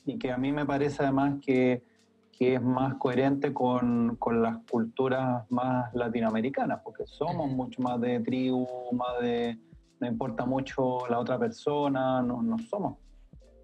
y 0.05 0.17
que 0.17 0.31
a 0.31 0.37
mí 0.37 0.51
me 0.51 0.65
parece 0.65 1.03
además 1.03 1.35
que, 1.45 1.83
que 2.31 2.55
es 2.55 2.61
más 2.61 2.95
coherente 2.95 3.53
con, 3.53 4.17
con, 4.17 4.41
las 4.41 4.57
culturas 4.69 5.49
más 5.49 5.93
latinoamericanas, 5.93 6.81
porque 6.83 7.05
somos 7.05 7.49
mucho 7.49 7.81
más 7.81 8.01
de 8.01 8.19
tribu, 8.19 8.67
más 8.91 9.21
de 9.21 9.57
no 9.99 10.07
importa 10.07 10.45
mucho 10.45 11.07
la 11.09 11.19
otra 11.19 11.39
persona, 11.39 12.21
no, 12.21 12.41
no 12.41 12.57
somos 12.59 12.97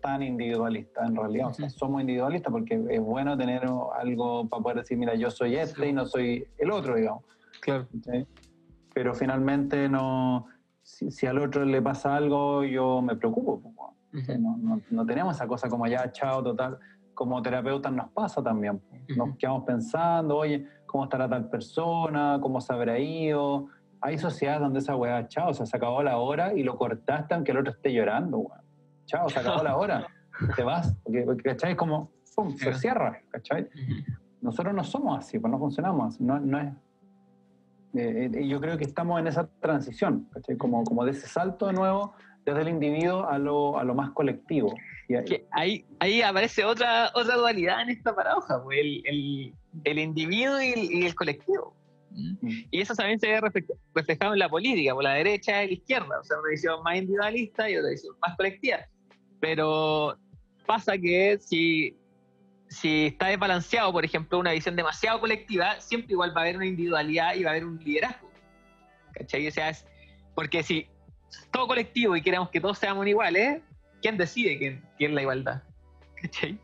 tan 0.01 0.23
individualistas 0.23 1.09
en 1.09 1.15
realidad, 1.15 1.47
o 1.47 1.53
sea, 1.53 1.69
somos 1.69 1.99
individualistas 1.99 2.51
porque 2.51 2.81
es 2.89 3.01
bueno 3.01 3.37
tener 3.37 3.63
algo 3.99 4.47
para 4.47 4.63
poder 4.63 4.77
decir, 4.77 4.97
mira, 4.97 5.15
yo 5.15 5.29
soy 5.29 5.57
este 5.57 5.89
y 5.89 5.93
no 5.93 6.05
soy 6.05 6.47
el 6.57 6.71
otro, 6.71 6.95
digamos. 6.95 7.23
Claro. 7.59 7.87
Pero 8.93 9.13
finalmente 9.13 9.89
no, 9.89 10.45
si, 10.89 11.27
al 11.27 11.37
otro 11.39 11.65
le 11.65 11.81
pasa 11.81 12.15
algo, 12.15 12.63
yo 12.63 13.01
me 13.01 13.15
preocupo. 13.15 13.95
no, 14.39 14.81
no, 14.89 15.05
tenemos 15.05 15.35
esa 15.35 15.47
cosa 15.47 15.69
como 15.69 15.87
ya, 15.87 16.11
chao, 16.11 16.43
total. 16.43 16.79
Como 17.13 17.41
terapeutas 17.41 17.91
nos 17.91 18.09
pasa 18.11 18.41
también. 18.41 18.81
Nos 19.15 19.37
quedamos 19.37 19.65
pensando, 19.65 20.37
oye, 20.37 20.67
¿cómo 20.85 21.03
estará 21.03 21.29
tal 21.29 21.49
persona? 21.49 22.39
¿Cómo 22.41 22.61
se 22.61 22.73
habrá 22.73 22.97
ido? 22.97 23.67
Hay 24.01 24.17
sociedades 24.17 24.61
donde 24.61 24.79
esa 24.79 24.95
weá, 24.95 25.27
chao, 25.27 25.49
o 25.49 25.53
sea, 25.53 25.65
se 25.65 25.75
acabó 25.75 26.01
la 26.01 26.17
hora 26.17 26.53
y 26.53 26.63
lo 26.63 26.77
cortaste 26.77 27.33
aunque 27.33 27.51
el 27.51 27.57
otro 27.57 27.73
esté 27.73 27.93
llorando, 27.93 28.47
Chao, 29.05 29.27
se 29.29 29.39
acabó 29.39 29.63
la 29.63 29.75
hora. 29.75 30.07
Te 30.55 30.63
vas. 30.63 30.95
Porque, 31.03 31.25
¿cachai? 31.43 31.75
Como, 31.75 32.11
pum, 32.35 32.55
se 32.55 32.73
cierra, 32.75 33.21
¿cachai? 33.29 33.67
Nosotros 34.41 34.73
no 34.73 34.83
somos 34.83 35.17
así, 35.19 35.37
pues 35.37 35.51
no 35.51 35.59
funcionamos 35.59 36.21
No, 36.21 36.39
no 36.39 36.59
es, 36.59 36.73
eh, 37.95 38.29
eh, 38.33 38.47
yo 38.47 38.59
creo 38.59 38.77
que 38.77 38.83
estamos 38.83 39.19
en 39.19 39.27
esa 39.27 39.49
transición, 39.59 40.29
como, 40.57 40.83
como 40.83 41.05
de 41.05 41.11
ese 41.11 41.27
salto 41.27 41.67
de 41.67 41.73
nuevo 41.73 42.13
desde 42.45 42.61
el 42.61 42.69
individuo 42.69 43.27
a 43.27 43.37
lo, 43.37 43.77
a 43.77 43.83
lo 43.83 43.95
más 43.95 44.11
colectivo. 44.11 44.73
Y 45.07 45.15
ahí, 45.51 45.85
ahí, 45.99 46.21
aparece 46.21 46.63
otra, 46.63 47.11
otra 47.15 47.35
dualidad 47.35 47.81
en 47.81 47.89
esta 47.89 48.15
paradoja, 48.15 48.63
pues, 48.63 48.79
el, 48.79 49.01
el, 49.05 49.53
el, 49.83 49.99
individuo 49.99 50.61
y 50.61 51.03
el, 51.05 51.15
colectivo. 51.15 51.75
Mm. 52.11 52.47
Y 52.71 52.81
eso 52.81 52.93
también 52.93 53.19
se 53.19 53.27
ve 53.27 53.41
reflejado 53.95 54.33
en 54.33 54.39
la 54.39 54.49
política, 54.49 54.93
por 54.93 55.03
la 55.03 55.13
derecha 55.13 55.63
y 55.63 55.67
la 55.67 55.73
izquierda, 55.73 56.19
o 56.19 56.23
sea, 56.23 56.39
una 56.39 56.49
visión 56.49 56.83
más 56.83 56.95
individualista 56.95 57.69
y 57.69 57.77
otra 57.77 57.89
visión 57.89 58.15
más 58.21 58.37
colectiva. 58.37 58.79
Pero 59.39 60.17
pasa 60.65 60.97
que 60.97 61.39
si 61.39 61.98
si 62.69 63.07
está 63.07 63.27
desbalanceado, 63.27 63.91
por 63.91 64.05
ejemplo, 64.05 64.39
una 64.39 64.51
visión 64.51 64.75
demasiado 64.75 65.19
colectiva, 65.19 65.81
siempre 65.81 66.13
igual 66.13 66.35
va 66.35 66.41
a 66.41 66.43
haber 66.43 66.55
una 66.55 66.67
individualidad 66.67 67.33
y 67.33 67.43
va 67.43 67.49
a 67.49 67.53
haber 67.53 67.65
un 67.65 67.79
liderazgo. 67.83 68.29
¿Cachai? 69.13 69.47
O 69.47 69.51
sea, 69.51 69.69
es 69.69 69.85
porque 70.35 70.63
si 70.63 70.87
todo 71.51 71.67
colectivo 71.67 72.15
y 72.15 72.21
queremos 72.21 72.49
que 72.49 72.61
todos 72.61 72.77
seamos 72.77 73.05
iguales, 73.07 73.61
¿quién 74.01 74.17
decide 74.17 74.57
quién, 74.57 74.83
quién 74.97 75.11
es 75.11 75.15
la 75.15 75.21
igualdad? 75.21 75.63
¿Cachai? 76.21 76.59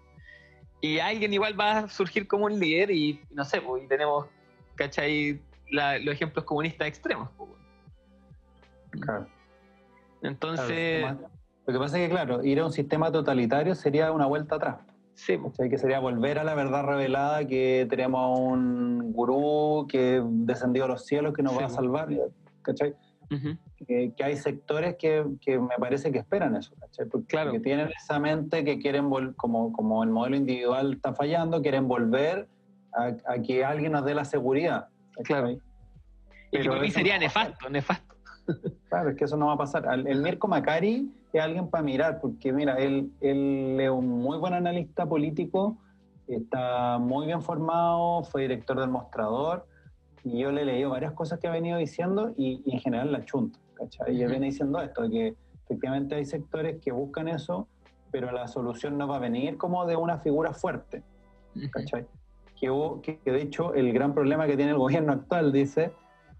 Y 0.81 0.99
alguien 0.99 1.33
igual 1.33 1.59
va 1.59 1.79
a 1.79 1.89
surgir 1.89 2.27
como 2.27 2.45
un 2.45 2.59
líder 2.59 2.91
y 2.91 3.19
no 3.31 3.43
sé, 3.43 3.59
pues, 3.59 3.83
y 3.83 3.87
tenemos, 3.87 4.27
¿cachai? 4.75 5.41
los 5.71 6.13
ejemplos 6.13 6.45
comunistas 6.45 6.87
extremos. 6.87 7.29
Pues, 7.35 7.49
claro. 9.01 9.27
Entonces... 10.21 11.03
lo 11.65 11.73
que 11.73 11.79
pasa 11.79 11.99
es 11.99 12.07
que, 12.07 12.13
claro, 12.13 12.43
ir 12.43 12.59
a 12.59 12.65
un 12.65 12.71
sistema 12.71 13.11
totalitario 13.11 13.73
sería 13.73 14.11
una 14.11 14.27
vuelta 14.27 14.55
atrás. 14.55 14.77
Sí. 15.15 15.39
Que 15.57 15.77
sería 15.77 15.99
volver 15.99 16.39
a 16.39 16.43
la 16.43 16.53
verdad 16.55 16.83
revelada, 16.83 17.47
que 17.47 17.87
tenemos 17.89 18.21
a 18.21 18.27
un 18.27 19.13
gurú 19.13 19.87
que 19.89 20.21
descendió 20.23 20.85
a 20.85 20.87
los 20.87 21.05
cielos 21.05 21.33
que 21.33 21.41
nos 21.41 21.57
va 21.57 21.65
a 21.65 21.69
salvar, 21.69 22.09
¿cachai? 22.61 22.95
que, 23.87 24.13
hay 24.23 24.35
sectores 24.37 24.95
que, 24.97 25.25
que, 25.41 25.57
me 25.57 25.75
parece 25.79 26.11
que 26.11 26.19
esperan 26.19 26.55
eso, 26.55 26.75
¿cachai? 26.79 27.07
Porque 27.07 27.27
claro. 27.27 27.51
que 27.51 27.59
tienen 27.59 27.89
esa 27.97 28.19
mente 28.19 28.63
que 28.63 28.77
quieren, 28.77 29.09
como, 29.35 29.71
como 29.71 30.03
el 30.03 30.09
modelo 30.09 30.35
individual 30.35 30.93
está 30.93 31.13
fallando, 31.13 31.61
quieren 31.61 31.87
volver 31.87 32.47
a, 32.93 33.15
a 33.25 33.41
que 33.41 33.63
alguien 33.63 33.93
nos 33.93 34.05
dé 34.05 34.13
la 34.13 34.25
seguridad. 34.25 34.89
Claro. 35.23 35.49
Y 35.49 35.59
Pero 36.51 36.71
para 36.71 36.81
mí 36.81 36.91
sería 36.91 37.17
nefasto, 37.17 37.69
nefasto. 37.69 38.15
Claro, 38.89 39.09
es 39.09 39.17
que 39.17 39.25
eso 39.25 39.37
no 39.37 39.47
va 39.47 39.53
a 39.53 39.57
pasar. 39.57 39.85
El 40.05 40.21
Mirko 40.21 40.47
Macari 40.47 41.11
es 41.37 41.43
alguien 41.43 41.69
para 41.69 41.83
mirar, 41.83 42.19
porque 42.21 42.53
mira, 42.53 42.75
él, 42.77 43.11
él 43.21 43.77
es 43.79 43.89
un 43.89 44.07
muy 44.07 44.37
buen 44.37 44.53
analista 44.53 45.05
político, 45.05 45.77
está 46.27 46.97
muy 46.97 47.25
bien 47.25 47.41
formado, 47.41 48.23
fue 48.23 48.43
director 48.43 48.79
del 48.79 48.89
mostrador, 48.89 49.65
y 50.23 50.39
yo 50.39 50.51
le 50.51 50.61
he 50.61 50.65
leído 50.65 50.89
varias 50.89 51.13
cosas 51.13 51.39
que 51.39 51.47
ha 51.47 51.51
venido 51.51 51.77
diciendo 51.77 52.33
y, 52.35 52.63
en 52.71 52.79
general 52.79 53.11
la 53.11 53.23
chunta, 53.25 53.59
¿cachai? 53.75 54.15
Y 54.15 54.23
él 54.23 54.29
viene 54.29 54.47
diciendo 54.47 54.81
esto, 54.81 55.09
que 55.09 55.35
efectivamente 55.65 56.15
hay 56.15 56.25
sectores 56.25 56.81
que 56.81 56.91
buscan 56.91 57.27
eso, 57.27 57.67
pero 58.11 58.31
la 58.31 58.47
solución 58.47 58.97
no 58.97 59.07
va 59.07 59.17
a 59.17 59.19
venir 59.19 59.57
como 59.57 59.85
de 59.85 59.95
una 59.95 60.17
figura 60.19 60.53
fuerte, 60.53 61.03
¿cachai? 61.71 62.07
Que, 62.59 63.19
que 63.23 63.31
de 63.31 63.41
hecho 63.41 63.73
el 63.73 63.93
gran 63.93 64.13
problema 64.13 64.47
que 64.47 64.55
tiene 64.55 64.71
el 64.71 64.77
gobierno 64.77 65.11
actual, 65.11 65.51
dice, 65.51 65.91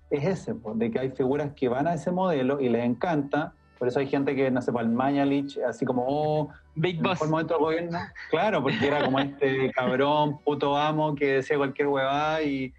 es 0.10 0.26
ese, 0.26 0.56
de 0.76 0.92
que 0.92 1.00
hay 1.00 1.12
figuras 1.12 1.52
que 1.54 1.68
van 1.68 1.88
a 1.88 1.94
ese 1.94 2.12
modelo 2.12 2.60
y 2.62 2.70
les 2.70 2.86
encanta, 2.86 3.54
por 3.78 3.88
eso 3.88 4.00
hay 4.00 4.08
gente 4.08 4.36
que, 4.36 4.50
no 4.50 4.62
sé, 4.62 4.72
para 4.72 4.86
el 4.86 4.92
Mañalich, 4.92 5.58
así 5.68 5.86
como, 5.86 6.06
oh, 6.08 6.50
Big 6.76 7.02
Boss. 7.02 7.20
Por 7.20 7.30
momento 7.30 7.56
del 7.56 7.64
gobierno. 7.64 8.00
Claro, 8.30 8.62
porque 8.64 8.88
era 8.88 9.04
como 9.04 9.20
este 9.20 9.72
cabrón, 9.76 10.40
puto 10.40 10.78
amo, 10.78 11.16
que 11.16 11.36
decía 11.36 11.58
cualquier 11.58 11.90
huevada 11.90 12.42
y, 12.42 12.74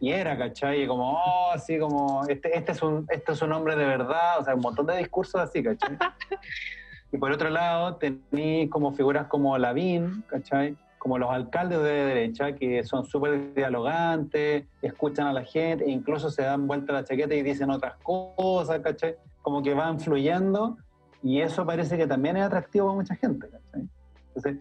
y 0.00 0.10
era, 0.10 0.36
¿cachai? 0.36 0.82
Y 0.82 0.86
como, 0.86 1.12
oh, 1.12 1.50
así 1.52 1.78
como, 1.78 2.22
este, 2.28 2.56
este, 2.56 2.72
es 2.72 2.82
un, 2.82 3.06
este 3.10 3.32
es 3.32 3.42
un 3.42 3.52
hombre 3.52 3.76
de 3.76 3.84
verdad, 3.84 4.38
o 4.40 4.44
sea, 4.44 4.54
un 4.54 4.60
montón 4.60 4.86
de 4.86 4.96
discursos 4.96 5.40
así, 5.40 5.62
¿cachai? 5.62 5.98
y 7.12 7.18
por 7.18 7.30
otro 7.30 7.50
lado, 7.50 7.96
tení 7.96 8.68
como 8.68 8.92
figuras 8.92 9.26
como 9.26 9.56
Lavín, 9.58 10.24
¿cachai? 10.28 10.76
Como 10.96 11.18
los 11.18 11.30
alcaldes 11.30 11.82
de 11.82 12.04
derecha, 12.04 12.52
que 12.54 12.84
son 12.84 13.04
súper 13.04 13.54
dialogantes, 13.54 14.64
escuchan 14.80 15.26
a 15.26 15.32
la 15.32 15.44
gente, 15.44 15.84
e 15.84 15.90
incluso 15.90 16.30
se 16.30 16.42
dan 16.42 16.66
vuelta 16.66 16.92
la 16.94 17.04
chaqueta 17.04 17.34
y 17.34 17.42
dicen 17.42 17.70
otras 17.70 17.96
cosas, 18.02 18.80
¿cachai? 18.80 19.16
Como 19.42 19.62
que 19.62 19.74
van 19.74 20.00
fluyendo 20.00 20.78
y 21.22 21.40
eso 21.40 21.64
parece 21.66 21.96
que 21.96 22.06
también 22.06 22.36
es 22.36 22.44
atractivo 22.44 22.86
para 22.86 22.96
mucha 22.96 23.14
gente. 23.16 23.48
Entonces, 24.34 24.58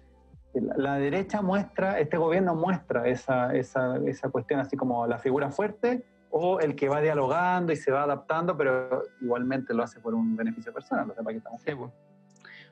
la 0.54 0.96
derecha 0.96 1.42
muestra, 1.42 2.00
este 2.00 2.18
gobierno 2.18 2.56
muestra 2.56 3.08
esa, 3.08 3.56
esa, 3.56 3.98
esa, 4.06 4.30
cuestión 4.30 4.60
así 4.60 4.76
como 4.76 5.08
la 5.08 5.18
figura 5.18 5.50
fuerte 5.50 6.06
o 6.30 6.60
el 6.60 6.76
que 6.76 6.90
va 6.90 7.02
dialogando 7.02 7.72
y 7.72 7.76
se 7.78 7.92
va 7.92 8.04
adaptando, 8.04 8.58
pero 8.58 9.04
igualmente 9.22 9.74
lo 9.74 9.84
hace 9.84 10.00
por 10.00 10.14
un 10.14 10.36
beneficio 10.36 10.74
personal. 10.74 11.10
O 11.10 11.14
sea, 11.14 11.24
para 11.24 11.38
estamos 11.38 11.62
pues. 11.64 11.92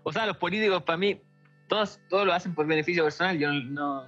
O 0.03 0.14
sea, 0.14 0.26
los 0.26 0.38
políticos 0.38 0.84
para 0.84 0.98
mí, 0.98 1.22
todos, 1.68 1.99
todos 2.10 2.26
lo 2.26 2.34
hacen 2.34 2.53
por 2.53 2.68
beneficio 2.68 3.03
personal. 3.03 3.38
Yo 3.38 3.52
no, 3.52 4.07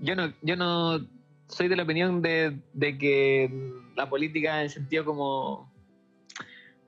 yo 0.00 0.14
no, 0.14 0.32
yo 0.42 0.56
no 0.56 1.00
soy 1.48 1.68
de 1.68 1.76
la 1.76 1.82
opinión 1.82 2.22
de, 2.22 2.60
de 2.72 2.98
que 2.98 3.72
la 3.96 4.08
política 4.08 4.62
en 4.62 4.70
sentido 4.70 5.04
como 5.04 5.67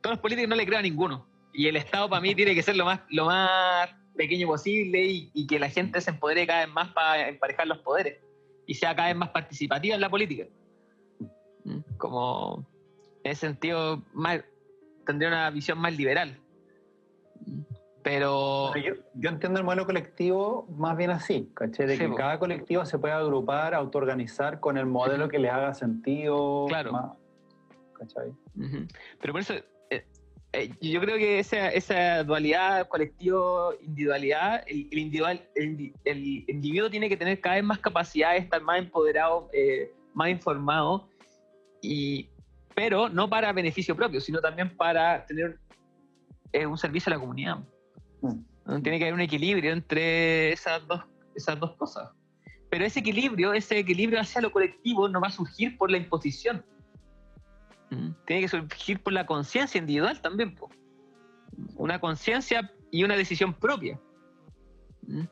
todos 0.00 0.14
los 0.14 0.20
políticos 0.20 0.48
no 0.48 0.56
le 0.56 0.66
creo 0.66 0.78
a 0.78 0.82
ninguno. 0.82 1.26
Y 1.52 1.66
el 1.66 1.76
Estado 1.76 2.08
para 2.08 2.22
mí 2.22 2.34
tiene 2.34 2.54
que 2.54 2.62
ser 2.62 2.76
lo 2.76 2.84
más, 2.84 3.00
lo 3.10 3.26
más 3.26 3.90
pequeño 4.16 4.46
posible 4.46 5.30
y, 5.32 5.46
que 5.46 5.58
la 5.58 5.68
gente 5.68 6.00
se 6.00 6.10
empodere 6.10 6.46
cada 6.46 6.66
vez 6.66 6.74
más 6.74 6.92
para 6.92 7.28
emparejar 7.28 7.66
los 7.66 7.78
poderes 7.78 8.18
y 8.66 8.74
sea 8.74 8.94
cada 8.94 9.08
vez 9.08 9.16
más 9.16 9.30
participativa 9.30 9.94
en 9.94 10.00
la 10.00 10.10
política. 10.10 10.46
Como 11.96 12.66
en 13.24 13.32
ese 13.32 13.46
sentido 13.46 14.02
más, 14.12 14.42
tendría 15.06 15.28
una 15.28 15.50
visión 15.50 15.78
más 15.78 15.96
liberal. 15.96 16.38
Pero... 18.02 18.72
Yo, 18.76 19.28
entiendo 19.28 19.58
el 19.58 19.64
modelo 19.64 19.84
colectivo 19.86 20.66
más 20.70 20.96
bien 20.96 21.10
así, 21.10 21.50
¿caché? 21.54 21.86
De 21.86 21.98
que 21.98 22.14
cada 22.14 22.38
colectivo 22.38 22.86
se 22.86 22.98
pueda 22.98 23.18
agrupar, 23.18 23.74
autoorganizar 23.74 24.60
con 24.60 24.78
el 24.78 24.86
modelo 24.86 25.28
que 25.28 25.38
les 25.38 25.50
haga 25.50 25.74
sentido. 25.74 26.66
Claro. 26.68 27.16
Pero 29.20 29.32
por 29.32 29.40
eso 29.40 29.54
eh, 30.52 30.70
yo 30.80 31.00
creo 31.00 31.16
que 31.16 31.38
esa, 31.38 31.68
esa 31.68 32.24
dualidad 32.24 32.88
colectivo-individualidad, 32.88 34.64
el, 34.66 34.98
individual, 34.98 35.40
el, 35.54 35.92
individuo 36.48 36.90
tiene 36.90 37.08
que 37.08 37.16
tener 37.16 37.40
cada 37.40 37.56
vez 37.56 37.64
más 37.64 37.78
capacidad 37.78 38.32
de 38.32 38.38
estar 38.38 38.60
más 38.60 38.80
empoderado, 38.80 39.48
eh, 39.52 39.92
más 40.12 40.28
informado 40.28 41.08
y, 41.80 42.28
pero 42.74 43.08
no 43.08 43.30
para 43.30 43.52
beneficio 43.52 43.94
propio, 43.94 44.20
sino 44.20 44.40
también 44.40 44.76
para 44.76 45.24
tener 45.24 45.58
eh, 46.52 46.66
un 46.66 46.76
servicio 46.76 47.12
a 47.12 47.16
la 47.16 47.20
comunidad. 47.20 47.58
Mm. 48.20 48.82
Tiene 48.82 48.98
que 48.98 49.04
haber 49.04 49.14
un 49.14 49.20
equilibrio 49.20 49.72
entre 49.72 50.52
esas 50.52 50.84
dos, 50.86 51.00
esas 51.34 51.60
dos 51.60 51.76
cosas. 51.76 52.10
Pero 52.68 52.84
ese 52.84 53.00
equilibrio, 53.00 53.52
ese 53.52 53.78
equilibrio 53.78 54.20
hacia 54.20 54.40
lo 54.40 54.50
colectivo 54.50 55.08
no 55.08 55.20
va 55.20 55.28
a 55.28 55.32
surgir 55.32 55.76
por 55.76 55.90
la 55.90 55.96
imposición. 55.96 56.64
Mm. 57.90 58.10
Tiene 58.26 58.42
que 58.42 58.48
surgir 58.48 59.02
por 59.02 59.12
la 59.12 59.26
conciencia 59.26 59.78
individual 59.78 60.20
también. 60.20 60.56
Una 61.76 62.00
conciencia 62.00 62.72
y 62.90 63.04
una 63.04 63.16
decisión 63.16 63.54
propia. 63.54 64.00
Mm. 65.02 65.24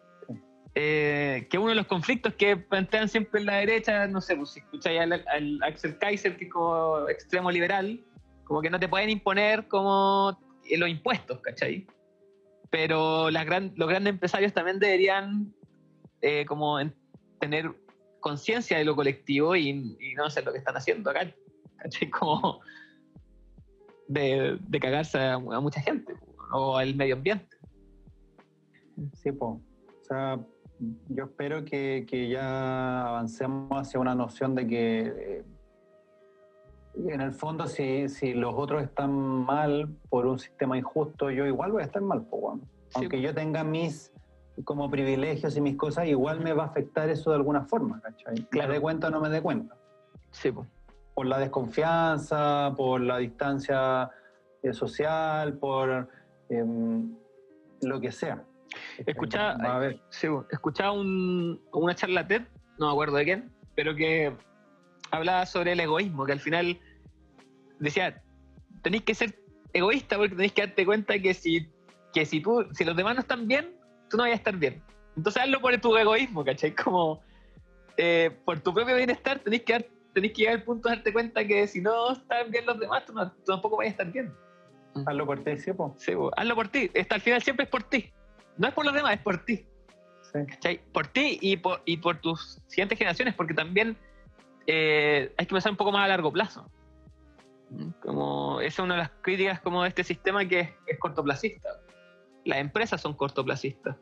Eh, 0.74 1.48
que 1.50 1.58
uno 1.58 1.70
de 1.70 1.74
los 1.74 1.86
conflictos 1.86 2.34
que 2.34 2.56
plantean 2.56 3.08
siempre 3.08 3.40
en 3.40 3.46
la 3.46 3.56
derecha, 3.56 4.06
no 4.06 4.20
sé, 4.20 4.36
pues, 4.36 4.50
si 4.50 4.60
escucháis 4.60 5.00
al, 5.00 5.12
al 5.12 5.62
Axel 5.62 5.98
Kaiser, 5.98 6.36
que 6.36 6.44
es 6.44 6.50
como 6.52 7.08
extremo 7.08 7.50
liberal, 7.50 8.04
como 8.44 8.60
que 8.60 8.70
no 8.70 8.78
te 8.78 8.88
pueden 8.88 9.10
imponer 9.10 9.66
como 9.66 10.38
los 10.76 10.88
impuestos, 10.88 11.40
¿cachai? 11.40 11.86
Pero 12.70 13.30
las 13.30 13.44
gran, 13.46 13.72
los 13.76 13.88
grandes 13.88 14.12
empresarios 14.12 14.52
también 14.52 14.78
deberían 14.78 15.52
eh, 16.20 16.44
como 16.46 16.78
en- 16.78 16.94
tener 17.40 17.72
conciencia 18.20 18.78
de 18.78 18.84
lo 18.84 18.94
colectivo 18.94 19.56
y, 19.56 19.70
y 19.70 20.14
no 20.14 20.26
hacer 20.26 20.44
lo 20.44 20.52
que 20.52 20.58
están 20.58 20.76
haciendo 20.76 21.10
acá, 21.10 21.32
¿cachai? 21.78 22.10
Como 22.10 22.60
de, 24.08 24.58
de 24.60 24.80
cagarse 24.80 25.18
a, 25.18 25.34
a 25.34 25.60
mucha 25.60 25.80
gente 25.80 26.14
o 26.52 26.76
al 26.76 26.94
medio 26.94 27.16
ambiente. 27.16 27.56
Sí, 29.14 29.32
po. 29.32 29.60
O 30.00 30.04
sea, 30.04 30.38
yo 31.08 31.24
espero 31.24 31.64
que, 31.64 32.06
que 32.08 32.28
ya 32.28 33.08
avancemos 33.08 33.70
hacia 33.72 34.00
una 34.00 34.14
noción 34.14 34.54
de 34.54 34.66
que, 34.66 35.00
eh, 35.00 35.44
en 37.08 37.20
el 37.20 37.32
fondo, 37.32 37.66
si, 37.66 38.08
si 38.08 38.34
los 38.34 38.54
otros 38.56 38.82
están 38.82 39.12
mal 39.12 39.88
por 40.08 40.26
un 40.26 40.38
sistema 40.38 40.76
injusto, 40.76 41.30
yo 41.30 41.46
igual 41.46 41.72
voy 41.72 41.82
a 41.82 41.86
estar 41.86 42.02
mal, 42.02 42.22
po, 42.22 42.36
weón. 42.36 42.62
Aunque 42.94 43.20
yo 43.20 43.34
tenga 43.34 43.62
mis 43.64 44.12
como 44.64 44.90
privilegios 44.90 45.56
y 45.56 45.60
mis 45.60 45.76
cosas, 45.76 46.06
igual 46.06 46.40
me 46.40 46.52
va 46.52 46.64
a 46.64 46.66
afectar 46.66 47.08
eso 47.10 47.30
de 47.30 47.36
alguna 47.36 47.62
forma, 47.66 48.00
¿cachai? 48.00 48.34
Claro. 48.50 48.68
Me 48.68 48.74
dé 48.74 48.80
cuenta 48.80 49.08
o 49.08 49.10
no 49.10 49.20
me 49.20 49.28
dé 49.28 49.40
cuenta. 49.40 49.76
Sí, 50.32 50.50
pues. 50.50 50.66
Por 51.18 51.26
la 51.26 51.38
desconfianza, 51.40 52.72
por 52.76 53.00
la 53.00 53.18
distancia 53.18 54.08
eh, 54.62 54.72
social, 54.72 55.58
por 55.58 56.08
em, 56.48 57.12
lo 57.82 58.00
que 58.00 58.12
sea. 58.12 58.44
Escucha- 59.04 59.56
Va 59.58 59.72
a 59.72 59.76
haber. 59.78 60.00
Sí, 60.10 60.28
escuchaba 60.52 60.92
un- 60.92 61.60
una 61.72 61.96
charla 61.96 62.24
TED, 62.24 62.42
no 62.78 62.86
me 62.86 62.92
acuerdo 62.92 63.16
de 63.16 63.24
quién, 63.24 63.52
pero 63.74 63.96
que 63.96 64.32
hablaba 65.10 65.44
sobre 65.46 65.72
el 65.72 65.80
egoísmo, 65.80 66.24
que 66.24 66.30
al 66.30 66.38
final 66.38 66.78
decía, 67.80 68.22
tenéis 68.84 69.02
que 69.02 69.16
ser 69.16 69.34
egoísta 69.72 70.16
porque 70.18 70.36
tenéis 70.36 70.52
que 70.52 70.66
darte 70.68 70.86
cuenta 70.86 71.18
que 71.18 71.34
si, 71.34 71.68
que 72.14 72.26
si 72.26 72.40
tú, 72.40 72.64
si 72.74 72.84
los 72.84 72.96
demás 72.96 73.16
no 73.16 73.22
están 73.22 73.48
bien, 73.48 73.76
tú 74.08 74.16
no 74.18 74.22
vas 74.22 74.30
a 74.30 74.36
estar 74.36 74.54
bien. 74.56 74.80
Entonces 75.16 75.42
hazlo 75.42 75.60
por 75.60 75.76
tu 75.80 75.96
egoísmo, 75.96 76.44
¿cachai? 76.44 76.76
Como 76.76 77.20
eh, 77.96 78.30
por 78.44 78.60
tu 78.60 78.72
propio 78.72 78.94
bienestar 78.94 79.40
tenéis 79.40 79.64
que, 79.64 79.97
tenéis 80.20 80.32
que 80.34 80.42
llegar 80.42 80.56
al 80.56 80.62
punto 80.64 80.88
de 80.88 80.96
darte 80.96 81.12
cuenta 81.12 81.46
que 81.46 81.66
si 81.66 81.80
no 81.80 82.12
están 82.12 82.50
bien 82.50 82.66
los 82.66 82.78
demás, 82.78 83.04
tú, 83.06 83.12
no- 83.12 83.30
tú 83.30 83.44
tampoco 83.46 83.76
vas 83.78 83.86
a 83.86 83.90
estar 83.90 84.10
bien. 84.12 84.32
Hazlo 85.06 85.26
por 85.26 85.42
ti, 85.44 85.56
sí, 85.58 85.72
po. 85.72 85.94
Sí, 85.98 86.14
bo. 86.14 86.30
hazlo 86.36 86.54
por 86.54 86.68
ti. 86.68 86.90
Hasta 86.98 87.14
al 87.16 87.20
final 87.20 87.42
siempre 87.42 87.64
es 87.64 87.70
por 87.70 87.82
ti. 87.84 88.12
No 88.56 88.68
es 88.68 88.74
por 88.74 88.84
los 88.84 88.94
demás, 88.94 89.14
es 89.14 89.20
por 89.22 89.44
ti. 89.44 89.64
Sí. 90.32 90.38
¿cachai? 90.48 90.80
Por 90.92 91.06
ti 91.06 91.38
y 91.40 91.56
por, 91.56 91.80
y 91.84 91.96
por 91.98 92.20
tus 92.20 92.60
siguientes 92.66 92.98
generaciones, 92.98 93.34
porque 93.34 93.54
también 93.54 93.96
eh, 94.66 95.32
hay 95.38 95.46
que 95.46 95.52
pensar 95.52 95.70
un 95.72 95.76
poco 95.76 95.92
más 95.92 96.04
a 96.04 96.08
largo 96.08 96.32
plazo. 96.32 96.70
Como, 98.00 98.60
esa 98.60 98.66
es 98.82 98.84
una 98.84 98.94
de 98.94 99.00
las 99.02 99.10
críticas 99.20 99.60
como 99.60 99.82
de 99.82 99.88
este 99.90 100.02
sistema 100.04 100.44
que 100.46 100.60
es, 100.60 100.70
es 100.86 100.98
cortoplacista. 100.98 101.68
Las 102.44 102.58
empresas 102.58 103.00
son 103.00 103.14
cortoplacistas. 103.14 103.96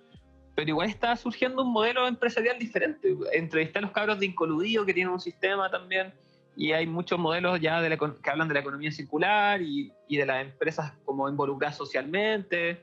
Pero 0.57 0.71
igual 0.71 0.89
está 0.89 1.15
surgiendo 1.15 1.63
un 1.63 1.73
modelo 1.73 2.09
empresarial 2.09 2.59
diferente. 2.59 3.17
Entrevisté 3.33 3.79
a 3.79 3.83
los 3.83 3.93
cabros 3.93 4.19
de 4.19 4.27
Incoludido 4.27 4.85
que 4.85 4.95
tienen 4.95 5.13
un 5.13 5.21
sistema 5.21 5.71
también 5.71 6.13
y 6.57 6.73
hay 6.73 6.87
muchos 6.87 7.19
modelos 7.19 7.61
ya 7.61 7.83
de 7.83 7.91
la 7.91 7.99
que 7.99 8.31
hablan 8.31 8.49
de 8.49 8.55
la 8.55 8.61
economía 8.61 8.91
circular 8.91 9.61
y, 9.61 9.93
y 10.09 10.17
de 10.17 10.25
las 10.25 10.43
empresas 10.43 10.95
como 11.05 11.29
involucradas 11.29 11.77
socialmente. 11.77 12.83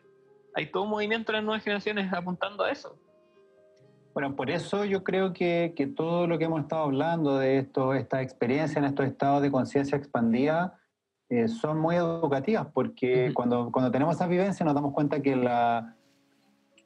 Hay 0.53 0.67
todo 0.67 0.83
un 0.83 0.91
movimiento 0.91 1.31
de 1.31 1.39
las 1.39 1.45
nuevas 1.45 1.63
generaciones 1.63 2.13
apuntando 2.13 2.63
a 2.63 2.71
eso. 2.71 2.95
Bueno, 4.13 4.35
por 4.35 4.51
eso 4.51 4.85
yo 4.85 5.03
creo 5.03 5.33
que, 5.33 5.73
que 5.75 5.87
todo 5.87 6.27
lo 6.27 6.37
que 6.37 6.45
hemos 6.45 6.61
estado 6.61 6.83
hablando 6.83 7.39
de 7.39 7.57
esto, 7.57 7.95
esta 7.95 8.21
experiencia 8.21 8.77
en 8.77 8.85
estos 8.85 9.07
estados 9.07 9.41
de 9.41 9.49
conciencia 9.49 9.97
expandida, 9.97 10.79
eh, 11.29 11.47
son 11.47 11.79
muy 11.79 11.95
educativas, 11.95 12.67
porque 12.71 13.25
Ujú. 13.25 13.33
cuando, 13.33 13.71
cuando 13.71 13.89
tenemos 13.89 14.15
esa 14.15 14.27
vivencia 14.27 14.63
nos 14.63 14.75
damos 14.75 14.93
cuenta 14.93 15.19
que, 15.19 15.35
la, 15.35 15.97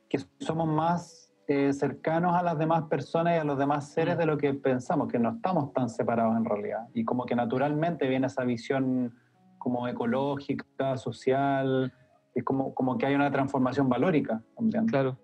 que 0.10 0.20
somos 0.40 0.68
más 0.68 1.34
eh, 1.48 1.72
cercanos 1.72 2.36
a 2.36 2.44
las 2.44 2.58
demás 2.58 2.84
personas 2.84 3.36
y 3.36 3.38
a 3.40 3.44
los 3.44 3.58
demás 3.58 3.90
seres 3.94 4.16
Mm. 4.16 4.20
de 4.20 4.26
lo 4.26 4.38
que 4.38 4.54
pensamos, 4.54 5.10
que 5.10 5.18
no 5.18 5.30
estamos 5.36 5.72
tan 5.72 5.90
separados 5.90 6.36
en 6.36 6.44
realidad. 6.44 6.88
Y 6.94 7.06
como 7.06 7.26
que 7.26 7.36
naturalmente 7.36 8.08
viene 8.08 8.28
esa 8.28 8.44
visión 8.44 9.16
como 9.58 9.88
ecológica, 9.88 10.98
social, 10.98 11.94
es 12.36 12.44
como, 12.44 12.74
como 12.76 12.98
que 12.98 13.06
hay 13.06 13.16
una 13.16 13.32
transformación 13.32 13.88
valórica 13.88 14.44
también. 14.56 14.88
Claro, 14.88 15.18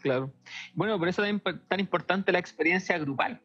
claro. 0.00 0.32
Bueno, 0.74 0.98
por 0.98 1.08
eso 1.08 1.24
es 1.24 1.42
tan 1.68 1.80
importante 1.80 2.32
la 2.32 2.38
experiencia 2.38 2.96
grupal. 2.98 3.42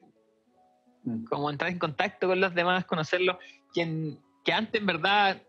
Mm. 1.04 1.26
Como 1.26 1.50
entrar 1.50 1.72
en 1.72 1.80
contacto 1.80 2.28
con 2.28 2.40
los 2.40 2.54
demás, 2.54 2.86
conocerlos, 2.86 3.38
quien, 3.74 4.20
que 4.44 4.54
antes 4.54 4.80
en 4.80 4.88
verdad 4.88 5.42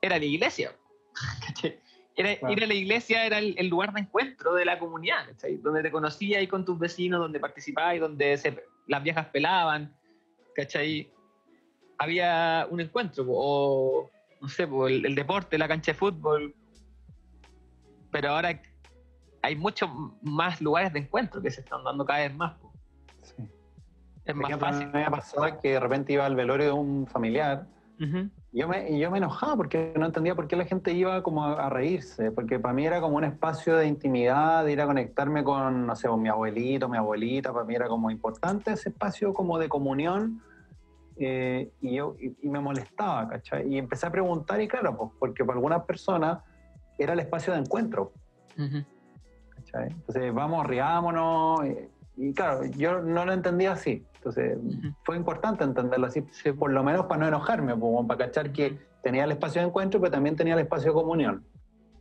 era 0.00 0.18
la 0.18 0.24
iglesia. 0.24 0.72
¿cachai? 1.46 1.78
Era, 2.18 2.36
Claro. 2.36 2.52
Ir 2.52 2.64
a 2.64 2.66
la 2.66 2.74
iglesia 2.74 3.24
era 3.24 3.38
el, 3.38 3.54
el 3.58 3.68
lugar 3.68 3.92
de 3.92 4.00
encuentro 4.00 4.54
de 4.54 4.64
la 4.64 4.78
comunidad, 4.78 5.26
¿cachai? 5.28 5.56
donde 5.58 5.82
te 5.82 5.90
conocías 5.90 6.42
y 6.42 6.46
con 6.48 6.64
tus 6.64 6.78
vecinos, 6.78 7.20
donde 7.20 7.38
participabas, 7.40 8.00
donde 8.00 8.36
se- 8.36 8.64
las 8.86 9.02
viejas 9.02 9.26
pelaban, 9.26 9.94
¿cachai? 10.54 11.10
Había 11.98 12.66
un 12.70 12.80
encuentro, 12.80 13.24
o 13.28 14.10
no 14.40 14.48
sé, 14.48 14.64
el, 14.64 15.06
el 15.06 15.14
deporte, 15.14 15.58
la 15.58 15.68
cancha 15.68 15.92
de 15.92 15.98
fútbol. 15.98 16.54
Pero 18.10 18.30
ahora 18.30 18.60
hay 19.42 19.56
muchos 19.56 19.90
más 20.22 20.60
lugares 20.60 20.92
de 20.92 21.00
encuentro 21.00 21.40
que 21.42 21.50
se 21.50 21.60
están 21.60 21.84
dando 21.84 22.04
cada 22.04 22.20
vez 22.20 22.34
más. 22.34 22.54
po. 22.58 22.72
Sí. 23.22 23.48
Es 24.24 24.34
más 24.34 24.58
fácil. 24.58 24.88
Me 24.88 25.04
ha 25.04 25.10
pasado 25.10 25.60
que 25.60 25.72
de 25.72 25.80
repente 25.80 26.12
iba 26.12 26.24
al 26.26 26.34
velorio 26.36 26.66
de 26.66 26.72
un 26.72 27.06
familiar 27.06 27.66
y 27.98 28.06
yo 28.52 28.66
me, 28.66 28.90
y 28.90 28.98
yo 28.98 29.10
me 29.10 29.18
enojaba 29.18 29.56
porque 29.56 29.92
no 29.96 30.06
entendía 30.06 30.34
por 30.34 30.48
qué 30.48 30.56
la 30.56 30.64
gente 30.64 30.92
iba 30.92 31.22
como 31.22 31.44
a, 31.44 31.66
a 31.66 31.70
reírse, 31.70 32.30
porque 32.30 32.58
para 32.58 32.72
mí 32.74 32.86
era 32.86 33.00
como 33.00 33.16
un 33.16 33.24
espacio 33.24 33.76
de 33.76 33.86
intimidad, 33.86 34.64
de 34.64 34.72
ir 34.72 34.80
a 34.80 34.86
conectarme 34.86 35.44
con, 35.44 35.86
no 35.86 35.94
sé, 35.96 36.08
con 36.08 36.22
mi 36.22 36.28
abuelito, 36.28 36.88
mi 36.88 36.96
abuelita, 36.96 37.52
para 37.52 37.64
mí 37.64 37.74
era 37.74 37.88
como 37.88 38.10
importante 38.10 38.72
ese 38.72 38.88
espacio 38.88 39.34
como 39.34 39.58
de 39.58 39.68
comunión 39.68 40.42
eh, 41.16 41.70
y, 41.80 41.96
yo, 41.96 42.16
y, 42.18 42.34
y 42.40 42.48
me 42.48 42.60
molestaba, 42.60 43.28
¿cachai? 43.28 43.68
Y 43.68 43.76
empecé 43.76 44.06
a 44.06 44.10
preguntar 44.10 44.60
y 44.62 44.68
claro, 44.68 44.96
pues 44.96 45.10
porque 45.18 45.44
para 45.44 45.56
algunas 45.56 45.84
personas 45.84 46.38
era 46.96 47.12
el 47.12 47.20
espacio 47.20 47.52
de 47.52 47.58
encuentro, 47.60 48.12
Ujú. 48.56 48.82
¿cachai? 49.54 49.88
Entonces, 49.90 50.32
vamos, 50.32 50.66
riámonos. 50.66 51.64
eh, 51.66 51.90
Y, 52.16 52.32
claro, 52.32 52.64
yo 52.64 53.00
no 53.02 53.24
lo 53.24 53.32
entendía 53.32 53.72
así. 53.72 54.04
Entonces, 54.18 54.58
fue 55.04 55.16
importante 55.16 55.64
entenderlo 55.64 56.06
así, 56.06 56.24
Sí, 56.32 56.52
por 56.52 56.72
lo 56.72 56.82
menos 56.82 57.06
para 57.06 57.20
no 57.20 57.28
enojarme, 57.28 57.74
pues, 57.76 58.06
para 58.06 58.26
cachar 58.26 58.52
que 58.52 58.78
tenía 59.02 59.24
el 59.24 59.30
espacio 59.32 59.60
de 59.62 59.68
encuentro, 59.68 60.00
pero 60.00 60.10
también 60.10 60.36
tenía 60.36 60.54
el 60.54 60.60
espacio 60.60 60.88
de 60.90 60.94
comunión. 60.94 61.46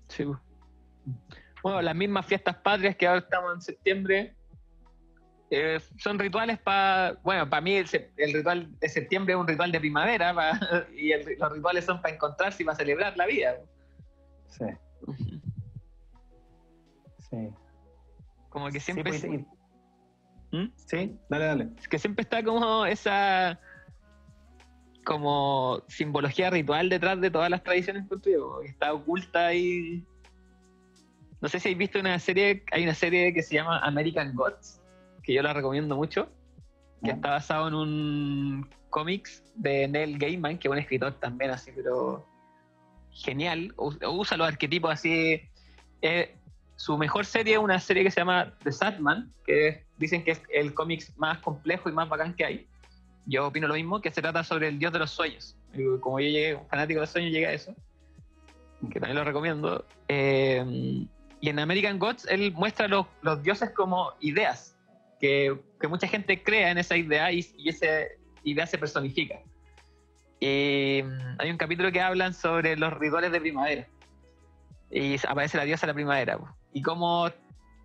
Sí, 0.07 0.25
po. 0.25 0.39
Bueno, 1.63 1.81
las 1.81 1.95
mismas 1.95 2.25
fiestas 2.25 2.55
patrias 2.57 2.95
que 2.95 3.07
ahora 3.07 3.19
estamos 3.19 3.53
en 3.53 3.61
septiembre 3.61 4.35
eh, 5.49 5.79
son 5.97 6.19
rituales 6.19 6.59
para. 6.59 7.17
Bueno, 7.23 7.49
para 7.49 7.61
mí 7.61 7.75
el, 7.77 7.87
ritual 8.33 8.77
de 8.79 8.89
septiembre 8.89 9.33
es 9.33 9.39
un 9.39 9.47
ritual 9.47 9.71
de 9.71 9.79
primavera 9.79 10.33
pa- 10.33 10.59
y 10.95 11.11
el- 11.11 11.37
los 11.39 11.51
rituales 11.51 11.85
son 11.85 12.01
para 12.01 12.13
encontrarse 12.15 12.63
y 12.63 12.65
para 12.65 12.77
celebrar 12.77 13.15
la 13.15 13.25
vida. 13.27 13.55
Sí, 14.47 14.65
sí. 17.29 17.49
Como 18.49 18.67
que 18.67 18.79
Sí, 18.79 18.91
siempre, 18.91 19.11
pues, 19.11 19.23
y- 19.23 19.45
¿Mm? 20.63 20.71
sí, 20.75 21.17
dale, 21.29 21.45
dale. 21.45 21.69
que 21.89 21.99
siempre 21.99 22.23
está 22.23 22.43
como 22.43 22.85
esa 22.85 23.59
como 25.05 25.81
simbología 25.87 26.49
ritual 26.49 26.89
detrás 26.89 27.19
de 27.21 27.31
todas 27.31 27.49
las 27.49 27.63
tradiciones 27.63 28.05
como 28.09 28.59
que 28.61 28.67
está 28.67 28.93
oculta 28.93 29.47
ahí. 29.47 30.03
No 31.39 31.47
sé 31.47 31.59
si 31.59 31.69
habéis 31.69 31.77
visto 31.77 31.99
una 31.99 32.17
serie, 32.19 32.63
hay 32.71 32.83
una 32.83 32.93
serie 32.93 33.33
que 33.33 33.41
se 33.43 33.55
llama 33.55 33.79
American 33.79 34.35
Gods, 34.35 34.81
que 35.23 35.33
yo 35.33 35.41
la 35.43 35.53
recomiendo 35.53 35.95
mucho, 35.95 36.29
que 37.03 37.11
está 37.11 37.29
basado 37.31 37.67
en 37.69 37.73
un 37.75 38.69
cómics 38.89 39.43
de 39.55 39.87
Neil 39.87 40.17
Gaiman, 40.17 40.57
que 40.57 40.67
es 40.67 40.71
un 40.71 40.77
escritor 40.79 41.13
también 41.19 41.51
así, 41.51 41.71
pero 41.75 42.25
genial, 43.11 43.73
Us- 43.77 43.99
usa 44.05 44.35
los 44.37 44.47
arquetipos 44.47 44.91
así. 44.91 45.41
Eh, 46.01 46.35
su 46.77 46.95
mejor 46.97 47.25
serie 47.25 47.55
es 47.55 47.59
una 47.59 47.79
serie 47.79 48.03
que 48.03 48.11
se 48.11 48.21
llama 48.21 48.53
The 48.63 48.71
Sandman, 48.71 49.33
que 49.45 49.83
dicen 49.97 50.23
que 50.23 50.31
es 50.31 50.41
el 50.53 50.73
cómics 50.75 51.17
más 51.17 51.39
complejo 51.39 51.89
y 51.89 51.91
más 51.91 52.07
bacán 52.07 52.35
que 52.35 52.45
hay. 52.45 52.67
Yo 53.25 53.47
opino 53.47 53.67
lo 53.67 53.73
mismo, 53.73 53.99
que 53.99 54.11
se 54.11 54.21
trata 54.21 54.43
sobre 54.43 54.69
el 54.69 54.77
dios 54.77 54.93
de 54.93 54.99
los 54.99 55.09
sueños. 55.11 55.57
como 56.01 56.19
yo 56.19 56.27
llegué, 56.27 56.59
fanático 56.69 57.01
de 57.01 57.07
sueño, 57.07 57.29
llegué 57.29 57.47
a 57.47 57.53
eso, 57.53 57.75
que 58.91 58.99
también 58.99 59.17
lo 59.17 59.23
recomiendo. 59.23 59.83
Eh, 60.07 60.63
y 61.41 61.49
en 61.49 61.59
American 61.59 61.97
Gods 61.97 62.27
él 62.29 62.53
muestra 62.53 62.87
los, 62.87 63.07
los 63.23 63.41
dioses 63.41 63.71
como 63.71 64.13
ideas, 64.19 64.77
que, 65.19 65.57
mucha 65.89 66.07
gente 66.07 66.43
crea 66.43 66.69
en 66.69 66.77
esa 66.77 66.95
idea 66.95 67.31
y, 67.31 67.45
y 67.57 67.69
esa 67.69 67.87
idea 68.43 68.67
se 68.67 68.77
personifica. 68.77 69.39
Y 70.39 71.01
mm, 71.03 71.37
hay 71.39 71.49
un 71.49 71.57
capítulo 71.57 71.91
que 71.91 72.01
hablan 72.01 72.35
sobre 72.35 72.77
los 72.77 72.93
rituales 72.93 73.31
de 73.31 73.41
primavera. 73.41 73.87
Y 74.91 75.15
aparece 75.27 75.57
la 75.57 75.65
diosa 75.65 75.87
de 75.87 75.91
la 75.91 75.95
primavera. 75.95 76.39
Y 76.73 76.81
cómo 76.81 77.29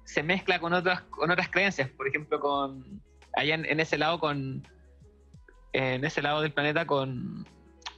se 0.04 0.22
mezcla 0.22 0.58
con 0.58 0.72
otras, 0.72 1.02
con 1.02 1.30
otras 1.30 1.48
creencias. 1.48 1.88
Por 1.90 2.08
ejemplo, 2.08 2.40
con 2.40 3.02
allá 3.34 3.54
en, 3.54 3.80
ese 3.80 3.96
lado 3.98 4.18
con 4.18 4.66
en 5.72 6.04
ese 6.04 6.20
lado 6.20 6.42
del 6.42 6.52
planeta 6.52 6.86
con 6.86 7.46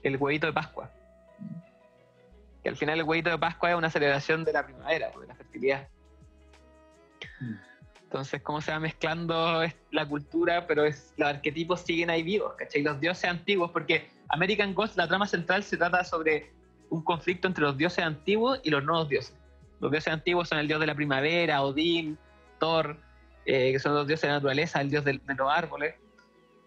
el 0.03 0.17
huevito 0.17 0.47
de 0.47 0.53
Pascua. 0.53 0.91
Que 2.63 2.69
al 2.69 2.77
final 2.77 2.99
el 2.99 3.05
huevito 3.05 3.31
de 3.31 3.39
Pascua 3.39 3.71
es 3.71 3.77
una 3.77 3.91
celebración 3.91 4.45
de 4.45 4.53
la 4.53 4.65
primavera, 4.65 5.11
de 5.21 5.27
la 5.27 5.35
fertilidad. 5.35 5.89
Entonces, 8.15 8.43
cómo 8.43 8.61
se 8.61 8.71
va 8.71 8.79
mezclando 8.79 9.63
la 9.91 10.07
cultura, 10.07 10.69
pero 10.69 10.85
los 10.85 11.29
arquetipos 11.29 11.81
siguen 11.81 12.11
ahí 12.11 12.23
vivos, 12.23 12.55
¿cachai? 12.55 12.83
Los 12.83 13.01
dioses 13.01 13.25
antiguos, 13.25 13.73
porque 13.73 14.09
American 14.29 14.73
Ghost, 14.73 14.97
la 14.97 15.09
trama 15.09 15.27
central 15.27 15.65
se 15.65 15.77
trata 15.77 16.05
sobre 16.05 16.53
un 16.91 17.03
conflicto 17.03 17.49
entre 17.49 17.65
los 17.65 17.77
dioses 17.77 18.05
antiguos 18.05 18.61
y 18.63 18.71
los 18.71 18.85
nuevos 18.85 19.09
dioses. 19.09 19.35
Los 19.81 19.91
dioses 19.91 20.13
antiguos 20.13 20.49
son 20.49 20.59
el 20.59 20.69
dios 20.69 20.81
de 20.81 20.87
la 20.87 20.95
primavera, 20.95 21.63
Odín, 21.63 22.19
Thor, 22.59 22.97
eh, 23.47 23.73
que 23.73 23.79
son 23.79 23.95
los 23.95 24.07
dioses 24.07 24.23
de 24.23 24.29
la 24.29 24.35
naturaleza, 24.35 24.81
el 24.81 24.91
dios 24.91 25.05
de, 25.05 25.13
de 25.13 25.35
los 25.35 25.51
árboles, 25.51 25.95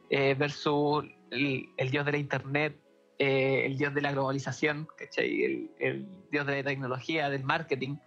eh, 0.09 0.35
versus 0.35 1.05
el, 1.31 1.69
el, 1.77 1.89
dios 1.89 2.05
de 2.05 2.11
la 2.11 2.17
internet, 2.17 2.79
eh, 3.19 3.65
el 3.65 3.77
dios 3.77 3.93
de 3.93 4.01
la 4.01 4.11
globalización. 4.11 4.87
El, 5.17 5.71
el, 5.79 6.07
dios 6.31 6.45
de 6.45 6.63
la 6.63 6.69
tecnología, 6.69 7.29
del 7.29 7.43
marketing. 7.43 7.97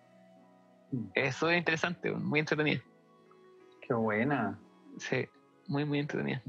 Mm. 0.93 1.07
Eso 1.15 1.51
es 1.51 1.59
interesante, 1.59 2.13
muy 2.13 2.41
entretenido. 2.41 2.83
Qué 3.87 3.95
buena. 3.95 4.59
Sí, 4.99 5.27
muy, 5.67 5.85
muy 5.85 5.99
entretenida. 5.99 6.43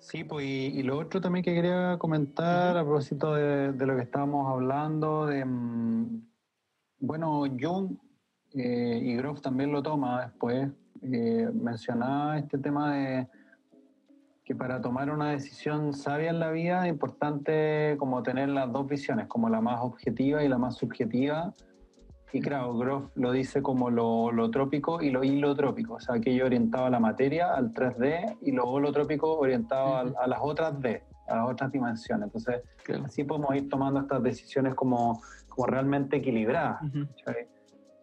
Sí, 0.00 0.22
pues 0.22 0.44
y, 0.44 0.66
y, 0.66 0.82
lo 0.82 0.98
otro 0.98 1.20
también 1.20 1.42
que 1.42 1.54
quería 1.54 1.96
comentar 1.98 2.76
a 2.76 2.82
propósito 2.82 3.34
de, 3.34 3.72
de, 3.72 3.86
lo 3.86 3.96
que 3.96 4.02
estábamos 4.02 4.52
hablando, 4.52 5.26
de, 5.26 5.44
mm, 5.44 6.22
bueno, 7.00 7.44
Jung 7.60 7.96
eh, 8.54 9.00
y 9.02 9.16
Groff 9.16 9.40
también 9.40 9.72
lo 9.72 9.82
toma 9.82 10.22
después, 10.22 10.70
eh, 11.02 11.50
mencionaba 11.52 12.38
este 12.38 12.58
tema 12.58 12.94
de 12.94 13.28
que 14.44 14.54
para 14.54 14.80
tomar 14.80 15.10
una 15.10 15.30
decisión 15.30 15.94
sabia 15.94 16.30
en 16.30 16.38
la 16.38 16.50
vida 16.50 16.86
es 16.86 16.92
importante 16.92 17.96
como 17.98 18.22
tener 18.22 18.50
las 18.50 18.70
dos 18.70 18.86
visiones, 18.86 19.26
como 19.26 19.48
la 19.48 19.60
más 19.60 19.80
objetiva 19.80 20.44
y 20.44 20.48
la 20.48 20.58
más 20.58 20.76
subjetiva. 20.76 21.52
Y 22.32 22.40
claro, 22.40 22.76
Groff 22.76 23.10
lo 23.14 23.32
dice 23.32 23.62
como 23.62 23.90
lo, 23.90 24.32
lo 24.32 24.50
trópico 24.50 25.00
y 25.00 25.10
lo 25.10 25.22
hilotrópico, 25.24 25.94
o 25.94 26.00
sea, 26.00 26.16
aquello 26.16 26.46
orientado 26.46 26.86
a 26.86 26.90
la 26.90 27.00
materia, 27.00 27.54
al 27.54 27.72
3D, 27.72 28.38
y 28.42 28.52
lo 28.52 28.64
holotrópico 28.64 29.38
orientado 29.38 29.86
uh 29.86 30.08
-huh. 30.08 30.14
a, 30.18 30.24
a, 30.24 30.26
las 30.26 30.40
otras 30.42 30.80
D, 30.80 31.02
a 31.28 31.36
las 31.36 31.50
otras 31.50 31.70
dimensiones. 31.70 32.26
Entonces, 32.26 32.62
claro. 32.82 33.04
así 33.04 33.24
podemos 33.24 33.54
ir 33.54 33.68
tomando 33.68 34.00
estas 34.00 34.22
decisiones 34.22 34.74
como, 34.74 35.22
como 35.54 35.66
realmente 35.66 36.16
equilibradas. 36.16 36.82
Uh 36.82 36.86
-huh. 36.86 37.46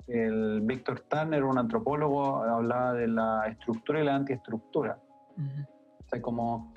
El 0.07 0.61
Víctor 0.61 1.01
Turner, 1.01 1.43
un 1.43 1.57
antropólogo, 1.57 2.43
hablaba 2.43 2.93
de 2.93 3.07
la 3.07 3.47
estructura 3.47 4.01
y 4.01 4.05
la 4.05 4.15
antiestructura. 4.15 4.97
Uh 5.37 5.41
-huh. 5.41 5.67
O 5.99 6.09
sea, 6.09 6.21
como 6.21 6.73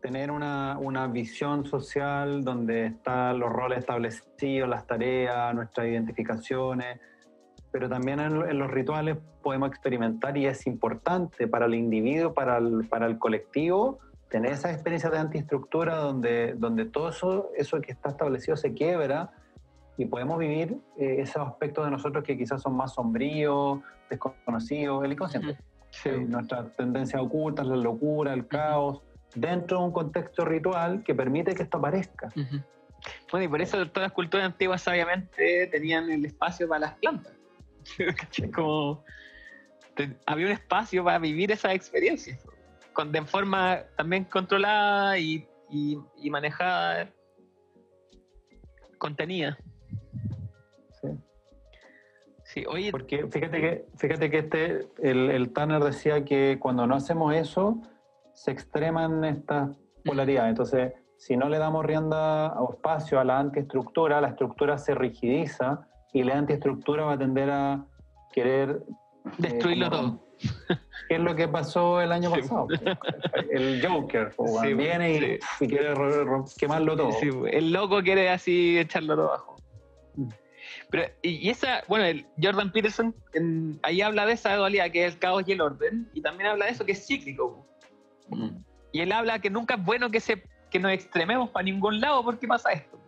tener 0.00 0.30
una, 0.30 0.78
una, 0.78 1.06
visión 1.08 1.64
social 1.64 2.44
donde 2.44 2.86
están 2.86 3.38
los 3.38 3.50
roles 3.50 3.78
establecidos, 3.78 4.68
las 4.68 4.86
tareas, 4.86 5.54
nuestras 5.54 5.86
identificaciones, 5.86 7.00
pero 7.72 7.88
también 7.88 8.20
en, 8.20 8.48
en, 8.48 8.58
los 8.58 8.70
rituales 8.70 9.18
podemos 9.42 9.70
experimentar 9.70 10.36
y 10.36 10.46
es 10.46 10.66
importante 10.66 11.48
para 11.48 11.66
el 11.66 11.74
individuo, 11.74 12.32
para 12.32 12.58
el, 12.58 12.86
para 12.88 13.06
el 13.06 13.18
colectivo, 13.18 13.98
tener 14.28 14.52
esas 14.52 14.72
experiencias 14.72 15.12
de 15.12 15.18
antiestructura 15.18 15.96
donde, 15.96 16.54
donde 16.54 16.84
todo 16.84 17.08
eso, 17.08 17.50
eso 17.56 17.80
que 17.80 17.92
está 17.92 18.10
establecido 18.10 18.56
se 18.56 18.74
quiebra 18.74 19.30
y 19.98 20.06
podemos 20.06 20.38
vivir 20.38 20.78
eh, 20.96 21.16
esos 21.18 21.46
aspectos 21.46 21.84
de 21.84 21.90
nosotros 21.90 22.22
que 22.22 22.38
quizás 22.38 22.62
son 22.62 22.76
más 22.76 22.94
sombríos, 22.94 23.80
desconocidos, 24.08 25.04
el 25.04 25.12
inconsciente. 25.12 25.58
Sí. 25.90 26.08
Eh, 26.08 26.18
nuestras 26.20 26.74
tendencias 26.76 27.20
ocultas, 27.20 27.66
la 27.66 27.76
locura, 27.76 28.32
el 28.32 28.46
caos, 28.46 29.02
dentro 29.34 29.80
de 29.80 29.84
un 29.86 29.92
contexto 29.92 30.44
ritual 30.44 31.02
que 31.02 31.16
permite 31.16 31.52
que 31.52 31.64
esto 31.64 31.78
aparezca. 31.78 32.28
Uh 32.36 32.40
-huh. 32.40 32.64
Bueno, 33.32 33.44
y 33.44 33.48
por 33.48 33.60
eso 33.60 33.88
todas 33.88 34.08
las 34.08 34.12
culturas 34.12 34.46
antiguas 34.46 34.82
sabiamente 34.82 35.66
tenían 35.66 36.08
el 36.10 36.24
espacio 36.24 36.68
para 36.68 36.80
las 36.80 36.94
plantas. 36.94 37.32
Como 38.54 39.04
te, 39.96 40.16
había 40.26 40.46
un 40.46 40.52
espacio 40.52 41.02
para 41.02 41.18
vivir 41.18 41.50
esas 41.50 41.74
experiencias, 41.74 42.38
con, 42.92 43.10
de 43.10 43.22
forma 43.24 43.80
también 43.96 44.24
controlada 44.24 45.18
y, 45.18 45.44
y, 45.70 45.98
y 46.18 46.30
manejada, 46.30 47.10
contenida. 48.98 49.58
Sí. 52.58 52.64
Oye. 52.68 52.90
Porque 52.90 53.26
fíjate 53.26 53.60
que, 53.60 53.84
fíjate 53.96 54.30
que 54.30 54.38
este, 54.38 54.88
el, 55.02 55.30
el 55.30 55.52
Tanner 55.52 55.82
decía 55.82 56.24
que 56.24 56.58
cuando 56.60 56.86
no 56.86 56.94
hacemos 56.94 57.34
eso, 57.34 57.80
se 58.34 58.50
extreman 58.50 59.24
estas 59.24 59.70
polaridades. 60.04 60.50
Entonces, 60.50 60.92
si 61.18 61.36
no 61.36 61.48
le 61.48 61.58
damos 61.58 61.84
rienda 61.84 62.54
o 62.60 62.74
espacio 62.74 63.18
a 63.18 63.24
la 63.24 63.40
antiestructura, 63.40 64.20
la 64.20 64.28
estructura 64.28 64.78
se 64.78 64.94
rigidiza 64.94 65.88
y 66.12 66.22
la 66.22 66.38
antiestructura 66.38 67.04
va 67.04 67.14
a 67.14 67.18
tender 67.18 67.50
a 67.50 67.84
querer 68.32 68.82
destruirlo 69.38 69.86
eh, 69.86 69.90
todo. 69.90 70.20
¿Qué 71.08 71.16
es 71.16 71.20
lo 71.20 71.34
que 71.34 71.48
pasó 71.48 72.00
el 72.00 72.12
año 72.12 72.30
pasado? 72.34 72.68
Sí. 72.70 72.84
El 73.50 73.84
Joker 73.84 74.32
sí, 74.62 74.74
viene 74.74 75.12
y, 75.12 75.18
sí. 75.18 75.38
y 75.60 75.68
quiere 75.68 75.94
quemarlo 76.58 76.96
todo. 76.96 77.46
el 77.46 77.72
loco 77.72 78.00
quiere 78.02 78.30
así 78.30 78.78
echarlo 78.78 79.16
todo 79.16 79.28
abajo. 79.28 79.56
Pero, 80.90 81.04
y, 81.22 81.50
esa, 81.50 81.82
bueno, 81.86 82.04
el 82.04 82.26
Jordan 82.42 82.72
Peterson 82.72 83.14
en, 83.34 83.78
ahí 83.82 84.00
habla 84.00 84.24
de 84.24 84.32
esa 84.32 84.56
dualidad 84.56 84.90
que 84.90 85.04
es 85.04 85.14
el 85.14 85.18
caos 85.18 85.44
y 85.46 85.52
el 85.52 85.60
orden, 85.60 86.08
y 86.14 86.22
también 86.22 86.50
habla 86.50 86.66
de 86.66 86.72
eso 86.72 86.84
que 86.84 86.92
es 86.92 87.06
cíclico. 87.06 87.66
Mm. 88.28 88.56
Y 88.92 89.00
él 89.00 89.12
habla 89.12 89.38
que 89.40 89.50
nunca 89.50 89.74
es 89.74 89.84
bueno 89.84 90.10
que, 90.10 90.20
se, 90.20 90.42
que 90.70 90.78
nos 90.78 90.92
extrememos 90.92 91.50
para 91.50 91.64
ningún 91.64 92.00
lado 92.00 92.24
porque 92.24 92.48
pasa 92.48 92.72
esto. 92.72 92.98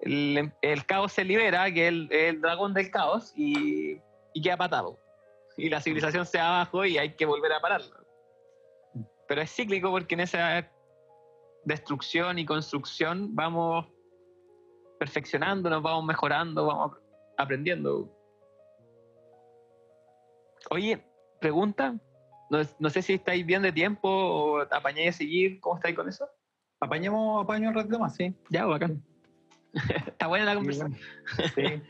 El, 0.00 0.52
el 0.62 0.86
caos 0.86 1.12
se 1.12 1.24
libera, 1.24 1.70
que 1.72 1.86
es 1.86 1.88
el, 1.88 2.08
el, 2.10 2.40
dragón 2.40 2.72
del 2.72 2.90
caos, 2.90 3.32
y, 3.36 4.00
y 4.32 4.42
queda 4.42 4.56
patado. 4.56 4.98
Y 5.56 5.68
la 5.68 5.80
civilización 5.80 6.26
se 6.26 6.38
va 6.38 6.48
abajo 6.48 6.84
y 6.84 6.98
hay 6.98 7.14
que 7.14 7.26
volver 7.26 7.52
a 7.52 7.60
pararlo. 7.60 8.04
Pero 9.28 9.42
es 9.42 9.54
cíclico 9.54 9.90
porque 9.90 10.14
en 10.14 10.20
esa 10.20 10.70
destrucción 11.64 12.38
y 12.38 12.44
construcción 12.44 13.34
vamos 13.34 13.86
perfeccionándonos, 14.98 15.82
vamos 15.82 16.04
mejorando, 16.04 16.66
vamos 16.66 16.96
aprendiendo. 17.36 18.10
Oye, 20.70 21.04
pregunta, 21.40 21.94
no, 22.50 22.58
no, 22.78 22.90
sé 22.90 23.02
si 23.02 23.14
estáis 23.14 23.44
bien 23.44 23.62
de 23.62 23.72
tiempo 23.72 24.08
o 24.08 24.60
apañáis 24.60 25.14
a 25.14 25.18
seguir. 25.18 25.60
¿Cómo 25.60 25.76
estáis 25.76 25.96
con 25.96 26.08
eso? 26.08 26.26
Apañemos, 26.80 27.44
apaño 27.44 27.68
un 27.68 27.74
ratito 27.74 27.98
más, 27.98 28.14
sí. 28.14 28.34
Ya, 28.50 28.66
bacán. 28.66 29.02
Está 30.06 30.26
buena 30.26 30.46
la 30.46 30.54
conversación. 30.54 30.96
Sí. 31.54 31.82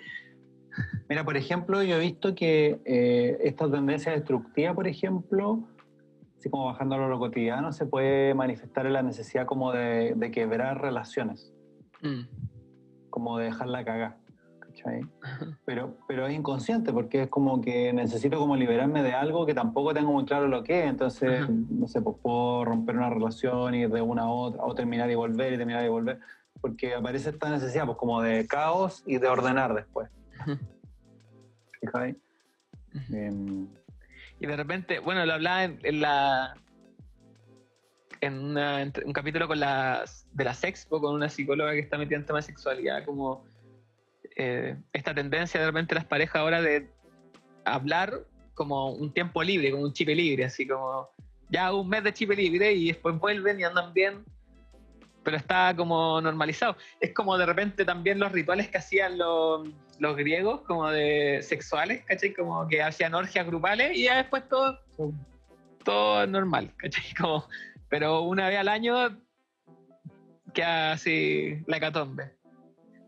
Mira, 1.09 1.25
por 1.25 1.37
ejemplo, 1.37 1.83
yo 1.85 1.97
he 1.97 2.01
visto 2.01 2.35
que 2.35 2.81
eh, 2.85 3.39
esta 3.43 3.71
tendencia 3.71 4.11
destructiva, 4.11 4.75
por 4.75 4.89
ejemplo, 4.89 5.69
así 6.37 6.51
como 6.51 6.67
bajando 6.67 6.97
a 6.97 7.09
lo 7.09 7.19
cotidiano, 7.19 7.73
se 7.73 7.87
puede 7.87 8.35
manifestar 8.35 8.87
en 8.87 8.95
la 8.95 9.03
necesidad 9.03 9.47
como 9.47 9.71
de, 9.71 10.15
de 10.17 10.31
quebrar 10.33 10.81
relaciones. 10.81 11.53
Mm. 12.03 12.23
Como 13.15 13.39
de 13.39 13.45
dejarla 13.45 13.85
cagar. 13.85 14.17
¿cachai? 14.59 15.03
Pero, 15.65 15.97
pero 16.09 16.27
es 16.27 16.35
inconsciente 16.35 16.93
porque 16.93 17.23
es 17.23 17.29
como 17.29 17.61
que 17.61 17.93
necesito 17.93 18.41
como 18.41 18.57
liberarme 18.57 19.05
de 19.05 19.13
algo 19.13 19.47
que 19.47 19.55
tampoco 19.55 19.95
tengo 19.95 20.11
muy 20.11 20.25
claro 20.25 20.49
lo 20.49 20.65
que 20.65 20.81
es. 20.81 20.87
Entonces, 20.87 21.43
Ajá. 21.43 21.53
no 21.53 21.87
sé, 21.87 22.03
pues 22.03 22.17
puedo 22.21 22.65
romper 22.65 22.97
una 22.97 23.11
relación, 23.11 23.73
ir 23.77 23.89
de 23.89 24.01
una 24.01 24.23
a 24.23 24.29
otra, 24.29 24.65
o 24.65 24.75
terminar 24.75 25.09
y 25.13 25.15
volver 25.15 25.53
y 25.53 25.59
terminar 25.59 25.85
y 25.85 25.89
volver. 25.89 26.19
Porque 26.61 26.97
aparece 26.97 27.31
esta 27.31 27.51
necesidad 27.51 27.87
pues 27.87 27.99
como 27.99 28.21
de 28.21 28.49
caos 28.49 29.05
y 29.07 29.19
de 29.19 29.29
ordenar 29.29 29.75
después. 29.75 30.11
¿Fijai? 31.81 32.17
Eh, 33.13 33.31
y 34.41 34.47
de 34.49 34.57
repente, 34.57 34.99
bueno, 34.99 35.25
lo 35.25 35.35
hablaba 35.35 35.63
en, 35.63 35.79
en 35.85 36.01
la 36.01 36.57
en, 38.25 38.39
una, 38.39 38.91
un 39.05 39.13
capítulo 39.13 39.47
con 39.49 39.61
las 39.61 40.27
de 40.33 40.45
la 40.45 40.55
Sexpo 40.55 41.01
con 41.01 41.15
una 41.15 41.29
psicóloga 41.29 41.73
que 41.73 41.81
está 41.81 41.99
metida 41.99 42.19
en 42.19 42.27
temas 42.27 42.47
de 42.47 42.53
sexualidad, 42.53 43.05
como 43.05 43.45
eh, 44.37 44.77
esta 44.93 45.15
tendencia 45.15 45.61
de 45.61 45.67
repente 45.67 45.95
las 45.95 46.05
parejas 46.05 46.37
ahora 46.37 46.61
de 46.61 46.91
hablar 47.65 48.25
como 48.55 48.91
un 48.91 49.13
tiempo 49.13 49.43
libre, 49.43 49.71
como 49.71 49.85
un 49.85 49.93
chip 49.93 50.09
libre, 50.09 50.45
así 50.45 50.67
como 50.67 51.09
ya 51.51 51.73
un 51.73 51.89
mes 51.89 52.03
de 52.05 52.13
chip 52.13 52.31
libre 52.31 52.73
y 52.73 52.89
después 52.89 53.19
vuelven 53.19 53.61
y 53.61 53.65
andan 53.65 53.93
bien. 53.93 54.25
pero 55.23 55.37
está 55.37 55.75
como 55.75 56.21
normalizado. 56.21 56.77
Es 57.01 57.13
como 57.15 57.37
de 57.39 57.47
repente 57.47 57.85
también 57.85 58.19
los 58.19 58.33
rituales 58.33 58.69
que 58.69 58.79
hacían 58.79 59.19
los, 59.19 59.69
los 59.99 60.17
griegos, 60.17 60.61
como 60.63 60.91
de 60.91 61.41
sexuales, 61.43 62.05
¿cachai? 62.05 62.35
Como 62.35 62.67
que 62.69 62.83
hacían 62.83 63.15
orgias 63.15 63.47
grupales 63.47 63.97
y 63.97 64.05
ya 64.05 64.19
después 64.19 64.49
todo, 64.49 64.79
todo 65.85 66.27
normal, 66.27 66.73
¿cachai? 66.77 67.15
Como, 67.19 67.49
pero 67.95 68.23
una 68.23 68.49
vez 68.49 68.59
al 68.59 68.67
año 68.67 68.93
queda 70.53 70.91
así 70.95 71.63
la 71.69 71.79
catombe. 71.79 72.33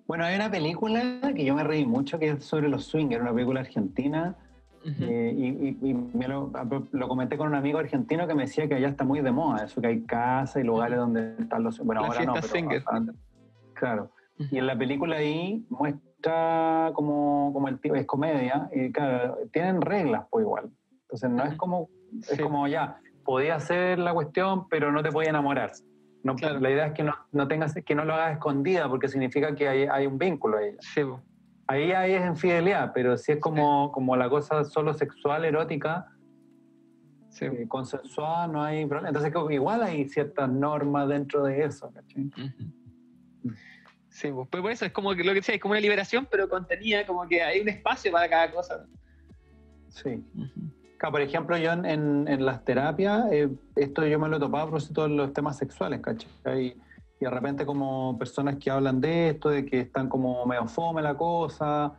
Bueno, 0.07 0.25
hay 0.25 0.37
una 0.37 0.49
película 0.49 1.21
que 1.35 1.45
yo 1.45 1.57
me 1.57 1.65
reí 1.65 1.85
mucho 1.85 2.21
que 2.21 2.29
es 2.29 2.45
sobre 2.45 2.69
los 2.69 2.85
swingers, 2.85 3.21
una 3.21 3.33
película 3.35 3.61
argentina. 3.63 4.37
eh, 4.85 5.35
y 5.37 5.47
y- 5.71 5.91
y 5.91 5.93
me 5.95 6.29
lo, 6.29 6.53
lo 6.93 7.09
comenté 7.09 7.37
con 7.37 7.49
un 7.49 7.57
amigo 7.57 7.81
argentino 7.81 8.29
que 8.29 8.37
me 8.37 8.45
decía 8.45 8.69
que 8.69 8.77
allá 8.77 8.87
está 8.87 9.03
muy 9.03 9.21
de 9.23 9.33
moda, 9.33 9.65
eso 9.65 9.81
que 9.81 9.89
hay 9.89 10.03
casas 10.03 10.63
y 10.63 10.65
lugares 10.65 10.97
donde 10.99 11.35
están 11.41 11.65
los... 11.65 11.81
Bueno, 11.81 12.03
La 12.03 12.07
ahora 12.07 12.25
no, 12.25 12.35
pero 12.35 12.47
swinger. 12.47 12.85
antes- 12.87 13.17
Claro. 13.75 14.13
Y 14.39 14.59
en 14.59 14.67
la 14.69 14.79
película 14.79 15.17
ahí 15.17 15.67
muestra 15.69 16.93
como, 16.95 17.51
como 17.53 17.67
el 17.67 17.81
tipo, 17.81 17.97
es 17.97 18.07
comedia, 18.07 18.71
y 18.73 18.93
claro, 18.93 19.39
tienen 19.53 19.81
reglas 19.83 20.27
pues 20.31 20.45
igual. 20.45 20.71
Entonces 21.03 21.31
no 21.31 21.43
es 21.43 21.49
Ujú. 21.49 21.57
como, 21.59 21.89
es 22.21 22.27
Sí. 22.37 22.41
como 22.45 22.69
ya, 22.69 23.01
podía 23.27 23.57
hacer 23.57 23.99
la 23.99 24.15
cuestión, 24.15 24.69
pero 24.69 24.91
no 24.93 25.03
te 25.03 25.13
podía 25.13 25.31
enamorar. 25.31 25.73
No, 26.23 26.35
Claro. 26.35 26.59
La 26.59 26.71
idea 26.71 26.87
es 26.87 26.93
que 26.93 27.03
no, 27.03 27.15
no 27.33 27.47
tengas, 27.47 27.75
que 27.75 27.95
no 27.95 28.05
lo 28.05 28.15
hagas 28.15 28.33
escondida, 28.33 28.89
porque 28.89 29.09
significa 29.09 29.55
que 29.55 29.69
hay, 29.69 29.83
hay 29.85 30.07
un 30.07 30.19
vínculo 30.19 30.59
ahí. 30.59 30.71
Sí. 30.81 31.03
Ahí, 31.69 31.93
ahí 31.93 32.15
es 32.15 32.25
infidelidad, 32.25 32.93
pero 32.95 33.17
si 33.17 33.33
es 33.33 33.39
como, 33.41 33.91
como 33.93 34.17
la 34.17 34.29
cosa 34.29 34.65
solo 34.65 34.95
sexual, 34.95 35.45
erótica, 35.45 36.07
sí. 37.29 37.45
eh, 37.45 37.67
consensuada, 37.69 38.47
no 38.47 38.63
hay 38.63 38.87
problema. 38.87 39.09
Entonces 39.09 39.33
como 39.33 39.51
igual 39.51 39.83
hay 39.83 40.09
ciertas 40.09 40.49
normas 40.49 41.09
dentro 41.09 41.43
de 41.45 41.65
eso. 41.65 41.93
¿cachai? 41.93 42.25
Ujú. 42.25 43.53
Sí, 44.09 44.33
pues, 44.33 44.49
pues 44.51 44.63
por 44.63 44.71
eso 44.71 44.87
es 44.87 44.93
como 44.93 45.15
que 45.15 45.23
lo 45.23 45.33
que 45.33 45.41
decía, 45.41 45.57
es 45.57 45.61
como 45.61 45.73
una 45.73 45.81
liberación, 45.81 46.27
pero 46.31 46.49
contenida, 46.49 47.07
como 47.07 47.27
que 47.29 47.43
hay 47.43 47.61
un 47.61 47.69
espacio 47.69 48.11
para 48.11 48.29
cada 48.29 48.51
cosa. 48.51 48.87
Sí. 49.89 50.25
Ujú. 50.35 50.76
Claro, 50.99 51.13
por 51.13 51.21
ejemplo, 51.21 51.57
yo 51.59 51.73
en, 51.73 51.85
en- 51.85 52.29
en 52.29 52.45
las 52.47 52.65
terapias, 52.65 53.27
eh, 53.31 53.49
esto 53.77 54.07
yo 54.07 54.19
me 54.19 54.29
lo 54.29 54.37
he 54.37 54.41
topado 54.41 54.65
a 54.65 54.67
propósito 54.67 55.03
de 55.03 55.11
los 55.11 55.33
temas 55.33 55.57
sexuales, 55.59 56.01
¿cachai? 56.01 56.77
Y 57.19 57.25
de 57.25 57.31
repente 57.31 57.65
como 57.67 58.17
personas 58.19 58.57
que 58.57 58.71
hablan 58.71 59.01
de 59.01 59.31
esto, 59.31 59.49
de 59.51 59.65
que 59.65 59.81
están 59.81 60.09
como 60.09 60.45
medio 60.47 60.67
fome 60.67 61.03
la 61.03 61.15
cosa, 61.15 61.93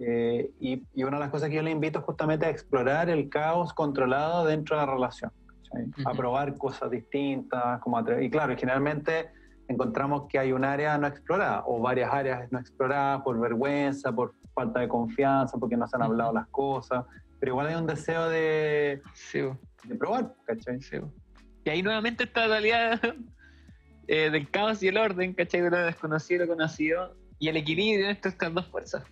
eh, 0.00 0.50
y, 0.60 0.82
y 0.94 1.04
una 1.04 1.16
de 1.18 1.20
las 1.20 1.30
cosas 1.30 1.48
que 1.48 1.56
yo 1.56 1.62
le 1.62 1.70
invito 1.70 2.00
es 2.00 2.04
justamente 2.04 2.46
a 2.46 2.50
explorar 2.50 3.08
el 3.10 3.28
caos 3.28 3.72
controlado 3.72 4.44
dentro 4.44 4.76
de 4.78 4.86
la 4.86 4.92
relación, 4.92 5.30
¿cachai? 5.46 5.86
A 6.06 6.12
probar 6.12 6.56
cosas 6.58 6.90
distintas, 6.90 7.80
como 7.80 8.00
y 8.20 8.28
claro, 8.30 8.54
generalmente 8.56 9.30
encontramos 9.68 10.24
que 10.28 10.38
hay 10.38 10.52
un 10.52 10.64
área 10.64 10.98
no 10.98 11.06
explorada, 11.06 11.62
o 11.66 11.80
varias 11.80 12.12
áreas 12.12 12.50
no 12.50 12.58
exploradas 12.58 13.22
por 13.22 13.38
vergüenza, 13.38 14.10
por 14.12 14.34
falta 14.54 14.80
de 14.80 14.88
confianza, 14.88 15.56
porque 15.58 15.76
no 15.76 15.86
se 15.86 15.96
han 15.96 16.02
hablado 16.02 16.32
las 16.32 16.48
cosas, 16.48 17.04
pero 17.42 17.54
igual 17.54 17.66
hay 17.66 17.74
un 17.74 17.88
deseo 17.88 18.28
de, 18.28 19.02
Sí, 19.14 19.42
po. 19.42 19.58
de 19.82 19.96
probar, 19.96 20.32
¿cachai? 20.46 20.80
Sí. 20.80 20.98
Y 21.64 21.70
ahí 21.70 21.82
nuevamente 21.82 22.22
esta 22.22 22.46
dualidad 22.46 23.00
eh, 24.06 24.30
del 24.30 24.48
caos 24.48 24.80
y 24.80 24.86
el 24.86 24.96
orden, 24.96 25.34
¿cachai? 25.34 25.60
De 25.62 25.70
lo 25.70 25.78
desconocido 25.78 26.44
y 26.44 26.46
lo 26.46 26.54
conocido. 26.54 27.16
Y 27.40 27.48
el 27.48 27.56
equilibrio 27.56 28.08
entre 28.08 28.30
estas 28.30 28.54
dos 28.54 28.68
fuerzas. 28.68 29.02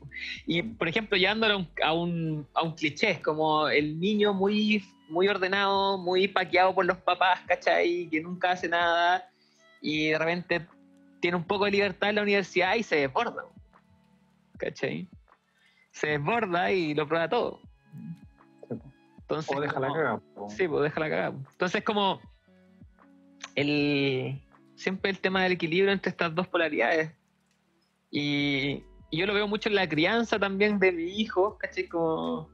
Y, 0.47 0.63
por 0.63 0.87
ejemplo, 0.87 1.19
llevándolo 1.19 1.55
a 1.55 1.57
un, 1.57 1.69
a 1.83 1.93
un, 1.93 2.49
a 2.55 2.63
un 2.63 2.77
cliché, 2.77 3.21
como 3.21 3.69
el 3.69 3.99
niño 3.99 4.33
muy, 4.33 4.85
muy 5.09 5.27
ordenado, 5.27 5.99
muy 5.99 6.29
paqueado 6.29 6.73
por 6.73 6.85
los 6.87 6.99
papás, 6.99 7.41
¿cachai? 7.49 8.09
Que 8.13 8.21
nunca 8.21 8.53
hace 8.53 8.69
nada. 8.69 9.29
Y 9.83 10.11
de 10.11 10.19
repente 10.21 10.69
tiene 11.21 11.37
un 11.37 11.45
poco 11.45 11.65
de 11.65 11.73
libertad 11.73 12.11
en 12.11 12.15
la 12.15 12.23
universidad 12.23 12.77
y 12.77 12.85
se 12.85 12.95
desborda. 12.95 13.43
¿Cachai? 14.57 15.09
Se 15.91 16.11
desborda 16.11 16.71
y 16.71 16.95
lo 16.95 17.09
prueba 17.09 17.29
todo. 17.29 17.69
Entonces, 19.21 19.57
O 19.57 19.61
deja 19.61 19.79
la 19.81 19.89
como- 19.89 19.95
cagada. 19.99 20.21
po. 20.35 20.51
Sí, 20.51 20.67
pues 20.69 20.83
déjala 20.83 21.09
cagar. 21.09 21.33
Entonces, 21.53 21.85
como 21.85 22.21
el 23.55 24.41
siempre 24.75 25.11
el 25.11 25.19
tema 25.19 25.43
del 25.43 25.53
equilibrio 25.53 25.93
entre 25.93 26.11
estas 26.11 26.35
dos 26.35 26.49
polaridades. 26.49 27.13
Y, 28.11 28.83
y 29.11 29.19
yo 29.19 29.27
lo 29.27 29.35
veo 29.35 29.47
mucho 29.47 29.69
en 29.69 29.75
la 29.75 29.89
crianza 29.89 30.39
también 30.39 30.79
de 30.79 30.91
mi 30.93 31.05
hijo, 31.21 31.59
¿cachai? 31.59 31.87
Como 31.87 32.49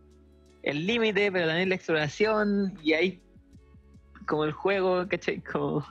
el 0.63 0.87
límite, 0.87 1.31
pero 1.31 1.47
también 1.47 1.69
la 1.69 1.77
exploración, 1.77 2.75
y 2.83 2.93
ahí 2.95 3.23
como 4.27 4.45
el 4.45 4.53
juego, 4.53 5.07
¿cachai? 5.09 5.41
Como 5.41 5.85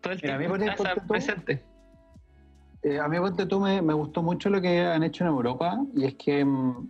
todo 0.00 0.12
el 0.14 0.20
tiempo 0.20 0.54
presente. 1.08 1.62
Eh, 2.82 2.98
a 2.98 3.08
mí, 3.08 3.18
ponte 3.18 3.44
tú, 3.44 3.60
me, 3.60 3.82
me 3.82 3.92
gustó 3.92 4.22
mucho 4.22 4.48
lo 4.48 4.60
que 4.62 4.80
han 4.80 5.02
hecho 5.02 5.24
en 5.24 5.28
Europa 5.30 5.78
y 5.94 6.06
es 6.06 6.14
que 6.14 6.42
mm, 6.44 6.88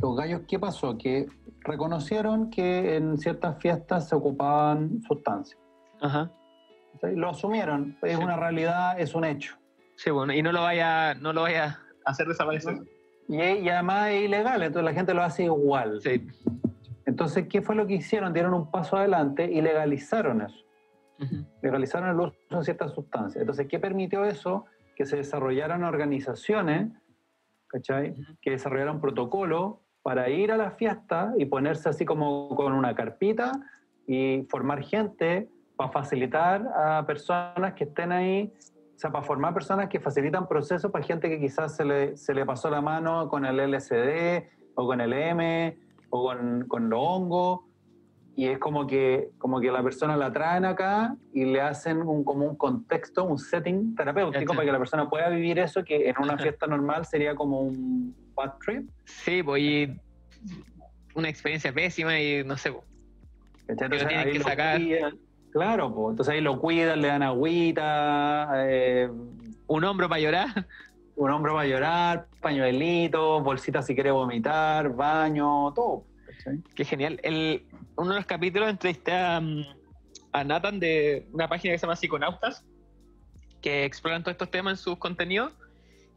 los 0.00 0.16
gallos, 0.16 0.42
¿qué 0.48 0.58
pasó? 0.58 0.96
Que 0.98 1.26
reconocieron 1.60 2.50
que 2.50 2.96
en 2.96 3.18
ciertas 3.18 3.58
fiestas 3.58 4.08
se 4.08 4.14
ocupaban 4.14 5.00
sustancias. 5.02 5.58
Ajá. 6.00 6.30
Lo 7.02 7.30
asumieron, 7.30 7.96
es 8.02 8.16
Sí. 8.16 8.22
una 8.22 8.36
realidad, 8.36 8.98
es 8.98 9.14
un 9.14 9.24
hecho. 9.24 9.56
Sí, 9.96 10.10
bueno, 10.10 10.32
y 10.32 10.42
no 10.42 10.52
lo 10.52 10.62
vaya, 10.62 11.14
no 11.14 11.32
lo 11.32 11.42
vaya 11.42 11.78
a 12.04 12.10
hacer 12.10 12.26
desaparecer. 12.26 12.78
Y, 13.28 13.36
y 13.36 13.68
además 13.68 14.10
es 14.10 14.22
ilegal, 14.24 14.62
entonces 14.62 14.84
la 14.84 14.92
gente 14.94 15.14
lo 15.14 15.22
hace 15.22 15.44
igual. 15.44 16.00
Sí. 16.02 16.26
Entonces, 17.06 17.46
¿qué 17.48 17.62
fue 17.62 17.74
lo 17.74 17.86
que 17.86 17.94
hicieron? 17.94 18.32
Dieron 18.32 18.54
un 18.54 18.70
paso 18.70 18.96
adelante 18.96 19.44
y 19.50 19.60
legalizaron 19.60 20.42
eso. 20.42 20.58
Legalizaron 21.62 22.10
el 22.10 22.16
uso 22.20 22.34
de 22.58 22.64
ciertas 22.64 22.92
sustancias. 22.92 23.40
Entonces, 23.40 23.66
¿qué 23.68 23.78
permitió 23.78 24.24
eso? 24.24 24.66
Que 24.96 25.06
se 25.06 25.16
desarrollaran 25.16 25.84
organizaciones, 25.84 26.92
¿cachai? 27.68 28.14
Que 28.42 28.50
desarrollaran 28.50 29.00
protocolos 29.00 29.76
para 30.04 30.28
ir 30.28 30.52
a 30.52 30.58
la 30.58 30.70
fiesta 30.72 31.32
y 31.38 31.46
ponerse 31.46 31.88
así 31.88 32.04
como 32.04 32.50
con 32.50 32.74
una 32.74 32.94
carpita 32.94 33.52
y 34.06 34.46
formar 34.50 34.82
gente 34.82 35.48
para 35.76 35.90
facilitar 35.90 36.62
a 36.76 37.06
personas 37.06 37.72
que 37.72 37.84
estén 37.84 38.12
ahí, 38.12 38.52
o 38.94 38.98
sea, 38.98 39.10
para 39.10 39.24
formar 39.24 39.54
personas 39.54 39.88
que 39.88 39.98
facilitan 39.98 40.46
procesos 40.46 40.90
para 40.90 41.02
gente 41.02 41.30
que 41.30 41.40
quizás 41.40 41.74
se 41.74 41.86
le, 41.86 42.18
se 42.18 42.34
le 42.34 42.44
pasó 42.44 42.68
la 42.68 42.82
mano 42.82 43.30
con 43.30 43.46
el 43.46 43.56
LSD 43.56 44.44
o 44.74 44.86
con 44.86 45.00
el 45.00 45.14
M 45.14 45.78
o 46.10 46.22
con, 46.22 46.66
con 46.68 46.90
los 46.90 47.00
hongos 47.02 47.60
y 48.36 48.48
es 48.48 48.58
como 48.58 48.86
que, 48.86 49.30
como 49.38 49.58
que 49.58 49.72
la 49.72 49.82
persona 49.82 50.18
la 50.18 50.30
traen 50.30 50.66
acá 50.66 51.16
y 51.32 51.46
le 51.46 51.62
hacen 51.62 52.02
un, 52.02 52.24
como 52.24 52.44
un 52.44 52.56
contexto, 52.56 53.24
un 53.24 53.38
setting 53.38 53.94
terapéutico 53.94 54.44
Cacha. 54.44 54.54
para 54.54 54.66
que 54.66 54.72
la 54.72 54.78
persona 54.78 55.08
pueda 55.08 55.30
vivir 55.30 55.58
eso 55.58 55.82
que 55.82 56.10
en 56.10 56.16
una 56.20 56.36
fiesta 56.36 56.66
normal 56.66 57.06
sería 57.06 57.34
como 57.34 57.62
un 57.62 58.23
bad 58.34 58.52
trip. 58.64 58.88
Sí, 59.04 59.42
pues 59.42 59.88
una 61.14 61.28
experiencia 61.28 61.72
pésima 61.72 62.18
y 62.20 62.44
no 62.44 62.56
sé, 62.56 62.72
pues, 62.72 62.84
lo 63.68 63.88
tienen 63.88 64.32
que 64.32 64.38
lo 64.38 64.44
sacar. 64.44 64.76
cuidan. 64.80 65.18
Claro, 65.52 65.94
pues 65.94 66.12
entonces 66.12 66.34
ahí 66.34 66.40
lo 66.40 66.58
cuidan, 66.58 67.00
le 67.00 67.08
dan 67.08 67.22
agüita, 67.22 68.50
eh, 68.66 69.08
un 69.68 69.84
hombro 69.84 70.08
para 70.08 70.20
llorar. 70.20 70.66
un 71.16 71.30
hombro 71.30 71.54
para 71.54 71.68
llorar, 71.68 72.26
pañuelito, 72.40 73.40
bolsita 73.40 73.82
si 73.82 73.94
quiere 73.94 74.10
vomitar, 74.10 74.94
baño, 74.94 75.72
todo. 75.72 76.04
¿cachai? 76.26 76.58
Qué 76.74 76.84
genial. 76.84 77.20
El, 77.22 77.66
uno 77.96 78.10
de 78.10 78.16
los 78.16 78.26
capítulos 78.26 78.68
entrevisté 78.68 79.12
a, 79.12 79.40
mm, 79.40 79.64
a 80.32 80.44
Nathan 80.44 80.80
de 80.80 81.28
una 81.32 81.48
página 81.48 81.72
que 81.72 81.78
se 81.78 81.86
llama 81.86 81.94
Psiconautas, 81.96 82.64
que 83.60 83.84
exploran 83.84 84.22
todos 84.22 84.34
estos 84.34 84.50
temas 84.50 84.72
en 84.72 84.76
sus 84.84 84.98
contenidos, 84.98 85.52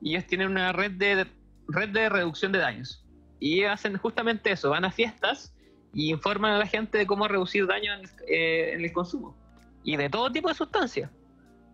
y 0.02 0.16
ellos 0.16 0.26
tienen 0.26 0.50
una 0.50 0.72
red 0.74 0.92
de, 0.92 1.28
red 1.68 1.90
de 1.90 2.10
reducción 2.10 2.52
de 2.52 2.60
daños. 2.60 3.04
Y 3.40 3.64
hacen 3.64 3.98
justamente 3.98 4.52
eso, 4.52 4.72
van 4.72 4.86
a 4.86 4.92
fiestas 4.92 5.54
y 5.94 6.10
informan 6.12 6.54
a 6.54 6.58
la 6.60 6.68
gente 6.68 6.98
de 6.98 7.08
cómo 7.08 7.28
reducir 7.28 7.68
daño 7.68 7.94
en, 7.94 8.02
eh, 8.28 8.74
en 8.74 8.84
el 8.84 8.92
consumo. 8.92 9.38
Y 9.84 9.96
de 9.96 10.10
todo 10.10 10.32
tipo 10.32 10.50
de 10.50 10.56
sustancias. 10.56 11.12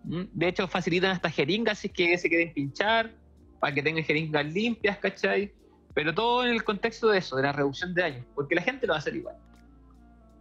¿Mm? 0.04 0.24
De 0.34 0.48
hecho, 0.48 0.68
facilitan 0.68 1.12
hasta 1.12 1.30
jeringas 1.30 1.80
si 1.80 1.88
es 1.88 1.94
que 1.94 2.18
se 2.18 2.30
quieren 2.30 2.54
pinchar, 2.54 3.12
para 3.60 3.74
que 3.74 3.82
tengan 3.82 4.04
jeringas 4.04 4.46
limpias, 4.46 4.98
¿cachai? 4.98 5.54
Pero 5.94 6.14
todo 6.14 6.46
en 6.46 6.52
el 6.52 6.64
contexto 6.64 7.10
de 7.10 7.20
eso, 7.20 7.38
de 7.38 7.44
la 7.44 7.54
reducción 7.54 7.94
de 7.94 8.02
daño, 8.02 8.26
porque 8.36 8.56
la 8.56 8.62
gente 8.62 8.86
lo 8.86 8.92
va 8.92 8.98
a 8.98 9.00
hacer 9.00 9.16
igual. 9.16 9.38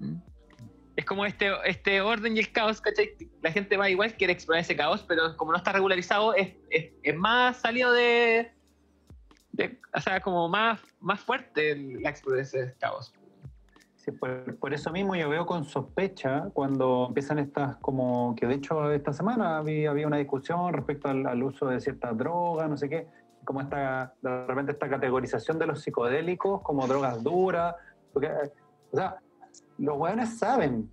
¿Mm? 0.01 0.17
Es 0.97 1.05
como 1.05 1.25
este, 1.25 1.51
este 1.65 2.01
orden 2.01 2.37
y 2.37 2.41
el 2.41 2.53
caos, 2.53 2.81
¿cachai? 2.81 3.17
La 3.41 3.53
gente 3.53 3.77
va 3.77 3.89
igual, 3.89 4.15
quiere 4.15 4.33
explorar 4.33 4.63
ese 4.63 4.77
caos, 4.77 5.05
pero 5.07 5.37
como 5.37 5.53
no 5.53 5.59
está 5.59 5.73
regularizado, 5.73 6.35
es, 6.35 6.53
es, 6.71 6.91
es 7.03 7.17
más 7.17 7.59
salido 7.59 7.93
de, 7.93 8.53
de- 9.53 9.81
O 9.95 10.01
sea, 10.01 10.21
como 10.21 10.49
más, 10.49 10.81
más 11.01 11.21
fuerte 11.21 11.77
la 11.77 12.11
exploración 12.11 12.67
del 12.67 12.77
caos. 12.79 13.13
Sí, 13.97 14.11
por, 14.11 14.57
por 14.57 14.75
eso 14.75 14.91
mismo 14.91 15.15
yo 15.15 15.29
veo 15.29 15.47
con 15.47 15.65
sospecha 15.65 16.49
cuando 16.53 17.07
empiezan 17.09 17.39
estas, 17.39 17.77
como 17.77 18.35
que 18.35 18.47
de 18.47 18.55
hecho 18.55 18.91
esta 18.91 19.13
semana 19.13 19.59
había, 19.59 19.91
había 19.91 20.09
una 20.09 20.17
discusión 20.17 20.73
respecto 20.73 21.09
al, 21.09 21.25
al 21.27 21.41
uso 21.43 21.67
de 21.67 21.81
ciertas 21.81 22.17
drogas, 22.19 22.69
no 22.69 22.77
sé 22.77 22.89
qué, 22.89 23.07
como 23.45 23.61
esta, 23.61 24.13
de 24.21 24.47
repente 24.47 24.73
esta 24.73 24.89
categorización 24.89 25.59
de 25.59 25.67
los 25.67 25.83
psicodélicos 25.83 26.63
como 26.63 26.89
drogas 26.89 27.23
duras, 27.23 27.77
porque, 28.13 28.29
o 28.91 28.97
sea, 28.97 29.19
los 29.79 29.97
hueones 29.97 30.37
saben, 30.37 30.91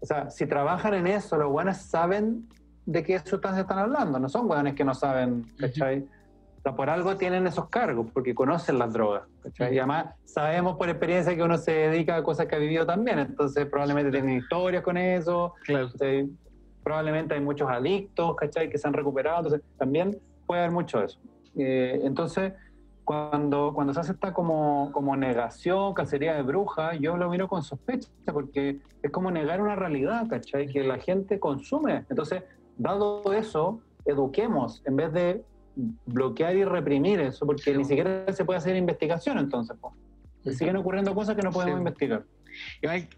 O 0.00 0.06
sea, 0.06 0.30
si 0.30 0.46
trabajan 0.46 0.94
en 0.94 1.06
eso, 1.06 1.36
los 1.38 1.50
buenos 1.50 1.78
saben 1.78 2.46
de 2.86 3.02
qué 3.02 3.18
sustancias 3.20 3.62
están 3.62 3.78
hablando. 3.78 4.18
No 4.18 4.28
son 4.28 4.46
buenos 4.46 4.74
que 4.74 4.84
no 4.84 4.94
saben, 4.94 5.44
¿cachai? 5.58 6.06
O 6.58 6.60
sea, 6.60 6.74
por 6.74 6.90
algo 6.90 7.16
tienen 7.16 7.46
esos 7.46 7.68
cargos, 7.68 8.08
porque 8.12 8.34
conocen 8.34 8.78
las 8.78 8.92
drogas. 8.92 9.22
¿cachai? 9.42 9.74
Y 9.74 9.78
además 9.78 10.06
sabemos 10.24 10.76
por 10.76 10.88
experiencia 10.88 11.34
que 11.34 11.42
uno 11.42 11.56
se 11.56 11.72
dedica 11.72 12.16
a 12.16 12.22
cosas 12.22 12.46
que 12.46 12.56
ha 12.56 12.58
vivido 12.58 12.84
también. 12.84 13.20
Entonces 13.20 13.66
probablemente 13.66 14.10
tienen 14.10 14.38
historias 14.38 14.82
con 14.82 14.96
eso. 14.96 15.54
Claro. 15.64 15.88
Probablemente 16.82 17.34
hay 17.34 17.40
muchos 17.40 17.70
adictos, 17.70 18.34
¿cachai? 18.36 18.70
Que 18.70 18.78
se 18.78 18.88
han 18.88 18.94
recuperado. 18.94 19.38
Entonces 19.38 19.62
también 19.78 20.18
puede 20.46 20.62
haber 20.62 20.72
mucho 20.72 20.98
de 20.98 21.06
eso. 21.06 21.20
Eh, 21.56 22.00
entonces, 22.02 22.52
cuando, 23.04 23.72
cuando 23.74 23.94
se 23.94 24.00
hace 24.00 24.12
esta 24.12 24.34
como, 24.34 24.90
como 24.92 25.16
negación, 25.16 25.94
cacería 25.94 26.34
de 26.34 26.42
bruja, 26.42 26.94
yo 26.94 27.16
lo 27.16 27.30
miro 27.30 27.48
con 27.48 27.62
sospecha, 27.62 28.08
porque 28.32 28.80
es 29.02 29.10
como 29.10 29.30
negar 29.30 29.60
una 29.60 29.76
realidad, 29.76 30.26
¿cachai? 30.28 30.66
Que 30.66 30.82
la 30.82 30.98
gente 30.98 31.38
consume. 31.38 32.04
Entonces, 32.10 32.42
dado 32.76 33.32
eso, 33.32 33.80
eduquemos 34.04 34.82
en 34.86 34.96
vez 34.96 35.12
de 35.12 35.44
bloquear 36.06 36.56
y 36.56 36.64
reprimir 36.64 37.20
eso, 37.20 37.46
porque 37.46 37.74
ni 37.74 37.84
siquiera 37.84 38.32
se 38.32 38.44
puede 38.44 38.58
hacer 38.58 38.76
investigación 38.76 39.38
entonces. 39.38 39.76
Se 40.44 40.52
siguen 40.54 40.76
ocurriendo 40.76 41.14
cosas 41.14 41.36
que 41.36 41.42
no 41.42 41.50
podemos 41.50 41.76
Sí. 41.76 41.78
investigar. 41.78 42.24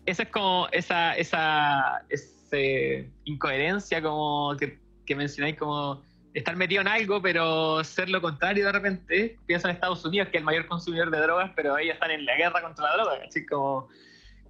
Esa 0.06 0.22
es 0.22 0.28
como 0.30 0.68
esa, 0.72 1.16
esa, 1.16 2.04
ese 2.08 3.10
incoherencia 3.24 4.02
como 4.02 4.56
que, 4.58 4.78
que 5.06 5.16
mencionáis, 5.16 5.56
como 5.56 6.02
estar 6.34 6.54
metido 6.56 6.82
en 6.82 6.88
algo, 6.88 7.22
pero 7.22 7.82
ser 7.82 8.10
lo 8.10 8.20
contrario 8.20 8.66
de 8.66 8.72
repente. 8.72 9.38
Pienso 9.46 9.68
en 9.68 9.74
Estados 9.74 10.04
Unidos, 10.04 10.28
que 10.28 10.36
es 10.36 10.40
el 10.40 10.44
mayor 10.44 10.66
consumidor 10.66 11.10
de 11.10 11.18
drogas, 11.20 11.50
pero 11.56 11.78
ellos 11.78 11.94
están 11.94 12.10
en 12.10 12.24
la 12.26 12.36
guerra 12.36 12.60
contra 12.62 12.84
la 12.84 12.94
droga, 12.94 13.18
así 13.26 13.46
como, 13.46 13.88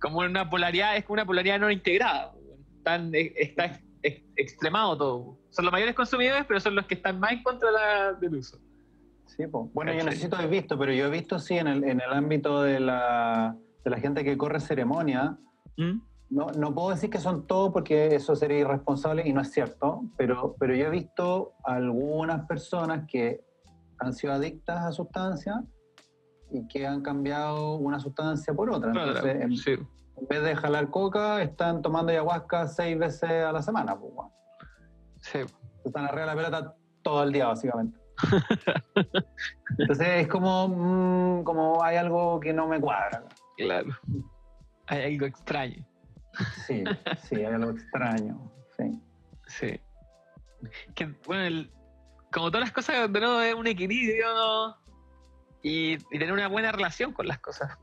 como 0.00 0.18
una 0.18 0.48
polaridad, 0.50 0.96
es 0.96 1.04
como 1.04 1.14
una 1.14 1.26
polaridad 1.26 1.60
no 1.60 1.70
integrada. 1.70 2.32
Están, 2.78 3.10
está 3.14 3.78
ex- 4.02 4.16
ex- 4.16 4.24
extremado 4.36 4.96
todo. 4.96 5.38
Son 5.50 5.64
los 5.64 5.72
mayores 5.72 5.94
consumidores, 5.94 6.44
pero 6.46 6.60
son 6.60 6.74
los 6.74 6.86
que 6.86 6.94
están 6.94 7.18
más 7.20 7.32
en 7.32 7.42
contra 7.42 7.70
la- 7.70 8.12
del 8.14 8.34
uso. 8.36 8.58
Sí. 9.26 9.44
Bueno, 9.72 9.92
yo 9.92 10.04
necesito 10.04 10.36
haber 10.36 10.50
visto, 10.50 10.76
pero 10.78 10.92
yo 10.92 11.06
he 11.06 11.10
visto 11.10 11.38
sí 11.38 11.54
en 11.56 11.68
el, 11.68 11.84
en 11.84 12.00
el 12.00 12.12
ámbito 12.12 12.62
de 12.62 12.80
la, 12.80 13.56
de 13.84 13.90
la 13.90 13.98
gente 13.98 14.24
que 14.24 14.36
corre 14.36 14.60
ceremonia. 14.60 15.38
¿Mm? 15.76 16.00
No, 16.30 16.46
no 16.56 16.74
puedo 16.74 16.90
decir 16.90 17.10
que 17.10 17.18
son 17.18 17.46
todos 17.46 17.72
porque 17.72 18.14
eso 18.14 18.36
sería 18.36 18.58
irresponsable 18.58 19.26
y 19.26 19.32
no 19.32 19.40
es 19.40 19.50
cierto, 19.50 20.02
pero, 20.16 20.54
pero 20.60 20.74
yo 20.76 20.86
he 20.86 20.90
visto 20.90 21.54
algunas 21.64 22.46
personas 22.46 23.04
que 23.08 23.40
han 23.98 24.12
sido 24.12 24.32
adictas 24.34 24.78
a 24.84 24.92
sustancias 24.92 25.56
y 26.52 26.66
que 26.68 26.86
han 26.86 27.02
cambiado 27.02 27.76
una 27.76 27.98
sustancia 28.00 28.52
por 28.54 28.70
otra. 28.70 28.90
Entonces, 28.90 29.36
en, 29.42 29.56
Sí. 29.56 29.72
En 30.16 30.26
vez 30.28 30.42
de 30.42 30.56
jalar 30.56 30.90
coca, 30.90 31.42
están 31.42 31.82
tomando 31.82 32.12
ayahuasca 32.12 32.66
seis 32.68 32.98
veces 32.98 33.30
a 33.44 33.52
la 33.52 33.62
semana. 33.62 33.98
Pues, 33.98 34.12
bueno. 34.14 34.32
Sí. 35.20 35.38
Están 35.84 36.04
arriba 36.04 36.20
de 36.22 36.26
la 36.26 36.34
pelota 36.36 36.74
todo 37.02 37.22
el 37.24 37.32
día, 37.32 37.46
básicamente. 37.46 37.98
Entonces 39.78 40.08
es 40.08 40.28
como, 40.28 40.68
mm, 40.68 41.44
como 41.44 41.82
hay 41.82 41.96
algo 41.96 42.38
que 42.40 42.52
no 42.52 42.66
me 42.66 42.80
cuadra. 42.80 43.24
Claro. 43.56 43.90
Hay 44.86 45.14
algo 45.14 45.26
extraño. 45.26 45.86
Sí, 46.66 46.84
sí, 47.22 47.36
hay 47.36 47.44
algo 47.44 47.70
extraño. 47.70 48.50
Sí. 48.76 49.00
Sí. 49.46 49.80
Que, 50.94 51.06
bueno, 51.26 51.42
el- 51.44 51.72
como 52.32 52.50
todas 52.50 52.60
las 52.66 52.72
cosas, 52.72 53.12
de 53.12 53.20
nuevo, 53.20 53.40
es 53.40 53.54
un 53.54 53.66
equilibrio 53.66 54.76
y, 55.62 55.94
y 55.94 56.18
tener 56.18 56.32
una 56.32 56.48
buena 56.48 56.70
relación 56.72 57.12
con 57.12 57.26
las 57.26 57.38
cosas. 57.40 57.76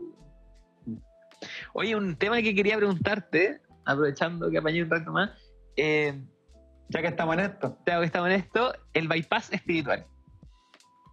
Oye, 1.79 1.95
un 1.95 2.15
tema 2.15 2.41
que 2.41 2.55
quería 2.55 2.75
preguntarte, 2.77 3.61
aprovechando 3.85 4.49
que 4.49 4.57
apañé 4.57 4.81
un 4.81 4.89
rato 4.89 5.11
más, 5.11 5.29
eh, 5.75 6.19
Ya 6.89 7.01
que 7.01 7.07
estamos 7.09 7.35
en 7.35 7.41
esto. 7.41 7.77
hago 7.85 7.99
que 7.99 8.05
estaba 8.07 8.33
en 8.33 8.39
esto, 8.39 8.73
el 8.93 9.07
bypass 9.07 9.53
espiritual. 9.53 10.03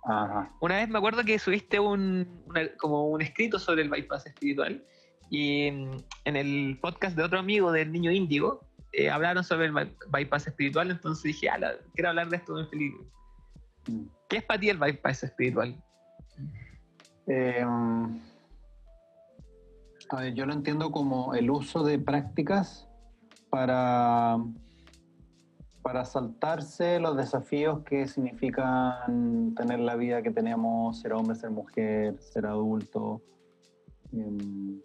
Ajá. 0.07 0.51
Una 0.61 0.77
vez 0.77 0.89
me 0.89 0.97
acuerdo 0.97 1.23
que 1.23 1.39
subiste 1.39 1.78
un, 1.78 2.43
una- 2.47 2.74
como 2.78 3.09
un 3.09 3.20
escrito 3.20 3.59
sobre 3.59 3.82
el 3.82 3.91
bypass 3.91 4.24
espiritual 4.27 4.82
y 5.28 5.70
mm, 5.70 5.97
en 6.24 6.36
el 6.36 6.78
podcast 6.81 7.15
de 7.15 7.24
otro 7.24 7.39
amigo 7.39 7.70
del 7.70 7.93
niño 7.93 8.11
índigo 8.11 8.61
eh, 8.93 9.11
hablaron 9.11 9.45
sobre 9.45 9.66
el 9.66 9.73
by- 9.73 9.95
bypass 10.09 10.47
espiritual, 10.47 10.91
entonces 10.91 11.24
dije, 11.24 11.51
"Ala, 11.51 11.74
quiero 11.95 12.09
hablar 12.09 12.28
de 12.31 12.36
esto 12.36 12.59
en 12.59 12.69
Felipe. 12.70 12.97
Mm. 13.89 14.05
¿Qué 14.31 14.36
es 14.39 14.45
para 14.45 14.61
ti 14.61 14.70
el 14.70 14.78
bypass 14.78 15.24
espiritual? 15.24 15.77
Eh, 17.27 17.66
a 20.11 20.17
ver, 20.21 20.35
yo 20.35 20.47
lo 20.47 20.53
entiendo 20.53 20.91
como 20.91 21.35
el 21.35 21.51
uso 21.51 21.83
de 21.83 21.99
prácticas 21.99 22.89
para, 23.51 24.37
para 25.83 26.05
saltarse 26.05 27.01
los 27.01 27.17
desafíos 27.17 27.81
que 27.85 28.07
significan 28.07 29.55
tener 29.57 29.81
la 29.81 29.97
vida 29.97 30.23
que 30.23 30.31
tenemos, 30.31 31.01
ser 31.01 31.13
hombre, 31.13 31.37
ser 31.37 31.51
mujer, 31.51 32.19
ser 32.21 32.47
adulto. 32.47 33.21
em, 34.13 34.81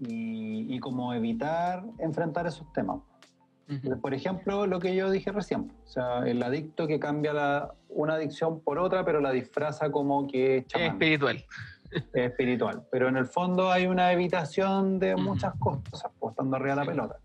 y, 0.00 0.74
y 0.74 0.80
como 0.80 1.14
evitar 1.14 1.84
enfrentar 1.98 2.46
esos 2.46 2.70
temas. 2.72 3.00
Entonces, 3.68 4.00
Por 4.00 4.12
ejemplo, 4.12 4.66
lo 4.66 4.78
que 4.80 4.94
yo 4.94 5.10
dije 5.10 5.30
recién, 5.32 5.72
o 5.84 5.88
sea, 5.88 6.26
el 6.26 6.42
adicto 6.42 6.86
que 6.86 6.98
cambia 6.98 7.32
la- 7.32 7.74
una 7.88 8.14
adicción 8.14 8.60
por 8.60 8.78
otra, 8.78 9.04
pero 9.04 9.20
la 9.20 9.30
disfraza 9.30 9.90
como 9.90 10.26
que 10.26 10.58
es 10.58 10.62
Es 10.64 10.68
chamán, 10.68 10.88
espiritual. 10.92 11.44
Es 11.94 12.30
espiritual. 12.30 12.82
Pero 12.90 13.08
en 13.08 13.16
el 13.16 13.26
fondo 13.26 13.70
hay 13.70 13.86
una 13.86 14.12
evitación 14.12 14.98
de 14.98 15.16
muchas 15.16 15.54
cosas, 15.58 16.10
pues, 16.18 16.32
estando 16.32 16.56
arriba 16.56 16.74
de 16.74 16.80
la 16.80 16.86
pelota. 16.86 17.16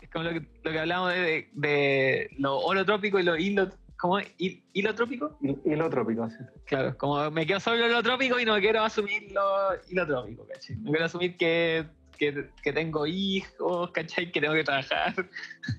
Es 0.00 0.10
como 0.10 0.24
lo 0.24 0.30
que, 0.30 0.40
lo 0.64 0.70
que 0.70 0.78
hablamos 0.78 1.12
de, 1.12 1.20
de, 1.20 1.50
de 1.52 2.30
lo 2.38 2.58
holotrópico 2.58 3.18
y 3.18 3.22
lo 3.22 3.36
hilo, 3.36 3.68
¿cómo 3.98 4.18
es? 4.18 4.28
¿Hil- 4.38 4.62
hilotrópico. 4.72 5.36
Y, 5.42 5.56
y 5.72 5.76
lo 5.76 5.88
trópico, 5.90 6.28
sí. 6.30 6.36
Claro, 6.66 6.96
como 6.96 7.30
me 7.30 7.46
quedo 7.46 7.60
solo 7.60 7.84
en 7.84 7.92
lo 7.92 8.02
trópico 8.02 8.40
y 8.40 8.44
no 8.44 8.58
quiero 8.58 8.82
asumir 8.82 9.30
lo 9.32 9.42
hilotrópico, 9.88 10.46
¿cachai? 10.46 10.76
No 10.76 10.90
quiero 10.90 11.04
asumir 11.06 11.36
que, 11.36 11.86
que, 12.18 12.50
que 12.62 12.72
tengo 12.72 13.06
hijos, 13.06 13.90
¿cachai? 13.92 14.32
Que 14.32 14.40
tengo 14.40 14.54
que 14.54 14.64
trabajar. 14.64 15.14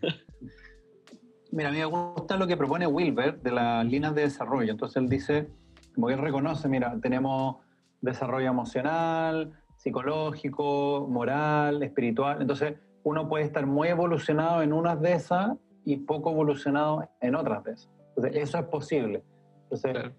Mira, 1.51 1.67
a 1.67 1.71
mí 1.71 1.79
me 1.79 1.85
gusta 1.85 2.37
lo 2.37 2.47
que 2.47 2.55
propone 2.55 2.87
Wilber 2.87 3.41
de 3.41 3.51
las 3.51 3.85
líneas 3.85 4.15
de 4.15 4.21
desarrollo. 4.21 4.71
Entonces 4.71 4.95
él 5.01 5.09
dice, 5.09 5.47
como 5.93 6.07
que 6.07 6.13
él 6.13 6.19
reconoce, 6.21 6.69
mira, 6.69 6.97
tenemos 7.01 7.57
desarrollo 8.01 8.47
emocional, 8.49 9.53
psicológico, 9.77 11.07
moral, 11.09 11.83
espiritual. 11.83 12.41
Entonces 12.41 12.75
uno 13.03 13.27
puede 13.27 13.45
estar 13.45 13.65
muy 13.65 13.87
evolucionado 13.87 14.61
en 14.61 14.73
unas 14.73 14.99
de 15.01 15.13
esas 15.13 15.57
y 15.85 15.97
poco 15.97 16.31
evolucionado 16.31 17.09
en 17.21 17.35
otras 17.35 17.63
de 17.63 17.71
esas. 17.73 17.89
Entonces 18.09 18.35
eso 18.41 18.57
es 18.59 18.65
posible. 18.65 19.23
Entonces 19.63 19.91
Claro. 19.93 20.11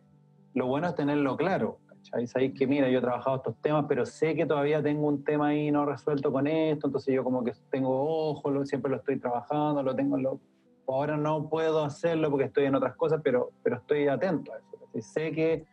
lo 0.54 0.66
bueno 0.66 0.88
es 0.88 0.94
tenerlo 0.94 1.36
claro. 1.36 1.78
¿cachai? 1.88 2.26
Sabéis 2.26 2.54
que, 2.59 2.66
mira, 2.66 2.88
yo 2.88 2.98
he 2.98 3.00
trabajado 3.02 3.36
estos 3.36 3.56
temas, 3.60 3.84
pero 3.88 4.04
sé 4.06 4.34
que 4.34 4.46
todavía 4.46 4.82
tengo 4.82 5.06
un 5.06 5.22
tema 5.22 5.48
ahí 5.48 5.70
no 5.70 5.86
resuelto 5.86 6.32
con 6.32 6.46
esto, 6.48 6.88
entonces 6.88 7.14
yo 7.14 7.22
como 7.22 7.44
que 7.44 7.52
tengo 7.70 8.30
ojo, 8.30 8.50
lo- 8.50 8.66
siempre 8.66 8.90
lo 8.90 8.96
estoy 8.96 9.18
trabajando, 9.20 9.82
lo 9.84 9.94
tengo, 9.94 10.16
lo, 10.18 10.40
ahora 10.88 11.16
no 11.16 11.48
puedo 11.48 11.84
hacerlo 11.84 12.28
porque 12.30 12.46
estoy 12.46 12.64
en 12.64 12.74
otras 12.74 12.96
cosas, 12.96 13.20
pero, 13.22 13.50
pero 13.62 13.76
estoy 13.76 14.09
atento 14.09 14.52
a 14.52 14.59
eso. 14.59 14.78
¿cachai? 14.84 15.02
Sé 15.02 15.32
que 15.32 15.64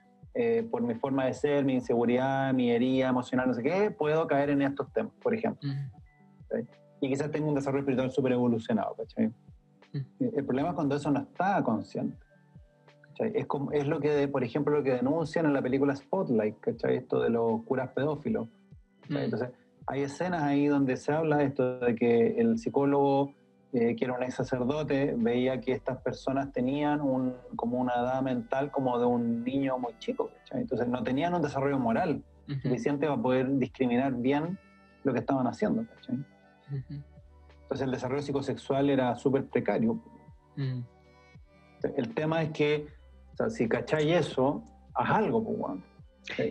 eh, 0.42 0.64
por 0.64 0.82
mi 0.82 0.96
forma 0.96 1.26
de 1.26 1.34
ser, 1.34 1.66
mi 1.66 1.74
inseguridad, 1.74 2.54
mi 2.54 2.72
herida 2.72 3.10
emocional, 3.10 3.50
no 3.50 3.54
sé 3.54 3.62
qué, 3.62 3.92
puedo 3.92 4.26
caer 4.26 4.52
en 4.52 4.62
estos 4.62 4.90
temas, 4.94 5.12
por 5.22 5.36
ejemplo. 5.36 5.70
Y 7.02 7.10
quizás 7.10 7.30
tengo 7.30 7.50
un 7.50 7.56
desarrollo 7.56 7.82
espiritual 7.82 8.10
súper 8.10 8.32
evolucionado, 8.32 8.96
¿cachai? 8.96 9.34
El 9.92 10.46
problema 10.46 10.70
es 10.70 10.76
cuando 10.76 10.96
eso 10.96 11.12
no 11.12 11.20
está 11.20 11.62
consciente. 11.62 12.16
¿cachai? 13.10 13.34
Es, 13.36 13.48
como, 13.48 13.74
es 13.74 13.86
lo 13.86 14.00
que, 14.00 14.30
por 14.30 14.46
ejemplo, 14.46 14.78
lo 14.78 14.82
que 14.82 14.94
denuncian 14.94 15.46
en 15.46 15.52
la 15.52 15.62
película 15.62 15.94
Spotlight, 15.94 16.58
¿cachai? 16.62 16.96
Esto 16.96 17.22
de 17.22 17.32
los 17.32 17.62
curas 17.64 17.90
pedófilos. 17.90 18.48
¿cachai? 19.02 19.26
Entonces, 19.26 19.50
hay 19.88 20.04
escenas 20.04 20.44
ahí 20.44 20.68
donde 20.68 20.96
se 20.96 21.12
habla 21.12 21.40
de 21.40 21.46
esto 21.48 21.80
de 21.80 21.96
que 21.96 22.40
el 22.40 22.58
psicólogo, 22.60 23.34
eh, 23.74 23.96
que 23.96 24.06
era 24.06 24.14
un 24.16 24.24
ex 24.24 24.34
sacerdote, 24.36 25.14
veía 25.18 25.62
que 25.62 25.74
estas 25.74 26.02
personas 26.02 26.52
tenían 26.52 27.02
un, 27.02 27.36
como 27.56 27.78
una 27.78 27.94
edad 27.94 28.22
mental 28.22 28.72
como 28.72 28.98
de 29.00 29.06
un 29.06 29.44
niño 29.44 29.78
muy 29.78 29.94
chico. 30.00 30.32
¿cachai? 30.40 30.62
Entonces, 30.62 30.88
no 30.88 31.04
tenían 31.04 31.34
un 31.34 31.42
desarrollo 31.42 31.78
moral 31.80 32.24
Ujú, 32.48 32.62
suficiente 32.62 33.06
para 33.06 33.22
poder 33.22 33.58
discriminar 33.60 34.12
bien 34.14 34.58
lo 35.04 35.14
que 35.14 35.20
estaban 35.20 35.46
haciendo. 35.46 35.86
Entonces, 36.82 37.82
el 37.82 37.92
desarrollo 37.92 38.24
psicosexual 38.24 38.90
era 38.90 39.16
súper 39.16 39.46
precario. 39.46 39.92
ujú. 40.58 40.84
El 41.96 42.14
tema 42.16 42.42
es 42.42 42.52
que, 42.52 42.88
o 43.34 43.38
sea, 43.38 43.50
si 43.52 43.70
cacháis 43.70 44.12
eso, 44.14 44.64
haz 44.96 45.10
algo, 45.12 45.44
pues, 45.44 45.80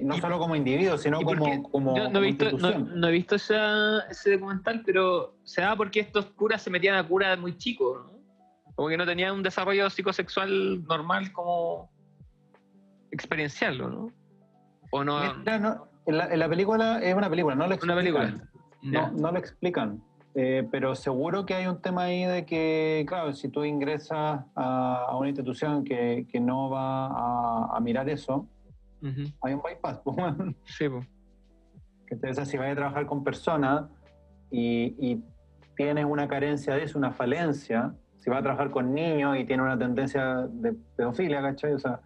No 0.02 0.16
Y- 0.16 0.20
solo 0.20 0.38
como 0.38 0.56
individuo, 0.56 0.98
sino 0.98 1.20
como, 1.22 1.62
como, 1.70 1.96
Yo 1.96 2.10
no 2.10 2.18
he 2.18 2.22
visto, 2.22 2.50
no, 2.58 2.78
no 2.78 3.08
he 3.08 3.12
visto 3.12 3.36
esa- 3.36 4.00
ese 4.10 4.32
documental, 4.32 4.82
pero 4.84 5.36
se 5.44 5.60
da 5.60 5.76
porque 5.76 6.00
estos 6.00 6.26
curas 6.26 6.62
se 6.62 6.70
metían 6.70 6.96
a 6.96 7.06
curas 7.06 7.38
muy 7.38 7.56
chicos, 7.56 8.04
¿no? 8.06 8.18
Como 8.74 8.88
que 8.88 8.96
no 8.96 9.06
tenían 9.06 9.34
un 9.34 9.42
desarrollo 9.42 9.88
psicosexual 9.90 10.84
normal 10.84 11.32
como 11.32 11.90
experienciarlo, 13.10 13.88
¿no? 13.88 14.12
O 14.90 15.04
no. 15.04 15.20
Mira, 15.38 15.58
no, 15.58 15.88
en, 16.06 16.18
la, 16.18 16.32
en 16.32 16.38
la 16.38 16.48
película 16.48 17.00
es 17.02 17.14
una 17.14 17.28
película, 17.30 17.54
no 17.54 17.62
lo 17.62 17.66
Una 17.66 17.74
explican. 17.74 18.02
película. 18.02 18.48
No, 18.82 19.10
no 19.12 19.32
lo 19.32 19.38
explican. 19.38 20.02
Eh, 20.34 20.66
pero 20.70 20.94
seguro 20.94 21.44
que 21.44 21.54
hay 21.54 21.66
un 21.66 21.80
tema 21.80 22.04
ahí 22.04 22.24
de 22.24 22.46
que, 22.46 23.04
claro, 23.08 23.32
si 23.32 23.48
tú 23.48 23.64
ingresas 23.64 24.44
a, 24.54 25.04
a 25.08 25.16
una 25.16 25.28
institución 25.28 25.84
que, 25.84 26.26
que 26.30 26.38
no 26.40 26.70
va 26.70 27.06
a, 27.06 27.76
a 27.76 27.80
mirar 27.80 28.08
eso, 28.08 28.46
hay 29.42 29.54
un 29.54 29.62
bypass. 29.62 30.00
pues, 30.04 30.16
bueno. 30.16 30.54
Sí, 30.66 30.88
pues. 30.88 31.06
Sea, 32.34 32.44
si 32.44 32.56
vas 32.56 32.72
a 32.72 32.74
trabajar 32.74 33.06
con 33.06 33.22
personas 33.22 33.84
y, 34.50 34.94
y 34.98 35.22
tienes 35.76 36.04
una 36.06 36.26
carencia 36.26 36.74
de 36.74 36.84
eso, 36.84 36.98
una 36.98 37.12
falencia, 37.12 37.94
si 38.18 38.30
vas 38.30 38.40
a 38.40 38.42
trabajar 38.42 38.70
con 38.70 38.94
niños 38.94 39.36
y 39.38 39.44
tienes 39.44 39.64
una 39.64 39.78
tendencia 39.78 40.46
de 40.48 40.74
pedofilia, 40.96 41.42
¿cachai? 41.42 41.72
O 41.74 41.78
sea, 41.78 42.00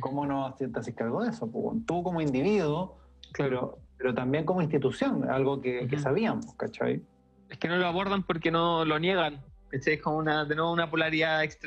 ¿cómo 0.00 0.26
no 0.26 0.54
te 0.54 0.68
haces 0.74 0.94
cargo 0.94 1.22
de 1.22 1.30
eso? 1.30 1.50
pues? 1.50 1.84
Tú 1.86 2.02
como 2.02 2.20
individuo, 2.20 2.98
pero, 3.36 3.78
pero 3.98 4.14
también 4.14 4.44
como 4.44 4.62
institución, 4.62 5.30
algo 5.30 5.60
que, 5.60 5.86
que 5.86 5.96
Ujú. 5.96 6.02
sabíamos, 6.02 6.54
¿cachai? 6.54 7.02
Es 7.48 7.58
que 7.58 7.68
no 7.68 7.76
lo 7.76 7.86
abordan 7.86 8.22
porque 8.22 8.50
no 8.50 8.84
lo 8.84 8.98
niegan. 8.98 9.42
¿cachai? 9.70 9.94
Es 9.94 10.02
como 10.02 10.16
una, 10.16 10.44
de 10.44 10.54
nuevo 10.56 10.72
una 10.72 10.90
polaridad 10.90 11.42
ex- 11.44 11.58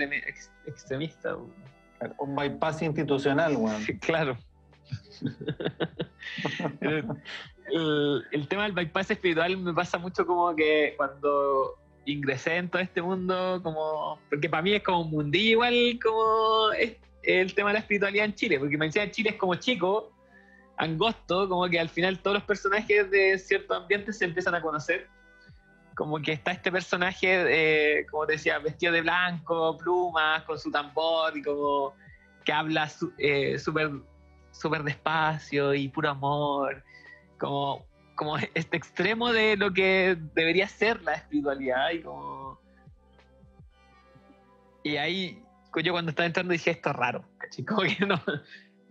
extremista. 0.65 1.37
Un 2.19 2.35
bypass 2.35 2.81
institucional, 2.81 3.55
weón. 3.55 3.81
Sí, 3.81 3.97
claro. 3.99 4.37
el, 6.81 7.05
el- 7.71 8.25
el 8.31 8.47
tema 8.47 8.63
del 8.63 8.71
bypass 8.73 9.11
espiritual 9.11 9.57
me 9.57 9.73
pasa 9.73 9.97
mucho 9.97 10.25
como 10.25 10.55
que 10.55 10.93
cuando 10.97 11.75
ingresé 12.05 12.55
en 12.57 12.69
todo 12.69 12.81
este 12.81 13.01
mundo, 13.01 13.59
como 13.63 14.19
porque 14.29 14.49
para 14.49 14.63
mí 14.63 14.73
es 14.73 14.83
como 14.83 15.01
un 15.01 15.11
mundillo 15.11 15.51
igual 15.51 15.99
como 16.01 16.71
es 16.71 16.95
el 17.23 17.53
tema 17.53 17.69
de 17.69 17.73
la 17.73 17.79
espiritualidad 17.79 18.25
en 18.25 18.33
Chile, 18.35 18.59
porque 18.59 18.77
me 18.77 18.85
decía 18.85 19.11
Chile 19.11 19.31
es 19.31 19.35
como 19.35 19.55
chico, 19.55 20.11
angosto, 20.77 21.49
como 21.49 21.67
que 21.67 21.79
al 21.79 21.89
final 21.89 22.19
todos 22.19 22.35
los 22.35 22.43
personajes 22.43 23.11
de 23.11 23.37
cierto 23.37 23.73
ambiente 23.73 24.13
se 24.13 24.23
empiezan 24.25 24.55
a 24.55 24.61
conocer. 24.61 25.07
Como 25.97 26.19
que 26.21 26.31
está 26.33 26.51
este 26.51 26.71
personaje, 26.71 27.27
eh, 28.01 28.05
como 28.05 28.27
te 28.27 28.33
decía, 28.33 28.59
vestido 28.59 28.93
de 28.93 29.01
blanco, 29.01 29.75
plumas, 29.79 30.43
con 30.43 30.59
su 30.59 30.69
tambor 30.69 31.35
y 31.35 31.41
como 31.41 31.95
que 32.45 32.53
habla 32.53 32.87
su- 32.87 33.11
eh, 33.17 33.57
súper 33.57 34.83
despacio 34.83 35.73
y 35.73 35.89
puro 35.89 36.11
amor, 36.11 36.83
como, 37.39 37.83
como 38.13 38.37
este 38.37 38.77
extremo 38.77 39.33
de 39.33 39.57
lo 39.57 39.73
que 39.73 40.15
debería 40.35 40.67
ser 40.67 41.01
la 41.01 41.15
espiritualidad 41.15 41.89
y 41.89 42.01
como... 42.03 42.59
Y 44.83 44.97
ahí 44.97 45.43
yo 45.83 45.91
cuando 45.93 46.11
estaba 46.11 46.27
entrando 46.27 46.53
dije, 46.53 46.71
esto 46.71 46.91
es 46.91 46.95
raro. 46.95 47.25
Como 47.67 47.81
que 47.81 48.05
no, 48.05 48.21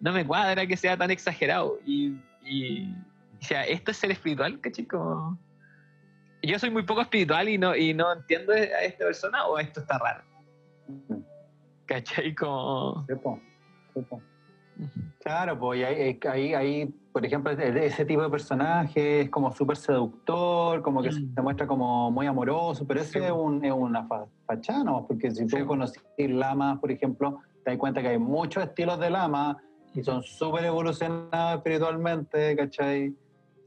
no 0.01 0.13
me 0.13 0.27
cuadra 0.27 0.67
que 0.67 0.77
sea 0.77 0.97
tan 0.97 1.13
exagerado. 1.13 1.79
Y, 1.87 2.17
y 2.45 2.93
o 3.41 3.45
sea, 3.45 3.63
esto 3.65 3.93
es 3.93 3.97
ser 3.97 4.11
espiritual, 4.11 4.61
¿cachai? 4.61 4.87
Como... 4.87 5.39
Yo 6.43 6.59
soy 6.59 6.71
muy 6.71 6.83
poco 6.85 7.01
espiritual 7.01 7.49
y 7.49 7.59
no, 7.59 7.75
y 7.75 7.93
no 7.95 8.13
entiendo 8.13 8.53
a 8.53 8.57
esta 8.59 9.05
persona 9.05 9.47
o 9.47 9.59
esto 9.59 9.81
está 9.81 9.99
raro, 9.99 10.23
¿cachai? 11.87 12.35
Como... 12.35 13.05
Sepo, 13.07 13.41
sepo. 13.95 14.23
Claro, 15.21 15.59
pues 15.59 15.83
ahí, 15.85 16.19
ahí, 16.29 16.55
ahí, 16.55 16.95
por 17.13 17.25
ejemplo, 17.25 17.51
ese 17.51 17.87
ese 17.87 18.05
tipo 18.05 18.23
de 18.23 18.29
personaje 18.29 19.23
es 19.23 19.31
como 19.31 19.51
súper 19.53 19.77
seductor, 19.77 20.83
como 20.83 21.03
que 21.03 21.11
Mm. 21.11 21.35
se 21.35 21.43
muestra 21.43 21.67
como 21.67 22.11
muy 22.11 22.27
amoroso, 22.27 22.87
pero 22.87 23.01
ese 23.01 23.19
Sí. 23.19 23.25
es, 23.25 23.33
un, 23.33 23.65
es 23.65 23.73
una 23.73 24.07
fa- 24.07 24.27
fachada, 24.47 24.85
¿no? 24.85 25.07
Porque 25.07 25.31
si 25.31 25.47
tú 25.47 25.57
Sí. 25.57 25.65
conoces 25.65 26.03
lamas, 26.19 26.79
por 26.79 26.93
ejemplo, 26.93 27.41
te 27.65 27.71
das 27.73 27.79
cuenta 27.79 28.03
que 28.03 28.09
hay 28.09 28.19
muchos 28.19 28.63
estilos 28.63 29.01
de 29.01 29.11
lama 29.11 29.57
y 29.95 30.03
son 30.05 30.23
súper 30.23 30.67
evolucionados 30.67 31.57
espiritualmente, 31.57 32.55
¿cachai? 32.55 33.15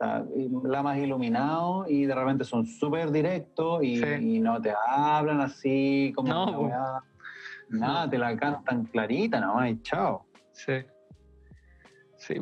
O 0.01 0.05
sea, 0.05 0.23
y 0.33 0.49
lamas 0.63 0.97
iluminados 0.97 1.89
y 1.89 2.05
de 2.05 2.15
repente 2.15 2.45
son 2.45 2.65
súper 2.65 3.11
directos 3.11 3.83
y, 3.83 3.97
Sí. 3.97 4.05
y 4.35 4.39
no 4.39 4.61
te 4.61 4.73
hablan 4.87 5.41
así 5.41 6.13
como 6.15 6.29
No, 6.29 6.59
weá. 6.61 7.03
Nada, 7.67 8.09
te 8.09 8.17
la 8.17 8.35
cantan 8.37 8.85
clarita 8.85 9.39
nomás 9.41 9.71
y 9.71 9.81
chao. 9.81 10.25
Sí. 10.53 10.73
Sí. 12.17 12.35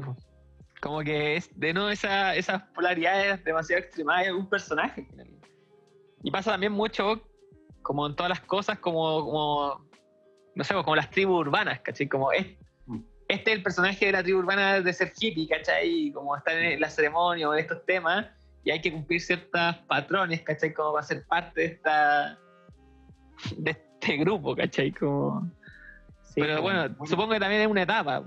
Como 0.81 0.99
que 1.01 1.37
es 1.37 1.49
de 1.59 1.73
nuevo 1.73 1.89
esa, 1.89 2.35
esas 2.35 2.61
polaridades 2.75 3.43
demasiado 3.43 3.81
extremadas 3.81 4.25
de 4.27 4.33
un 4.33 4.47
personaje. 4.47 5.07
Y 6.23 6.29
pasa 6.31 6.51
también 6.51 6.71
mucho, 6.73 7.21
como 7.81 8.05
en 8.07 8.15
todas 8.15 8.29
las 8.29 8.41
cosas, 8.41 8.77
como, 8.79 9.25
como 9.25 9.85
no 10.55 10.63
sé, 10.63 10.73
como 10.75 10.95
las 10.95 11.09
tribus 11.09 11.39
urbanas, 11.41 11.79
¿cachai? 11.81 12.07
Como 12.07 12.31
es. 12.31 12.45
Este 13.27 13.51
es 13.51 13.57
el 13.57 13.63
personaje 13.63 14.05
de 14.07 14.11
la 14.13 14.23
tribu 14.23 14.39
urbana 14.39 14.81
de 14.81 14.93
ser 14.93 15.11
hippie, 15.19 15.47
¿cachai? 15.47 16.11
Como 16.13 16.35
está 16.35 16.53
en 16.53 16.79
la 16.79 16.89
ceremonia 16.89 17.49
o 17.49 17.53
en 17.53 17.59
estos 17.59 17.85
temas, 17.85 18.25
y 18.63 18.71
hay 18.71 18.81
que 18.81 18.91
cumplir 18.91 19.21
ciertos 19.21 19.75
patrones, 19.87 20.41
¿cachai? 20.41 20.73
Como 20.73 20.93
va 20.93 20.99
a 21.01 21.03
ser 21.03 21.25
parte 21.27 21.61
de 21.61 21.67
esta 21.67 22.37
de 23.57 23.71
este 23.71 24.17
grupo, 24.17 24.55
¿cachai? 24.55 24.91
Como... 24.91 25.49
Sí, 26.23 26.41
Pero 26.41 26.61
bueno, 26.61 26.95
supongo 27.05 27.33
que 27.33 27.39
también 27.39 27.61
es 27.61 27.67
una 27.67 27.83
etapa. 27.83 28.23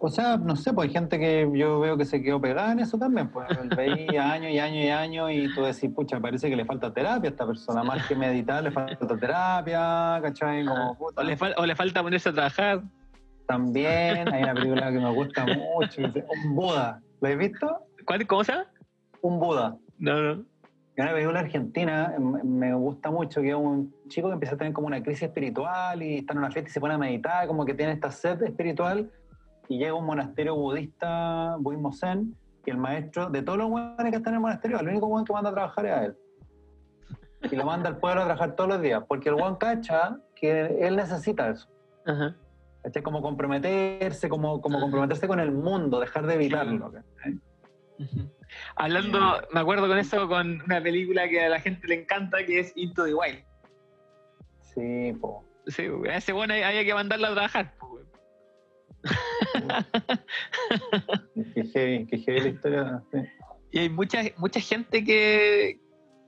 O 0.00 0.08
sea, 0.08 0.36
no 0.36 0.54
sé, 0.54 0.72
pues 0.72 0.88
hay 0.88 0.94
gente 0.94 1.18
que 1.18 1.50
yo 1.54 1.80
veo 1.80 1.96
que 1.96 2.04
se 2.04 2.22
quedó 2.22 2.40
pegada 2.40 2.70
en 2.70 2.78
eso 2.78 2.96
también, 2.98 3.28
pues 3.30 3.48
veía 3.76 4.30
años 4.32 4.52
y 4.52 4.58
años 4.60 4.84
y 4.84 4.88
años 4.90 5.30
y 5.32 5.52
tú 5.54 5.64
decís, 5.64 5.90
pucha, 5.92 6.20
parece 6.20 6.48
que 6.48 6.54
le 6.54 6.64
falta 6.64 6.92
terapia 6.92 7.30
a 7.30 7.32
esta 7.32 7.44
persona, 7.46 7.82
más 7.82 8.06
que 8.06 8.14
meditar, 8.14 8.62
le 8.62 8.70
falta 8.70 9.16
terapia, 9.18 10.20
¿cachai? 10.22 10.64
Como, 10.64 10.94
puta. 10.98 11.20
O 11.20 11.24
le, 11.24 11.36
fal- 11.36 11.54
o 11.56 11.66
le 11.66 11.74
falta 11.74 12.00
ponerse 12.02 12.28
a 12.28 12.32
trabajar. 12.32 12.82
También 13.48 14.28
hay 14.32 14.42
una 14.42 14.54
película 14.54 14.92
que 14.92 15.00
me 15.00 15.10
gusta 15.10 15.46
mucho, 15.46 16.02
Un 16.02 16.54
Buda, 16.54 17.00
¿la 17.20 17.28
has 17.30 17.38
visto? 17.38 17.78
¿Cuál, 18.06 18.26
¿Cómo 18.26 18.44
se 18.44 18.52
llama? 18.52 18.66
Un 19.22 19.40
Buda. 19.40 19.76
No, 19.98 20.20
no. 20.20 20.44
Es 20.94 21.04
una 21.04 21.12
película 21.14 21.40
argentina, 21.40 22.12
m- 22.14 22.44
me 22.44 22.74
gusta 22.74 23.10
mucho, 23.10 23.40
que 23.40 23.48
es 23.48 23.54
un 23.54 23.94
chico 24.08 24.28
que 24.28 24.34
empieza 24.34 24.54
a 24.54 24.58
tener 24.58 24.74
como 24.74 24.86
una 24.88 25.02
crisis 25.02 25.22
espiritual 25.22 26.02
y 26.02 26.18
está 26.18 26.34
en 26.34 26.38
una 26.40 26.50
fiesta 26.50 26.68
y 26.68 26.72
se 26.74 26.78
pone 26.80 26.92
a 26.94 26.98
meditar, 26.98 27.46
como 27.46 27.64
que 27.64 27.72
tiene 27.72 27.92
esta 27.92 28.10
sed 28.10 28.42
espiritual 28.42 29.10
y 29.66 29.78
llega 29.78 29.92
a 29.92 29.94
un 29.94 30.04
monasterio 30.04 30.54
budista, 30.54 31.56
budismo 31.58 31.90
zen, 31.92 32.36
y 32.66 32.70
el 32.70 32.76
maestro, 32.76 33.30
de 33.30 33.40
todos 33.42 33.56
los 33.56 33.70
buenos 33.70 33.96
que 33.96 34.16
están 34.16 34.34
en 34.34 34.34
el 34.34 34.40
monasterio, 34.40 34.78
el 34.78 34.88
único 34.88 35.06
buen 35.08 35.24
que 35.24 35.32
manda 35.32 35.48
a 35.48 35.54
trabajar 35.54 35.86
es 35.86 35.92
a 35.92 36.04
él. 36.04 36.16
Y 37.50 37.56
lo 37.56 37.64
manda 37.64 37.88
al 37.88 37.96
pueblo 37.96 38.20
a 38.20 38.24
trabajar 38.26 38.56
todos 38.56 38.68
los 38.68 38.82
días, 38.82 39.02
porque 39.08 39.30
el 39.30 39.36
buen 39.36 39.54
cacha 39.54 40.18
que 40.34 40.76
él 40.86 40.96
necesita 40.96 41.48
eso. 41.48 41.66
Ajá. 42.04 42.36
¿Cachai? 42.88 43.02
Como 43.02 43.20
comprometerse, 43.22 44.28
como, 44.28 44.60
como 44.60 44.80
comprometerse 44.80 45.28
con 45.28 45.40
el 45.40 45.52
mundo, 45.52 46.00
dejar 46.00 46.26
de 46.26 46.34
evitarlo. 46.34 46.92
Hablando, 48.76 49.42
me 49.52 49.60
acuerdo 49.60 49.88
con 49.88 49.98
eso, 49.98 50.26
con 50.28 50.62
una 50.62 50.82
película 50.82 51.28
que 51.28 51.44
a 51.44 51.48
la 51.48 51.60
gente 51.60 51.86
le 51.86 52.02
encanta, 52.02 52.44
que 52.44 52.60
es 52.60 52.72
Into 52.76 53.04
the 53.04 53.14
Wild. 53.14 53.44
Sí, 54.62 55.12
po. 55.20 55.44
Sí, 55.66 55.86
a 56.08 56.16
ese 56.16 56.32
bueno 56.32 56.54
había 56.54 56.84
que 56.84 56.94
mandarlo 56.94 57.26
a 57.26 57.32
trabajar. 57.32 57.74
güey. 57.80 58.04
Qué 61.54 61.64
heavy, 61.64 62.06
qué 62.06 62.18
heavy 62.18 62.40
la 62.40 62.48
historia. 62.48 63.02
sí. 63.12 63.18
Y 63.70 63.80
hay 63.80 63.90
mucha, 63.90 64.22
mucha 64.38 64.60
gente 64.60 65.04
que, 65.04 65.78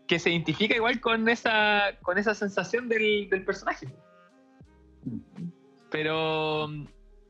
que 0.07 0.19
se 0.19 0.31
identifica 0.31 0.77
igual 0.77 1.01
con 1.01 1.27
esa, 1.29 1.99
con 2.03 2.19
esa 2.19 2.35
sensación 2.35 2.87
del, 2.89 3.31
del 3.31 3.45
personaje. 3.47 3.87
Pero 5.91 6.69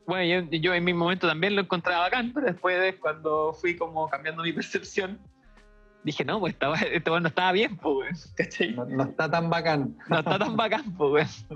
bueno, 0.05 0.47
yo, 0.49 0.57
yo 0.57 0.73
en 0.73 0.83
mi 0.83 0.93
momento 0.93 1.27
también 1.27 1.55
lo 1.55 1.61
encontraba 1.61 2.01
bacán, 2.03 2.31
pero 2.33 2.47
después 2.47 2.79
de 2.81 2.97
cuando 2.99 3.53
fui 3.53 3.75
como 3.75 4.09
cambiando 4.09 4.43
mi 4.43 4.53
percepción, 4.53 5.19
dije, 6.03 6.25
no, 6.25 6.39
pues 6.39 6.53
estaba, 6.53 6.75
este 6.75 7.09
no 7.09 7.27
estaba 7.27 7.51
bien, 7.51 7.77
pues. 7.77 8.33
No, 8.75 8.85
no 8.85 9.03
está 9.03 9.29
tan 9.29 9.49
bacán. 9.49 9.97
No 10.09 10.19
está 10.19 10.39
tan 10.39 10.55
bacán, 10.55 10.93
pues. 10.95 11.45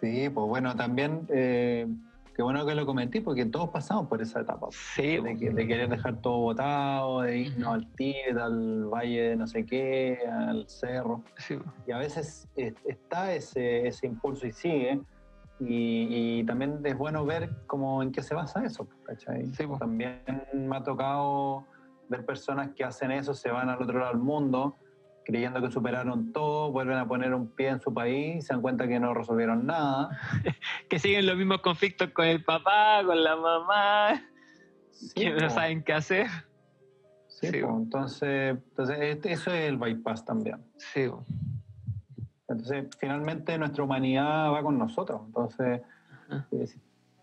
Sí, 0.00 0.30
pues 0.30 0.46
bueno, 0.46 0.74
también, 0.74 1.26
eh, 1.28 1.86
qué 2.34 2.42
bueno 2.42 2.64
que 2.66 2.74
lo 2.74 2.86
comenté, 2.86 3.20
porque 3.20 3.44
todos 3.46 3.70
pasamos 3.70 4.06
por 4.08 4.20
esa 4.22 4.40
etapa. 4.40 4.68
Sí, 4.70 5.18
De, 5.18 5.36
que- 5.36 5.50
de 5.50 5.66
querer 5.66 5.88
dejar 5.88 6.20
todo 6.20 6.38
botado, 6.38 7.20
de 7.22 7.38
irnos 7.38 7.58
Ujú. 7.68 7.70
al 7.74 7.92
Tíbet, 7.94 8.36
al 8.38 8.84
valle 8.86 9.22
de 9.30 9.36
no 9.36 9.46
sé 9.46 9.66
qué, 9.66 10.18
al 10.28 10.66
cerro. 10.68 11.22
sí, 11.36 11.58
Y 11.86 11.92
a 11.92 11.98
veces 11.98 12.48
está 12.56 13.32
ese, 13.34 13.86
ese 13.86 14.06
impulso 14.06 14.46
y 14.46 14.52
sigue. 14.52 15.00
Y, 15.62 16.38
y 16.40 16.44
también 16.44 16.80
es 16.84 16.96
bueno 16.96 17.26
ver 17.26 17.50
cómo, 17.66 18.02
en 18.02 18.12
qué 18.12 18.22
se 18.22 18.34
basa 18.34 18.64
eso, 18.64 18.88
¿cachai? 19.04 19.52
Sí, 19.52 19.66
pues. 19.66 19.78
También 19.78 20.22
me 20.54 20.76
ha 20.76 20.82
tocado 20.82 21.66
ver 22.08 22.24
personas 22.24 22.70
que 22.74 22.82
hacen 22.82 23.10
eso, 23.10 23.34
se 23.34 23.50
van 23.50 23.68
al 23.68 23.82
otro 23.82 23.98
lado 23.98 24.12
del 24.12 24.22
mundo, 24.22 24.76
creyendo 25.30 25.60
que 25.62 25.70
superaron 25.70 26.32
todo, 26.32 26.72
vuelven 26.72 26.98
a 26.98 27.06
poner 27.06 27.32
un 27.34 27.48
pie 27.48 27.68
en 27.68 27.80
su 27.80 27.94
país 27.94 28.36
y 28.36 28.42
se 28.42 28.52
dan 28.52 28.62
cuenta 28.62 28.88
que 28.88 28.98
no 28.98 29.14
resolvieron 29.14 29.64
nada. 29.66 30.10
que 30.88 30.98
siguen 30.98 31.26
los 31.26 31.36
mismos 31.36 31.60
conflictos 31.60 32.10
con 32.10 32.26
el 32.26 32.44
papá, 32.44 33.02
con 33.04 33.22
la 33.22 33.36
mamá, 33.36 34.22
Sí, 34.92 35.12
que 35.14 35.30
no 35.32 35.48
saben 35.48 35.82
qué 35.82 35.94
hacer. 35.94 36.26
Sí, 37.28 37.46
entonces, 37.46 38.56
entonces 38.68 38.98
este- 39.00 39.32
eso 39.32 39.50
es 39.50 39.68
el 39.68 39.78
bypass 39.78 40.24
también. 40.24 40.58
Sí, 40.76 41.08
po. 41.08 41.24
Entonces, 42.48 42.86
finalmente 42.98 43.56
nuestra 43.56 43.84
humanidad 43.84 44.52
va 44.52 44.62
con 44.62 44.76
nosotros. 44.76 45.22
Entonces, 45.26 45.80
Ajá. 46.28 46.46
eh, 46.50 46.66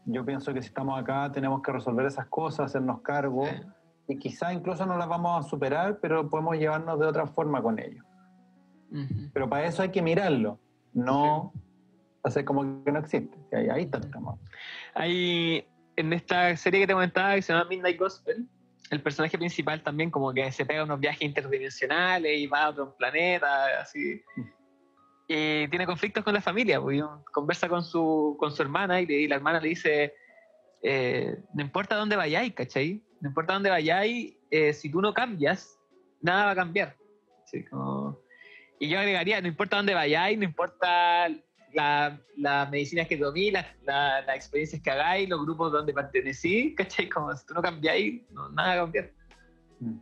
yo 0.06 0.26
pienso 0.26 0.54
que 0.54 0.62
si 0.62 0.70
estamos 0.70 1.00
acá 1.00 1.32
tenemos 1.32 1.62
que 1.62 1.72
resolver 1.72 2.06
esas 2.06 2.28
cosas, 2.28 2.68
hacernos 2.68 3.02
cargo 3.02 3.46
Sí. 3.46 3.62
Y 4.08 4.18
quizá 4.18 4.54
incluso 4.54 4.86
no 4.86 4.98
las 4.98 5.08
vamos 5.08 5.46
a 5.46 5.50
superar, 5.50 6.00
pero 6.02 6.30
podemos 6.30 6.58
llevarnos 6.58 7.00
de 7.00 7.06
otra 7.06 7.28
forma 7.28 7.62
con 7.62 7.78
ello. 7.80 8.04
Ujú. 8.92 9.30
Pero 9.34 9.50
para 9.50 9.66
eso 9.66 9.82
hay 9.82 9.90
que 9.90 10.02
mirarlo, 10.02 10.60
no 10.94 11.52
hacer 12.24 12.46
como 12.46 12.84
que 12.84 12.92
no 12.92 13.00
existe. 13.00 13.38
Ahí, 13.54 13.70
ahí 13.70 13.84
está 13.84 13.98
el 13.98 14.10
tema. 14.12 14.36
Hay 14.94 15.66
en 15.96 16.14
esta 16.14 16.56
serie 16.56 16.82
que 16.82 16.88
te 16.88 16.94
comentaba 16.94 17.36
que 17.36 17.42
se 17.42 17.54
llama 17.54 17.66
Midnight 17.70 18.00
Gospel, 18.00 18.48
el 18.90 19.02
personaje 19.02 19.38
principal 19.38 19.82
también 19.84 20.10
como 20.10 20.34
que 20.34 20.50
se 20.52 20.66
pega 20.66 20.84
unos 20.84 21.00
viajes 21.00 21.22
interdimensionales 21.24 22.38
y 22.40 22.48
va 22.48 22.64
a 22.66 22.70
otro 22.70 22.96
planeta, 22.96 23.82
así. 23.82 24.22
Y 25.28 25.68
tiene 25.68 25.86
conflictos 25.86 26.24
con 26.24 26.34
la 26.34 26.40
familia, 26.42 26.80
porque 26.80 27.04
conversa 27.34 27.68
con 27.68 27.84
su, 27.84 28.38
con 28.40 28.52
su 28.52 28.62
hermana 28.62 29.02
y, 29.02 29.06
le- 29.06 29.22
y 29.22 29.28
la 29.28 29.36
hermana 29.36 29.60
le 29.60 29.68
dice, 29.70 30.14
eh, 30.82 31.38
no 31.54 31.62
importa 31.62 31.98
dónde 31.98 32.16
vayáis, 32.16 32.54
¿cachai? 32.54 33.04
No 33.22 33.30
importa 33.30 33.54
dónde 33.54 33.70
vayáis, 33.70 34.36
eh, 34.52 34.74
si 34.74 34.90
tú 34.92 35.02
no 35.02 35.14
cambias, 35.14 35.80
nada 36.22 36.46
va 36.46 36.52
a 36.52 36.56
cambiar. 36.56 36.96
Así 37.44 37.64
como- 37.66 38.20
Y 38.80 38.90
yo 38.90 39.00
agregaría, 39.00 39.42
no 39.42 39.48
importa 39.48 39.78
dónde 39.78 39.94
vayáis, 39.94 40.38
no 40.38 40.44
importa 40.44 41.28
la, 41.74 42.20
las 42.38 42.70
medicinas 42.70 43.08
que 43.08 43.18
tomí, 43.18 43.52
las, 43.52 43.66
la- 43.84 44.22
las 44.22 44.36
experiencias 44.36 44.82
que 44.82 44.92
hagáis, 44.92 45.28
los 45.30 45.44
grupos 45.44 45.72
donde 45.72 45.94
pertenecí, 45.94 46.76
¿cachai? 46.78 47.10
Como 47.10 47.36
si 47.36 47.46
tú 47.46 47.54
no 47.54 47.62
cambiáis, 47.62 48.22
no, 48.32 48.50
nada 48.50 48.68
va 48.68 48.74
a 48.74 48.78
cambiar. 48.86 49.12
Mm. 49.80 49.98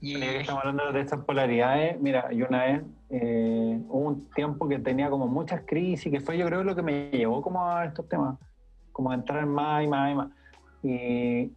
Y, 0.00 0.22
estamos 0.22 0.64
hablando 0.64 0.92
de 0.92 1.00
estas 1.00 1.24
polaridades, 1.24 2.00
mira, 2.00 2.30
yo 2.32 2.46
una 2.46 2.64
vez 2.64 2.82
eh, 3.10 3.80
hubo 3.88 4.08
un 4.08 4.30
tiempo 4.30 4.68
que 4.68 4.78
tenía 4.78 5.10
como 5.10 5.26
muchas 5.26 5.62
crisis, 5.66 6.12
que 6.12 6.20
fue 6.20 6.38
yo 6.38 6.46
creo 6.46 6.62
lo 6.62 6.76
que 6.76 6.82
me 6.82 7.10
llevó 7.10 7.42
como 7.42 7.66
a 7.68 7.86
estos 7.86 8.08
temas, 8.08 8.38
como 8.92 9.10
a 9.10 9.14
entrar 9.14 9.44
más 9.44 9.84
y 9.84 9.88
más 9.88 10.12
y 10.12 10.14
más. 10.14 10.28
Y, 10.84 11.52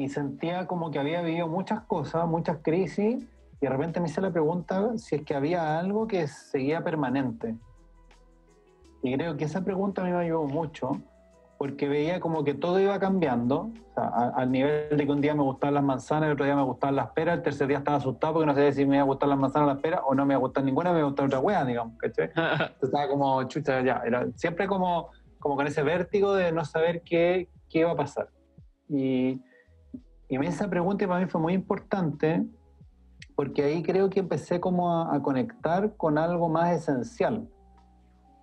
y 0.00 0.08
sentía 0.08 0.66
como 0.66 0.90
que 0.90 0.98
había 0.98 1.22
vivido 1.22 1.48
muchas 1.48 1.80
cosas, 1.82 2.26
muchas 2.26 2.58
crisis, 2.62 3.24
y 3.60 3.66
de 3.66 3.68
repente 3.68 4.00
me 4.00 4.08
hice 4.08 4.20
la 4.20 4.30
pregunta 4.30 4.96
si 4.96 5.16
es 5.16 5.22
que 5.24 5.34
había 5.34 5.78
algo 5.78 6.06
que 6.06 6.28
seguía 6.28 6.84
permanente. 6.84 7.56
Y 9.02 9.14
creo 9.16 9.36
que 9.36 9.44
esa 9.44 9.64
pregunta 9.64 10.02
a 10.02 10.04
mí 10.04 10.10
me 10.12 10.18
ayudó 10.18 10.44
mucho, 10.44 11.00
porque 11.56 11.88
veía 11.88 12.20
como 12.20 12.44
que 12.44 12.54
todo 12.54 12.78
iba 12.78 12.98
cambiando, 13.00 13.62
o 13.62 13.94
sea, 13.94 14.04
a- 14.04 14.28
al 14.36 14.52
nivel 14.52 14.96
de 14.96 15.04
que 15.04 15.10
un 15.10 15.20
día 15.20 15.34
me 15.34 15.42
gustaban 15.42 15.74
las 15.74 15.82
manzanas, 15.82 16.26
el 16.28 16.32
otro 16.34 16.44
día 16.44 16.54
me 16.54 16.62
gustaban 16.62 16.94
las 16.94 17.10
peras, 17.10 17.36
el 17.38 17.42
tercer 17.42 17.66
día 17.66 17.78
estaba 17.78 17.96
asustado 17.96 18.34
porque 18.34 18.46
no 18.46 18.54
sabía 18.54 18.72
si 18.72 18.86
me 18.86 18.96
iba 18.96 19.02
a 19.02 19.06
gustar 19.06 19.28
las 19.28 19.38
manzanas 19.38 19.68
o 19.68 19.72
las 19.72 19.82
peras, 19.82 20.00
o 20.06 20.14
no 20.14 20.24
me 20.24 20.34
iba 20.34 20.38
a 20.38 20.40
gustar 20.40 20.62
ninguna, 20.62 20.92
me 20.92 20.98
iba 20.98 21.06
a 21.06 21.10
gustar 21.10 21.26
otra 21.26 21.40
wea, 21.40 21.64
digamos, 21.64 21.96
¿cachai? 21.98 22.26
Entonces 22.36 22.82
estaba 22.82 23.08
como 23.08 23.42
chucha, 23.48 23.80
ya, 23.82 24.02
era 24.06 24.26
siempre 24.36 24.68
como, 24.68 25.08
como 25.40 25.56
con 25.56 25.66
ese 25.66 25.82
vértigo 25.82 26.34
de 26.34 26.52
no 26.52 26.64
saber 26.64 27.02
qué, 27.02 27.48
qué 27.68 27.80
iba 27.80 27.90
a 27.90 27.96
pasar. 27.96 28.28
Y, 28.88 29.42
y 30.28 30.36
esa 30.46 30.68
pregunta 30.68 31.06
para 31.06 31.20
mí 31.20 31.26
fue 31.26 31.40
muy 31.40 31.54
importante, 31.54 32.44
porque 33.34 33.62
ahí 33.62 33.82
creo 33.82 34.10
que 34.10 34.20
empecé 34.20 34.60
como 34.60 34.92
a, 34.92 35.14
a 35.14 35.22
conectar 35.22 35.96
con 35.96 36.18
algo 36.18 36.48
más 36.48 36.72
esencial, 36.72 37.48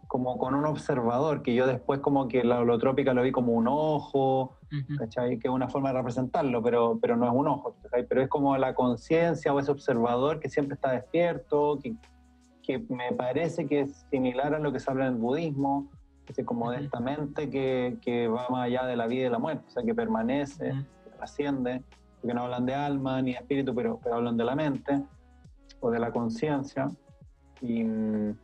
como 0.08 0.38
con 0.38 0.56
un 0.56 0.66
observador, 0.66 1.42
que 1.42 1.54
yo 1.54 1.68
después 1.68 2.00
como 2.00 2.28
que 2.28 2.44
la 2.44 2.60
holotrópica 2.60 3.14
lo 3.14 3.22
vi 3.22 3.32
como 3.32 3.54
un 3.54 3.68
ojo, 3.68 4.56
Ujú. 4.72 4.98
¿cachai? 4.98 5.38
Que 5.38 5.48
es 5.48 5.54
una 5.54 5.68
forma 5.68 5.90
de 5.90 5.98
representarlo, 5.98 6.62
pero, 6.64 6.98
pero 7.02 7.18
no 7.18 7.26
es 7.26 7.34
un 7.34 7.48
ojo, 7.48 7.76
¿cachai? 7.84 8.08
Pero 8.08 8.22
es 8.22 8.30
como 8.30 8.58
la 8.58 8.74
conciencia 8.74 9.54
o 9.54 9.60
ese 9.60 9.72
observador 9.72 10.40
que 10.40 10.50
siempre 10.50 10.76
está 10.76 10.92
despierto, 10.92 11.80
que, 11.82 11.96
que 12.64 12.80
me 12.90 13.12
parece 13.12 13.68
que 13.68 13.82
es 13.82 14.06
similar 14.10 14.56
a 14.56 14.60
lo 14.60 14.72
que 14.72 14.80
se 14.80 14.90
habla 14.90 15.08
en 15.08 15.14
el 15.14 15.20
budismo, 15.20 15.92
ese 16.28 16.46
como 16.46 16.72
de 16.72 16.78
Ujú. 16.78 16.86
esta 16.86 17.00
mente 17.00 17.50
que, 17.50 17.98
que 18.02 18.28
va 18.28 18.48
más 18.50 18.64
allá 18.66 18.86
de 18.86 18.96
la 18.96 19.06
vida 19.08 19.22
y 19.22 19.24
de 19.26 19.30
la 19.30 19.40
muerte, 19.40 19.66
o 19.68 19.70
sea, 19.70 19.84
que 19.84 19.94
permanece, 19.94 20.72
Ujú. 20.72 20.82
que 20.82 20.95
trasciende, 21.16 21.82
porque 22.22 22.34
no 22.34 22.44
hablan 22.44 22.66
de 22.66 22.74
alma 22.74 23.22
ni 23.22 23.32
de 23.32 23.38
espíritu, 23.38 23.74
pero, 23.74 24.00
pero 24.04 24.16
hablan 24.16 24.38
de 24.38 24.44
la 24.44 24.56
mente 24.56 25.04
o 25.80 25.92
de 25.92 26.00
la 26.00 26.12
conciencia. 26.12 26.88
Y 27.62 27.84
mm, 27.84 28.38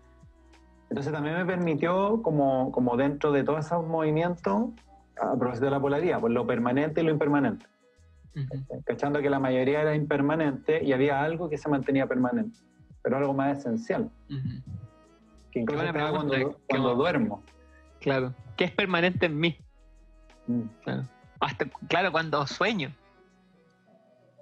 entonces 0.90 1.14
también 1.14 1.36
me 1.36 1.46
permitió, 1.46 2.22
como, 2.22 2.72
como 2.72 2.98
dentro 2.98 3.32
de 3.32 3.44
todos 3.44 3.66
esos 3.66 3.86
movimientos, 3.86 4.70
a 5.22 5.36
propósito 5.38 5.66
de 5.66 5.72
la 5.72 5.80
polaridad, 5.80 6.20
pues 6.20 6.34
lo 6.34 6.46
permanente 6.46 7.02
y 7.02 7.04
lo 7.04 7.12
impermanente. 7.12 7.66
Ujú. 8.36 8.82
Cachando 8.86 9.22
que 9.22 9.30
la 9.30 9.40
mayoría 9.40 9.82
era 9.82 9.96
impermanente 9.96 10.84
y 10.84 10.94
había 10.94 11.22
algo 11.22 11.50
que 11.50 11.58
se 11.58 11.70
mantenía 11.70 12.08
permanente, 12.08 12.60
pero 13.02 13.18
algo 13.18 13.34
más 13.34 13.60
esencial, 13.60 14.10
Ujú. 14.30 14.74
que 15.52 15.60
incluso 15.60 15.84
estaba 15.84 16.12
cuando, 16.12 16.58
cuando 16.68 16.96
duermo. 16.96 17.44
Claro. 18.00 18.34
¿Qué 18.56 18.66
es 18.66 18.72
permanente 18.72 19.26
en 19.26 19.40
mí? 19.40 19.58
Mm. 20.48 20.62
Claro. 20.84 21.04
Hasta, 21.42 21.66
claro, 21.90 22.12
cuando 22.12 22.46
sueño. 22.48 22.96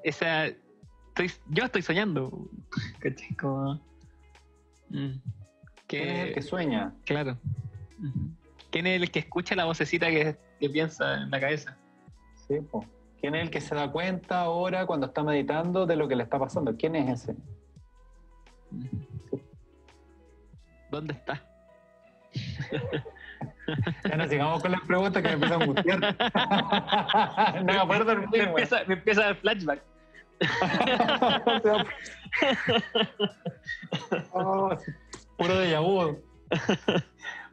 Esa. 0.03 0.47
Estoy, 0.47 1.31
yo 1.47 1.63
estoy 1.65 1.81
soñando. 1.81 2.49
¿Cachai? 2.99 3.35
Como. 3.35 3.81
Mm. 4.89 5.13
¿Quién 5.87 6.07
es 6.09 6.27
el 6.27 6.33
Que, 6.35 6.41
sueña? 6.41 6.93
claro. 7.05 7.37
¿Quién 8.69 8.85
es 8.85 9.01
el 9.01 9.09
que 9.09 9.19
escucha 9.19 9.55
la 9.55 9.65
vocecita 9.65 10.07
que, 10.09 10.37
que 10.59 10.69
piensa 10.69 11.15
en 11.23 11.31
la 11.31 11.39
cabeza? 11.39 11.75
Sí, 12.47 12.59
po. 12.61 12.85
¿Quién 13.19 13.35
es 13.35 13.43
el 13.43 13.49
que 13.49 13.59
se 13.59 13.73
da 13.75 13.91
cuenta 13.91 14.41
ahora 14.41 14.85
cuando 14.85 15.07
está 15.07 15.23
meditando 15.23 15.85
de 15.85 15.95
lo 15.95 16.07
que 16.07 16.15
le 16.15 16.23
está 16.23 16.37
pasando? 16.37 16.77
¿Quién 16.77 16.95
es 16.95 17.23
ese? 17.23 17.35
¿Dónde 20.91 21.13
está? 21.13 21.43
Ya 24.09 24.17
nos 24.17 24.29
sigamos 24.29 24.61
con 24.61 24.71
las 24.71 24.81
preguntas 24.81 25.21
que 25.21 25.27
me 25.29 25.33
empiezan 25.35 25.61
a 25.61 25.63
angustiar. 25.63 25.99
no 27.65 27.73
me 27.73 27.79
acuerdo 27.79 28.15
me, 28.15 28.37
empieza, 28.39 28.83
me 28.87 28.93
empieza 28.95 29.21
a 29.21 29.25
dar 29.25 29.35
flashback. 29.35 29.83
Oh, 34.31 34.75
sí. 34.79 34.91
Puro 35.37 35.57
de 35.57 35.77
vu. 35.77 36.19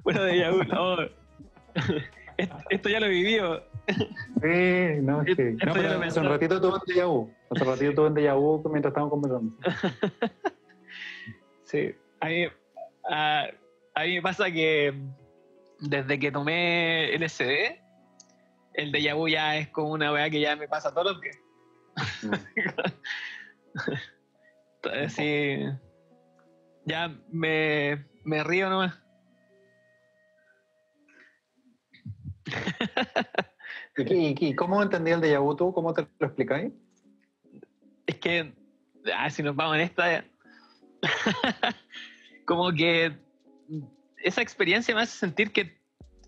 Bueno, 0.02 0.22
de 0.22 0.38
Yahoo. 0.38 0.64
no. 0.64 0.97
Esto, 2.36 2.56
esto 2.70 2.88
ya 2.88 3.01
lo 3.01 3.06
he 3.06 3.10
vivido. 3.10 3.64
Sí, 3.86 5.01
no, 5.02 5.22
es 5.22 5.36
que. 5.36 5.51
Esto 5.51 5.66
No, 5.66 5.72
pero 5.72 6.02
hace 6.02 6.20
un 6.20 6.28
ratito 6.28 6.60
tuve 6.60 6.78
déjà 6.86 7.06
vu. 7.06 7.32
Hace 7.51 7.64
un 7.64 7.70
ratito 7.70 7.94
tuve 7.94 8.10
déjà 8.10 8.34
vu 8.34 8.62
mientras 8.70 8.90
estábamos 8.90 9.10
conversando. 9.10 9.56
Sí. 11.64 11.93
A 12.20 12.28
mí, 12.28 12.47
a, 13.10 13.48
a 13.97 14.05
mí 14.05 14.14
me 14.14 14.22
pasa 14.22 14.48
que 14.52 14.94
desde 15.80 16.18
que 16.18 16.32
tomé 16.32 17.14
LSD, 17.16 17.80
el 18.74 18.92
déjà 18.92 19.14
vu 19.14 19.28
ya 19.28 19.56
es 19.56 19.68
como 19.68 19.92
una 19.92 20.12
weá 20.12 20.30
que 20.30 20.40
ya 20.40 20.56
me 20.56 20.68
pasa 20.68 20.92
todos 20.92 21.12
los 21.12 21.20
días. 21.20 21.38
Entonces, 24.76 25.12
sí. 25.14 25.64
Ya 26.84 27.08
me, 27.30 28.06
me 28.24 28.44
río 28.44 28.70
nomás. 28.70 29.02
¿Y, 33.96 34.54
cómo 34.54 34.82
entendí 34.82 35.10
el 35.10 35.20
déjà 35.20 35.40
vu 35.40 35.56
tú? 35.56 35.72
¿Cómo 35.72 35.92
te 35.94 36.06
lo 36.18 36.26
explicáis? 36.26 36.72
Es 38.06 38.16
que, 38.16 38.54
ah, 39.16 39.30
si 39.30 39.42
nos 39.42 39.56
vamos 39.56 39.76
en 39.76 39.80
esta, 39.82 40.24
como 42.46 42.70
que 42.72 43.18
esa 44.22 44.43
experiencia 44.43 44.94
me 44.94 45.02
hace 45.02 45.18
sentir 45.18 45.52
que, 45.52 45.78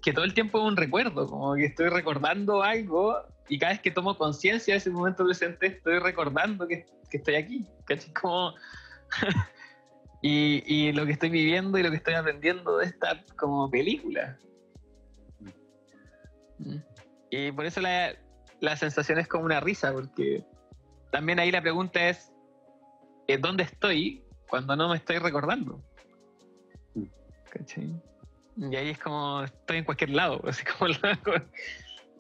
que 0.02 0.12
todo 0.12 0.24
el 0.24 0.34
tiempo 0.34 0.58
es 0.58 0.64
un 0.64 0.76
recuerdo, 0.76 1.26
como 1.26 1.54
que 1.54 1.66
estoy 1.66 1.88
recordando 1.88 2.62
algo 2.62 3.16
y 3.48 3.58
cada 3.58 3.72
vez 3.72 3.80
que 3.80 3.90
tomo 3.90 4.16
conciencia 4.16 4.74
de 4.74 4.78
ese 4.78 4.90
momento 4.90 5.24
presente 5.24 5.66
estoy 5.66 5.98
recordando 5.98 6.66
que, 6.66 6.86
que 7.10 7.16
estoy 7.16 7.36
aquí, 7.36 7.66
¿cachai? 7.84 8.12
Como... 8.12 8.54
y, 10.22 10.62
y 10.66 10.92
lo 10.92 11.06
que 11.06 11.12
estoy 11.12 11.30
viviendo 11.30 11.78
y 11.78 11.82
lo 11.82 11.90
que 11.90 11.96
estoy 11.96 12.14
aprendiendo 12.14 12.78
de 12.78 12.86
esta 12.86 13.24
como 13.36 13.70
película. 13.70 14.38
Mm. 16.58 16.76
Y 17.30 17.52
por 17.52 17.66
eso 17.66 17.80
la, 17.80 18.14
la 18.60 18.76
sensación 18.76 19.18
es 19.18 19.28
como 19.28 19.44
una 19.44 19.60
risa, 19.60 19.92
porque 19.92 20.44
también 21.10 21.38
ahí 21.38 21.50
la 21.50 21.62
pregunta 21.62 22.08
es, 22.08 22.32
¿eh, 23.26 23.38
¿dónde 23.38 23.64
estoy 23.64 24.24
cuando 24.48 24.76
no 24.76 24.88
me 24.88 24.96
estoy 24.96 25.18
recordando? 25.18 25.82
Mm. 27.48 27.58
¿Cachai? 27.58 28.02
Y 28.56 28.76
ahí 28.76 28.90
es 28.90 28.98
como, 28.98 29.44
estoy 29.44 29.78
en 29.78 29.84
cualquier 29.84 30.10
lado, 30.10 30.40
así 30.48 30.64
como 30.64 30.88
la, 30.88 31.18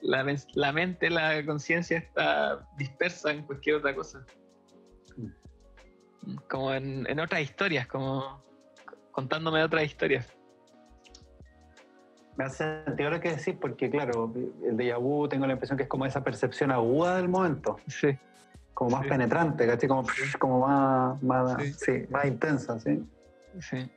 la, 0.02 0.24
men- 0.24 0.38
la 0.54 0.72
mente, 0.72 1.10
la 1.10 1.44
conciencia 1.44 1.98
está 1.98 2.66
dispersa 2.76 3.32
en 3.32 3.42
cualquier 3.42 3.76
otra 3.76 3.94
cosa. 3.94 4.24
Como 6.48 6.72
en, 6.74 7.06
en 7.08 7.20
otras 7.20 7.40
historias, 7.40 7.86
como 7.86 8.42
contándome 9.12 9.62
otras 9.62 9.84
historias. 9.84 10.26
Me 12.36 12.44
hace 12.44 12.84
sentido 12.84 13.10
lo 13.10 13.20
que 13.20 13.30
decís, 13.34 13.56
porque 13.60 13.90
claro, 13.90 14.32
el 14.62 14.76
déjà 14.76 14.96
vu 15.00 15.26
tengo 15.28 15.46
la 15.46 15.54
impresión 15.54 15.76
que 15.76 15.84
es 15.84 15.88
como 15.88 16.06
esa 16.06 16.22
percepción 16.22 16.70
aguda 16.70 17.16
del 17.16 17.28
momento, 17.28 17.80
Sí. 17.88 18.16
como 18.74 18.90
más 18.90 19.02
Sí. 19.02 19.08
penetrante, 19.08 19.66
¿cachai? 19.66 19.88
Como, 19.88 20.04
como 20.38 20.60
más, 20.68 21.20
más, 21.22 21.62
Sí. 21.62 21.72
sí, 21.72 22.06
más 22.10 22.26
intensa, 22.26 22.78
¿sí? 22.78 23.02
Sí. 23.60 23.90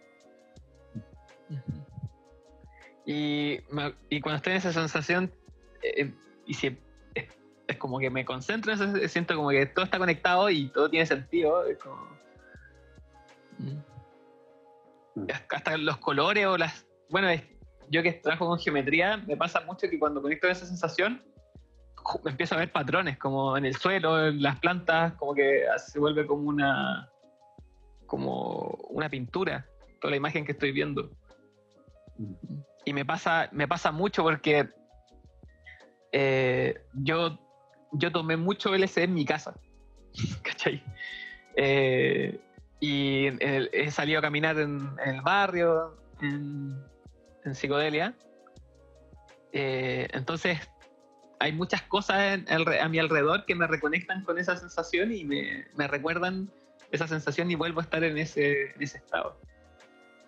Y, 3.06 3.60
me- 3.69 3.95
y 4.10 4.22
cuando 4.22 4.38
estoy 4.38 4.52
en 4.53 4.57
esa 4.57 4.73
sensación, 4.73 5.32
eh, 5.84 6.14
y 6.45 6.53
si 6.53 6.78
es, 7.15 7.78
como 7.78 7.99
que 7.99 8.10
me 8.10 8.26
concentro, 8.26 8.73
en 8.73 8.82
eso, 8.82 9.07
siento 9.07 9.36
como 9.36 9.49
que 9.49 9.65
todo 9.65 9.86
está 9.86 9.98
conectado 9.98 10.49
y 10.49 10.69
todo 10.69 10.90
tiene 10.90 11.06
sentido. 11.06 11.65
Es 11.65 11.78
como... 11.80 11.95
Mm. 13.60 15.28
Hasta 15.49 15.78
los 15.78 15.98
colores 15.98 16.45
o 16.45 16.57
las... 16.57 16.86
Bueno, 17.10 17.28
yo 17.90 18.02
que 18.03 18.14
trabajo 18.14 18.48
con 18.48 18.60
geometría, 18.60 19.18
me 19.18 19.36
pasa 19.36 19.61
mucho 19.61 19.90
que 19.90 19.99
cuando 19.99 20.22
conecto 20.22 20.48
esa 20.48 20.65
sensación, 20.65 21.22
empiezo 22.26 22.56
a 22.56 22.60
ver 22.60 22.72
patrones, 22.72 23.18
como 23.18 23.57
en 23.57 23.65
el 23.65 23.76
suelo, 23.76 24.28
en 24.28 24.41
las 24.41 24.60
plantas, 24.60 25.14
como 25.14 25.34
que 25.34 25.65
se 25.78 25.99
vuelve 25.99 26.26
como 26.26 26.48
una 26.48 27.10
como 28.07 28.78
una 28.90 29.07
pintura, 29.10 29.65
toda 30.02 30.11
la 30.11 30.18
imagen 30.18 30.45
que 30.45 30.52
estoy 30.52 30.72
viendo. 30.73 31.11
Y 32.85 32.93
me 32.93 33.05
pasa, 33.05 33.49
me 33.51 33.67
pasa 33.67 33.91
mucho 33.91 34.23
porque 34.23 34.69
eh, 36.11 36.81
yo, 36.93 37.39
yo 37.93 38.11
tomé 38.11 38.38
mucho 38.38 38.75
LSD 38.75 38.99
en 38.99 39.13
mi 39.13 39.25
casa, 39.25 39.55
¿cachai? 40.43 40.83
Eh, 41.55 42.39
y 42.79 43.27
he 43.41 43.91
salido 43.91 44.19
a 44.19 44.21
caminar 44.21 44.57
en, 44.57 44.95
el 45.05 45.21
barrio, 45.21 45.97
en, 46.21 46.75
psicodelia. 47.53 48.15
Eh, 49.53 50.07
entonces, 50.13 50.59
hay 51.39 51.53
muchas 51.53 51.83
cosas 51.83 52.39
a 52.49 52.89
mi 52.89 52.99
alrededor 52.99 53.45
que 53.45 53.55
me 53.55 53.67
reconectan 53.67 54.23
con 54.23 54.39
esa 54.39 54.55
sensación 54.55 55.11
y 55.11 55.23
me, 55.23 55.65
me 55.75 55.88
recuerdan 55.88 56.49
esa 56.91 57.07
sensación 57.07 57.49
y 57.51 57.55
vuelvo 57.55 57.79
a 57.79 57.83
estar 57.83 58.03
en 58.03 58.17
ese, 58.17 58.71
en 58.71 58.81
ese 58.81 58.97
estado. 58.97 59.39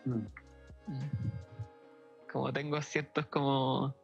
Mm. 0.06 0.28
Mm. 0.88 1.43
Como 2.34 2.52
tengo 2.52 2.82
ciertos 2.82 3.28
como 3.28 3.96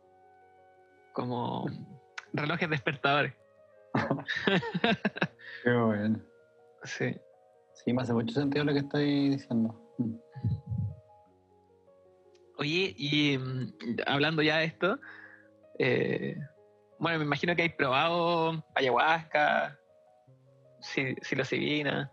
como 1.14 1.66
relojes 2.32 2.70
despertadores. 2.70 3.34
Qué 5.64 5.72
bueno. 5.74 6.22
Sí. 6.84 7.16
Sí, 7.74 7.92
me 7.92 8.04
hace 8.04 8.14
mucho 8.14 8.36
sentido 8.36 8.66
lo 8.66 8.74
que 8.74 8.80
estoy 8.80 9.30
diciendo. 9.30 9.74
Mm. 9.98 10.16
Oye, 12.60 12.94
y 12.96 13.40
hablando 14.06 14.44
ya 14.44 14.58
de 14.58 14.66
esto, 14.66 15.00
eh, 15.80 16.38
bueno, 17.00 17.18
me 17.20 17.26
imagino 17.26 17.56
que 17.56 17.64
hay 17.64 17.70
probado 17.70 18.64
ayahuasca, 18.76 19.80
psilocibina. 21.22 22.12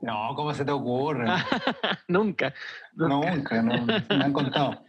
No, 0.00 0.34
¿cómo 0.34 0.52
se 0.54 0.64
te 0.64 0.72
ocurre? 0.72 1.26
nunca, 2.08 2.52
nunca. 2.94 3.62
no, 3.62 3.86
me 3.86 4.24
han 4.24 4.32
contado. 4.32 4.85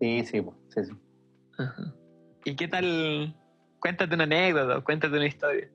Sí, 0.00 0.24
sí, 0.24 0.44
sí, 0.68 0.84
sí. 0.84 0.92
¿Y 2.44 2.56
qué 2.56 2.68
tal? 2.68 3.34
Cuéntate 3.78 4.14
una 4.14 4.24
anécdota, 4.24 4.80
cuéntate 4.80 5.16
una 5.16 5.26
historia. 5.26 5.68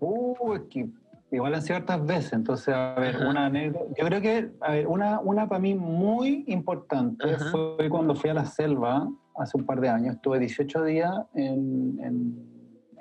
Uh, 0.00 0.54
es 0.54 0.62
que 0.70 0.88
igual 1.30 1.54
han 1.54 1.62
sido 1.62 1.80
veces, 2.04 2.32
entonces, 2.32 2.74
a 2.74 2.94
ver, 2.94 3.16
una 3.26 3.46
anécdota. 3.46 3.86
Yo 3.98 4.06
creo 4.06 4.20
que, 4.20 4.52
a 4.60 4.72
ver, 4.72 4.86
una, 4.86 5.20
una 5.20 5.48
para 5.48 5.60
mí 5.60 5.74
muy 5.74 6.44
importante 6.48 7.36
fue 7.50 7.88
cuando 7.88 8.14
fui 8.14 8.30
a 8.30 8.34
la 8.34 8.44
selva 8.44 9.08
hace 9.36 9.56
un 9.56 9.64
par 9.64 9.80
de 9.80 9.88
años. 9.88 10.16
Estuve 10.16 10.38
18 10.38 10.84
días 10.84 11.14
en, 11.34 11.98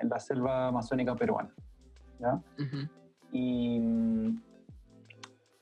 en 0.02 0.10
la 0.10 0.20
selva 0.20 0.68
amazónica 0.68 1.16
peruana. 1.16 1.54
Y, 3.32 3.80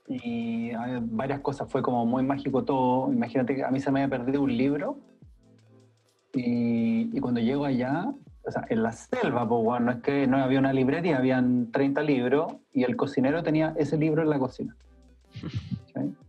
y 0.07 0.71
varias 1.01 1.41
cosas, 1.41 1.69
fue 1.69 1.81
como 1.81 2.05
muy 2.05 2.23
mágico 2.23 2.63
todo. 2.63 3.11
Imagínate 3.11 3.55
que 3.55 3.63
a 3.63 3.71
mí 3.71 3.79
se 3.79 3.91
me 3.91 4.03
había 4.03 4.17
perdido 4.17 4.41
un 4.41 4.55
libro 4.55 4.97
y, 6.33 7.15
y 7.15 7.19
cuando 7.19 7.41
llego 7.41 7.65
allá, 7.65 8.13
o 8.47 8.51
sea, 8.51 8.65
en 8.69 8.81
la 8.81 8.93
selva, 8.93 9.47
pues 9.47 9.63
bueno, 9.63 9.87
no 9.87 9.91
es 9.91 9.97
que 9.97 10.25
no 10.25 10.37
había 10.37 10.59
una 10.59 10.71
librería, 10.71 11.17
habían 11.17 11.71
30 11.71 12.01
libros 12.03 12.55
y 12.71 12.83
el 12.83 12.95
cocinero 12.95 13.43
tenía 13.43 13.73
ese 13.77 13.97
libro 13.97 14.21
en 14.21 14.29
la 14.29 14.39
cocina. 14.39 14.75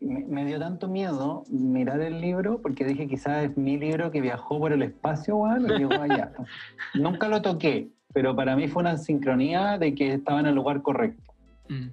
Me, 0.00 0.46
dio 0.46 0.58
tanto 0.58 0.88
miedo 0.88 1.44
mirar 1.50 2.00
el 2.00 2.22
libro 2.22 2.62
porque 2.62 2.86
dije 2.86 3.06
quizás 3.06 3.44
es 3.44 3.56
mi 3.58 3.76
libro 3.76 4.10
que 4.10 4.22
viajó 4.22 4.58
por 4.58 4.72
el 4.72 4.82
espacio, 4.82 5.36
bueno, 5.36 5.74
y 5.74 5.78
llegó 5.78 5.92
allá. 6.00 6.32
Nunca 6.94 7.28
lo 7.28 7.42
toqué, 7.42 7.90
pero 8.14 8.34
para 8.34 8.56
mí 8.56 8.66
fue 8.66 8.80
una 8.80 8.96
sincronía 8.96 9.76
de 9.76 9.94
que 9.94 10.14
estaba 10.14 10.40
en 10.40 10.46
el 10.46 10.54
lugar 10.54 10.80
correcto. 10.80 11.34
Mm. 11.68 11.88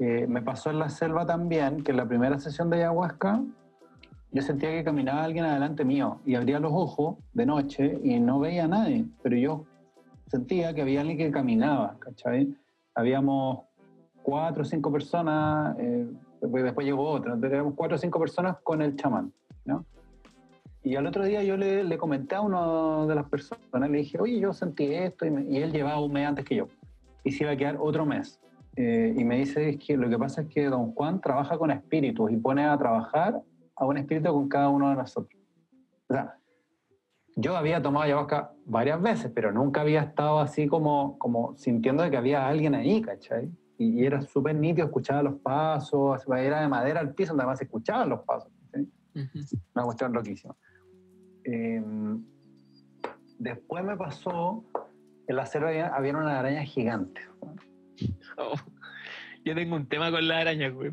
Eh, 0.00 0.26
me 0.28 0.42
pasó 0.42 0.70
en 0.70 0.78
la 0.78 0.88
selva 0.88 1.26
también, 1.26 1.82
que 1.82 1.90
en 1.90 1.96
la 1.96 2.06
primera 2.06 2.38
sesión 2.38 2.70
de 2.70 2.78
ayahuasca 2.78 3.42
yo 4.30 4.42
sentía 4.42 4.70
que 4.70 4.84
caminaba 4.84 5.24
alguien 5.24 5.44
adelante 5.44 5.84
mío 5.84 6.20
y 6.26 6.34
abría 6.34 6.60
los 6.60 6.72
ojos 6.72 7.16
de 7.32 7.46
noche 7.46 7.98
y 8.04 8.20
no 8.20 8.38
veía 8.38 8.64
a 8.64 8.68
nadie, 8.68 9.06
pero 9.22 9.36
yo 9.36 9.64
sentía 10.26 10.74
que 10.74 10.82
había 10.82 11.00
alguien 11.00 11.18
que 11.18 11.30
caminaba, 11.30 11.96
¿cachai? 11.98 12.54
Habíamos 12.94 13.60
cuatro 14.22 14.62
o 14.62 14.66
cinco 14.66 14.92
personas, 14.92 15.76
eh, 15.78 16.06
después, 16.42 16.86
llegó 16.86 17.08
otro, 17.08 17.38
teníamos 17.38 17.74
cuatro 17.74 17.96
o 17.96 17.98
cinco 17.98 18.20
personas 18.20 18.58
con 18.62 18.82
el 18.82 18.96
chamán, 18.96 19.32
¿no? 19.64 19.84
Y 20.82 20.94
al 20.96 21.06
otro 21.06 21.24
día 21.24 21.42
yo 21.42 21.56
le, 21.56 21.82
le, 21.82 21.98
comenté 21.98 22.34
a 22.34 22.40
uno 22.42 23.06
de 23.06 23.14
las 23.14 23.28
personas, 23.28 23.90
le 23.90 23.98
dije, 23.98 24.18
oye, 24.20 24.38
yo 24.38 24.52
sentí 24.52 24.92
esto, 24.94 25.24
y, 25.26 25.56
él 25.56 25.72
llevaba 25.72 26.00
un 26.00 26.12
mes 26.12 26.28
antes 26.28 26.44
que 26.44 26.56
yo, 26.56 26.68
y 27.24 27.32
se 27.32 27.44
iba 27.44 27.52
a 27.52 27.56
quedar 27.56 27.78
otro 27.80 28.04
mes. 28.04 28.38
Eh, 28.80 29.12
y 29.18 29.24
me 29.24 29.38
dice 29.38 29.76
que 29.76 29.96
lo 29.96 30.08
que 30.08 30.16
pasa 30.16 30.42
es 30.42 30.46
que 30.46 30.66
don 30.66 30.92
Juan 30.92 31.20
trabaja 31.20 31.58
con 31.58 31.72
espíritus 31.72 32.30
y 32.30 32.36
pone 32.36 32.64
a 32.64 32.78
trabajar 32.78 33.42
a 33.74 33.84
un 33.84 33.96
espíritu 33.98 34.32
con 34.32 34.48
cada 34.48 34.68
uno 34.68 34.90
de 34.90 34.94
nosotros. 34.94 35.42
O 36.08 36.14
sea, 36.14 36.38
yo 37.34 37.56
había 37.56 37.82
tomado 37.82 38.04
ayahuasca 38.04 38.52
varias 38.66 39.02
veces, 39.02 39.32
pero 39.34 39.50
nunca 39.50 39.80
había 39.80 40.02
estado 40.02 40.38
así 40.38 40.68
como, 40.68 41.18
como 41.18 41.56
sintiendo 41.56 42.08
que 42.08 42.16
había 42.16 42.46
alguien 42.46 42.76
ahí, 42.76 43.02
¿cachai? 43.02 43.50
Y, 43.78 44.04
era 44.04 44.22
súper 44.22 44.54
nítido, 44.54 44.86
escuchaba 44.86 45.24
los 45.24 45.40
pasos, 45.40 46.22
era 46.28 46.60
de 46.60 46.68
madera 46.68 47.00
al 47.00 47.14
piso, 47.14 47.34
además 47.36 47.60
escuchaban 47.60 48.08
los 48.08 48.20
pasos. 48.20 48.52
¿sí? 48.72 49.58
Una 49.74 49.84
cuestión 49.86 50.12
loquísima. 50.12 50.54
Em, 51.42 52.24
después 53.40 53.82
me 53.82 53.96
pasó, 53.96 54.62
en 55.26 55.34
la 55.34 55.46
selva 55.46 55.70
había, 55.70 56.16
una 56.16 56.38
araña 56.38 56.62
gigante. 56.62 57.20
Oh, 58.40 58.54
yo 59.44 59.54
tengo 59.54 59.76
un 59.76 59.88
tema 59.88 60.10
con 60.10 60.26
la 60.28 60.38
araña, 60.38 60.68
güey. 60.68 60.92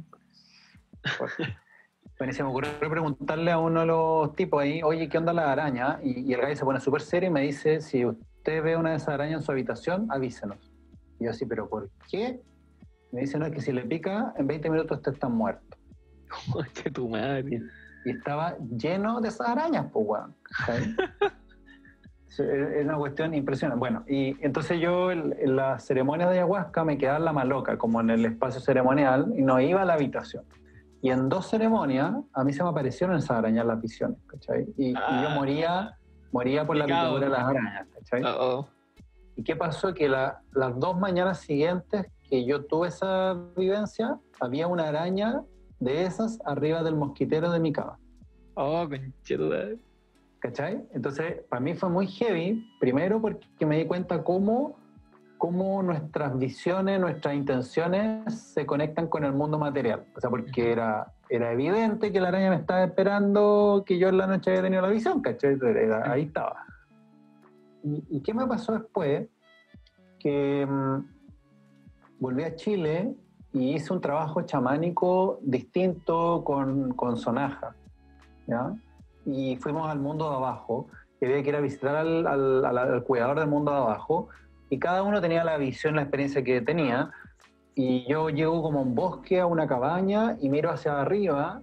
Bueno, 2.17 2.34
se 2.34 2.43
me 2.43 2.49
ocurrió 2.49 2.72
preguntarle 2.80 3.51
a 3.51 3.57
uno 3.59 3.81
de 3.81 3.85
los 3.85 4.35
tipos 4.35 4.63
ahí, 4.63 4.81
oye, 4.81 5.09
¿qué 5.09 5.17
onda 5.17 5.34
la 5.34 5.51
araña? 5.51 5.99
Y, 6.01 6.34
el 6.34 6.41
gallo 6.41 6.55
se 6.55 6.63
pone 6.63 6.80
súper 6.80 7.01
serio 7.01 7.30
y 7.30 7.34
me 7.34 7.41
dice, 7.41 7.81
si 7.81 8.05
usted 8.05 8.63
ve 8.63 8.77
una 8.77 8.91
de 8.91 8.95
esas 8.95 9.09
arañas 9.09 9.41
en 9.41 9.45
su 9.45 9.51
habitación, 9.51 10.07
avísenos. 10.09 10.57
Y 11.19 11.26
yo 11.26 11.31
así, 11.31 11.45
¿pero 11.45 11.69
por 11.69 11.89
qué? 12.09 12.41
Me 13.11 13.22
dice, 13.22 13.38
no, 13.38 13.45
es 13.45 13.51
que 13.51 13.61
si 13.61 13.72
le 13.72 13.84
pica, 13.84 14.34
en 14.38 14.47
20 14.47 14.69
minutos 14.69 14.97
usted 14.97 15.13
está 15.13 15.27
muerto. 15.27 15.77
¡Qué 16.84 16.89
tu 16.89 17.09
madre! 17.09 17.61
y 18.05 18.11
estaba 18.11 18.55
lleno 18.59 19.19
de 19.19 19.30
esas 19.30 19.49
arañas, 19.49 19.88
pues, 19.91 20.05
weón. 20.07 20.35
es 22.43 22.85
una 22.85 22.97
cuestión 22.97 23.33
impresionante. 23.33 23.79
Bueno, 23.79 24.03
y 24.07 24.35
entonces 24.43 24.79
yo 24.79 25.11
en, 25.11 25.55
la 25.55 25.79
ceremonia 25.79 26.27
de 26.27 26.39
ayahuasca 26.39 26.83
me 26.83 26.97
quedaba 26.97 27.17
en 27.17 27.25
la 27.25 27.33
maloca, 27.33 27.77
como 27.77 28.01
en 28.01 28.09
el 28.09 28.25
espacio 28.25 28.59
ceremonial, 28.61 29.33
y 29.35 29.41
no 29.41 29.59
iba 29.59 29.81
a 29.81 29.85
la 29.85 29.93
habitación. 29.93 30.43
Y 31.01 31.11
en 31.11 31.29
dos 31.29 31.49
ceremonias 31.49 32.13
a 32.33 32.43
mí 32.43 32.53
se 32.53 32.63
me 32.63 32.69
aparecieron 32.69 33.15
esas 33.15 33.31
arañas 33.31 33.65
las 33.65 33.81
visiones, 33.81 34.17
¿cachai? 34.27 34.65
Y, 34.77 34.93
yo 34.93 34.99
ah. 35.01 35.33
moría, 35.35 35.97
moría 36.31 36.65
por 36.65 36.75
la 36.77 36.85
picadura 36.85 37.25
de 37.25 37.31
las 37.31 37.39
arañas, 37.39 37.87
¿cachai? 37.93 38.23
¿Y 39.37 39.43
qué 39.43 39.55
pasó? 39.55 39.93
Que 39.93 40.07
las 40.07 40.79
dos 40.79 40.97
mañanas 40.97 41.41
siguientes 41.41 42.07
que 42.29 42.45
yo 42.45 42.65
tuve 42.65 42.87
esa 42.87 43.37
vivencia, 43.55 44.17
había 44.39 44.67
una 44.67 44.87
araña 44.87 45.41
de 45.79 46.05
esas 46.05 46.39
arriba 46.45 46.83
del 46.83 46.95
mosquitero 46.95 47.51
de 47.51 47.59
mi 47.59 47.71
cama. 47.71 47.99
Oh, 48.55 48.87
duda. 48.87 49.75
¿Cachai? 50.45 50.88
Entonces, 50.93 51.41
para 51.49 51.59
mí 51.59 51.73
fue 51.73 51.89
muy 51.89 52.05
heavy, 52.05 52.63
primero 52.80 53.19
porque 53.19 53.65
me 53.65 53.80
di 53.80 53.85
cuenta 53.88 54.23
cómo, 54.23 54.77
cómo 55.39 55.81
nuestras 55.81 56.38
visiones, 56.38 56.99
nuestras 56.99 57.34
intenciones 57.34 58.31
se 58.53 58.63
conectan 58.67 59.07
con 59.07 59.23
el 59.23 59.34
mundo 59.34 59.57
material. 59.57 60.05
O 60.15 60.22
sea, 60.22 60.30
porque 60.30 60.72
era, 60.72 61.11
era 61.30 61.51
evidente 61.51 62.11
que 62.11 62.22
la 62.22 62.27
araña 62.27 62.51
me 62.51 62.57
estaba 62.57 62.84
esperando 62.84 63.84
que 63.88 63.97
yo 63.97 64.09
en 64.09 64.19
la 64.19 64.27
noche 64.27 64.51
había 64.51 64.61
tenido 64.61 64.84
la 64.84 64.89
visión, 64.89 65.19
¿cachai? 65.23 65.57
ahí 66.03 66.26
estaba. 66.26 66.63
¿Y, 67.81 68.22
qué 68.22 68.31
me 68.35 68.45
pasó 68.45 68.73
después? 68.73 69.27
Que 70.19 70.63
mm, 70.63 71.05
volví 72.19 72.43
a 72.43 72.55
Chile 72.55 73.15
y 73.51 73.73
hice 73.73 73.91
un 73.91 73.99
trabajo 73.99 74.43
chamánico 74.43 75.39
distinto 75.41 76.43
con, 76.43 76.93
con 76.93 77.17
sonaja. 77.17 77.76
¿ya? 78.45 78.76
Y 79.26 79.57
fuimos 79.57 79.89
al 79.89 79.99
mundo 79.99 80.30
de 80.30 80.35
abajo, 80.35 80.88
y 81.19 81.26
había 81.26 81.43
que 81.43 81.49
ir 81.49 81.56
a 81.56 81.61
visitar 81.61 81.95
al, 81.95 82.27
al, 82.27 83.03
cuidador 83.03 83.39
del 83.39 83.47
mundo 83.47 83.72
de 83.72 83.77
abajo, 83.77 84.30
y 84.69 84.80
cada 84.80 85.03
uno 85.03 85.22
tenía 85.22 85.43
la 85.43 85.57
visión, 85.57 85.95
la 85.95 86.03
experiencia 86.03 86.43
que 86.43 86.61
tenía, 86.61 87.11
y 87.76 88.06
yo 88.07 88.30
llego 88.30 88.61
como 88.61 88.80
a 88.80 88.81
un 88.84 88.95
bosque, 88.95 89.39
a 89.39 89.45
una 89.45 89.68
cabaña, 89.68 90.38
y 90.39 90.49
miro 90.49 90.72
hacia 90.72 91.02
arriba, 91.02 91.61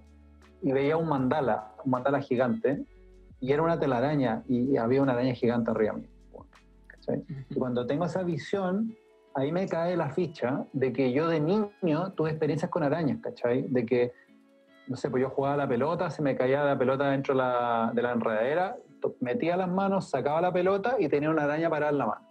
y 0.63 0.73
veía 0.73 0.97
un 0.97 1.09
mandala, 1.09 1.73
un 1.85 1.91
mandala 1.91 2.21
gigante, 2.21 2.85
y 3.43 3.53
era 3.53 3.63
una 3.63 3.79
telaraña 3.79 4.45
y 4.49 4.77
había 4.77 5.03
una 5.03 5.13
araña 5.13 5.35
gigante 5.35 5.73
arriba 5.73 5.95
mío. 5.95 6.09
¿cachai? 6.87 7.25
Y 7.51 7.57
cuando 7.57 7.85
tengo 7.87 8.05
esa 8.05 8.23
visión, 8.23 8.95
ahí 9.35 9.51
me 9.51 9.67
cae 9.67 9.97
la 9.97 10.11
ficha 10.11 10.65
de 10.73 10.93
que 10.93 11.13
yo 11.13 11.27
de 11.27 11.41
niño 11.41 12.13
tuve 12.17 12.31
experiencias 12.31 12.71
con 12.71 12.85
arañas, 12.85 13.19
¿cachai? 13.21 13.63
De 13.63 13.85
que, 13.85 14.13
no 14.93 14.99
sé, 14.99 15.09
pues 15.09 15.23
yo 15.23 15.31
jugaba 15.31 15.57
la 15.57 15.67
pelota, 15.67 16.11
se 16.11 16.21
me 16.21 16.37
caía 16.37 16.63
la 16.63 16.77
pelota 16.77 17.09
dentro 17.09 17.33
de 17.33 17.39
la, 17.39 17.93
de 17.95 18.03
la 18.03 18.13
enredadera, 18.13 18.77
metía 19.21 19.57
las 19.57 19.71
manos, 19.71 20.11
sacaba 20.11 20.43
la 20.43 20.53
pelota 20.53 20.97
y 20.99 21.09
tenía 21.09 21.31
una 21.31 21.45
araña 21.45 21.71
parada 21.71 21.93
en 21.93 21.99
la 21.99 22.07
mano. 22.09 22.29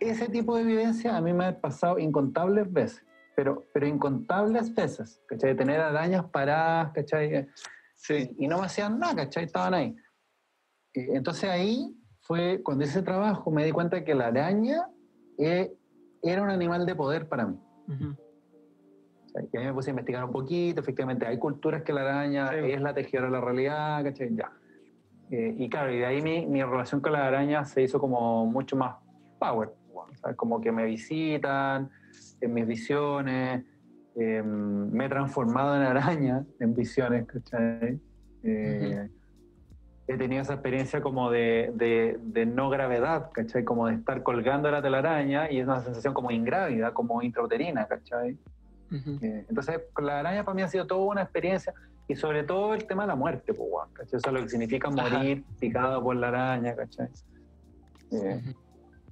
Ese 0.00 0.30
tipo 0.30 0.56
de 0.56 0.64
vivencia 0.64 1.14
a 1.14 1.20
mí 1.20 1.34
me 1.34 1.44
ha 1.44 1.60
pasado 1.60 1.98
incontables 1.98 2.72
veces, 2.72 3.04
pero, 3.34 3.62
pero 3.74 3.86
incontables 3.86 4.74
veces, 4.74 5.20
¿cachai? 5.26 5.50
De 5.50 5.56
tener 5.56 5.82
arañas 5.82 6.24
paradas, 6.30 6.92
¿cachai? 6.94 7.46
Sí. 7.94 8.34
y 8.38 8.48
no 8.48 8.60
me 8.60 8.64
hacían 8.64 8.98
nada, 8.98 9.16
¿cachai? 9.16 9.44
Estaban 9.44 9.74
ahí. 9.74 9.94
Eh, 10.94 11.08
Entonces 11.12 11.50
ahí 11.50 11.94
fue, 12.22 12.62
cuando 12.62 12.84
hice 12.84 13.02
trabajo, 13.02 13.50
me 13.50 13.66
di 13.66 13.70
cuenta 13.70 14.02
que 14.02 14.14
la 14.14 14.28
araña 14.28 14.88
eh, 15.36 15.76
era 16.22 16.40
un 16.40 16.48
animal 16.48 16.86
de 16.86 16.94
poder 16.94 17.28
para 17.28 17.44
mí. 17.44 17.58
O 17.86 18.25
y 19.52 19.56
ahí 19.56 19.64
me 19.66 19.72
puse 19.72 19.90
a 19.90 19.92
investigar 19.92 20.24
un 20.24 20.32
poquito, 20.32 20.80
efectivamente 20.80 21.26
hay 21.26 21.38
culturas 21.38 21.82
que 21.82 21.92
la 21.92 22.02
araña 22.02 22.48
Sí. 22.50 22.70
es 22.72 22.80
la 22.80 22.94
tejedora 22.94 23.26
de 23.26 23.32
la 23.32 23.40
realidad, 23.40 24.04
¿cachai? 24.04 24.34
Ya. 24.34 24.50
Eh, 25.30 25.54
y 25.58 25.68
claro, 25.68 25.92
y 25.92 25.98
de 25.98 26.06
ahí 26.06 26.22
mi, 26.22 26.46
mi 26.46 26.62
relación 26.62 27.00
con 27.00 27.12
la 27.12 27.26
araña 27.26 27.64
se 27.64 27.82
hizo 27.82 27.98
como 27.98 28.46
mucho 28.46 28.76
más 28.76 28.96
power, 29.38 29.70
¿sabes? 30.20 30.36
Como 30.36 30.60
que 30.60 30.70
me 30.72 30.84
visitan 30.84 31.90
en 32.40 32.54
mis 32.54 32.66
visiones, 32.66 33.64
eh, 34.14 34.42
me 34.42 35.06
he 35.06 35.08
transformado 35.08 35.76
en 35.76 35.82
araña 35.82 36.44
en 36.60 36.74
visiones, 36.74 37.26
¿cachai? 37.26 38.00
Eh, 38.42 39.08
He 40.08 40.16
tenido 40.16 40.40
esa 40.42 40.52
experiencia 40.52 41.00
como 41.00 41.32
de, 41.32 41.72
de, 41.74 42.16
de 42.22 42.46
no 42.46 42.70
gravedad, 42.70 43.30
¿cachai? 43.32 43.64
Como 43.64 43.88
de 43.88 43.94
estar 43.96 44.22
colgando 44.22 44.70
la 44.70 44.80
telaraña 44.80 45.50
y 45.50 45.58
es 45.58 45.66
una 45.66 45.80
sensación 45.80 46.14
como 46.14 46.30
ingrávida, 46.30 46.94
como 46.94 47.22
intrauterina, 47.22 47.86
¿cachai? 47.86 48.38
Eh, 48.92 49.44
entonces, 49.48 49.80
con 49.92 50.06
la 50.06 50.20
araña 50.20 50.44
para 50.44 50.54
mí 50.54 50.62
ha 50.62 50.68
sido 50.68 50.86
toda 50.86 51.00
una 51.00 51.22
experiencia 51.22 51.74
y 52.08 52.14
sobre 52.14 52.44
todo 52.44 52.74
el 52.74 52.86
tema 52.86 53.02
de 53.02 53.08
la 53.08 53.16
muerte, 53.16 53.52
pues, 53.52 53.68
weón, 53.70 53.92
¿cachai? 53.92 54.18
Eso 54.18 54.28
es 54.28 54.32
lo 54.32 54.42
que 54.42 54.48
significa 54.48 54.88
Ajá. 54.88 54.96
morir 55.18 55.44
picado 55.58 56.02
por 56.02 56.16
la 56.16 56.28
araña, 56.28 56.76
¿cachai? 56.76 57.08
Eh, 58.12 58.54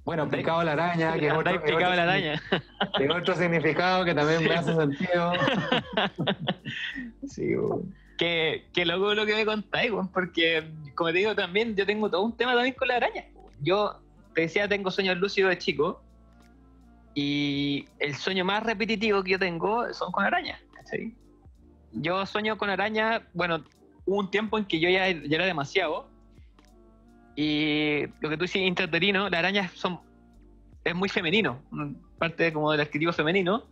bueno, 0.05 0.29
picado 0.29 0.63
la 0.63 0.73
araña, 0.73 1.13
que 1.17 1.27
es 1.27 1.33
otro, 1.33 1.51
es 1.51 1.61
picado 1.61 1.77
otro 1.77 1.95
la 1.95 2.03
araña. 2.03 2.41
es 2.99 3.11
otro 3.11 3.35
significado 3.35 4.05
que 4.05 4.13
también 4.13 4.43
me 4.43 4.53
hace 4.53 4.73
sentido. 4.73 5.33
Sí. 7.27 7.55
Qué, 8.17 8.67
qué 8.71 8.85
loco 8.85 9.13
lo 9.13 9.25
que 9.25 9.33
me 9.33 9.45
contáis, 9.45 9.91
weón, 9.91 10.07
porque, 10.09 10.71
como 10.93 11.11
te 11.11 11.17
digo, 11.17 11.35
también 11.35 11.75
yo 11.75 11.85
tengo 11.85 12.09
todo 12.09 12.21
un 12.21 12.37
tema 12.37 12.53
también 12.53 12.75
con 12.75 12.87
la 12.87 12.95
araña. 12.97 13.25
Yo, 13.61 13.99
te 14.33 14.41
decía, 14.41 14.67
tengo 14.67 14.91
sueños 14.91 15.17
lúcidos 15.17 15.49
de 15.49 15.57
chico, 15.57 16.01
y 17.15 17.87
el 17.99 18.13
sueño 18.13 18.43
más 18.43 18.61
repetitivo 18.63 19.23
que 19.23 19.31
yo 19.31 19.39
tengo 19.39 19.91
son 19.93 20.11
con 20.11 20.25
arañas, 20.25 20.61
¿cachai? 20.73 21.15
Yo 21.93 22.25
sueño 22.25 22.57
con 22.57 22.69
arañas, 22.69 23.21
bueno, 23.33 23.63
hubo 24.05 24.17
un 24.17 24.29
tiempo 24.29 24.57
en 24.57 24.65
que 24.65 24.79
yo 24.81 24.89
ya, 24.89 25.09
ya 25.09 25.35
era 25.35 25.45
demasiado, 25.45 26.09
y 27.37 28.05
lo 28.19 28.29
que 28.29 28.37
tú 28.37 28.43
dices, 28.43 28.61
intrauterino, 28.61 29.29
las 29.29 29.39
arañas 29.39 29.71
son, 29.73 30.01
es 30.83 30.93
muy 30.93 31.07
femenino, 31.07 31.61
parte 32.19 32.51
como 32.51 32.71
del 32.71 32.81
adjetivo 32.81 33.13
femenino, 33.13 33.63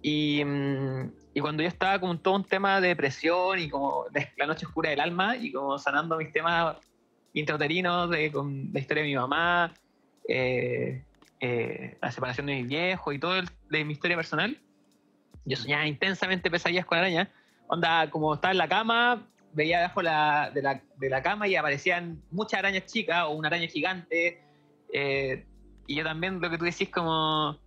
y, 0.00 0.44
mm, 0.44 1.12
y 1.34 1.40
cuando 1.40 1.64
yo 1.64 1.68
estaba 1.68 1.98
con 1.98 2.20
todo 2.20 2.36
un 2.36 2.44
tema 2.44 2.80
de 2.80 2.88
depresión 2.88 3.58
y 3.58 3.68
como 3.68 4.06
de 4.12 4.28
la 4.36 4.46
noche 4.46 4.64
oscura 4.64 4.90
del 4.90 5.00
alma 5.00 5.36
y 5.36 5.52
como 5.52 5.76
sanando 5.76 6.16
mis 6.16 6.32
temas 6.32 6.76
intrauterinos 7.32 8.10
de, 8.10 8.32
con 8.32 8.70
la 8.72 8.80
historia 8.80 9.02
de 9.02 9.08
mi 9.08 9.14
mamá, 9.16 9.72
eh, 10.28 11.04
eh, 11.40 11.96
la 12.00 12.10
separación 12.12 12.46
de 12.46 12.54
mi 12.56 12.62
viejo 12.64 13.12
y 13.12 13.18
todo 13.18 13.36
el- 13.36 13.48
de 13.70 13.84
mi 13.84 13.92
historia 13.94 14.16
personal, 14.16 14.56
yo 15.44 15.56
soñaba 15.56 15.86
intensamente 15.86 16.50
pesadillas 16.50 16.84
con 16.86 16.98
arañas. 16.98 17.28
Onda, 17.66 18.10
como 18.10 18.34
estaba 18.34 18.52
en 18.52 18.58
la 18.58 18.68
cama, 18.68 19.26
veía 19.52 19.78
debajo 19.78 20.02
la- 20.02 20.50
de, 20.52 20.62
la, 20.62 20.80
de 20.96 21.08
la 21.08 21.22
cama 21.22 21.48
y 21.48 21.56
aparecían 21.56 22.22
muchas 22.30 22.58
arañas 22.58 22.86
chicas 22.86 23.24
o 23.24 23.30
una 23.30 23.48
araña 23.48 23.66
gigante. 23.68 24.42
eh, 24.92 25.46
y 25.86 25.96
yo 25.96 26.04
también, 26.04 26.40
lo 26.40 26.50
que 26.50 26.58
tú 26.58 26.64
decís, 26.64 26.88
como 26.90 27.58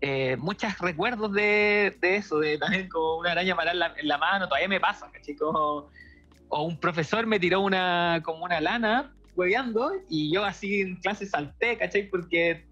eh, 0.00 0.36
muchos 0.36 0.78
recuerdos 0.78 1.32
de, 1.32 1.96
de 2.00 2.16
eso, 2.16 2.38
de 2.38 2.56
también 2.58 2.88
como 2.88 3.16
una 3.18 3.32
araña 3.32 3.56
parar 3.56 3.74
en 3.74 3.78
la, 3.80 3.94
en 3.96 4.06
la 4.08 4.18
mano, 4.18 4.46
todavía 4.46 4.68
me 4.68 4.78
pasa, 4.80 5.10
¿cachai? 5.10 5.36
O 5.40 6.62
un 6.62 6.78
profesor 6.78 7.26
me 7.26 7.38
tiró 7.40 7.60
una, 7.60 8.20
como 8.24 8.44
una 8.44 8.60
lana 8.60 9.12
hueveando 9.34 9.92
y 10.08 10.32
yo 10.32 10.44
así 10.44 10.80
en 10.82 10.96
clase 10.96 11.26
salté, 11.26 11.76
¿cachai? 11.78 12.08
Porque, 12.08 12.66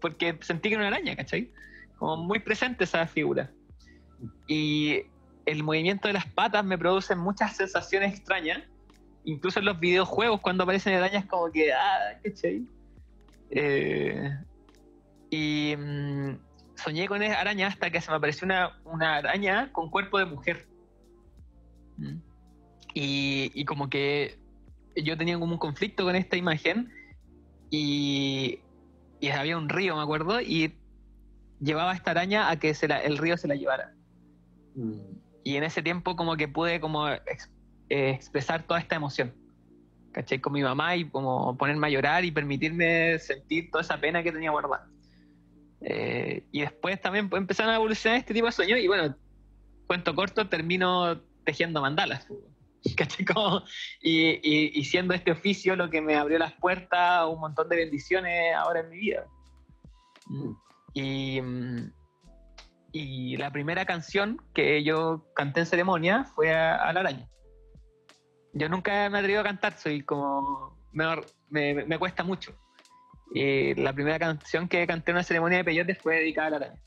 porque 0.00 0.38
sentí 0.40 0.68
que 0.68 0.74
era 0.74 0.86
una 0.86 0.96
araña, 0.96 1.16
¿cachai? 1.16 1.50
Como 1.98 2.16
muy 2.18 2.38
presente 2.38 2.84
esa 2.84 3.06
figura. 3.06 3.50
Y 4.46 5.02
el 5.44 5.62
movimiento 5.62 6.08
de 6.08 6.14
las 6.14 6.26
patas 6.26 6.64
me 6.64 6.78
produce 6.78 7.14
muchas 7.14 7.56
sensaciones 7.56 8.14
extrañas, 8.14 8.62
incluso 9.24 9.58
en 9.60 9.66
los 9.66 9.78
videojuegos 9.78 10.40
cuando 10.40 10.64
aparecen 10.64 10.94
arañas 10.94 11.26
como 11.26 11.50
que, 11.50 11.72
ah, 11.72 12.18
¿cachai? 12.22 12.66
Eh, 13.50 14.36
y 15.30 15.74
mm, 15.76 16.38
soñé 16.74 17.08
con 17.08 17.22
esa 17.22 17.40
araña 17.40 17.68
hasta 17.68 17.90
que 17.90 18.00
se 18.00 18.10
me 18.10 18.16
apareció 18.16 18.44
una, 18.44 18.78
una 18.84 19.16
araña 19.16 19.72
con 19.72 19.90
cuerpo 19.90 20.18
de 20.18 20.26
mujer. 20.26 20.66
Mm. 21.96 22.18
Y, 22.94 23.50
y 23.54 23.64
como 23.64 23.88
que 23.90 24.38
yo 24.96 25.16
tenía 25.16 25.38
como 25.38 25.52
un 25.52 25.58
conflicto 25.58 26.04
con 26.04 26.16
esta 26.16 26.36
imagen 26.36 26.90
y, 27.70 28.60
y 29.20 29.28
había 29.28 29.56
un 29.56 29.68
río, 29.68 29.96
me 29.96 30.02
acuerdo, 30.02 30.40
y 30.40 30.74
llevaba 31.60 31.92
a 31.92 31.94
esta 31.94 32.10
araña 32.12 32.50
a 32.50 32.56
que 32.58 32.74
se 32.74 32.88
la- 32.88 33.00
el 33.02 33.18
río 33.18 33.36
se 33.36 33.48
la 33.48 33.54
llevara. 33.54 33.92
Y 35.44 35.56
en 35.56 35.64
ese 35.64 35.82
tiempo 35.82 36.16
como 36.16 36.36
que 36.36 36.48
pude 36.48 36.80
como 36.80 37.08
ex- 37.08 37.50
eh, 37.88 38.10
expresar 38.10 38.66
toda 38.66 38.80
esta 38.80 38.96
emoción. 38.96 39.32
¿Cachai? 40.12 40.40
Con 40.40 40.54
mi 40.54 40.62
mamá 40.62 40.96
y 40.96 41.08
como 41.10 41.56
ponerme 41.58 41.86
a 41.86 41.90
llorar 41.90 42.24
y 42.24 42.30
permitirme 42.30 43.18
sentir 43.18 43.70
toda 43.70 43.82
esa 43.82 44.00
pena 44.00 44.22
que 44.22 44.32
tenía 44.32 44.50
guardada. 44.50 44.88
Eh, 45.82 46.42
y 46.52 46.62
después 46.62 47.00
también 47.00 47.28
pues, 47.28 47.40
empezaron 47.40 47.72
a 47.72 47.76
evolucionar 47.76 48.18
este 48.18 48.32
tipo 48.32 48.46
de 48.46 48.52
sueños 48.52 48.78
y 48.80 48.86
bueno, 48.88 49.14
cuento 49.86 50.14
corto, 50.14 50.48
termino 50.48 51.20
tejiendo 51.44 51.80
mandalas. 51.82 52.26
¿Cachai? 52.96 53.24
Como- 53.24 53.62
y, 54.00 54.30
y- 54.42 54.70
y 54.74 54.84
siendo 54.84 55.14
este 55.14 55.30
oficio 55.32 55.76
lo 55.76 55.90
que 55.90 56.00
me 56.00 56.14
abrió 56.16 56.38
las 56.38 56.52
puertas 56.54 56.98
a 57.00 57.26
un 57.26 57.40
montón 57.40 57.68
de 57.68 57.76
bendiciones 57.76 58.54
ahora 58.54 58.80
en 58.80 58.90
mi 58.90 58.96
vida. 58.98 59.24
Y, 60.94 61.40
mm, 61.40 61.92
y 62.92 63.36
la 63.36 63.50
primera 63.50 63.84
canción 63.84 64.40
que 64.54 64.82
yo 64.82 65.26
canté 65.34 65.60
en 65.60 65.66
ceremonia 65.66 66.24
fue 66.24 66.54
a, 66.54 66.76
a 66.76 66.92
La 66.92 67.00
Araña. 67.00 67.28
Yo 68.54 68.68
nunca 68.68 69.10
me 69.10 69.18
atreví 69.18 69.36
a 69.36 69.42
cantar, 69.42 69.76
soy 69.78 70.02
como. 70.02 70.78
Me, 70.92 71.04
me- 71.50 71.84
me 71.84 71.98
cuesta 71.98 72.24
mucho. 72.24 72.56
Y 73.34 73.74
la 73.74 73.92
primera 73.92 74.18
canción 74.18 74.66
que 74.68 74.86
canté 74.86 75.10
en 75.10 75.16
una 75.16 75.24
ceremonia 75.24 75.58
de 75.58 75.64
peyote 75.64 75.94
fue 75.94 76.16
dedicada 76.20 76.46
a 76.46 76.50
La 76.50 76.56
Araña. 76.56 76.80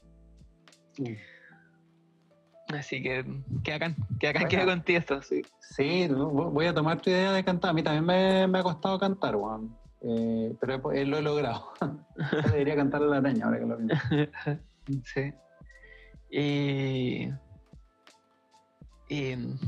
Así 2.77 3.01
que, 3.01 3.25
que 3.63 3.73
acá, 3.73 3.95
que 4.19 4.27
acá 4.27 4.39
Bueno. 4.41 4.49
quede 4.49 4.65
contigo 4.65 4.99
esto, 4.99 5.21
sí. 5.23 5.41
Sí, 5.59 6.07
vo- 6.07 6.51
voy 6.51 6.67
a 6.67 6.73
tomar 6.73 7.01
tu 7.01 7.09
idea 7.09 7.31
de 7.33 7.43
cantar. 7.43 7.71
A 7.71 7.73
mí 7.73 7.81
también 7.81 8.05
me, 8.05 8.47
me 8.47 8.59
ha 8.59 8.63
costado 8.63 8.99
cantar, 8.99 9.35
weón. 9.35 9.75
Eh, 10.01 10.55
pero 10.61 10.91
eh, 10.91 11.05
lo 11.05 11.17
he 11.17 11.21
logrado. 11.21 11.73
Debería 12.51 12.75
cantar 12.75 13.01
la 13.01 13.17
araña 13.17 13.45
ahora 13.45 13.59
que 13.59 13.65
lo 13.65 13.77
pienso. 13.77 13.95
Sí. 15.03 15.31
Y. 16.31 17.29
y, 19.07 19.35
mm, 19.35 19.59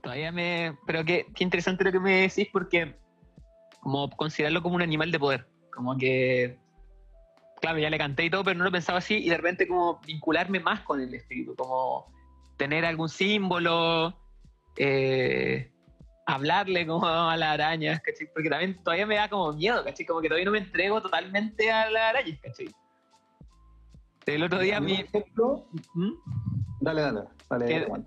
todavía 0.00 0.30
me. 0.32 0.76
Pero 0.86 1.04
qué, 1.04 1.26
qué 1.34 1.44
interesante 1.44 1.84
lo 1.84 1.92
que 1.92 2.00
me 2.00 2.20
decís, 2.22 2.48
porque. 2.52 2.96
Como 3.80 4.08
considerarlo 4.10 4.62
como 4.62 4.76
un 4.76 4.82
animal 4.82 5.10
de 5.10 5.18
poder. 5.18 5.48
Como 5.74 5.96
que. 5.96 6.58
Claro, 7.62 7.78
ya 7.78 7.88
le 7.88 7.96
canté 7.96 8.24
y 8.24 8.30
todo, 8.30 8.44
pero 8.44 8.58
no 8.58 8.64
lo 8.64 8.70
pensaba 8.72 8.98
así. 8.98 9.14
Y 9.16 9.30
de 9.30 9.36
repente, 9.38 9.66
como 9.66 10.00
vincularme 10.06 10.60
más 10.60 10.80
con 10.80 11.00
el 11.00 11.14
espíritu. 11.14 11.54
Como 11.56 12.12
tener 12.58 12.84
algún 12.84 13.08
símbolo. 13.08 14.14
eh, 14.76 15.68
hablarle 16.24 16.86
como 16.86 17.06
a 17.06 17.36
las 17.36 17.48
arañas, 17.54 18.00
¿cachai? 18.00 18.28
Porque 18.32 18.48
también 18.48 18.82
todavía 18.84 19.06
me 19.06 19.16
da 19.16 19.28
como 19.28 19.52
miedo, 19.52 19.82
¿cachai? 19.84 20.06
Como 20.06 20.20
que 20.20 20.28
todavía 20.28 20.44
no 20.44 20.52
me 20.52 20.58
entrego 20.58 21.02
totalmente 21.02 21.70
a 21.70 21.90
las 21.90 22.02
arañas, 22.14 22.38
¿cachai? 22.40 22.68
El 24.26 24.42
otro 24.44 24.60
día 24.60 24.80
mi... 24.80 24.92
ejemplo, 24.92 25.66
¿Mm? 25.94 26.12
dale, 26.80 27.02
dale, 27.02 27.20
dale. 27.50 28.04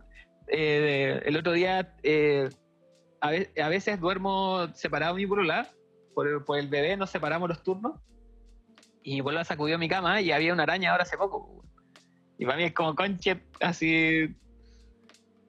Eh, 0.47 1.21
el 1.25 1.35
otro 1.37 1.51
día 1.51 1.93
eh, 2.03 2.49
a, 3.19 3.31
ve- 3.31 3.51
a 3.61 3.67
veces 3.67 3.99
duermo 3.99 4.67
separado 4.73 5.15
de 5.15 5.21
mi 5.21 5.27
polola, 5.27 5.69
por 6.13 6.45
por 6.45 6.57
el 6.57 6.67
bebé 6.69 6.95
nos 6.95 7.09
separamos 7.09 7.49
los 7.49 7.61
turnos, 7.63 7.99
y 9.05 9.21
vuelvo 9.21 9.39
a 9.39 9.43
sacudió 9.45 9.77
mi 9.77 9.87
cama 9.87 10.19
y 10.19 10.31
había 10.31 10.51
una 10.51 10.63
araña 10.63 10.91
ahora 10.91 11.03
hace 11.03 11.15
poco. 11.17 11.63
Y 12.37 12.45
para 12.45 12.57
mí 12.57 12.63
es 12.63 12.73
como 12.73 12.95
conche, 12.95 13.39
así... 13.61 14.35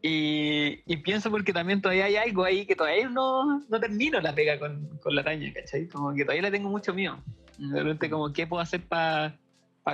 Y, 0.02 0.82
y 0.86 0.96
pienso 0.98 1.30
porque 1.30 1.52
también 1.52 1.80
todavía 1.82 2.04
hay 2.04 2.16
algo 2.16 2.44
ahí 2.44 2.64
que 2.66 2.76
todavía 2.76 3.08
no, 3.08 3.60
no 3.68 3.80
termino 3.80 4.20
la 4.20 4.32
pega 4.34 4.56
con, 4.58 4.98
con 5.02 5.14
la 5.14 5.22
araña, 5.22 5.52
¿cachai? 5.52 5.88
Como 5.88 6.14
que 6.14 6.22
todavía 6.24 6.42
le 6.42 6.50
tengo 6.52 6.68
mucho 6.68 6.94
miedo. 6.94 7.16
De 7.58 7.80
repente, 7.82 8.08
como, 8.10 8.32
¿qué 8.32 8.46
puedo 8.46 8.62
hacer 8.62 8.86
para 8.86 9.36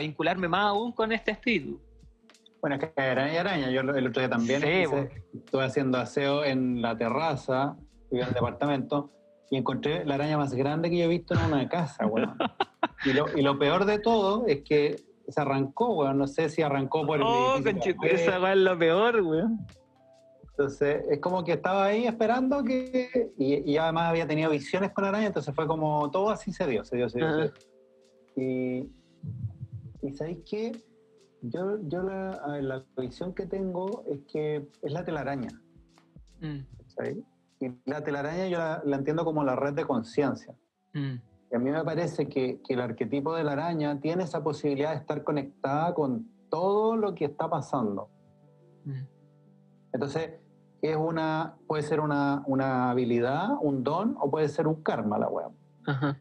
vincularme 0.01 0.49
más 0.49 0.67
aún 0.67 0.93
con 0.93 1.13
este 1.13 1.31
espíritu? 1.31 1.81
Bueno, 2.61 2.77
es 2.77 2.85
que 2.93 3.01
araña 3.01 3.33
y 3.33 3.37
araña. 3.37 3.71
Yo 3.71 3.81
el 3.81 4.07
otro 4.09 4.21
día 4.21 4.29
también 4.29 4.61
Sí, 4.61 4.67
hice- 4.69 4.87
bueno. 4.89 5.11
estuve 5.33 5.65
haciendo 5.65 5.99
aseo 5.99 6.45
en 6.45 6.83
la 6.83 6.97
terraza, 6.99 7.77
en 8.11 8.19
el 8.21 8.35
departamento, 8.35 9.13
y 9.51 9.57
encontré 9.57 10.05
la 10.05 10.17
araña 10.17 10.37
más 10.37 10.53
grande 10.53 10.91
que 10.91 10.99
yo 10.99 11.05
he 11.05 11.09
visto 11.09 11.33
en 11.35 11.41
una 11.45 11.69
casa, 11.69 12.05
weón. 12.07 12.37
Y 13.05 13.13
lo, 13.13 13.37
y 13.37 13.43
lo 13.43 13.59
peor 13.59 13.85
de 13.85 13.99
todo 13.99 14.47
es 14.47 14.63
que 14.63 14.97
se 15.29 15.41
arrancó, 15.41 15.95
weón. 15.95 16.19
No 16.19 16.27
sé 16.27 16.49
si 16.49 16.63
arrancó 16.63 17.07
por 17.07 17.19
el 17.19 17.23
Oh, 17.27 17.57
esa 18.03 18.41
weá 18.41 18.53
es 18.53 18.59
lo 18.59 18.79
peor, 18.79 19.21
weón. 19.23 19.67
Entonces, 20.51 21.03
es 21.11 21.19
como 21.21 21.43
que 21.45 21.53
estaba 21.53 21.87
ahí 21.87 22.07
esperando 22.07 22.63
que. 22.63 23.33
Y, 23.39 23.71
y 23.73 23.77
además 23.79 24.11
había 24.11 24.27
tenido 24.27 24.51
visiones 24.51 24.93
con 24.93 25.05
araña, 25.05 25.27
entonces 25.27 25.55
fue 25.55 25.67
como 25.67 26.11
todo 26.11 26.31
así 26.31 26.53
se 26.53 26.67
dio, 26.67 26.85
se 26.85 26.97
dio, 26.97 27.09
se 27.09 27.19
dio. 27.19 27.29
se 27.29 27.43
Ajá. 27.43 27.53
dio. 28.37 28.45
Y, 28.45 28.93
y 30.03 30.13
¿sabéis 30.13 30.39
qué? 30.49 30.73
Yo, 31.43 31.79
yo 31.89 32.03
la, 32.03 32.59
la 32.61 32.85
visión 32.97 33.35
que 33.35 33.47
tengo 33.47 34.05
es 34.09 34.21
que 34.31 34.69
es 34.83 34.93
la 34.93 35.05
telaraña. 35.05 35.49
Mm, 36.41 36.61
¿sabéis? 36.87 37.19
Y 37.61 37.69
la 37.85 38.03
telaraña 38.05 38.47
yo 38.49 38.59
la, 38.59 38.83
la 38.85 38.97
entiendo 38.97 39.25
como 39.25 39.43
la 39.45 39.57
red 39.57 39.73
de 39.73 39.85
conciencia. 39.85 40.55
mm, 40.93 41.15
Y 41.53 41.55
a 41.55 41.59
mí 41.59 41.71
me 41.71 41.85
parece 41.85 42.29
que, 42.29 42.61
que 42.67 42.73
el 42.75 42.81
arquetipo 42.81 43.35
de 43.35 43.45
la 43.45 43.53
araña 43.53 44.01
tiene 44.01 44.25
esa 44.25 44.43
posibilidad 44.43 44.91
de 44.93 44.97
estar 44.97 45.23
conectada 45.23 45.93
con 45.95 46.27
todo 46.49 46.97
lo 46.97 47.15
que 47.15 47.27
está 47.27 47.49
pasando. 47.49 48.09
mm. 48.85 48.93
Entonces, 49.93 50.31
es 50.81 50.97
una, 50.97 51.55
puede 51.67 51.83
ser 51.83 52.01
una, 52.01 52.43
una 52.47 52.91
habilidad, 52.91 53.51
un 53.61 53.85
don, 53.85 54.17
o 54.19 54.31
puede 54.31 54.49
ser 54.49 54.67
un 54.67 54.83
karma 54.83 55.19
la 55.19 55.29
weá. 55.29 55.51
Ajá. 55.87 56.19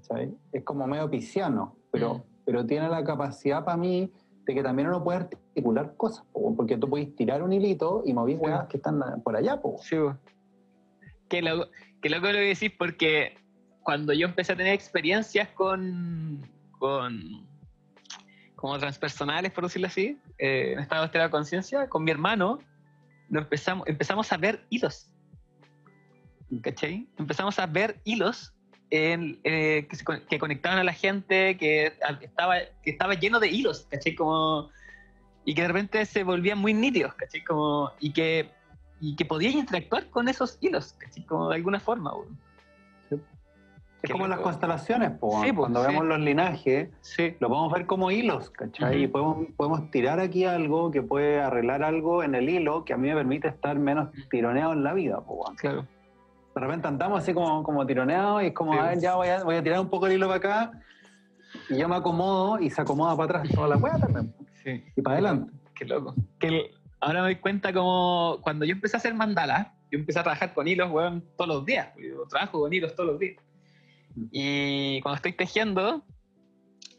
¿sabes? 0.00 0.30
Es 0.52 0.64
como 0.64 0.86
medio 0.86 1.10
pisciano, 1.10 1.76
pero, 1.90 2.14
Mm. 2.14 2.22
pero 2.46 2.64
tiene 2.66 2.88
la 2.88 3.04
capacidad 3.04 3.62
para 3.64 3.76
mí 3.76 4.10
de 4.46 4.54
que 4.54 4.62
también 4.62 4.88
uno 4.88 5.04
puede 5.04 5.18
articular 5.18 5.94
cosas, 5.98 6.24
po, 6.32 6.56
porque 6.56 6.78
tú 6.78 6.88
puedes 6.88 7.14
tirar 7.14 7.42
un 7.42 7.52
hilito 7.52 8.02
y 8.06 8.14
mover 8.14 8.38
Sí. 8.38 8.66
que 8.70 8.76
están 8.78 8.98
por 9.22 9.36
allá. 9.36 9.60
Po. 9.60 9.76
Sí, 9.82 9.96
weón. 9.98 10.18
Qué 11.28 11.42
loco, 11.42 11.70
qué 12.00 12.08
loco 12.08 12.26
lo 12.28 12.32
que 12.32 12.38
decís 12.38 12.72
porque 12.78 13.34
cuando 13.88 14.12
yo 14.12 14.26
empecé 14.26 14.52
a 14.52 14.56
tener 14.56 14.74
experiencias 14.74 15.48
con, 15.54 16.46
con 16.78 17.48
como 18.54 18.78
transpersonales, 18.78 19.50
por 19.50 19.64
decirlo 19.64 19.86
así, 19.86 20.18
eh, 20.36 20.72
en 20.74 20.80
estado 20.80 21.08
de 21.08 21.30
conciencia, 21.30 21.88
con 21.88 22.04
mi 22.04 22.10
hermano, 22.10 22.58
lo 23.30 23.40
empezamos, 23.40 23.88
empezamos 23.88 24.30
a 24.30 24.36
ver 24.36 24.62
hilos. 24.68 25.10
¿Cachai? 26.60 27.08
Empezamos 27.16 27.58
a 27.58 27.64
ver 27.64 27.98
hilos 28.04 28.52
en, 28.90 29.40
eh, 29.44 29.86
que, 29.88 29.96
se 29.96 30.04
que 30.04 30.38
conectaban 30.38 30.78
a 30.78 30.84
la 30.84 30.92
gente, 30.92 31.56
que 31.56 31.94
estaba, 32.20 32.56
que 32.82 32.90
estaba 32.90 33.14
lleno 33.14 33.40
de 33.40 33.48
hilos, 33.48 33.86
¿cachai? 33.90 34.14
Como, 34.14 34.68
y 35.46 35.54
que 35.54 35.62
de 35.62 35.68
repente 35.68 36.04
se 36.04 36.24
volvían 36.24 36.58
muy 36.58 36.74
nítidos, 36.74 37.14
¿cachai? 37.14 37.42
Como, 37.42 37.90
y 38.00 38.12
que 38.12 38.50
y 39.00 39.16
que 39.16 39.24
podías 39.24 39.54
interactuar 39.54 40.10
con 40.10 40.28
esos 40.28 40.58
hilos, 40.60 40.92
¿cachai? 40.98 41.24
Como 41.24 41.48
de 41.48 41.54
alguna 41.56 41.80
forma, 41.80 42.14
weón. 42.14 42.47
Es 44.02 44.10
como 44.12 44.28
las 44.28 44.38
constelaciones, 44.40 45.10
po, 45.18 45.42
Sí, 45.42 45.52
po, 45.52 45.62
cuando 45.62 45.80
sí. 45.82 45.88
vemos 45.88 46.04
los 46.06 46.20
linajes, 46.20 46.88
Sí. 47.00 47.34
lo 47.40 47.48
podemos 47.48 47.72
ver 47.72 47.86
como 47.86 48.10
hilos, 48.12 48.50
¿cachai? 48.50 49.02
Y 49.02 49.06
podemos, 49.08 49.48
podemos 49.56 49.90
tirar 49.90 50.20
aquí 50.20 50.44
algo 50.44 50.90
que 50.92 51.02
puede 51.02 51.40
arreglar 51.40 51.82
algo 51.82 52.22
en 52.22 52.34
el 52.36 52.48
hilo 52.48 52.84
que 52.84 52.92
a 52.92 52.96
mí 52.96 53.08
me 53.08 53.14
permite 53.14 53.48
estar 53.48 53.76
menos 53.78 54.10
tironeado 54.30 54.72
en 54.72 54.84
la 54.84 54.92
vida. 54.94 55.20
po. 55.20 55.44
Claro. 55.56 55.84
De 56.54 56.60
repente 56.60 56.86
andamos 56.88 57.22
así 57.22 57.34
como, 57.34 57.62
como 57.64 57.84
tironeados 57.86 58.42
y 58.42 58.46
es 58.46 58.52
como, 58.52 58.72
Sí. 58.72 58.78
a 58.78 58.82
ver, 58.82 59.00
ya 59.00 59.14
voy 59.16 59.28
a, 59.28 59.42
voy 59.42 59.56
a 59.56 59.62
tirar 59.62 59.80
un 59.80 59.88
poco 59.90 60.06
el 60.06 60.12
hilo 60.12 60.26
para 60.28 60.36
acá 60.38 60.72
y 61.68 61.76
yo 61.78 61.88
me 61.88 61.96
acomodo 61.96 62.58
y 62.60 62.70
se 62.70 62.80
acomoda 62.80 63.16
para 63.16 63.38
atrás 63.40 63.54
toda 63.54 63.68
la 63.68 63.76
weá 63.78 63.98
también. 63.98 64.32
Sí. 64.64 64.84
Y 64.96 65.02
para 65.02 65.14
adelante. 65.16 65.52
Qué 65.74 65.84
loco. 65.86 66.14
Que 66.38 66.70
ahora 67.00 67.20
me 67.20 67.26
doy 67.26 67.36
cuenta 67.36 67.72
como 67.72 68.38
cuando 68.42 68.64
yo 68.64 68.72
empecé 68.72 68.96
a 68.96 68.98
hacer 68.98 69.14
mandala, 69.14 69.74
yo 69.90 69.98
empecé 69.98 70.18
a 70.18 70.22
trabajar 70.22 70.52
con 70.54 70.66
hilos, 70.68 70.90
weón, 70.90 71.24
todos 71.36 71.48
los 71.48 71.64
días. 71.64 71.88
Yo 71.96 72.26
trabajo 72.28 72.60
con 72.60 72.72
hilos 72.72 72.94
todos 72.94 73.10
los 73.10 73.18
días. 73.18 73.36
Y 74.30 75.00
cuando 75.02 75.16
estoy 75.16 75.32
tejiendo, 75.32 76.04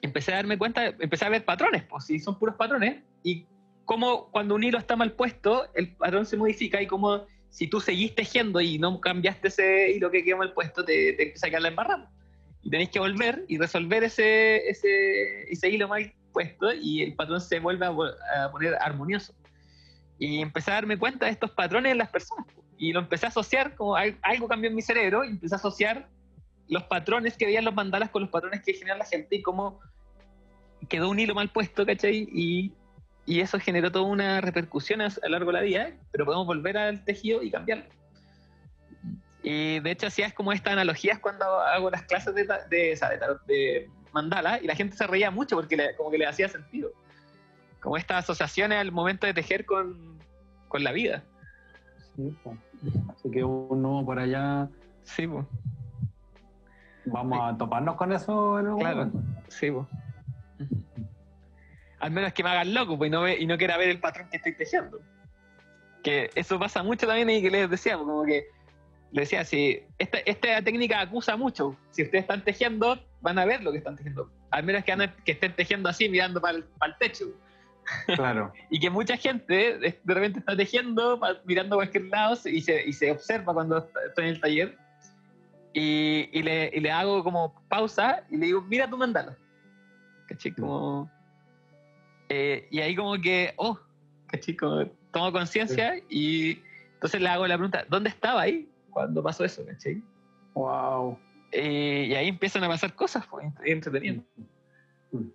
empecé 0.02 0.34
a 0.34 0.38
darme 0.38 0.58
cuenta, 0.58 0.88
empecé 0.88 1.26
a 1.26 1.30
ver 1.30 1.46
patrones, 1.46 1.84
pues 1.84 2.06
si 2.06 2.20
son 2.20 2.38
puros 2.40 2.56
patrones, 2.56 3.04
y 3.24 3.46
cómo 3.86 4.30
cuando 4.32 4.56
un 4.56 4.64
hilo 4.64 4.78
está 4.78 4.96
mal 4.96 5.14
puesto, 5.14 5.68
el 5.74 5.96
patrón 5.96 6.26
se 6.26 6.38
modifica 6.38 6.82
y 6.82 6.88
como 6.88 7.26
si 7.50 7.68
tú 7.68 7.82
seguís 7.82 8.14
tejiendo 8.14 8.62
y 8.62 8.78
no 8.78 9.02
cambiaste 9.02 9.48
ese 9.48 9.92
hilo 9.92 10.12
que 10.12 10.24
quedó 10.24 10.38
mal 10.38 10.54
puesto, 10.54 10.86
te, 10.86 11.14
te 11.14 11.24
empieza 11.24 11.48
a 11.48 11.50
quedar 11.50 11.64
la 11.64 11.70
embarrada. 11.70 12.12
Y 12.62 12.70
tenéis 12.70 12.90
que 12.90 13.00
volver 13.00 13.46
y 13.48 13.58
resolver 13.58 14.04
ese, 14.04 14.70
ese, 14.70 15.52
ese 15.52 15.70
hilo 15.70 15.88
mal 15.88 16.14
puesto 16.32 16.72
y 16.74 17.02
el 17.02 17.16
patrón 17.16 17.42
se 17.42 17.60
vuelve 17.60 17.86
a, 17.86 17.90
a 17.90 18.52
poner 18.52 18.76
armonioso. 18.76 19.34
Y 20.20 20.42
empecé 20.42 20.72
a 20.72 20.76
darme 20.76 20.98
cuenta 21.00 21.26
de 21.26 21.32
estos 21.32 21.52
patrones 21.52 21.94
en 21.94 21.98
las 21.98 22.10
personas. 22.10 22.46
po. 22.54 22.64
Y 22.78 22.94
lo 22.94 23.00
empecé 23.00 23.26
a 23.26 23.30
asociar, 23.30 23.76
como 23.76 23.96
al- 23.96 24.20
algo 24.22 24.48
cambió 24.48 24.70
en 24.70 24.76
mi 24.76 24.82
cerebro, 24.82 25.24
y 25.24 25.30
empecé 25.30 25.56
a 25.56 25.58
asociar 25.58 26.08
los 26.70 26.84
patrones 26.84 27.36
que 27.36 27.46
veían 27.46 27.66
los 27.66 27.74
mandalas 27.74 28.10
con 28.10 28.22
los 28.22 28.32
patrones 28.32 28.62
que 28.64 28.74
generan 28.74 29.00
la 29.00 29.06
gente 29.06 29.36
y 29.36 29.42
cómo 29.42 29.80
quedó 30.88 31.10
un 31.10 31.20
hilo 31.20 31.36
mal 31.36 31.50
puesto, 31.50 31.86
¿cachai? 31.86 32.28
Y, 32.32 32.72
y 33.26 33.42
eso 33.42 33.60
generó 33.60 33.92
toda 33.92 34.06
una 34.06 34.40
repercusión 34.40 35.02
a, 35.02 35.08
a 35.08 35.10
lo 35.24 35.30
largo 35.30 35.48
de 35.52 35.58
la 35.58 35.62
vida, 35.64 35.92
pero 36.12 36.26
podemos 36.26 36.48
volver 36.48 36.78
al 36.78 37.04
tejido 37.04 37.42
y 37.44 37.52
cambiarlo. 37.52 37.86
Y 39.42 39.80
de 39.80 39.92
hecho 39.92 40.08
hacías 40.08 40.34
como 40.34 40.52
estas 40.52 40.74
analogías 40.74 41.20
cuando 41.20 41.46
hago 41.46 41.90
las 41.90 42.04
clases 42.04 42.36
de, 42.36 42.44
de, 42.44 42.58
de 42.70 42.98
de 43.48 43.90
mandala 44.12 44.60
y 44.62 44.68
la 44.68 44.76
gente 44.76 44.96
se 44.98 45.08
reía 45.08 45.32
mucho 45.32 45.56
porque 45.56 45.78
le- 45.78 45.96
como 45.96 46.12
que 46.12 46.18
le 46.18 46.26
hacía 46.26 46.50
sentido. 46.50 46.92
Como 47.80 47.96
estas 47.98 48.24
asociaciones 48.26 48.78
al 48.80 48.92
momento 48.92 49.26
de 49.28 49.34
tejer 49.34 49.66
con, 49.66 50.20
con 50.68 50.84
la 50.84 50.92
vida. 50.92 51.24
Sí, 52.16 52.36
po. 52.44 52.58
Así 53.10 53.32
que 53.32 53.44
uno 53.44 54.04
por 54.06 54.20
allá, 54.20 54.68
Sí, 55.04 55.26
pues. 55.26 55.46
Vamos 57.12 57.40
a 57.42 57.58
toparnos 57.58 57.96
con 57.96 58.12
eso 58.14 58.60
en 58.60 58.66
algún 58.68 58.80
Claro. 58.82 58.96
momento. 59.06 59.20
Sí, 59.50 59.72
po. 59.72 59.88
Al 62.00 62.12
menos 62.12 62.34
que 62.34 62.44
me 62.44 62.50
hagan 62.50 62.74
loco 62.74 62.98
pues, 62.98 63.10
y, 63.10 63.12
no 63.12 63.22
ve- 63.22 63.38
y 63.40 63.46
no 63.46 63.58
quiera 63.58 63.78
ver 63.78 63.90
el 63.90 64.00
patrón 64.00 64.28
que 64.30 64.38
estoy 64.38 64.56
tejiendo. 64.56 65.00
Que 66.04 66.30
eso 66.36 66.58
pasa 66.58 66.82
mucho 66.82 67.06
también 67.08 67.30
y 67.30 67.42
que 67.42 67.52
les 67.52 67.70
decía, 67.70 67.98
como 67.98 68.24
que 68.24 68.46
les 69.12 69.24
decía, 69.30 69.44
si 69.44 69.82
esta, 69.98 70.20
esta 70.20 70.62
técnica 70.62 71.02
acusa 71.02 71.36
mucho, 71.36 71.76
si 71.92 72.04
ustedes 72.04 72.24
están 72.24 72.44
tejiendo, 72.44 72.98
van 73.22 73.38
a 73.38 73.46
ver 73.46 73.62
lo 73.64 73.72
que 73.72 73.80
están 73.80 73.98
tejiendo. 73.98 74.30
Al 74.52 74.64
menos 74.64 74.84
que, 74.86 75.32
estén 75.32 75.56
tejiendo 75.56 75.90
así, 75.90 76.08
mirando 76.08 76.40
para 76.40 76.58
el, 76.60 76.66
techo. 77.00 77.26
Claro. 78.16 78.54
Y 78.70 78.80
que 78.80 78.90
mucha 78.90 79.18
gente 79.18 79.78
de 79.78 80.00
repente 80.14 80.40
está 80.40 80.56
tejiendo, 80.56 81.20
pa- 81.20 81.38
mirando 81.44 81.76
a 81.76 81.80
cualquier 81.80 82.06
lado 82.06 82.38
y 82.46 82.62
se, 82.62 82.88
y 82.88 82.94
se 82.94 83.12
observa 83.12 83.54
cuando 83.54 83.80
está- 83.80 84.00
en 84.22 84.26
el 84.26 84.40
taller. 84.40 84.78
Y, 85.74 86.30
y 86.32 86.42
le, 86.42 86.72
y 86.74 86.80
le 86.80 86.92
hago 86.92 87.24
como 87.24 87.54
pausa 87.70 88.24
y 88.30 88.38
le 88.38 88.48
digo, 88.48 88.62
mira 88.62 88.90
tu 88.90 88.98
mandala. 88.98 89.38
¿Cachai? 90.28 90.54
Como, 90.54 91.10
eh, 92.30 92.68
y 92.72 92.80
ahí 92.80 92.96
como 92.96 93.20
que, 93.20 93.54
oh, 93.58 93.80
¿cachai? 94.28 94.56
Como 94.56 94.86
tomo 95.12 95.32
conciencia 95.32 95.96
y 96.10 96.62
entonces 96.94 97.22
le 97.22 97.30
hago 97.30 97.48
la 97.48 97.56
pregunta, 97.56 97.86
¿dónde 97.90 98.10
estaba 98.10 98.42
ahí 98.42 98.70
cuando 98.90 99.24
pasó 99.24 99.46
eso? 99.46 99.66
¿Cachai? 99.66 100.02
Wow. 100.54 101.18
Eh, 101.52 102.08
y 102.10 102.14
ahí 102.14 102.28
empiezan 102.28 102.64
a 102.64 102.68
pasar 102.68 102.94
cosas, 102.94 103.26
pues, 103.28 103.48
entretenido. 103.64 104.24
Mm. 105.12 105.30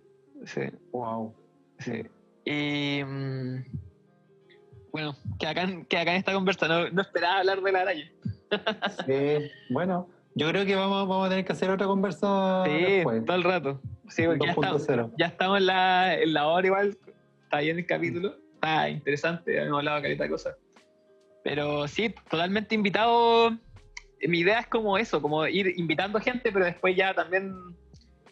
Sí. 0.45 0.61
Wow. 0.91 1.33
Sí. 1.79 2.05
Y 2.45 3.03
mm, 3.03 3.65
bueno, 4.91 5.15
que 5.39 5.47
acá, 5.47 5.67
que 5.89 5.97
acá 5.97 6.11
en 6.11 6.17
esta 6.17 6.33
conversa 6.33 6.67
no, 6.67 6.89
no 6.89 7.01
esperaba 7.01 7.39
hablar 7.39 7.61
de 7.61 7.71
la 7.71 7.81
araña. 7.81 8.11
Sí, 9.05 9.51
bueno, 9.69 10.07
yo 10.35 10.49
creo 10.49 10.65
que 10.65 10.75
vamos, 10.75 11.07
vamos 11.07 11.25
a 11.25 11.29
tener 11.29 11.45
que 11.45 11.53
hacer 11.53 11.69
otra 11.69 11.87
conversa 11.87 12.63
Sí, 12.65 12.71
después. 12.71 13.25
todo 13.25 13.37
el 13.37 13.43
rato. 13.43 13.81
Sí, 14.09 14.23
porque 14.25 14.45
ya 14.45 14.51
estamos, 14.51 14.87
2.0. 14.87 15.11
ya 15.17 15.25
estamos 15.27 15.57
en 15.57 15.65
la, 15.65 16.13
en 16.21 16.33
la 16.33 16.47
hora 16.47 16.67
igual. 16.67 16.97
Está 17.43 17.59
bien 17.59 17.79
el 17.79 17.85
capítulo. 17.85 18.35
Está 18.55 18.89
interesante, 18.89 19.61
hemos 19.61 19.77
hablado 19.79 19.97
de 19.97 20.03
caleta 20.03 20.23
de 20.25 20.29
cosas. 20.29 20.55
Pero 21.43 21.87
sí, 21.87 22.13
totalmente 22.29 22.75
invitado. 22.75 23.51
Mi 24.27 24.39
idea 24.39 24.59
es 24.59 24.67
como 24.67 24.97
eso, 24.97 25.21
como 25.21 25.45
ir 25.47 25.73
invitando 25.77 26.19
gente, 26.19 26.51
pero 26.51 26.65
después 26.65 26.95
ya 26.95 27.13
también 27.13 27.53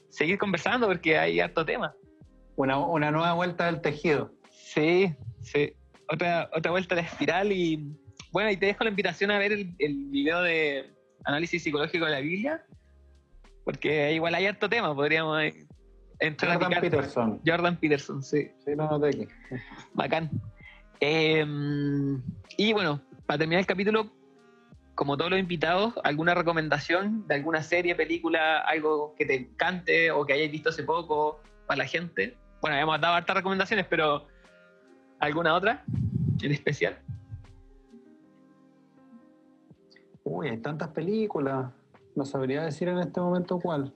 seguir 0.10 0.38
conversando 0.38 0.88
porque 0.88 1.18
hay 1.18 1.40
harto 1.40 1.64
tema. 1.66 1.94
Una, 2.56 2.80
una 2.80 3.12
nueva 3.12 3.34
vuelta 3.34 3.66
del 3.68 3.82
tejido. 3.82 4.32
Sí, 4.50 5.14
sí. 5.42 5.74
Otra, 6.10 6.50
otra 6.54 6.72
vuelta 6.72 6.96
a 6.96 6.98
la 6.98 7.04
espiral 7.04 7.52
y 7.52 7.96
bueno, 8.32 8.50
y 8.52 8.58
te 8.58 8.66
dejo 8.66 8.84
la 8.84 8.90
invitación 8.90 9.32
a 9.32 9.38
ver 9.38 9.52
el, 9.54 9.74
el 9.80 10.06
video 10.10 10.42
de 10.42 10.92
análisis 11.26 11.64
psicológico 11.64 12.06
de 12.06 12.12
la 12.12 12.20
Biblia, 12.20 12.66
porque 13.64 14.14
igual 14.14 14.36
hay 14.36 14.46
harto 14.46 14.70
tema, 14.70 14.94
podríamos 14.94 15.42
eh, 15.42 15.66
entrar 16.20 16.52
a 16.52 16.54
Jordan 16.56 16.70
picar. 16.70 16.82
Peterson. 16.82 17.42
Jordan 17.46 17.78
Peterson, 17.78 18.24
sí, 18.24 18.50
Sí, 18.64 18.76
lo 18.76 18.88
noté 18.90 19.08
aquí. 19.10 19.28
bacán. 19.94 20.30
Em, 21.00 22.22
y 22.58 22.74
bueno, 22.74 23.02
para 23.26 23.40
terminar 23.40 23.60
el 23.62 23.66
capítulo, 23.66 24.12
como 24.96 25.18
todos 25.18 25.32
los 25.32 25.40
invitados, 25.40 25.94
¿alguna 26.04 26.36
recomendación 26.36 27.28
de 27.28 27.36
alguna 27.36 27.64
serie, 27.64 27.96
película, 27.96 28.60
algo 28.60 29.16
que 29.18 29.26
te 29.26 29.36
encante 29.36 30.12
o 30.12 30.26
que 30.26 30.34
hayáis 30.34 30.52
visto 30.52 30.70
hace 30.70 30.84
poco 30.84 31.42
para 31.66 31.80
la 31.80 31.86
gente? 31.88 32.38
Bueno, 32.62 32.78
hemos 32.78 33.02
dado 33.02 33.16
hartas 33.16 33.36
recomendaciones, 33.36 33.86
pero 33.90 34.28
¿alguna 35.20 35.56
otra 35.56 35.84
en 36.42 36.52
especial? 36.52 37.00
Uy, 40.24 40.48
hay 40.50 40.58
tantas 40.58 40.90
películas. 40.90 41.72
No 42.16 42.26
sabría 42.26 42.64
decir 42.64 42.88
en 42.88 43.00
este 43.00 43.20
momento 43.20 43.60
cuál. 43.60 43.94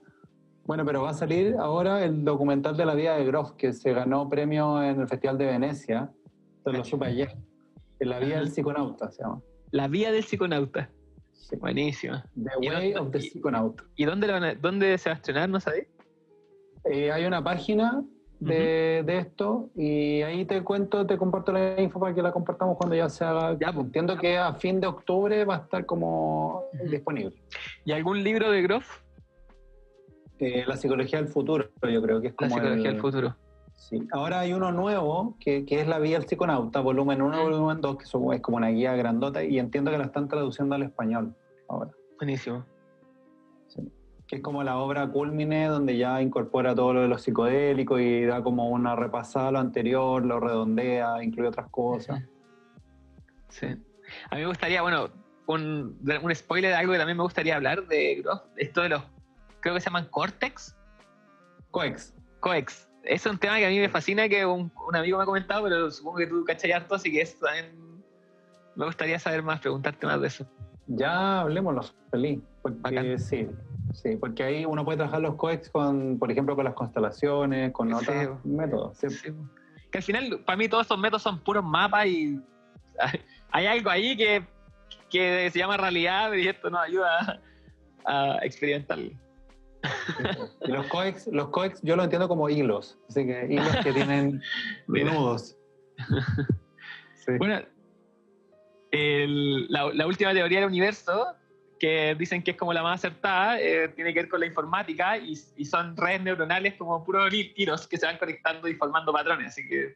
Bueno, 0.64 0.84
pero 0.84 1.02
va 1.02 1.10
a 1.10 1.14
salir 1.14 1.56
ahora 1.58 2.04
el 2.04 2.24
documental 2.24 2.76
de 2.76 2.84
la 2.84 2.94
vida 2.94 3.16
de 3.16 3.24
Groff, 3.24 3.52
que 3.52 3.72
se 3.72 3.92
ganó 3.94 4.28
premio 4.28 4.82
en 4.82 5.00
el 5.00 5.08
Festival 5.08 5.38
de 5.38 5.46
Venecia. 5.46 6.10
Se 6.64 6.72
lo 6.72 6.84
supe 6.84 7.06
ayer. 7.06 7.34
La 8.00 8.18
vida 8.18 8.36
del 8.38 8.50
psiconauta 8.50 9.10
se 9.10 9.22
llama. 9.22 9.40
La 9.70 9.88
vía 9.88 10.12
del 10.12 10.24
psiconauta. 10.24 10.90
Sí. 11.32 11.56
Buenísimo. 11.56 12.22
The 12.34 12.50
¿Y 12.60 12.68
Way 12.68 12.94
of 12.94 13.10
the 13.10 13.18
y- 13.18 13.22
Psychonaut. 13.22 13.80
¿Y 13.96 14.04
dónde, 14.04 14.26
lo 14.26 14.34
van 14.34 14.44
a- 14.44 14.54
dónde 14.54 14.98
se 14.98 15.08
va 15.08 15.14
a 15.14 15.16
estrenar? 15.16 15.48
¿No 15.48 15.58
sabéis? 15.60 15.86
Eh, 16.84 17.10
hay 17.10 17.24
una 17.24 17.42
página 17.42 18.04
de, 18.40 19.02
de 19.04 19.18
esto 19.18 19.68
y 19.74 20.22
ahí 20.22 20.44
te 20.44 20.62
cuento, 20.62 21.04
te 21.06 21.16
comparto 21.18 21.52
la 21.52 21.80
info 21.80 21.98
para 21.98 22.14
que 22.14 22.22
la 22.22 22.30
compartamos 22.32 22.76
cuando 22.76 22.94
ya 22.94 23.08
se 23.08 23.24
haga. 23.24 23.56
Ya, 23.58 23.72
pues. 23.72 23.86
Entiendo 23.86 24.16
que 24.16 24.38
a 24.38 24.54
fin 24.54 24.80
de 24.80 24.86
octubre 24.86 25.44
va 25.44 25.56
a 25.56 25.58
estar 25.58 25.84
como 25.86 26.64
disponible. 26.90 27.34
¿Y 27.84 27.92
algún 27.92 28.22
libro 28.22 28.50
de 28.50 28.62
Groff? 28.62 29.02
Eh, 30.38 30.64
la 30.66 30.76
psicología 30.76 31.18
del 31.18 31.28
futuro, 31.28 31.68
yo 31.90 32.00
creo 32.00 32.20
que 32.20 32.28
es 32.28 32.32
La 32.34 32.36
como 32.48 32.54
psicología 32.54 32.86
el- 32.88 32.92
del 32.94 33.00
futuro. 33.00 33.36
Sí. 33.74 34.06
Ahora 34.12 34.40
hay 34.40 34.52
uno 34.52 34.72
nuevo 34.72 35.36
que, 35.40 35.64
que 35.64 35.80
es 35.80 35.86
La 35.88 35.98
Vía 35.98 36.18
del 36.18 36.28
Psiconauta, 36.28 36.80
volumen 36.80 37.22
1 37.22 37.36
Mm. 37.38 37.42
volumen 37.44 37.80
2, 37.80 37.96
que 37.96 38.04
es 38.04 38.40
como 38.42 38.56
una 38.56 38.68
guía 38.68 38.94
grandota 38.96 39.42
y 39.44 39.58
entiendo 39.58 39.90
que 39.90 39.98
la 39.98 40.04
están 40.04 40.28
traduciendo 40.28 40.74
al 40.74 40.82
español 40.82 41.34
ahora. 41.68 41.90
Buenísimo. 42.18 42.64
Que 44.28 44.36
es 44.36 44.42
como 44.42 44.62
la 44.62 44.76
obra 44.76 45.08
culmine 45.08 45.66
donde 45.66 45.96
ya 45.96 46.20
incorpora 46.22 46.74
todo 46.74 46.92
lo 46.92 47.02
de 47.02 47.08
los 47.08 47.22
psicodélicos 47.22 48.00
y 48.00 48.24
da 48.24 48.42
como 48.42 48.68
una 48.68 48.94
repasada 48.94 49.48
a 49.48 49.52
lo 49.52 49.58
anterior, 49.58 50.24
lo 50.24 50.38
redondea, 50.38 51.22
incluye 51.22 51.48
otras 51.48 51.68
cosas. 51.70 52.22
Sí. 53.48 53.66
A 54.30 54.34
mí 54.34 54.42
me 54.42 54.46
gustaría, 54.46 54.82
bueno, 54.82 55.08
un, 55.46 55.98
un 56.22 56.34
spoiler 56.34 56.70
de 56.70 56.76
algo 56.76 56.92
que 56.92 56.98
también 56.98 57.16
me 57.16 57.22
gustaría 57.22 57.56
hablar 57.56 57.86
de 57.86 58.16
Groff. 58.22 58.42
Esto 58.56 58.82
de 58.82 58.90
los, 58.90 59.02
creo 59.60 59.74
que 59.74 59.80
se 59.80 59.86
llaman 59.86 60.06
Cortex. 60.10 60.76
Coex. 61.70 62.14
Coex. 62.40 62.88
Es 63.04 63.24
un 63.24 63.38
tema 63.38 63.56
que 63.56 63.66
a 63.66 63.70
mí 63.70 63.78
me 63.78 63.88
fascina, 63.88 64.28
que 64.28 64.44
un, 64.44 64.70
un 64.86 64.96
amigo 64.96 65.16
me 65.16 65.22
ha 65.22 65.26
comentado, 65.26 65.62
pero 65.64 65.90
supongo 65.90 66.18
que 66.18 66.26
tú 66.26 66.44
cachai 66.44 66.72
harto, 66.72 66.96
así 66.96 67.10
que 67.10 67.22
eso 67.22 67.38
también 67.44 68.04
me 68.76 68.84
gustaría 68.84 69.18
saber 69.18 69.42
más, 69.42 69.60
preguntarte 69.60 70.06
más 70.06 70.20
de 70.20 70.28
eso. 70.28 70.46
Ya 70.88 71.40
hablemoslo, 71.42 71.82
feliz. 72.10 72.40
Porque 72.62 72.78
Bacán. 72.80 73.18
sí, 73.18 73.48
sí, 73.94 74.16
porque 74.16 74.42
ahí 74.42 74.64
uno 74.64 74.84
puede 74.84 74.96
trabajar 74.98 75.20
los 75.20 75.34
coex 75.36 75.70
con, 75.70 76.18
por 76.18 76.30
ejemplo, 76.30 76.56
con 76.56 76.64
las 76.64 76.74
constelaciones, 76.74 77.72
con 77.72 77.88
Sí, 77.88 77.94
otros 77.94 78.44
métodos. 78.44 78.96
sí. 78.98 79.10
Sí. 79.10 79.32
Que 79.90 79.98
al 79.98 80.04
final, 80.04 80.40
para 80.44 80.56
mí, 80.56 80.68
todos 80.68 80.82
estos 80.82 80.98
métodos 80.98 81.22
son 81.22 81.38
puros 81.40 81.64
mapas 81.64 82.06
y 82.06 82.40
hay 83.52 83.66
algo 83.66 83.88
ahí 83.90 84.16
que, 84.16 84.44
que 85.08 85.48
se 85.50 85.58
llama 85.58 85.76
realidad 85.78 86.32
y 86.34 86.46
esto 86.48 86.68
nos 86.68 86.80
ayuda 86.82 87.40
a, 88.04 88.32
a 88.32 88.38
experimentarlo. 88.44 89.10
Y 90.66 90.70
los 90.72 90.86
coex, 90.88 91.28
los 91.28 91.48
coex 91.48 91.80
yo 91.82 91.96
lo 91.96 92.02
entiendo 92.04 92.28
como 92.28 92.48
hilos, 92.50 92.98
así 93.08 93.24
que 93.24 93.46
hilos 93.48 93.76
que 93.82 93.92
tienen 93.92 94.42
nudos. 94.88 95.56
Sí. 97.14 97.32
Bueno, 97.38 97.60
el- 98.90 99.66
la, 99.70 99.90
la 99.92 100.06
última 100.06 100.32
teoría 100.32 100.60
del 100.60 100.68
universo, 100.68 101.34
que 101.78 102.14
dicen 102.18 102.42
que 102.42 102.52
es 102.52 102.56
como 102.56 102.72
la 102.72 102.82
más 102.82 103.00
acertada, 103.04 103.60
eh, 103.60 103.88
tiene 103.90 104.12
que 104.12 104.20
ver 104.22 104.28
con 104.28 104.40
la 104.40 104.46
informática 104.46 105.16
y, 105.16 105.34
y 105.56 105.64
son 105.64 105.96
redes 105.96 106.22
neuronales 106.22 106.74
como 106.74 107.04
puros 107.04 107.32
hilos 107.32 107.86
que 107.86 107.96
se 107.96 108.06
van 108.06 108.18
conectando 108.18 108.66
y 108.68 108.74
formando 108.74 109.12
patrones, 109.12 109.48
así 109.48 109.68
que 109.68 109.94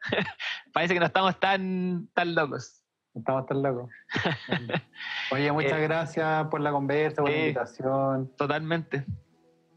parece 0.72 0.94
que 0.94 1.00
no 1.00 1.06
estamos 1.06 1.38
tan, 1.38 2.08
tan 2.14 2.34
locos. 2.34 2.82
Estamos 3.14 3.44
tan 3.46 3.60
locos. 3.62 3.90
Oye, 5.32 5.50
muchas 5.52 5.72
Eh, 5.78 5.82
gracias 5.82 6.46
por 6.46 6.60
la 6.60 6.70
conversa, 6.70 7.22
por 7.22 7.30
la 7.30 7.36
eh, 7.36 7.40
invitación. 7.48 8.32
Totalmente. 8.36 9.04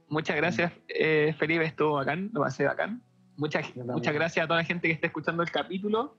Muchas 0.08 0.36
gracias, 0.36 0.72
eh, 0.88 1.34
Felipe, 1.40 1.66
estuvo 1.66 1.94
bacán, 1.96 2.30
lo 2.34 2.42
pasé 2.42 2.66
bacán. 2.66 3.02
Muchas, 3.36 3.76
muchas 3.76 4.14
gracias 4.14 4.44
a 4.44 4.48
toda 4.48 4.60
la 4.60 4.64
gente 4.66 4.88
que 4.88 4.94
está 4.94 5.08
escuchando 5.08 5.42
el 5.42 5.50
capítulo. 5.52 6.16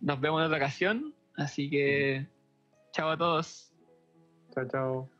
Nos 0.00 0.20
vemos 0.20 0.40
en 0.42 0.46
otra 0.46 0.58
ocasión, 0.58 1.14
así 1.38 1.70
que 1.70 2.26
chao 2.92 3.10
a 3.10 3.16
todos. 3.16 3.72
Chao, 4.54 4.66
chao. 4.68 5.17